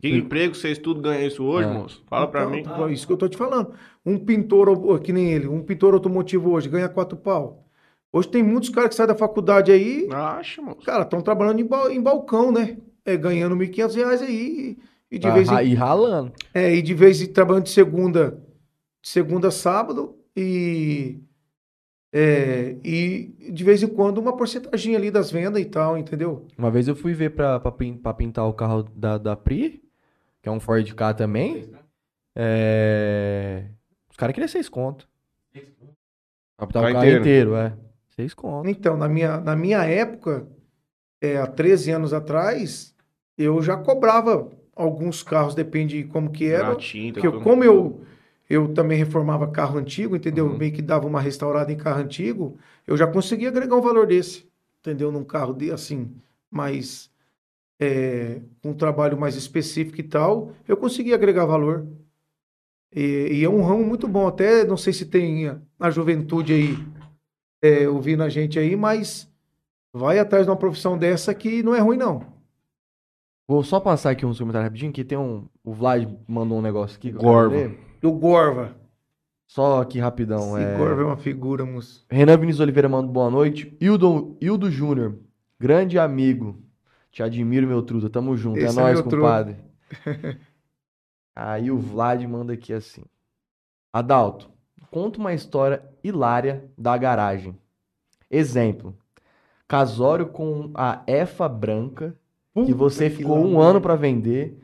Que 0.00 0.08
emprego 0.08 0.54
vocês 0.54 0.78
tudo 0.78 1.00
ganham 1.00 1.26
isso 1.26 1.42
hoje, 1.44 1.68
É. 1.68 1.72
moço? 1.72 2.02
Fala 2.06 2.26
pra 2.28 2.44
Então, 2.56 2.86
mim. 2.86 2.92
Isso 2.92 3.06
que 3.06 3.12
eu 3.12 3.16
tô 3.16 3.28
te 3.28 3.36
falando. 3.36 3.72
Um 4.04 4.18
pintor, 4.18 5.00
que 5.00 5.12
nem 5.12 5.32
ele, 5.32 5.46
um 5.48 5.62
pintor 5.62 5.94
automotivo 5.94 6.50
hoje 6.50 6.68
ganha 6.68 6.88
quatro 6.88 7.16
pau. 7.16 7.64
Hoje 8.12 8.28
tem 8.28 8.42
muitos 8.42 8.70
caras 8.70 8.90
que 8.90 8.94
saem 8.94 9.08
da 9.08 9.14
faculdade 9.14 9.70
aí, 9.70 10.08
Acha, 10.10 10.62
moço. 10.62 10.80
cara, 10.86 11.02
estão 11.02 11.20
trabalhando 11.20 11.60
em, 11.60 11.66
bal- 11.66 11.90
em 11.90 12.00
balcão, 12.00 12.50
né? 12.50 12.78
É, 13.04 13.16
ganhando 13.16 13.54
1.500 13.56 13.94
reais 13.96 14.22
aí. 14.22 14.78
E, 15.10 15.18
de 15.18 15.26
Ah, 15.26 15.32
vez 15.34 15.48
em 15.48 15.52
ra- 15.52 15.62
E 15.64 15.74
ralando. 15.74 16.32
É, 16.54 16.74
e 16.74 16.80
de 16.82 16.94
vez 16.94 17.20
em 17.20 17.26
trabalhando 17.26 17.64
de 17.64 17.70
segunda, 17.70 18.42
de 19.02 19.08
segunda 19.08 19.48
a 19.48 19.50
sábado 19.50 20.14
e 20.36 21.18
é, 22.12 22.76
e 22.84 23.34
de 23.52 23.64
vez 23.64 23.82
em 23.82 23.88
quando 23.88 24.18
uma 24.18 24.34
porcentagem 24.36 24.96
ali 24.96 25.10
das 25.10 25.30
vendas 25.30 25.60
e 25.60 25.64
tal, 25.66 25.96
entendeu? 25.98 26.46
Uma 26.56 26.70
vez 26.70 26.88
eu 26.88 26.96
fui 26.96 27.12
ver 27.12 27.30
pra, 27.30 27.60
pra, 27.60 27.70
pin- 27.72 27.96
pra 27.96 28.14
pintar 28.14 28.46
o 28.48 28.52
carro 28.54 28.82
da, 28.94 29.18
da 29.18 29.36
Pri, 29.36 29.82
que 30.48 30.50
é 30.50 30.52
um 30.52 30.60
Ford 30.60 30.94
K 30.94 31.14
também. 31.14 31.70
É... 32.34 33.64
Os 34.10 34.16
caras 34.16 34.34
queriam 34.34 34.48
seis 34.48 34.68
conto. 34.68 35.06
Pra 36.56 36.66
pintar 36.66 36.82
o 36.82 36.86
Carro 36.86 36.94
carro 36.94 37.04
inteiro. 37.06 37.20
inteiro, 37.20 37.56
é. 37.56 37.72
Seis 38.08 38.34
conto. 38.34 38.68
Então, 38.68 38.96
na 38.96 39.08
minha, 39.08 39.38
na 39.40 39.54
minha 39.54 39.84
época, 39.84 40.48
é, 41.20 41.36
há 41.36 41.46
13 41.46 41.90
anos 41.92 42.12
atrás, 42.12 42.94
eu 43.36 43.62
já 43.62 43.76
cobrava 43.76 44.50
alguns 44.74 45.22
carros, 45.22 45.54
depende 45.54 46.02
de 46.02 46.08
como 46.08 46.30
que 46.30 46.46
era. 46.46 46.70
Na 46.70 46.76
tinta, 46.76 47.20
Porque 47.20 47.26
eu- 47.36 47.40
como 47.42 47.62
eu, 47.62 48.02
eu 48.48 48.72
também 48.72 48.98
reformava 48.98 49.50
carro 49.50 49.78
antigo, 49.78 50.16
entendeu? 50.16 50.46
Uhum. 50.46 50.56
Meio 50.56 50.72
que 50.72 50.82
dava 50.82 51.06
uma 51.06 51.20
restaurada 51.20 51.70
em 51.72 51.76
carro 51.76 52.00
antigo, 52.00 52.58
eu 52.86 52.96
já 52.96 53.06
conseguia 53.06 53.48
agregar 53.48 53.76
um 53.76 53.82
valor 53.82 54.06
desse, 54.06 54.48
entendeu? 54.80 55.12
Num 55.12 55.24
carro 55.24 55.52
de, 55.52 55.70
assim, 55.70 56.10
mais. 56.50 57.10
É, 57.80 58.40
com 58.62 58.70
um 58.70 58.74
trabalho 58.74 59.18
mais 59.18 59.36
específico 59.36 60.00
e 60.00 60.02
tal, 60.02 60.52
eu 60.66 60.76
conseguia 60.76 61.14
agregar 61.14 61.46
valor. 61.46 61.86
E, 62.94 63.28
e 63.32 63.44
é 63.44 63.48
um 63.48 63.62
ramo 63.62 63.84
muito 63.84 64.08
bom. 64.08 64.26
Até 64.26 64.64
não 64.64 64.76
sei 64.76 64.92
se 64.92 65.06
tem 65.06 65.48
a, 65.78 65.90
juventude 65.90 66.52
aí 66.52 66.78
é, 67.62 67.88
ouvindo 67.88 68.22
a 68.22 68.28
gente 68.28 68.58
aí, 68.58 68.74
mas 68.74 69.30
vai 69.92 70.18
atrás 70.18 70.46
de 70.46 70.50
uma 70.50 70.56
profissão 70.56 70.96
dessa 70.96 71.34
que 71.34 71.62
não 71.62 71.74
é 71.74 71.80
ruim, 71.80 71.96
não. 71.96 72.38
Vou 73.46 73.62
só 73.62 73.80
passar 73.80 74.10
aqui 74.10 74.26
uns 74.26 74.38
comentários 74.38 74.68
rapidinho, 74.68 74.92
que 74.92 75.04
tem 75.04 75.16
um... 75.16 75.46
O 75.64 75.72
Vlad 75.72 76.06
mandou 76.26 76.58
um 76.58 76.62
negócio 76.62 76.98
aqui. 76.98 77.10
Gorva. 77.10 77.72
Do 78.00 78.12
Gorva. 78.12 78.76
Só 79.46 79.80
aqui 79.80 79.98
rapidão. 79.98 80.58
Esse 80.58 80.68
é... 80.68 80.76
Gorva 80.76 81.02
é 81.02 81.04
uma 81.06 81.16
figura, 81.16 81.64
moço. 81.64 82.04
Renan 82.10 82.36
Vinícius 82.36 82.60
Oliveira 82.60 82.88
manda 82.88 83.10
boa 83.10 83.30
noite. 83.30 83.74
Hildo, 83.80 84.36
Hildo 84.38 84.70
Júnior, 84.70 85.18
grande 85.58 85.98
amigo. 85.98 86.62
Te 87.18 87.22
admiro, 87.24 87.66
meu 87.66 87.82
truta. 87.82 88.08
Tamo 88.08 88.36
junto. 88.36 88.60
Esse 88.60 88.78
é 88.78 88.80
é 88.80 88.84
nóis, 88.84 89.00
truta. 89.00 89.16
compadre. 89.16 89.56
Aí 91.34 91.68
o 91.68 91.76
Vlad 91.76 92.22
manda 92.28 92.52
aqui 92.52 92.72
assim. 92.72 93.02
Adalto, 93.92 94.48
conta 94.88 95.18
uma 95.18 95.34
história 95.34 95.82
hilária 96.04 96.70
da 96.78 96.96
garagem. 96.96 97.58
Exemplo. 98.30 98.96
Casório 99.66 100.28
com 100.28 100.70
a 100.72 101.02
EFA 101.08 101.48
branca, 101.48 102.16
que 102.54 102.60
Puta 102.60 102.74
você 102.76 103.10
ficou 103.10 103.44
um 103.44 103.60
ano 103.60 103.80
pra 103.80 103.96
vender, 103.96 104.56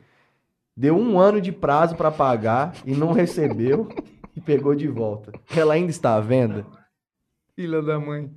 deu 0.77 0.97
um 0.97 1.19
ano 1.19 1.41
de 1.41 1.51
prazo 1.51 1.97
pra 1.97 2.09
pagar 2.09 2.73
e 2.85 2.95
não 2.95 3.11
recebeu 3.11 3.89
e 4.33 4.39
pegou 4.39 4.73
de 4.73 4.87
volta. 4.87 5.33
Ela 5.53 5.73
ainda 5.73 5.91
está 5.91 6.15
à 6.15 6.21
venda? 6.21 6.65
Filha 7.53 7.81
da 7.81 7.99
mãe. 7.99 8.31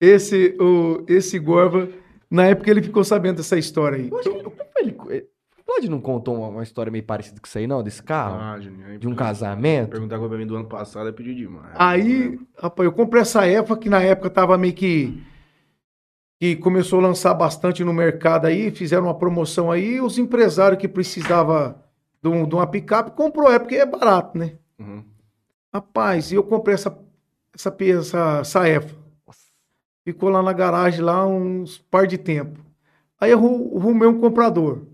Esse, 0.00 0.56
o, 0.60 1.04
esse 1.08 1.36
Gorva, 1.40 1.88
na 2.30 2.44
época 2.46 2.70
ele 2.70 2.82
ficou 2.82 3.02
sabendo 3.04 3.36
dessa 3.36 3.56
história 3.58 3.98
aí. 3.98 4.08
Eu 4.10 4.18
acho 4.18 4.30
que 4.30 4.36
ele, 4.36 4.46
ele, 4.80 4.96
ele- 5.10 5.26
Vlad 5.66 5.84
não 5.88 6.00
contou 6.00 6.36
uma, 6.36 6.46
uma 6.48 6.62
história 6.62 6.92
meio 6.92 7.02
parecida 7.04 7.40
com 7.40 7.46
isso 7.46 7.58
aí, 7.58 7.66
não? 7.66 7.82
Desse 7.82 8.00
carro? 8.02 8.38
Ah, 8.40 8.60
Juninho, 8.60 8.86
aí 8.86 8.90
de 8.92 9.06
um 9.06 9.10
perguntar- 9.10 9.24
casamento? 9.24 9.90
Perguntar 9.90 10.18
pra 10.20 10.38
mim 10.38 10.46
do 10.46 10.54
ano 10.56 10.66
passado 10.68 11.08
é 11.08 11.12
pedir 11.12 11.34
demais. 11.34 11.72
Aí, 11.74 12.38
rapaz, 12.56 12.84
eu 12.86 12.92
comprei 12.92 13.22
essa 13.22 13.46
EFA 13.48 13.76
que 13.76 13.88
na 13.88 14.00
época 14.00 14.30
tava 14.30 14.56
meio 14.56 14.72
que. 14.74 15.20
que 16.38 16.54
começou 16.56 17.00
a 17.00 17.02
lançar 17.02 17.34
bastante 17.34 17.82
no 17.82 17.92
mercado 17.92 18.46
aí, 18.46 18.70
fizeram 18.70 19.04
uma 19.06 19.18
promoção 19.18 19.70
aí, 19.72 20.00
os 20.00 20.18
empresários 20.18 20.78
que 20.80 20.86
precisavam 20.86 21.74
de, 22.22 22.28
um- 22.28 22.46
de 22.48 22.54
uma 22.54 22.66
picape 22.66 23.10
comprou, 23.10 23.50
é 23.52 23.58
porque 23.58 23.74
é 23.74 23.86
barato, 23.86 24.38
né? 24.38 24.52
Uhum. 24.78 25.02
Rapaz, 25.74 26.30
e 26.30 26.36
eu 26.36 26.44
comprei 26.44 26.74
essa, 26.74 26.96
essa, 27.54 27.74
essa, 27.80 28.38
essa 28.40 28.68
EFA. 28.68 28.94
Ficou 30.06 30.28
lá 30.28 30.40
na 30.40 30.52
garagem 30.52 31.00
lá 31.00 31.26
uns 31.26 31.78
par 31.78 32.06
de 32.06 32.16
tempo. 32.16 32.60
Aí 33.20 33.32
eu 33.32 33.38
arru- 33.38 33.76
arrumei 33.76 34.06
um 34.08 34.20
comprador, 34.20 34.86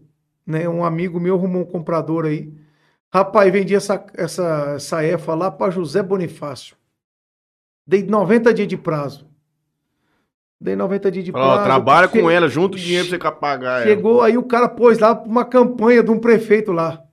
né? 0.47 0.67
Um 0.67 0.83
amigo 0.83 1.21
meu 1.21 1.35
arrumou 1.35 1.63
um 1.63 1.67
comprador 1.67 2.25
aí. 2.25 2.51
Rapaz, 3.13 3.53
vendi 3.53 3.75
essa, 3.75 4.03
essa, 4.15 4.73
essa 4.77 5.05
EFA 5.05 5.35
lá 5.35 5.51
para 5.51 5.71
José 5.71 6.03
Bonifácio. 6.03 6.77
Dei 7.87 8.03
90 8.05 8.55
dias 8.55 8.67
de 8.69 8.77
prazo. 8.79 9.27
Dei 10.59 10.75
90 10.75 11.11
dias 11.11 11.25
de 11.27 11.31
ó, 11.31 11.35
prazo. 11.35 11.65
trabalha 11.65 12.09
com 12.09 12.31
ela, 12.31 12.49
junta 12.49 12.77
o 12.77 12.81
dinheiro 12.81 13.07
pra 13.09 13.19
você 13.31 13.37
pagar 13.37 13.83
ela. 13.83 13.87
Chegou 13.87 14.23
aí, 14.23 14.39
o 14.39 14.45
cara 14.45 14.67
pôs 14.67 14.99
lá 14.99 15.13
uma 15.13 15.45
campanha 15.45 16.03
de 16.03 16.11
um 16.11 16.19
prefeito 16.19 16.73
lá. 16.73 17.05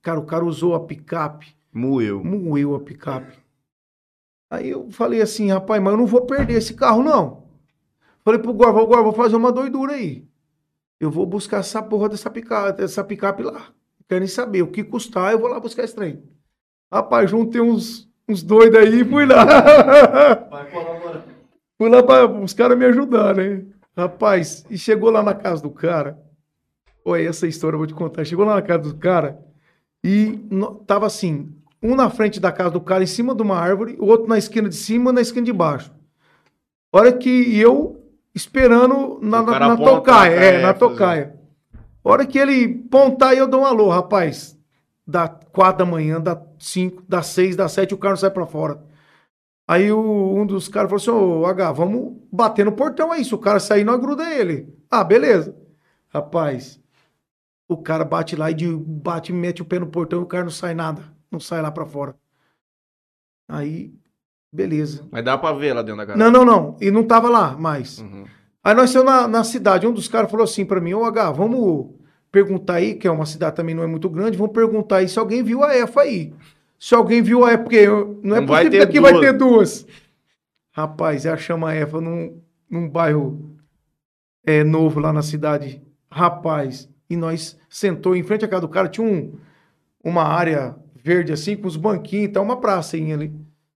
Cara, 0.00 0.18
o 0.18 0.24
cara 0.24 0.42
usou 0.44 0.74
a 0.74 0.80
picape 0.80 1.54
Moeu. 1.70 2.24
moeu 2.24 2.74
a 2.74 2.80
picape. 2.80 3.36
Aí 4.50 4.70
eu 4.70 4.90
falei 4.90 5.20
assim, 5.20 5.50
rapaz, 5.50 5.82
mas 5.82 5.92
eu 5.92 5.98
não 5.98 6.06
vou 6.06 6.22
perder 6.24 6.54
esse 6.54 6.72
carro, 6.74 7.02
não. 7.02 7.41
Falei 8.24 8.40
pro 8.40 8.52
Gorva, 8.52 8.80
ô 8.80 8.86
Gorva, 8.86 9.02
vou 9.04 9.12
fazer 9.12 9.36
uma 9.36 9.50
doidura 9.52 9.94
aí. 9.94 10.24
Eu 11.00 11.10
vou 11.10 11.26
buscar 11.26 11.58
essa 11.58 11.82
porra 11.82 12.08
dessa 12.08 12.30
picape, 12.30 12.78
dessa 12.78 13.02
picape 13.02 13.42
lá. 13.42 13.68
Quero 14.08 14.20
nem 14.20 14.28
saber 14.28 14.62
o 14.62 14.68
que 14.68 14.84
custar, 14.84 15.32
eu 15.32 15.38
vou 15.38 15.48
lá 15.48 15.58
buscar 15.58 15.82
esse 15.84 15.94
trem. 15.94 16.22
Rapaz, 16.92 17.30
juntei 17.30 17.60
uns, 17.60 18.08
uns 18.28 18.42
doidos 18.42 18.78
aí 18.78 19.00
e 19.00 19.04
fui 19.04 19.26
lá. 19.26 19.44
fui 21.78 21.88
lá 21.88 22.02
para 22.02 22.26
os 22.30 22.52
caras 22.52 22.78
me 22.78 22.84
ajudar, 22.84 23.34
né? 23.34 23.64
Rapaz, 23.96 24.64
e 24.70 24.78
chegou 24.78 25.10
lá 25.10 25.22
na 25.22 25.34
casa 25.34 25.62
do 25.62 25.70
cara. 25.70 26.18
Olha, 27.04 27.28
essa 27.28 27.46
história 27.48 27.74
eu 27.74 27.78
vou 27.78 27.86
te 27.86 27.94
contar. 27.94 28.24
Chegou 28.24 28.44
lá 28.44 28.54
na 28.54 28.62
casa 28.62 28.84
do 28.84 28.96
cara 28.96 29.40
e 30.04 30.38
no- 30.50 30.76
tava 30.84 31.06
assim, 31.06 31.52
um 31.82 31.96
na 31.96 32.08
frente 32.08 32.38
da 32.38 32.52
casa 32.52 32.70
do 32.70 32.80
cara, 32.80 33.02
em 33.02 33.06
cima 33.08 33.34
de 33.34 33.42
uma 33.42 33.56
árvore, 33.58 33.96
o 33.98 34.06
outro 34.06 34.28
na 34.28 34.38
esquina 34.38 34.68
de 34.68 34.76
cima, 34.76 35.12
na 35.12 35.20
esquina 35.20 35.44
de 35.44 35.52
baixo. 35.52 35.92
Hora 36.92 37.12
que 37.12 37.58
eu 37.58 38.01
esperando 38.34 39.18
na, 39.22 39.42
na, 39.42 39.58
na 39.58 39.76
tocaia, 39.76 40.30
é, 40.34 40.54
é, 40.54 40.62
na 40.62 40.74
fazer. 40.74 40.78
tocaia. 40.78 41.40
Hora 42.04 42.26
que 42.26 42.38
ele 42.38 42.68
pontar, 42.90 43.34
eu 43.34 43.46
dou 43.46 43.60
um 43.62 43.66
alô, 43.66 43.88
rapaz. 43.88 44.58
Da 45.06 45.28
quatro 45.28 45.84
da 45.84 45.90
manhã, 45.90 46.20
da 46.20 46.40
cinco, 46.58 47.02
da 47.08 47.22
seis, 47.22 47.54
da 47.56 47.68
sete, 47.68 47.94
o 47.94 47.98
cara 47.98 48.12
não 48.12 48.16
sai 48.16 48.30
pra 48.30 48.46
fora. 48.46 48.82
Aí 49.68 49.90
o- 49.92 50.34
um 50.36 50.44
dos 50.46 50.68
caras 50.68 50.90
falou 50.90 51.00
assim, 51.00 51.42
ô 51.42 51.46
H, 51.46 51.72
vamos 51.72 52.16
bater 52.32 52.64
no 52.64 52.72
portão 52.72 53.12
aí, 53.12 53.24
se 53.24 53.34
o 53.34 53.38
cara 53.38 53.60
sair, 53.60 53.84
nós 53.84 54.00
gruda 54.00 54.28
ele. 54.32 54.72
Ah, 54.90 55.04
beleza. 55.04 55.56
Rapaz, 56.08 56.80
o 57.68 57.76
cara 57.76 58.04
bate 58.04 58.36
lá 58.36 58.50
e 58.50 58.54
de- 58.54 58.76
bate, 58.76 59.32
mete 59.32 59.62
o 59.62 59.64
pé 59.64 59.78
no 59.78 59.86
portão 59.86 60.20
e 60.20 60.22
o 60.22 60.26
cara 60.26 60.44
não 60.44 60.50
sai 60.50 60.74
nada. 60.74 61.02
Não 61.30 61.40
sai 61.40 61.62
lá 61.62 61.70
pra 61.70 61.86
fora. 61.86 62.14
Aí, 63.48 63.94
beleza. 64.52 65.06
Mas 65.10 65.24
dá 65.24 65.38
pra 65.38 65.52
ver 65.52 65.72
lá 65.72 65.82
dentro 65.82 65.98
da 65.98 66.04
garagem. 66.04 66.32
Não, 66.32 66.44
não, 66.44 66.44
não. 66.44 66.76
E 66.80 66.90
não 66.90 67.04
tava 67.04 67.28
lá 67.28 67.56
mais. 67.56 67.98
Uhum. 67.98 68.24
Aí 68.62 68.74
nós 68.74 68.90
saímos 68.90 69.12
na, 69.12 69.26
na 69.28 69.44
cidade. 69.44 69.86
Um 69.86 69.92
dos 69.92 70.08
caras 70.08 70.30
falou 70.30 70.44
assim 70.44 70.64
pra 70.64 70.80
mim: 70.80 70.94
Ô 70.94 71.04
H, 71.04 71.32
vamos 71.32 71.90
perguntar 72.30 72.74
aí, 72.74 72.94
que 72.94 73.06
é 73.06 73.10
uma 73.10 73.26
cidade 73.26 73.54
também 73.56 73.74
não 73.74 73.82
é 73.82 73.86
muito 73.86 74.08
grande, 74.08 74.38
vão 74.38 74.48
perguntar 74.48 74.96
aí 74.96 75.08
se 75.08 75.18
alguém 75.18 75.42
viu 75.42 75.62
a 75.62 75.76
EFA 75.76 76.00
aí. 76.00 76.32
Se 76.78 76.94
alguém 76.94 77.22
viu 77.22 77.44
a 77.44 77.52
EFA, 77.52 77.62
porque 77.62 77.86
não 78.22 78.36
é 78.36 78.40
Não 78.40 78.46
vai 78.46 78.64
possível 78.64 78.70
que 78.70 78.78
aqui 78.78 79.00
vai 79.00 79.12
duas. 79.12 79.24
ter 79.24 79.32
duas. 79.34 79.86
Rapaz, 80.72 81.26
é 81.26 81.36
chama 81.36 81.70
a 81.70 81.76
EFA 81.76 82.00
num, 82.00 82.40
num 82.68 82.88
bairro 82.88 83.54
é, 84.44 84.64
novo 84.64 84.98
lá 84.98 85.12
na 85.12 85.22
cidade. 85.22 85.82
Rapaz, 86.10 86.88
e 87.08 87.16
nós 87.16 87.58
sentou 87.68 88.16
em 88.16 88.22
frente 88.22 88.44
à 88.44 88.48
casa 88.48 88.62
do 88.62 88.68
cara, 88.68 88.88
tinha 88.88 89.06
um, 89.06 89.34
uma 90.02 90.24
área 90.24 90.74
verde 90.96 91.32
assim, 91.32 91.56
com 91.56 91.68
os 91.68 91.76
banquinhos 91.76 92.26
e 92.26 92.32
tal, 92.32 92.42
uma 92.42 92.58
pracinha 92.60 93.14
ali. 93.14 93.32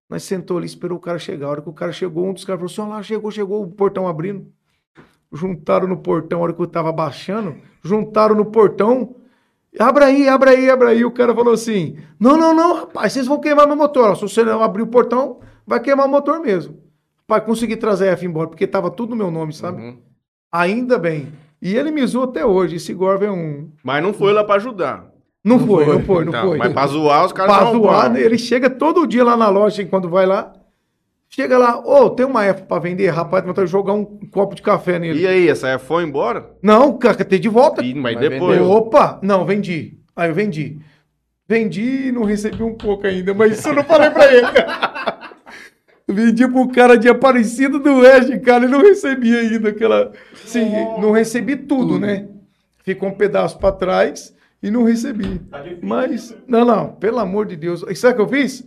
Nós 0.09 0.23
sentou 0.23 0.59
ali, 0.59 0.67
esperou 0.67 0.99
o 0.99 1.01
cara 1.01 1.19
chegar. 1.19 1.47
A 1.47 1.51
hora 1.51 1.63
que 1.63 1.69
o 1.69 1.73
cara 1.73 1.93
chegou, 1.93 2.29
um 2.29 2.33
dos 2.33 2.45
caras 2.45 2.61
falou 2.61 2.73
assim: 2.73 2.81
"Olha 2.81 2.91
lá, 2.97 3.03
chegou, 3.03 3.31
chegou, 3.31 3.63
o 3.63 3.69
portão 3.69 4.07
abrindo. 4.07 4.47
Juntaram 5.33 5.89
no 5.89 5.97
portão, 5.97 6.41
a 6.41 6.43
hora 6.45 6.53
que 6.53 6.61
eu 6.61 6.67
tava 6.67 6.93
baixando, 6.93 7.57
juntaram 7.83 8.35
no 8.35 8.45
portão. 8.45 9.17
Abra 9.79 10.07
aí, 10.07 10.29
abra 10.29 10.53
aí, 10.53 10.71
abra 10.71 10.89
aí. 10.91 11.05
O 11.05 11.11
cara 11.11 11.35
falou 11.35 11.53
assim: 11.53 11.99
Não, 12.19 12.37
não, 12.37 12.55
não, 12.55 12.75
rapaz, 12.77 13.13
vocês 13.13 13.27
vão 13.27 13.41
queimar 13.41 13.67
meu 13.67 13.77
motor. 13.77 14.17
Se 14.17 14.23
você 14.23 14.45
não 14.45 14.63
abrir 14.63 14.83
o 14.83 14.87
portão, 14.87 15.41
vai 15.67 15.81
queimar 15.81 16.07
o 16.07 16.11
motor 16.11 16.41
mesmo. 16.41 16.79
Rapaz, 17.29 17.45
consegui 17.45 17.77
trazer 17.77 18.09
a 18.09 18.13
F 18.13 18.25
embora, 18.25 18.49
porque 18.49 18.67
tava 18.67 18.91
tudo 18.91 19.11
no 19.11 19.17
meu 19.17 19.31
nome, 19.31 19.53
sabe? 19.53 19.83
Uhum. 19.83 19.99
Ainda 20.53 20.97
bem. 20.97 21.33
E 21.61 21.75
ele 21.75 21.91
me 21.91 22.07
zoou 22.07 22.25
até 22.25 22.47
hoje. 22.47 22.77
Esse 22.77 22.95
Gorva 22.95 23.25
é 23.27 23.31
um. 23.31 23.71
Mas 23.83 24.03
não 24.03 24.13
foi 24.13 24.33
lá 24.33 24.45
pra 24.45 24.55
ajudar. 24.57 25.06
Não, 25.47 25.61
foi, 25.61 25.87
não 25.87 26.03
foi, 26.03 26.25
não 26.25 26.31
Então, 26.33 26.49
foi. 26.49 26.59
Mas 26.59 26.73
pra 26.73 26.87
zoar, 26.89 27.25
os 27.25 27.33
caras 27.33 27.55
Pra 27.57 27.65
não 27.67 27.73
zoar, 27.75 28.11
vão. 28.13 28.21
ele 28.21 28.37
chega 28.37 28.69
todo 28.69 29.07
dia 29.07 29.23
lá 29.23 29.37
na 29.37 29.49
loja, 29.49 29.85
quando 29.87 30.09
vai 30.11 30.27
lá. 30.27 30.53
Chega 31.29 31.57
lá, 31.57 31.79
ô, 31.79 32.11
tem 32.11 32.27
uma 32.27 32.45
F 32.45 32.63
pra 32.63 32.81
vender, 32.81 33.09
rapaz, 33.11 33.45
mas 33.47 33.71
jogar 33.71 33.93
um 33.93 34.05
copo 34.05 34.57
de 34.57 34.63
café 34.63 34.99
nele. 34.99 35.21
E 35.21 35.27
aí, 35.27 35.49
essa 35.49 35.69
aí 35.69 35.79
foi 35.79 36.03
embora? 36.03 36.51
Não, 36.61 36.99
cara, 36.99 37.25
tem 37.25 37.39
de 37.39 37.49
volta. 37.49 37.81
Ih, 37.81 37.95
mas 37.95 38.15
Mas 38.17 38.29
depois. 38.29 38.59
vendeu. 38.59 38.73
Opa! 38.73 39.21
Não, 39.23 39.45
vendi. 39.45 39.99
Aí 40.17 40.31
eu 40.31 40.35
vendi. 40.35 40.79
Vendi 41.49 42.09
e 42.09 42.13
não 42.13 42.25
recebi 42.25 42.65
um 42.65 42.75
pouco 42.75 43.07
ainda, 43.07 43.33
mas 43.33 43.57
isso 43.57 43.69
eu 43.69 43.75
não 43.75 43.85
falei 43.85 44.11
pra 44.11 44.33
ele. 44.35 44.47
vendi 46.09 46.49
pro 46.49 46.69
cara 46.69 46.97
de 46.99 47.09
Aparecido 47.09 47.79
do 47.79 47.99
Oeste, 47.99 48.39
cara, 48.41 48.65
e 48.65 48.69
não 48.69 48.81
recebi 48.81 49.37
ainda 49.37 49.69
aquela. 49.69 50.11
Sim, 50.45 50.73
não 51.01 51.13
recebi 51.13 51.55
tudo, 51.55 52.01
né? 52.01 52.27
Ficou 52.83 53.11
um 53.11 53.15
pedaço 53.15 53.59
pra 53.59 53.71
trás 53.71 54.35
e 54.67 54.71
não 54.71 54.85
recebi. 54.85 55.39
Tá. 55.39 55.63
Mas, 55.83 56.37
não, 56.47 56.65
não, 56.65 56.93
pelo 56.93 57.19
amor 57.19 57.47
de 57.47 57.57
Deus. 57.57 57.83
E 57.89 57.95
sabe 57.95 58.15
o 58.15 58.17
que 58.17 58.23
eu 58.23 58.29
fiz? 58.41 58.67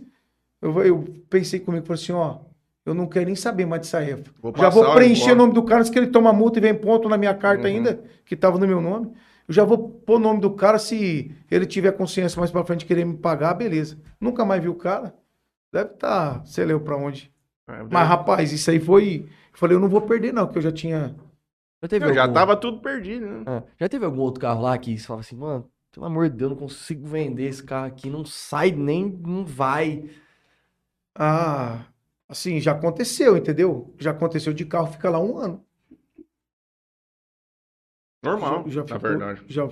Eu, 0.60 0.82
eu 0.82 1.04
pensei 1.28 1.60
comigo, 1.60 1.86
falei 1.86 2.02
assim, 2.02 2.12
ó, 2.12 2.38
eu 2.84 2.94
não 2.94 3.06
quero 3.06 3.26
nem 3.26 3.34
saber 3.36 3.66
mais 3.66 3.82
dessa 3.82 4.02
EFA. 4.02 4.24
Vou 4.40 4.52
Já 4.56 4.64
passar 4.64 4.70
vou 4.80 4.90
o 4.90 4.94
preencher 4.94 5.32
o 5.32 5.36
nome 5.36 5.52
do 5.54 5.62
cara, 5.62 5.84
se 5.84 5.90
que 5.90 5.98
ele 5.98 6.08
toma 6.08 6.32
multa 6.32 6.58
e 6.58 6.62
vem 6.62 6.74
ponto 6.74 7.08
na 7.08 7.16
minha 7.16 7.34
carta 7.34 7.62
Uhum. 7.68 7.74
ainda, 7.74 8.02
que 8.24 8.36
tava 8.36 8.58
no 8.58 8.66
meu 8.66 8.80
nome. 8.80 9.12
Eu 9.48 9.54
já 9.54 9.64
vou 9.64 9.78
pôr 9.88 10.16
o 10.16 10.18
nome 10.18 10.40
do 10.40 10.50
cara, 10.52 10.78
se 10.78 11.34
ele 11.50 11.66
tiver 11.66 11.92
consciência 11.92 12.38
mais 12.38 12.50
pra 12.50 12.64
frente 12.64 12.80
de 12.80 12.86
querer 12.86 13.04
me 13.04 13.16
pagar, 13.16 13.54
beleza. 13.54 13.98
Nunca 14.20 14.44
mais 14.44 14.62
vi 14.62 14.68
o 14.68 14.74
cara. 14.74 15.14
Deve 15.72 15.90
estar, 15.90 16.44
sei 16.46 16.64
lá 16.66 16.78
pra 16.78 16.96
onde. 16.96 17.32
É, 17.68 17.82
Mas, 17.90 18.08
rapaz, 18.08 18.52
isso 18.52 18.70
aí 18.70 18.78
foi... 18.80 19.26
Eu 19.52 19.58
falei, 19.58 19.76
eu 19.76 19.80
não 19.80 19.88
vou 19.88 20.00
perder 20.02 20.32
não, 20.32 20.44
porque 20.46 20.58
eu 20.58 20.62
já 20.62 20.72
tinha... 20.72 21.14
Já 21.82 21.88
teve, 21.88 22.04
Eu 22.06 22.14
já 22.14 22.22
algum... 22.22 22.34
tava 22.34 22.56
tudo 22.56 22.80
perdido, 22.80 23.26
né? 23.26 23.42
Ah, 23.46 23.62
já 23.78 23.88
teve 23.88 24.04
algum 24.04 24.20
outro 24.20 24.40
carro 24.40 24.62
lá 24.62 24.76
que 24.76 24.98
você 24.98 25.06
falava 25.06 25.20
assim, 25.22 25.36
mano, 25.36 25.66
pelo 25.92 26.06
amor 26.06 26.28
de 26.30 26.36
Deus, 26.36 26.50
não 26.50 26.58
consigo 26.58 27.06
vender 27.06 27.44
esse 27.48 27.62
carro 27.62 27.86
aqui, 27.86 28.08
não 28.10 28.24
sai 28.24 28.70
nem, 28.72 29.08
não 29.10 29.44
vai. 29.44 30.08
Ah, 31.14 31.86
assim, 32.28 32.60
já 32.60 32.72
aconteceu, 32.72 33.36
entendeu? 33.36 33.94
Já 33.98 34.10
aconteceu 34.12 34.52
de 34.52 34.64
carro 34.64 34.92
ficar 34.92 35.10
lá 35.10 35.20
um 35.20 35.36
ano. 35.38 35.64
Normal, 38.22 38.68
Já 38.68 38.80
na 38.82 38.86
ficou- 38.86 39.00
verdade. 39.00 39.42
já- 39.48 39.66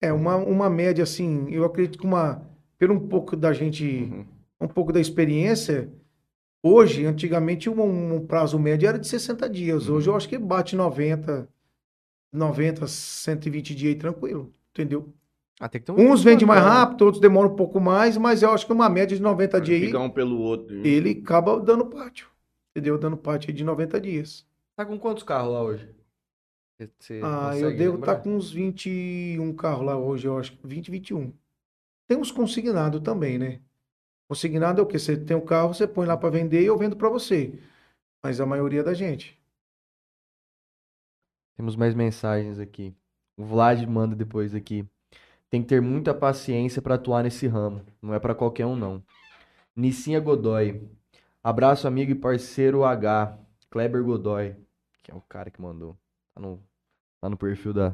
é 0.00 0.12
uma, 0.12 0.36
uma 0.36 0.68
média 0.70 1.02
assim, 1.04 1.48
eu 1.50 1.64
acredito 1.64 1.98
que 1.98 2.06
uma 2.06 2.46
pelo 2.78 2.94
um 2.94 3.08
pouco 3.08 3.36
da 3.36 3.52
gente, 3.52 3.84
Uhum. 3.84 4.26
um 4.60 4.68
pouco 4.68 4.92
da 4.92 5.00
experiência, 5.00 5.92
hoje, 6.62 7.06
antigamente 7.06 7.70
um, 7.70 8.14
um 8.16 8.26
prazo 8.26 8.58
médio 8.58 8.88
era 8.88 8.98
de 8.98 9.06
60 9.08 9.48
dias. 9.50 9.88
Uhum. 9.88 9.96
Hoje 9.96 10.10
eu 10.10 10.16
acho 10.16 10.28
que 10.28 10.38
bate 10.38 10.76
90, 10.76 11.48
90, 12.32 12.86
120 12.88 13.74
dias 13.74 13.94
aí 13.94 13.98
tranquilo, 13.98 14.54
entendeu? 14.72 15.12
Ah, 15.60 15.68
tem 15.68 15.78
que 15.78 15.86
ter 15.86 15.92
um 15.92 16.10
Uns 16.10 16.24
vendem 16.24 16.46
mais 16.46 16.62
rápido, 16.62 17.02
outros 17.02 17.20
demoram 17.20 17.50
um 17.52 17.54
pouco 17.56 17.78
mais, 17.78 18.16
mas 18.16 18.42
eu 18.42 18.50
acho 18.50 18.66
que 18.66 18.72
uma 18.72 18.88
média 18.88 19.14
de 19.14 19.22
90 19.22 19.60
dias 19.60 19.94
aí, 19.94 19.94
um 19.96 20.08
pelo 20.08 20.38
outro. 20.40 20.74
ele 20.86 21.20
acaba 21.22 21.60
dando 21.60 21.84
pátio. 21.84 22.28
Entendeu? 22.74 22.96
Dando 22.96 23.16
pátio 23.16 23.50
aí 23.50 23.54
de 23.54 23.62
90 23.62 24.00
dias. 24.00 24.46
Tá 24.74 24.86
com 24.86 24.98
quantos 24.98 25.22
carros 25.22 25.52
lá 25.52 25.62
hoje? 25.62 25.94
Você- 26.98 27.20
Ah, 27.22 27.50
eu 27.58 27.76
devo 27.76 27.98
estar 27.98 28.16
com 28.16 28.34
uns 28.34 28.50
21 28.50 29.54
carros 29.54 29.84
lá 29.84 29.98
hoje, 29.98 30.26
eu 30.26 30.38
acho. 30.38 30.56
20, 30.64 30.90
21. 30.90 31.30
Tem 32.08 32.16
uns 32.16 32.32
consignados 32.32 33.02
também, 33.02 33.38
né? 33.38 33.60
Consignado 34.30 34.80
é 34.80 34.82
o 34.82 34.86
quê? 34.86 34.98
Você 34.98 35.14
tem 35.16 35.36
um 35.36 35.44
carro, 35.44 35.74
você 35.74 35.86
põe 35.86 36.06
lá 36.06 36.16
para 36.16 36.30
vender 36.30 36.62
e 36.62 36.66
eu 36.66 36.78
vendo 36.78 36.96
para 36.96 37.08
você. 37.10 37.52
Mas 38.24 38.40
a 38.40 38.46
maioria 38.46 38.82
da 38.82 38.94
gente. 38.94 39.38
Temos 41.56 41.76
mais 41.76 41.94
mensagens 41.94 42.58
aqui. 42.58 42.94
O 43.36 43.44
Vlad 43.44 43.84
manda 43.86 44.16
depois 44.16 44.54
aqui. 44.54 44.86
Tem 45.50 45.60
que 45.60 45.68
ter 45.68 45.82
muita 45.82 46.14
paciência 46.14 46.80
pra 46.80 46.94
atuar 46.94 47.24
nesse 47.24 47.48
ramo. 47.48 47.84
Não 48.00 48.14
é 48.14 48.20
pra 48.20 48.34
qualquer 48.34 48.66
um, 48.66 48.76
não. 48.76 49.02
Nicinha 49.74 50.20
Godoy. 50.20 50.88
Abraço, 51.42 51.88
amigo 51.88 52.12
e 52.12 52.14
parceiro 52.14 52.84
H. 52.84 53.36
Kleber 53.68 54.02
Godoy. 54.04 54.54
Que 55.02 55.10
é 55.10 55.14
o 55.14 55.20
cara 55.20 55.50
que 55.50 55.60
mandou. 55.60 55.96
Tá 56.32 56.40
no, 56.40 56.62
tá 57.20 57.28
no 57.28 57.36
perfil 57.36 57.72
da. 57.72 57.92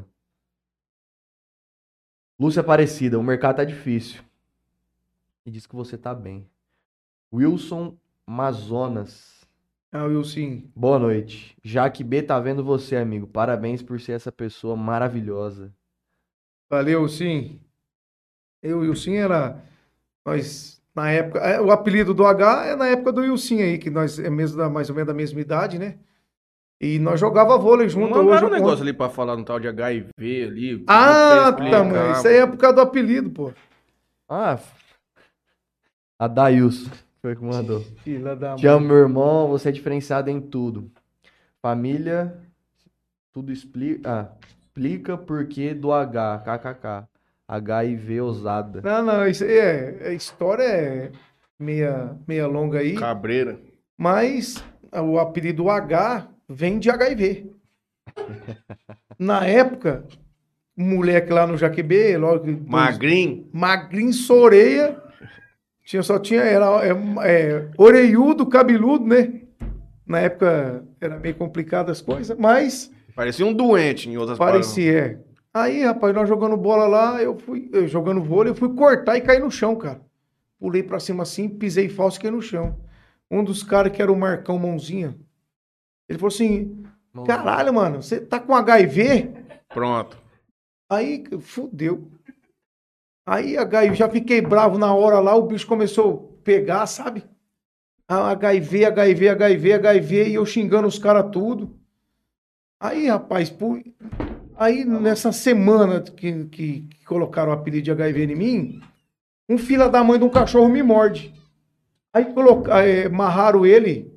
Lúcia 2.38 2.60
Aparecida. 2.60 3.18
O 3.18 3.22
mercado 3.22 3.56
tá 3.56 3.64
difícil. 3.64 4.22
E 5.46 5.50
diz 5.50 5.66
que 5.66 5.74
você 5.74 5.96
tá 5.96 6.14
bem. 6.14 6.46
Wilson 7.32 7.96
Mazonas. 8.26 9.46
Ah, 9.90 10.04
sim. 10.24 10.70
Boa 10.76 10.98
noite. 10.98 11.56
Jaque 11.64 12.04
B 12.04 12.22
tá 12.22 12.38
vendo 12.38 12.62
você, 12.62 12.96
amigo. 12.96 13.26
Parabéns 13.26 13.82
por 13.82 13.98
ser 13.98 14.12
essa 14.12 14.30
pessoa 14.30 14.76
maravilhosa. 14.76 15.72
Valeu, 16.70 17.08
sim. 17.08 17.60
Eu 18.62 18.84
e 18.84 18.88
o 18.88 18.96
Sim 18.96 19.14
era. 19.16 19.62
Nós, 20.24 20.82
na 20.94 21.10
época. 21.10 21.38
é, 21.40 21.60
O 21.60 21.70
apelido 21.70 22.12
do 22.12 22.26
H 22.26 22.66
é 22.66 22.76
na 22.76 22.88
época 22.88 23.12
do 23.12 23.20
Wilson 23.20 23.56
aí, 23.58 23.78
que 23.78 23.90
nós 23.90 24.18
é 24.18 24.28
mesmo 24.28 24.56
da, 24.58 24.68
mais 24.68 24.88
ou 24.88 24.94
menos 24.96 25.06
da 25.06 25.14
mesma 25.14 25.40
idade, 25.40 25.78
né? 25.78 25.98
E 26.80 26.98
nós 26.98 27.20
jogava 27.20 27.56
vôlei 27.56 27.88
junto. 27.88 28.10
Mandaram 28.10 28.26
hoje 28.28 28.44
um 28.44 28.50
negócio 28.50 28.70
conto. 28.78 28.82
ali 28.82 28.92
pra 28.92 29.08
falar 29.08 29.36
no 29.36 29.44
tal 29.44 29.58
de 29.60 29.68
HIV 29.68 30.10
ali. 30.44 30.84
Ah, 30.86 31.52
tá, 31.52 31.84
mano. 31.84 32.12
Isso 32.12 32.28
aí 32.28 32.36
é 32.36 32.46
por 32.46 32.56
causa 32.58 32.74
do 32.76 32.80
apelido, 32.82 33.30
pô. 33.30 33.52
Ah, 34.28 34.58
a 36.18 36.26
Dailson 36.28 36.90
foi 37.22 37.36
que 37.36 37.42
mandou. 37.42 37.80
Filha 38.02 38.34
da 38.34 38.56
Te 38.56 38.66
amo, 38.66 38.86
meu 38.88 38.96
irmão. 38.96 39.48
Você 39.48 39.68
é 39.68 39.72
diferenciado 39.72 40.28
em 40.28 40.40
tudo. 40.40 40.90
Família, 41.62 42.36
tudo 43.32 43.52
explica. 43.52 44.10
Ah, 44.10 44.36
explica 44.76 45.16
porquê 45.16 45.72
do 45.72 45.90
H, 45.90 46.42
kkk. 46.44 47.08
HIV 47.48 48.20
ousada. 48.20 48.82
Não, 48.82 49.02
não, 49.04 49.26
isso 49.26 49.44
aí 49.44 49.56
é, 49.56 50.08
a 50.08 50.12
história 50.12 50.64
é 50.64 51.12
meia, 51.58 52.16
meia 52.26 52.46
longa 52.46 52.80
aí, 52.80 52.96
Cabreira. 52.96 53.58
mas 53.96 54.62
o 54.92 55.18
apelido 55.18 55.70
H 55.70 56.28
vem 56.48 56.78
de 56.78 56.90
HIV. 56.90 57.52
Na 59.16 59.46
época, 59.46 60.04
um 60.76 60.96
moleque 60.96 61.32
lá 61.32 61.46
no 61.46 61.56
Jaquebê, 61.56 62.18
logo 62.18 62.44
Magrinho. 62.66 63.48
magrinho, 63.52 64.12
soreia, 64.12 65.00
tinha, 65.84 66.02
só 66.02 66.18
tinha, 66.18 66.42
era 66.42 66.66
é, 66.84 66.90
é, 67.22 67.70
oreiudo, 67.78 68.44
cabeludo, 68.46 69.06
né? 69.06 69.40
Na 70.04 70.18
época 70.18 70.84
era 71.00 71.16
meio 71.18 71.36
complicado 71.36 71.90
as 71.90 72.02
coisas, 72.02 72.36
mas 72.36 72.90
Parecia 73.16 73.46
um 73.46 73.52
doente, 73.54 74.10
em 74.10 74.18
outras 74.18 74.36
palavras. 74.36 74.66
Parecia, 74.66 74.98
é. 74.98 75.18
Aí, 75.54 75.82
rapaz, 75.82 76.14
nós 76.14 76.28
jogando 76.28 76.54
bola 76.54 76.86
lá, 76.86 77.22
eu 77.22 77.34
fui, 77.34 77.70
eu 77.72 77.88
jogando 77.88 78.22
vôlei, 78.22 78.52
eu 78.52 78.54
fui 78.54 78.74
cortar 78.74 79.16
e 79.16 79.22
caí 79.22 79.38
no 79.38 79.50
chão, 79.50 79.74
cara. 79.74 80.02
Pulei 80.58 80.82
pra 80.82 81.00
cima 81.00 81.22
assim, 81.22 81.48
pisei 81.48 81.88
falso 81.88 82.18
e 82.18 82.20
caí 82.20 82.30
no 82.30 82.42
chão. 82.42 82.78
Um 83.30 83.42
dos 83.42 83.62
caras 83.62 83.90
que 83.90 84.02
era 84.02 84.12
o 84.12 84.18
Marcão 84.18 84.58
Mãozinha, 84.58 85.16
ele 86.06 86.18
falou 86.18 86.32
assim, 86.32 86.84
caralho, 87.26 87.72
mano, 87.72 88.02
você 88.02 88.20
tá 88.20 88.38
com 88.38 88.54
HIV? 88.54 89.32
Pronto. 89.70 90.18
Aí, 90.90 91.24
fudeu. 91.40 92.10
Aí, 93.26 93.56
HIV, 93.56 93.94
já 93.94 94.10
fiquei 94.10 94.42
bravo 94.42 94.76
na 94.76 94.94
hora 94.94 95.20
lá, 95.20 95.34
o 95.34 95.46
bicho 95.46 95.66
começou 95.66 96.38
a 96.38 96.44
pegar, 96.44 96.86
sabe? 96.86 97.24
Ah, 98.06 98.30
HIV, 98.32 98.84
HIV, 98.84 99.30
HIV, 99.30 99.72
HIV, 99.72 100.28
e 100.28 100.34
eu 100.34 100.44
xingando 100.44 100.86
os 100.86 100.98
caras 100.98 101.30
tudo. 101.32 101.80
Aí, 102.78 103.08
rapaz, 103.08 103.48
pu- 103.50 103.82
aí 104.56 104.84
nessa 104.84 105.32
semana 105.32 106.00
que, 106.02 106.44
que, 106.46 106.80
que 106.82 107.04
colocaram 107.06 107.50
o 107.50 107.54
apelido 107.54 107.84
de 107.84 107.90
HIV 107.90 108.24
em 108.24 108.34
mim, 108.36 108.80
um 109.48 109.56
filho 109.58 109.88
da 109.90 110.02
mãe 110.04 110.18
de 110.18 110.24
um 110.24 110.28
cachorro 110.30 110.68
me 110.68 110.82
morde. 110.82 111.32
Aí 112.12 112.24
coloca, 112.26 112.82
eh, 112.86 113.06
amarraram 113.06 113.64
ele 113.64 114.12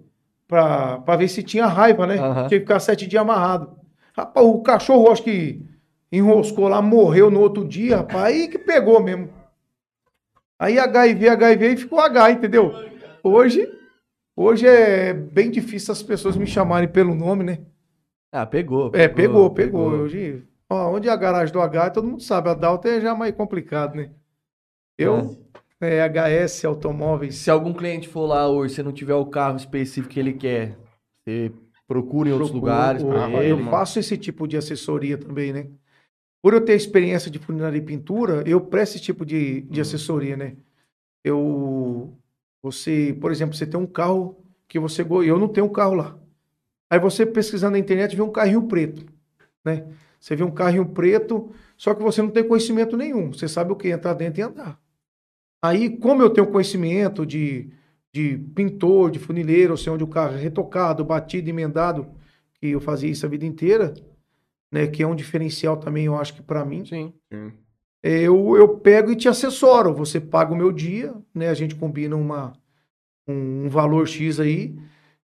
pra, 0.47 0.99
pra 0.99 1.15
ver 1.15 1.27
se 1.27 1.43
tinha 1.43 1.65
raiva, 1.67 2.05
né? 2.07 2.17
Aham. 2.17 2.47
Tinha 2.47 2.59
que 2.59 2.65
ficar 2.65 2.79
sete 2.79 3.07
dias 3.07 3.21
amarrado. 3.21 3.77
Rapaz, 4.15 4.45
o 4.45 4.59
cachorro, 4.61 5.11
acho 5.11 5.23
que 5.23 5.61
enroscou 6.11 6.67
lá, 6.67 6.81
morreu 6.81 7.29
no 7.29 7.39
outro 7.39 7.65
dia, 7.67 7.97
rapaz, 7.97 8.25
aí 8.35 8.47
que 8.47 8.57
pegou 8.57 9.01
mesmo. 9.01 9.29
Aí 10.57 10.77
HIV, 10.77 11.29
HIV 11.29 11.73
e 11.73 11.77
ficou 11.77 11.99
H, 11.99 12.31
entendeu? 12.31 12.73
Hoje, 13.23 13.69
hoje 14.35 14.67
é 14.67 15.13
bem 15.13 15.49
difícil 15.49 15.91
as 15.93 16.03
pessoas 16.03 16.35
me 16.35 16.45
chamarem 16.47 16.89
pelo 16.89 17.15
nome, 17.15 17.43
né? 17.43 17.59
Ah, 18.31 18.45
pegou. 18.45 18.91
É, 18.93 19.07
pegou, 19.07 19.49
pegou. 19.51 19.89
Hoje, 19.89 20.43
ó, 20.69 20.93
onde 20.93 21.07
é 21.07 21.11
a 21.11 21.15
garagem 21.15 21.51
do 21.51 21.61
H, 21.61 21.89
todo 21.91 22.07
mundo 22.07 22.21
sabe. 22.21 22.49
A 22.49 22.53
Dalton 22.53 22.87
é 22.87 23.01
já 23.01 23.15
mais 23.15 23.35
complicado, 23.35 23.95
né? 23.95 24.11
Eu, 24.97 25.37
é, 25.81 26.01
HS 26.07 26.65
Automóveis. 26.65 27.35
Se 27.35 27.49
algum 27.49 27.73
cliente 27.73 28.07
for 28.07 28.25
lá 28.25 28.47
hoje, 28.47 28.75
se 28.75 28.83
não 28.83 28.91
tiver 28.91 29.15
o 29.15 29.25
carro 29.25 29.57
específico 29.57 30.13
que 30.13 30.19
ele 30.19 30.33
quer, 30.33 30.77
você 31.23 31.51
procura 31.87 32.29
em 32.29 32.33
outros 32.33 32.51
lugares 32.51 33.01
pra 33.01 33.43
eu 33.43 33.57
faço 33.65 33.97
esse 33.97 34.17
tipo 34.17 34.47
de 34.47 34.57
assessoria 34.57 35.17
também, 35.17 35.51
né? 35.51 35.67
Por 36.41 36.53
eu 36.53 36.61
ter 36.63 36.75
experiência 36.75 37.31
de 37.31 37.39
funilaria 37.39 37.79
e 37.79 37.85
pintura, 37.85 38.43
eu 38.45 38.61
presto 38.61 38.95
esse 38.95 39.03
tipo 39.03 39.25
de, 39.25 39.61
de 39.61 39.81
assessoria, 39.81 40.37
né? 40.37 40.55
Eu, 41.23 42.13
você, 42.61 43.17
por 43.19 43.31
exemplo, 43.31 43.55
você 43.55 43.65
tem 43.65 43.79
um 43.79 43.87
carro 43.87 44.37
que 44.67 44.79
você, 44.79 45.01
eu 45.01 45.39
não 45.39 45.47
tenho 45.47 45.65
um 45.65 45.71
carro 45.71 45.95
lá. 45.95 46.18
Aí 46.89 46.99
você 46.99 47.25
pesquisando 47.25 47.73
na 47.73 47.79
internet 47.79 48.15
vê 48.15 48.21
um 48.21 48.31
carrinho 48.31 48.63
preto, 48.63 49.05
né? 49.63 49.85
Você 50.19 50.35
vê 50.35 50.43
um 50.43 50.51
carrinho 50.51 50.85
preto, 50.85 51.51
só 51.77 51.93
que 51.93 52.03
você 52.03 52.21
não 52.21 52.29
tem 52.29 52.45
conhecimento 52.45 52.97
nenhum. 52.97 53.31
Você 53.31 53.47
sabe 53.47 53.71
o 53.71 53.75
que 53.75 53.87
é 53.87 53.91
entrar 53.91 54.13
dentro 54.13 54.41
e 54.41 54.43
andar. 54.43 54.79
Aí, 55.61 55.97
como 55.97 56.21
eu 56.21 56.29
tenho 56.29 56.47
conhecimento 56.47 57.25
de, 57.25 57.69
de 58.13 58.37
pintor, 58.55 59.11
de 59.11 59.19
funileiro, 59.19 59.73
eu 59.73 59.77
sei 59.77 59.91
onde 59.91 60.03
o 60.03 60.07
carro 60.07 60.35
é 60.35 60.39
retocado, 60.39 61.05
batido, 61.05 61.49
emendado, 61.49 62.07
que 62.55 62.67
eu 62.67 62.81
fazia 62.81 63.09
isso 63.09 63.25
a 63.25 63.29
vida 63.29 63.45
inteira, 63.45 63.93
né? 64.71 64.87
Que 64.87 65.03
é 65.03 65.07
um 65.07 65.15
diferencial 65.15 65.77
também, 65.77 66.05
eu 66.05 66.15
acho 66.15 66.33
que 66.33 66.41
para 66.41 66.65
mim. 66.65 66.85
Sim. 66.85 67.13
Sim. 67.31 67.51
Eu, 68.01 68.55
eu 68.55 68.77
pego 68.77 69.11
e 69.11 69.15
te 69.15 69.27
assessoro. 69.27 69.93
Você 69.93 70.19
paga 70.19 70.53
o 70.53 70.57
meu 70.57 70.71
dia, 70.71 71.13
né? 71.33 71.49
A 71.49 71.53
gente 71.53 71.75
combina 71.75 72.15
uma, 72.15 72.53
um, 73.27 73.65
um 73.65 73.69
valor 73.69 74.07
X 74.07 74.39
aí. 74.39 74.75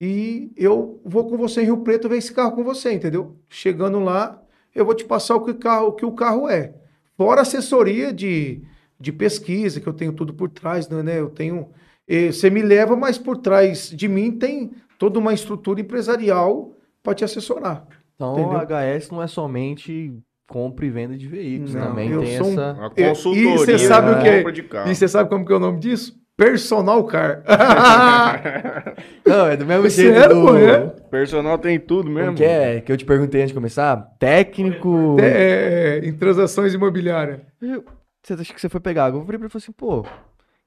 E 0.00 0.52
eu 0.56 1.00
vou 1.04 1.28
com 1.28 1.36
você 1.36 1.62
em 1.62 1.64
Rio 1.64 1.78
Preto 1.78 2.08
ver 2.08 2.18
esse 2.18 2.32
carro 2.32 2.52
com 2.52 2.62
você, 2.62 2.92
entendeu? 2.92 3.36
Chegando 3.48 3.98
lá, 3.98 4.40
eu 4.74 4.84
vou 4.84 4.94
te 4.94 5.04
passar 5.04 5.34
o 5.36 5.40
que 5.44 5.50
o 5.50 5.54
carro, 5.56 5.88
o 5.88 5.92
que 5.92 6.06
o 6.06 6.12
carro 6.12 6.48
é. 6.48 6.72
Fora 7.16 7.40
assessoria 7.40 8.12
de, 8.12 8.62
de 8.98 9.12
pesquisa, 9.12 9.80
que 9.80 9.88
eu 9.88 9.92
tenho 9.92 10.12
tudo 10.12 10.32
por 10.32 10.48
trás, 10.50 10.88
né? 10.88 11.18
Eu 11.18 11.28
tenho. 11.30 11.68
eh, 12.06 12.30
Você 12.30 12.48
me 12.48 12.62
leva, 12.62 12.94
mas 12.96 13.18
por 13.18 13.38
trás 13.38 13.90
de 13.90 14.06
mim 14.06 14.30
tem 14.30 14.70
toda 14.98 15.18
uma 15.18 15.34
estrutura 15.34 15.80
empresarial 15.80 16.72
para 17.02 17.14
te 17.14 17.24
assessorar. 17.24 17.84
Então 18.14 18.32
Entendeu? 18.38 18.58
a 18.58 18.64
HS 18.64 19.10
não 19.10 19.20
é 19.22 19.26
somente 19.26 20.12
compra 20.48 20.86
e 20.86 20.90
venda 20.90 21.16
de 21.16 21.26
veículos, 21.28 21.74
Não, 21.74 21.88
também 21.88 22.10
eu 22.10 22.20
tem 22.20 22.38
sou 22.38 22.46
um- 22.46 22.52
essa. 22.52 22.72
Uma 22.72 22.92
E- 22.96 23.02
e 23.02 23.08
consultoria. 23.08 23.56
você 23.58 23.78
sabe 23.80 24.10
o 24.12 24.22
que 24.22 24.28
é- 24.28 24.38
compra 24.38 24.52
de 24.52 24.62
carro. 24.62 24.90
E 24.90 24.94
você 24.94 25.06
sabe 25.08 25.28
como 25.28 25.44
que 25.44 25.52
é 25.52 25.56
o 25.56 25.60
nome 25.60 25.78
disso? 25.80 26.18
Personal 26.38 27.02
Car. 27.04 27.42
Não, 29.26 29.46
é 29.48 29.56
do 29.56 29.66
mesmo 29.66 29.88
jeito 29.88 30.14
Sério, 30.14 30.40
do. 30.40 30.56
é? 30.56 30.86
Personal 31.10 31.58
tem 31.58 31.80
tudo 31.80 32.08
mesmo. 32.08 32.36
Que 32.36 32.44
é? 32.44 32.80
Que 32.80 32.92
eu 32.92 32.96
te 32.96 33.04
perguntei 33.04 33.40
antes 33.40 33.50
de 33.50 33.54
começar? 33.54 33.96
Técnico. 34.20 35.16
É, 35.20 35.98
em 36.04 36.12
transações 36.12 36.72
imobiliárias. 36.74 37.40
Eu- 37.60 37.84
Você 38.22 38.34
acha 38.34 38.54
que 38.54 38.60
você 38.60 38.68
foi 38.68 38.78
pegar 38.80 39.06
água? 39.06 39.18
Eu 39.20 39.24
falei 39.24 39.36
pra 39.36 39.46
ele 39.46 39.52
falei 39.52 39.64
assim, 39.64 39.72
pô, 39.72 40.00
o 40.02 40.06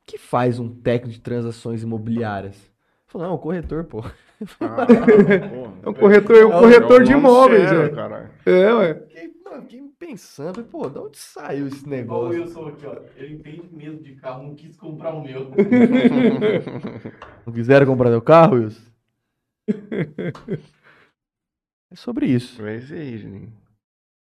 que 0.05 0.17
faz 0.17 0.59
um 0.59 0.67
técnico 0.67 1.13
de 1.13 1.21
transações 1.21 1.81
imobiliárias? 1.83 2.55
Ele 2.55 3.07
falou, 3.07 3.27
não, 3.27 3.33
é 3.33 3.37
um 3.37 3.41
corretor, 3.41 3.85
pô. 3.85 4.03
Ah. 4.59 4.87
É 5.85 5.89
um 5.89 5.93
corretor, 5.93 6.35
é 6.35 6.45
um 6.45 6.49
É 6.49 6.59
corretor 6.59 7.01
É 7.01 7.03
de 7.05 7.11
nome 7.13 7.23
imóveis, 7.23 7.69
sério. 7.69 7.95
É, 8.45 8.73
ué. 8.73 8.93
Fiquei, 9.07 9.31
mano, 9.45 9.61
fiquei 9.63 9.81
pensando, 10.01 10.63
pô, 10.63 10.89
de 10.89 10.97
onde 10.97 11.17
saiu 11.19 11.67
esse 11.67 11.85
Igual 11.87 12.23
o 12.23 12.29
negócio? 12.29 12.41
Wilson 12.43 12.67
aqui, 12.69 12.87
ó. 12.87 12.95
Ele 13.15 13.35
entende 13.35 13.69
mesmo 13.71 14.01
de 14.01 14.15
carro, 14.15 14.47
não 14.47 14.55
quis 14.55 14.75
comprar 14.75 15.13
o 15.13 15.23
meu. 15.23 15.51
Não 17.45 17.53
quiseram 17.53 17.85
comprar 17.85 18.09
meu 18.09 18.21
carro, 18.21 18.55
Wilson? 18.55 18.81
é 21.91 21.95
sobre 21.95 22.25
isso. 22.25 22.65
É 22.65 22.77
isso 22.77 22.93
aí, 22.93 23.17
Juninho. 23.17 23.53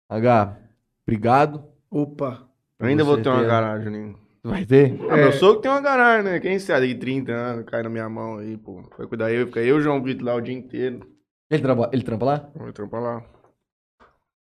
H, 0.10 0.58
obrigado. 1.06 1.66
Opa. 1.92 2.48
Eu 2.80 2.88
ainda 2.88 3.04
vou 3.04 3.22
ter 3.22 3.30
uma 3.30 3.44
garagem, 3.44 3.84
Juninho. 3.86 4.20
Vai 4.44 4.66
ter? 4.66 4.98
Ah, 5.10 5.18
meu 5.18 5.34
sogro 5.34 5.62
tem 5.62 5.72
uma 5.72 5.82
garagem, 5.82 6.24
né? 6.32 6.40
Quem 6.40 6.58
sabe, 6.60 6.88
de 6.88 6.96
30 6.96 7.32
anos, 7.34 7.66
cai 7.66 7.82
na 7.84 7.90
minha 7.90 8.08
mão 8.08 8.38
aí, 8.38 8.56
pô. 8.58 8.82
Vai 8.98 9.08
cuidar 9.08 9.32
eu, 9.32 9.48
fica 9.48 9.60
eu 9.60 9.76
e 9.76 9.80
o 9.80 9.82
João 9.82 10.02
Vitor 10.02 10.26
lá 10.26 10.36
o 10.36 10.42
dia 10.42 10.54
inteiro. 10.54 11.06
Ele, 11.50 11.62
traba- 11.62 11.90
ele 11.92 12.04
trampa 12.04 12.26
lá? 12.26 12.50
Vou 12.56 12.72
trampar 12.72 13.02
lá, 13.02 13.26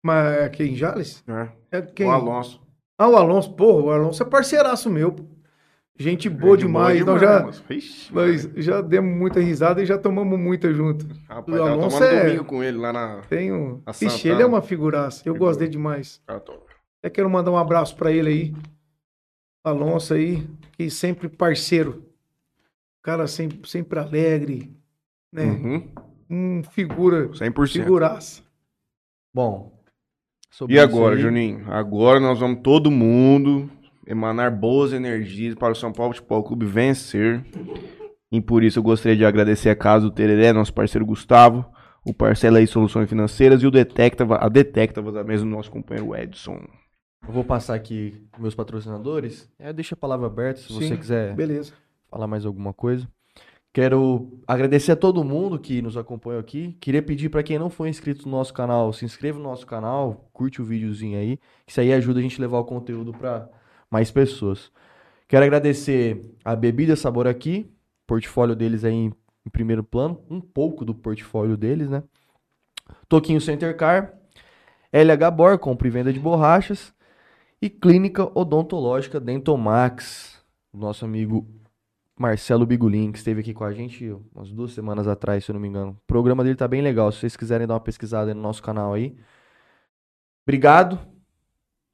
Mas 0.03 0.37
é 0.37 0.49
quem, 0.49 0.75
Jales? 0.75 1.23
né? 1.27 1.51
É 1.71 1.81
quem? 1.81 2.05
O 2.07 2.11
Alonso. 2.11 2.61
Ah, 2.97 3.07
o 3.07 3.15
Alonso. 3.15 3.53
Porra, 3.53 3.83
o 3.85 3.91
Alonso 3.91 4.23
é 4.23 4.25
parceiraço 4.25 4.89
meu. 4.89 5.15
Gente 5.97 6.29
boa 6.29 6.55
Gente 6.55 6.67
demais. 6.67 7.03
boa 7.03 7.11
Nós 7.13 7.21
já, 7.21 7.43
mas- 7.45 7.63
Ixi, 7.69 8.13
nós 8.13 8.41
já 8.55 8.81
demos 8.81 9.17
muita 9.17 9.41
risada 9.41 9.81
e 9.81 9.85
já 9.85 9.97
tomamos 9.97 10.39
muita 10.39 10.73
junto. 10.73 11.05
Rapaz, 11.27 11.59
o 11.59 11.63
Alonso 11.63 12.01
é- 12.03 12.23
domingo 12.25 12.45
com 12.45 12.63
ele 12.63 12.77
lá 12.77 12.93
na... 12.93 13.21
Tenho. 13.27 13.83
Ixi, 13.89 14.09
Santana. 14.09 14.33
ele 14.33 14.41
é 14.43 14.45
uma 14.45 14.61
figuraça. 14.61 15.19
Eu 15.27 15.33
Figura. 15.33 15.49
gosto 15.49 15.59
dele 15.59 15.71
demais. 15.71 16.21
Ah, 16.25 16.39
tô. 16.39 16.53
Até 17.01 17.09
quero 17.09 17.29
mandar 17.29 17.51
um 17.51 17.57
abraço 17.57 17.95
pra 17.97 18.11
ele 18.13 18.29
aí. 18.29 18.55
Alonso 19.63 20.13
aí, 20.13 20.47
que 20.77 20.89
sempre 20.89 21.27
parceiro. 21.27 22.05
Cara 23.03 23.27
sempre, 23.27 23.69
sempre 23.69 23.99
alegre, 23.99 24.73
né? 25.33 25.43
Uhum, 25.43 25.91
Um 26.29 26.63
figura, 26.63 27.27
100%. 27.33 27.83
figuraça. 27.83 28.41
Bom. 29.33 29.77
Sobre 30.49 30.75
E 30.75 30.79
agora, 30.79 31.15
aí- 31.15 31.21
Juninho? 31.21 31.63
Agora 31.71 32.19
nós 32.19 32.39
vamos 32.39 32.61
todo 32.63 32.89
mundo 32.91 33.69
emanar 34.07 34.51
boas 34.51 34.91
energias 34.93 35.55
para 35.55 35.71
o 35.71 35.75
São 35.75 35.91
Paulo 35.91 36.13
Futebol 36.13 36.43
Clube 36.43 36.65
vencer. 36.65 37.43
E 38.31 38.39
por 38.41 38.63
isso 38.63 38.79
eu 38.79 38.83
gostaria 38.83 39.17
de 39.17 39.25
agradecer 39.25 39.69
a 39.69 39.75
casa 39.75 40.05
do 40.05 40.11
Tereré, 40.11 40.53
nosso 40.53 40.73
parceiro 40.73 41.05
Gustavo, 41.05 41.65
o 42.05 42.13
Parcela 42.13 42.59
aí 42.59 42.67
Soluções 42.67 43.09
Financeiras 43.09 43.61
e 43.63 43.67
o 43.67 43.71
Detecta, 43.71 44.23
a 44.35 44.47
Detecta 44.49 45.01
do 45.01 45.45
nosso 45.45 45.71
companheiro 45.71 46.15
Edson. 46.15 46.59
Eu 47.27 47.33
vou 47.33 47.43
passar 47.43 47.75
aqui 47.75 48.23
meus 48.39 48.55
patrocinadores. 48.55 49.51
É, 49.59 49.73
deixa 49.73 49.93
a 49.93 49.97
palavra 49.97 50.27
aberta 50.27 50.59
se 50.61 50.71
você 50.71 50.87
Sim, 50.89 50.95
quiser 50.97 51.35
Beleza. 51.35 51.73
falar 52.09 52.27
mais 52.27 52.45
alguma 52.45 52.73
coisa. 52.73 53.07
Quero 53.71 54.41
agradecer 54.47 54.93
a 54.93 54.95
todo 54.95 55.23
mundo 55.23 55.59
que 55.59 55.81
nos 55.81 55.95
acompanhou 55.95 56.39
aqui. 56.39 56.75
Queria 56.81 57.03
pedir 57.03 57.29
para 57.29 57.43
quem 57.43 57.59
não 57.59 57.69
foi 57.69 57.87
inscrito 57.87 58.25
no 58.25 58.31
nosso 58.31 58.51
canal, 58.53 58.91
se 58.91 59.05
inscreva 59.05 59.37
no 59.37 59.43
nosso 59.43 59.65
canal, 59.65 60.27
curte 60.33 60.61
o 60.61 60.65
videozinho 60.65 61.19
aí, 61.19 61.37
que 61.65 61.71
isso 61.71 61.79
aí 61.79 61.93
ajuda 61.93 62.19
a 62.19 62.21
gente 62.21 62.39
a 62.39 62.41
levar 62.41 62.59
o 62.59 62.65
conteúdo 62.65 63.13
para 63.13 63.47
mais 63.89 64.09
pessoas. 64.09 64.71
Quero 65.27 65.45
agradecer 65.45 66.35
a 66.43 66.55
Bebida 66.55 66.95
Sabor 66.95 67.27
aqui, 67.27 67.71
portfólio 68.07 68.55
deles 68.55 68.83
aí 68.83 68.93
em, 68.93 69.13
em 69.45 69.49
primeiro 69.51 69.83
plano, 69.83 70.19
um 70.27 70.41
pouco 70.41 70.83
do 70.83 70.95
portfólio 70.95 71.55
deles, 71.55 71.89
né? 71.89 72.01
Toquinho 73.07 73.39
Center 73.39 73.77
Car, 73.77 74.15
LH 74.91 75.29
Bor, 75.31 75.59
compra 75.59 75.87
e 75.87 75.91
venda 75.91 76.11
de 76.11 76.19
borrachas 76.19 76.91
e 77.61 77.69
Clínica 77.69 78.31
Odontológica 78.33 79.19
Dentomax, 79.19 80.43
nosso 80.73 81.05
amigo 81.05 81.47
Marcelo 82.19 82.65
Bigulin, 82.65 83.13
que 83.13 83.17
esteve 83.17 83.39
aqui 83.39 83.53
com 83.53 83.63
a 83.63 83.71
gente 83.71 84.13
umas 84.35 84.51
duas 84.51 84.73
semanas 84.73 85.07
atrás, 85.07 85.45
se 85.45 85.51
eu 85.51 85.53
não 85.53 85.61
me 85.61 85.69
engano. 85.69 85.91
O 85.91 86.05
programa 86.05 86.43
dele 86.43 86.57
tá 86.57 86.67
bem 86.67 86.81
legal. 86.81 87.09
Se 87.13 87.19
vocês 87.19 87.37
quiserem 87.37 87.65
dar 87.65 87.75
uma 87.75 87.79
pesquisada 87.79 88.35
no 88.35 88.41
nosso 88.41 88.61
canal 88.61 88.93
aí. 88.93 89.15
Obrigado. 90.45 90.99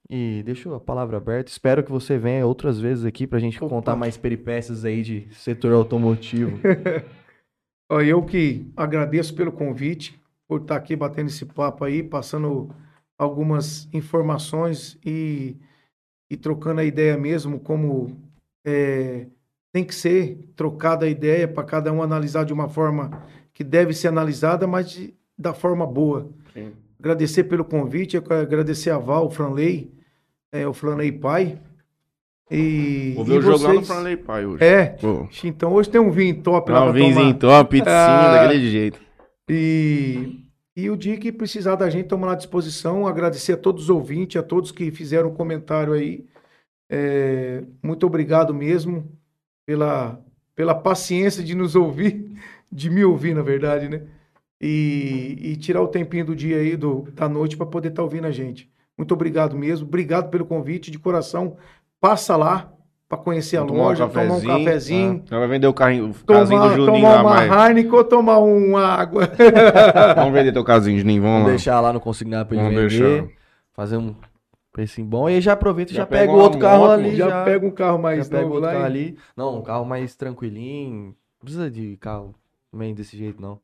E 0.09 0.41
deixo 0.43 0.73
a 0.73 0.79
palavra 0.79 1.17
aberta. 1.17 1.51
Espero 1.51 1.83
que 1.83 1.91
você 1.91 2.17
venha 2.17 2.43
outras 2.43 2.79
vezes 2.79 3.05
aqui 3.05 3.27
pra 3.27 3.37
gente 3.37 3.57
Opa. 3.57 3.69
contar 3.69 3.95
mais 3.95 4.17
peripécias 4.17 4.83
aí 4.83 5.03
de 5.03 5.27
setor 5.31 5.73
automotivo. 5.73 6.59
Eu 7.87 8.25
que 8.25 8.71
agradeço 8.75 9.35
pelo 9.35 9.51
convite, 9.51 10.19
por 10.47 10.61
estar 10.61 10.75
aqui 10.75 10.95
batendo 10.95 11.27
esse 11.27 11.45
papo 11.45 11.83
aí, 11.83 12.01
passando 12.01 12.73
algumas 13.15 13.87
informações 13.93 14.97
e, 15.05 15.55
e 16.31 16.35
trocando 16.35 16.81
a 16.81 16.83
ideia 16.83 17.15
mesmo, 17.15 17.59
como 17.59 18.19
é, 18.65 19.27
tem 19.75 19.83
que 19.83 19.93
ser 19.93 20.37
trocada 20.55 21.05
a 21.05 21.09
ideia 21.09 21.49
para 21.49 21.61
cada 21.65 21.91
um 21.91 22.01
analisar 22.01 22.45
de 22.45 22.53
uma 22.53 22.69
forma 22.69 23.11
que 23.53 23.61
deve 23.61 23.93
ser 23.93 24.07
analisada, 24.07 24.65
mas 24.65 24.89
de- 24.89 25.13
da 25.37 25.53
forma 25.53 25.85
boa. 25.85 26.29
Sim. 26.53 26.71
Agradecer 26.97 27.43
pelo 27.43 27.65
convite, 27.65 28.15
agradecer 28.15 28.89
a 28.89 28.97
Val, 28.97 29.25
o 29.25 29.29
Franley, 29.29 29.91
é, 30.49 30.65
o 30.65 30.71
Franley 30.73 31.11
Pai. 31.11 31.59
E, 32.49 33.11
Vou 33.17 33.25
ver 33.25 33.39
o 33.39 33.41
jogo 33.41 33.63
lá 33.63 33.67
no 33.67 33.75
vocês- 33.75 33.87
Franley 33.87 34.15
Pai 34.15 34.45
hoje. 34.45 34.63
É, 34.63 34.85
Pô. 34.85 35.27
então 35.43 35.73
hoje 35.73 35.89
tem 35.89 35.99
um 35.99 36.09
vinho 36.09 36.41
top 36.41 36.71
lá 36.71 36.79
Dá 36.79 36.85
um 36.91 36.93
tomar. 36.93 37.33
top, 37.33 37.69
pizzinho, 37.71 37.93
Ah. 37.97 38.43
daquele 38.43 38.69
jeito. 38.71 38.97
E, 39.49 40.39
e 40.73 40.89
o 40.89 40.95
dia 40.95 41.17
que 41.17 41.33
precisar 41.33 41.75
da 41.75 41.89
gente, 41.89 42.03
estamos 42.05 42.29
à 42.29 42.35
disposição. 42.35 43.05
Agradecer 43.05 43.51
a 43.51 43.57
todos 43.57 43.83
os 43.83 43.89
ouvintes, 43.89 44.37
a 44.39 44.43
todos 44.43 44.71
que 44.71 44.89
fizeram 44.89 45.33
comentário 45.33 45.91
aí. 45.91 46.23
É, 46.89 47.61
muito 47.83 48.05
obrigado 48.07 48.53
mesmo 48.53 49.11
pela, 49.65 50.19
pela 50.55 50.75
paciência 50.75 51.43
de 51.43 51.55
nos 51.55 51.75
ouvir, 51.75 52.31
de 52.71 52.89
me 52.89 53.03
ouvir, 53.03 53.33
na 53.33 53.41
verdade, 53.41 53.89
né? 53.89 54.01
E, 54.61 55.37
e 55.41 55.55
tirar 55.57 55.81
o 55.81 55.87
tempinho 55.87 56.25
do 56.25 56.35
dia 56.35 56.57
aí, 56.57 56.75
do, 56.77 57.07
da 57.13 57.27
noite, 57.27 57.57
para 57.57 57.65
poder 57.65 57.89
estar 57.89 58.03
ouvindo 58.03 58.25
a 58.25 58.31
gente. 58.31 58.69
Muito 58.97 59.13
obrigado 59.13 59.55
mesmo. 59.57 59.85
Obrigado 59.85 60.29
pelo 60.29 60.45
convite. 60.45 60.89
De 60.89 60.97
coração, 60.97 61.57
passa 61.99 62.37
lá 62.37 62.71
para 63.07 63.17
conhecer 63.17 63.57
a 63.57 63.59
Vamos 63.59 63.73
tomar 63.73 63.83
um 63.83 63.87
loja, 63.89 64.07
tomar 64.07 64.33
um 64.33 64.41
cafezinho. 64.41 65.23
Ela 65.29 65.39
vai 65.41 65.49
vender 65.49 65.67
o 65.67 65.73
carrinho, 65.73 66.09
o 66.09 66.13
Tomar, 66.13 66.39
casinho 66.39 66.61
do 66.61 66.69
Juninho 66.69 66.85
tomar 67.01 67.09
lá, 67.09 67.21
uma 67.21 67.29
mais. 67.47 67.69
Heineken 67.69 67.91
ou 67.91 68.03
tomar 68.03 68.37
uma 68.39 68.81
água. 68.81 69.29
Vamos 70.15 70.33
vender 70.33 70.53
teu 70.53 70.63
casinho, 70.63 70.97
Juninho, 70.97 71.21
vamos, 71.21 71.33
Vamos 71.35 71.47
lá. 71.47 71.55
deixar 71.55 71.81
lá 71.81 71.93
no 71.93 71.99
consignar 71.99 72.45
pra 72.45 72.55
ele 72.57 72.63
Vamos 72.65 72.93
vender. 72.93 73.21
deixar. 73.21 73.35
Fazer 73.73 73.97
um 73.97 74.15
precinho 74.75 75.07
bom. 75.07 75.29
E 75.29 75.35
aí 75.35 75.41
já 75.41 75.53
aproveita 75.53 75.93
e 75.93 75.95
Já 75.95 76.01
já, 76.01 76.05
pega 76.05 76.23
pega 76.23 76.33
o 76.33 76.35
outro 76.43 76.59
carro 76.59 76.81
moto, 76.83 76.91
ali. 76.91 77.15
já, 77.15 77.29
Já, 77.29 77.43
pega 77.45 77.65
um 77.65 77.71
carro 77.71 77.97
já 77.97 78.01
mais 78.03 78.27
pega 78.27 78.41
o 78.41 78.43
novo 78.43 78.55
outro 78.55 78.69
carro 78.71 78.83
ali. 78.85 79.17
Não, 79.37 79.59
um 79.59 79.61
carro 79.63 79.85
mais 79.85 80.15
tranquilinho. 80.17 81.05
Não 81.05 81.15
precisa 81.39 81.71
de 81.71 81.95
carro 81.95 82.35
também 82.69 82.93
desse 82.93 83.15
jeito, 83.15 83.41
não. 83.41 83.61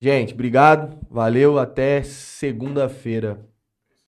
Gente, 0.00 0.34
obrigado. 0.34 0.96
Valeu. 1.10 1.58
Até 1.58 2.00
segunda-feira. 2.04 3.40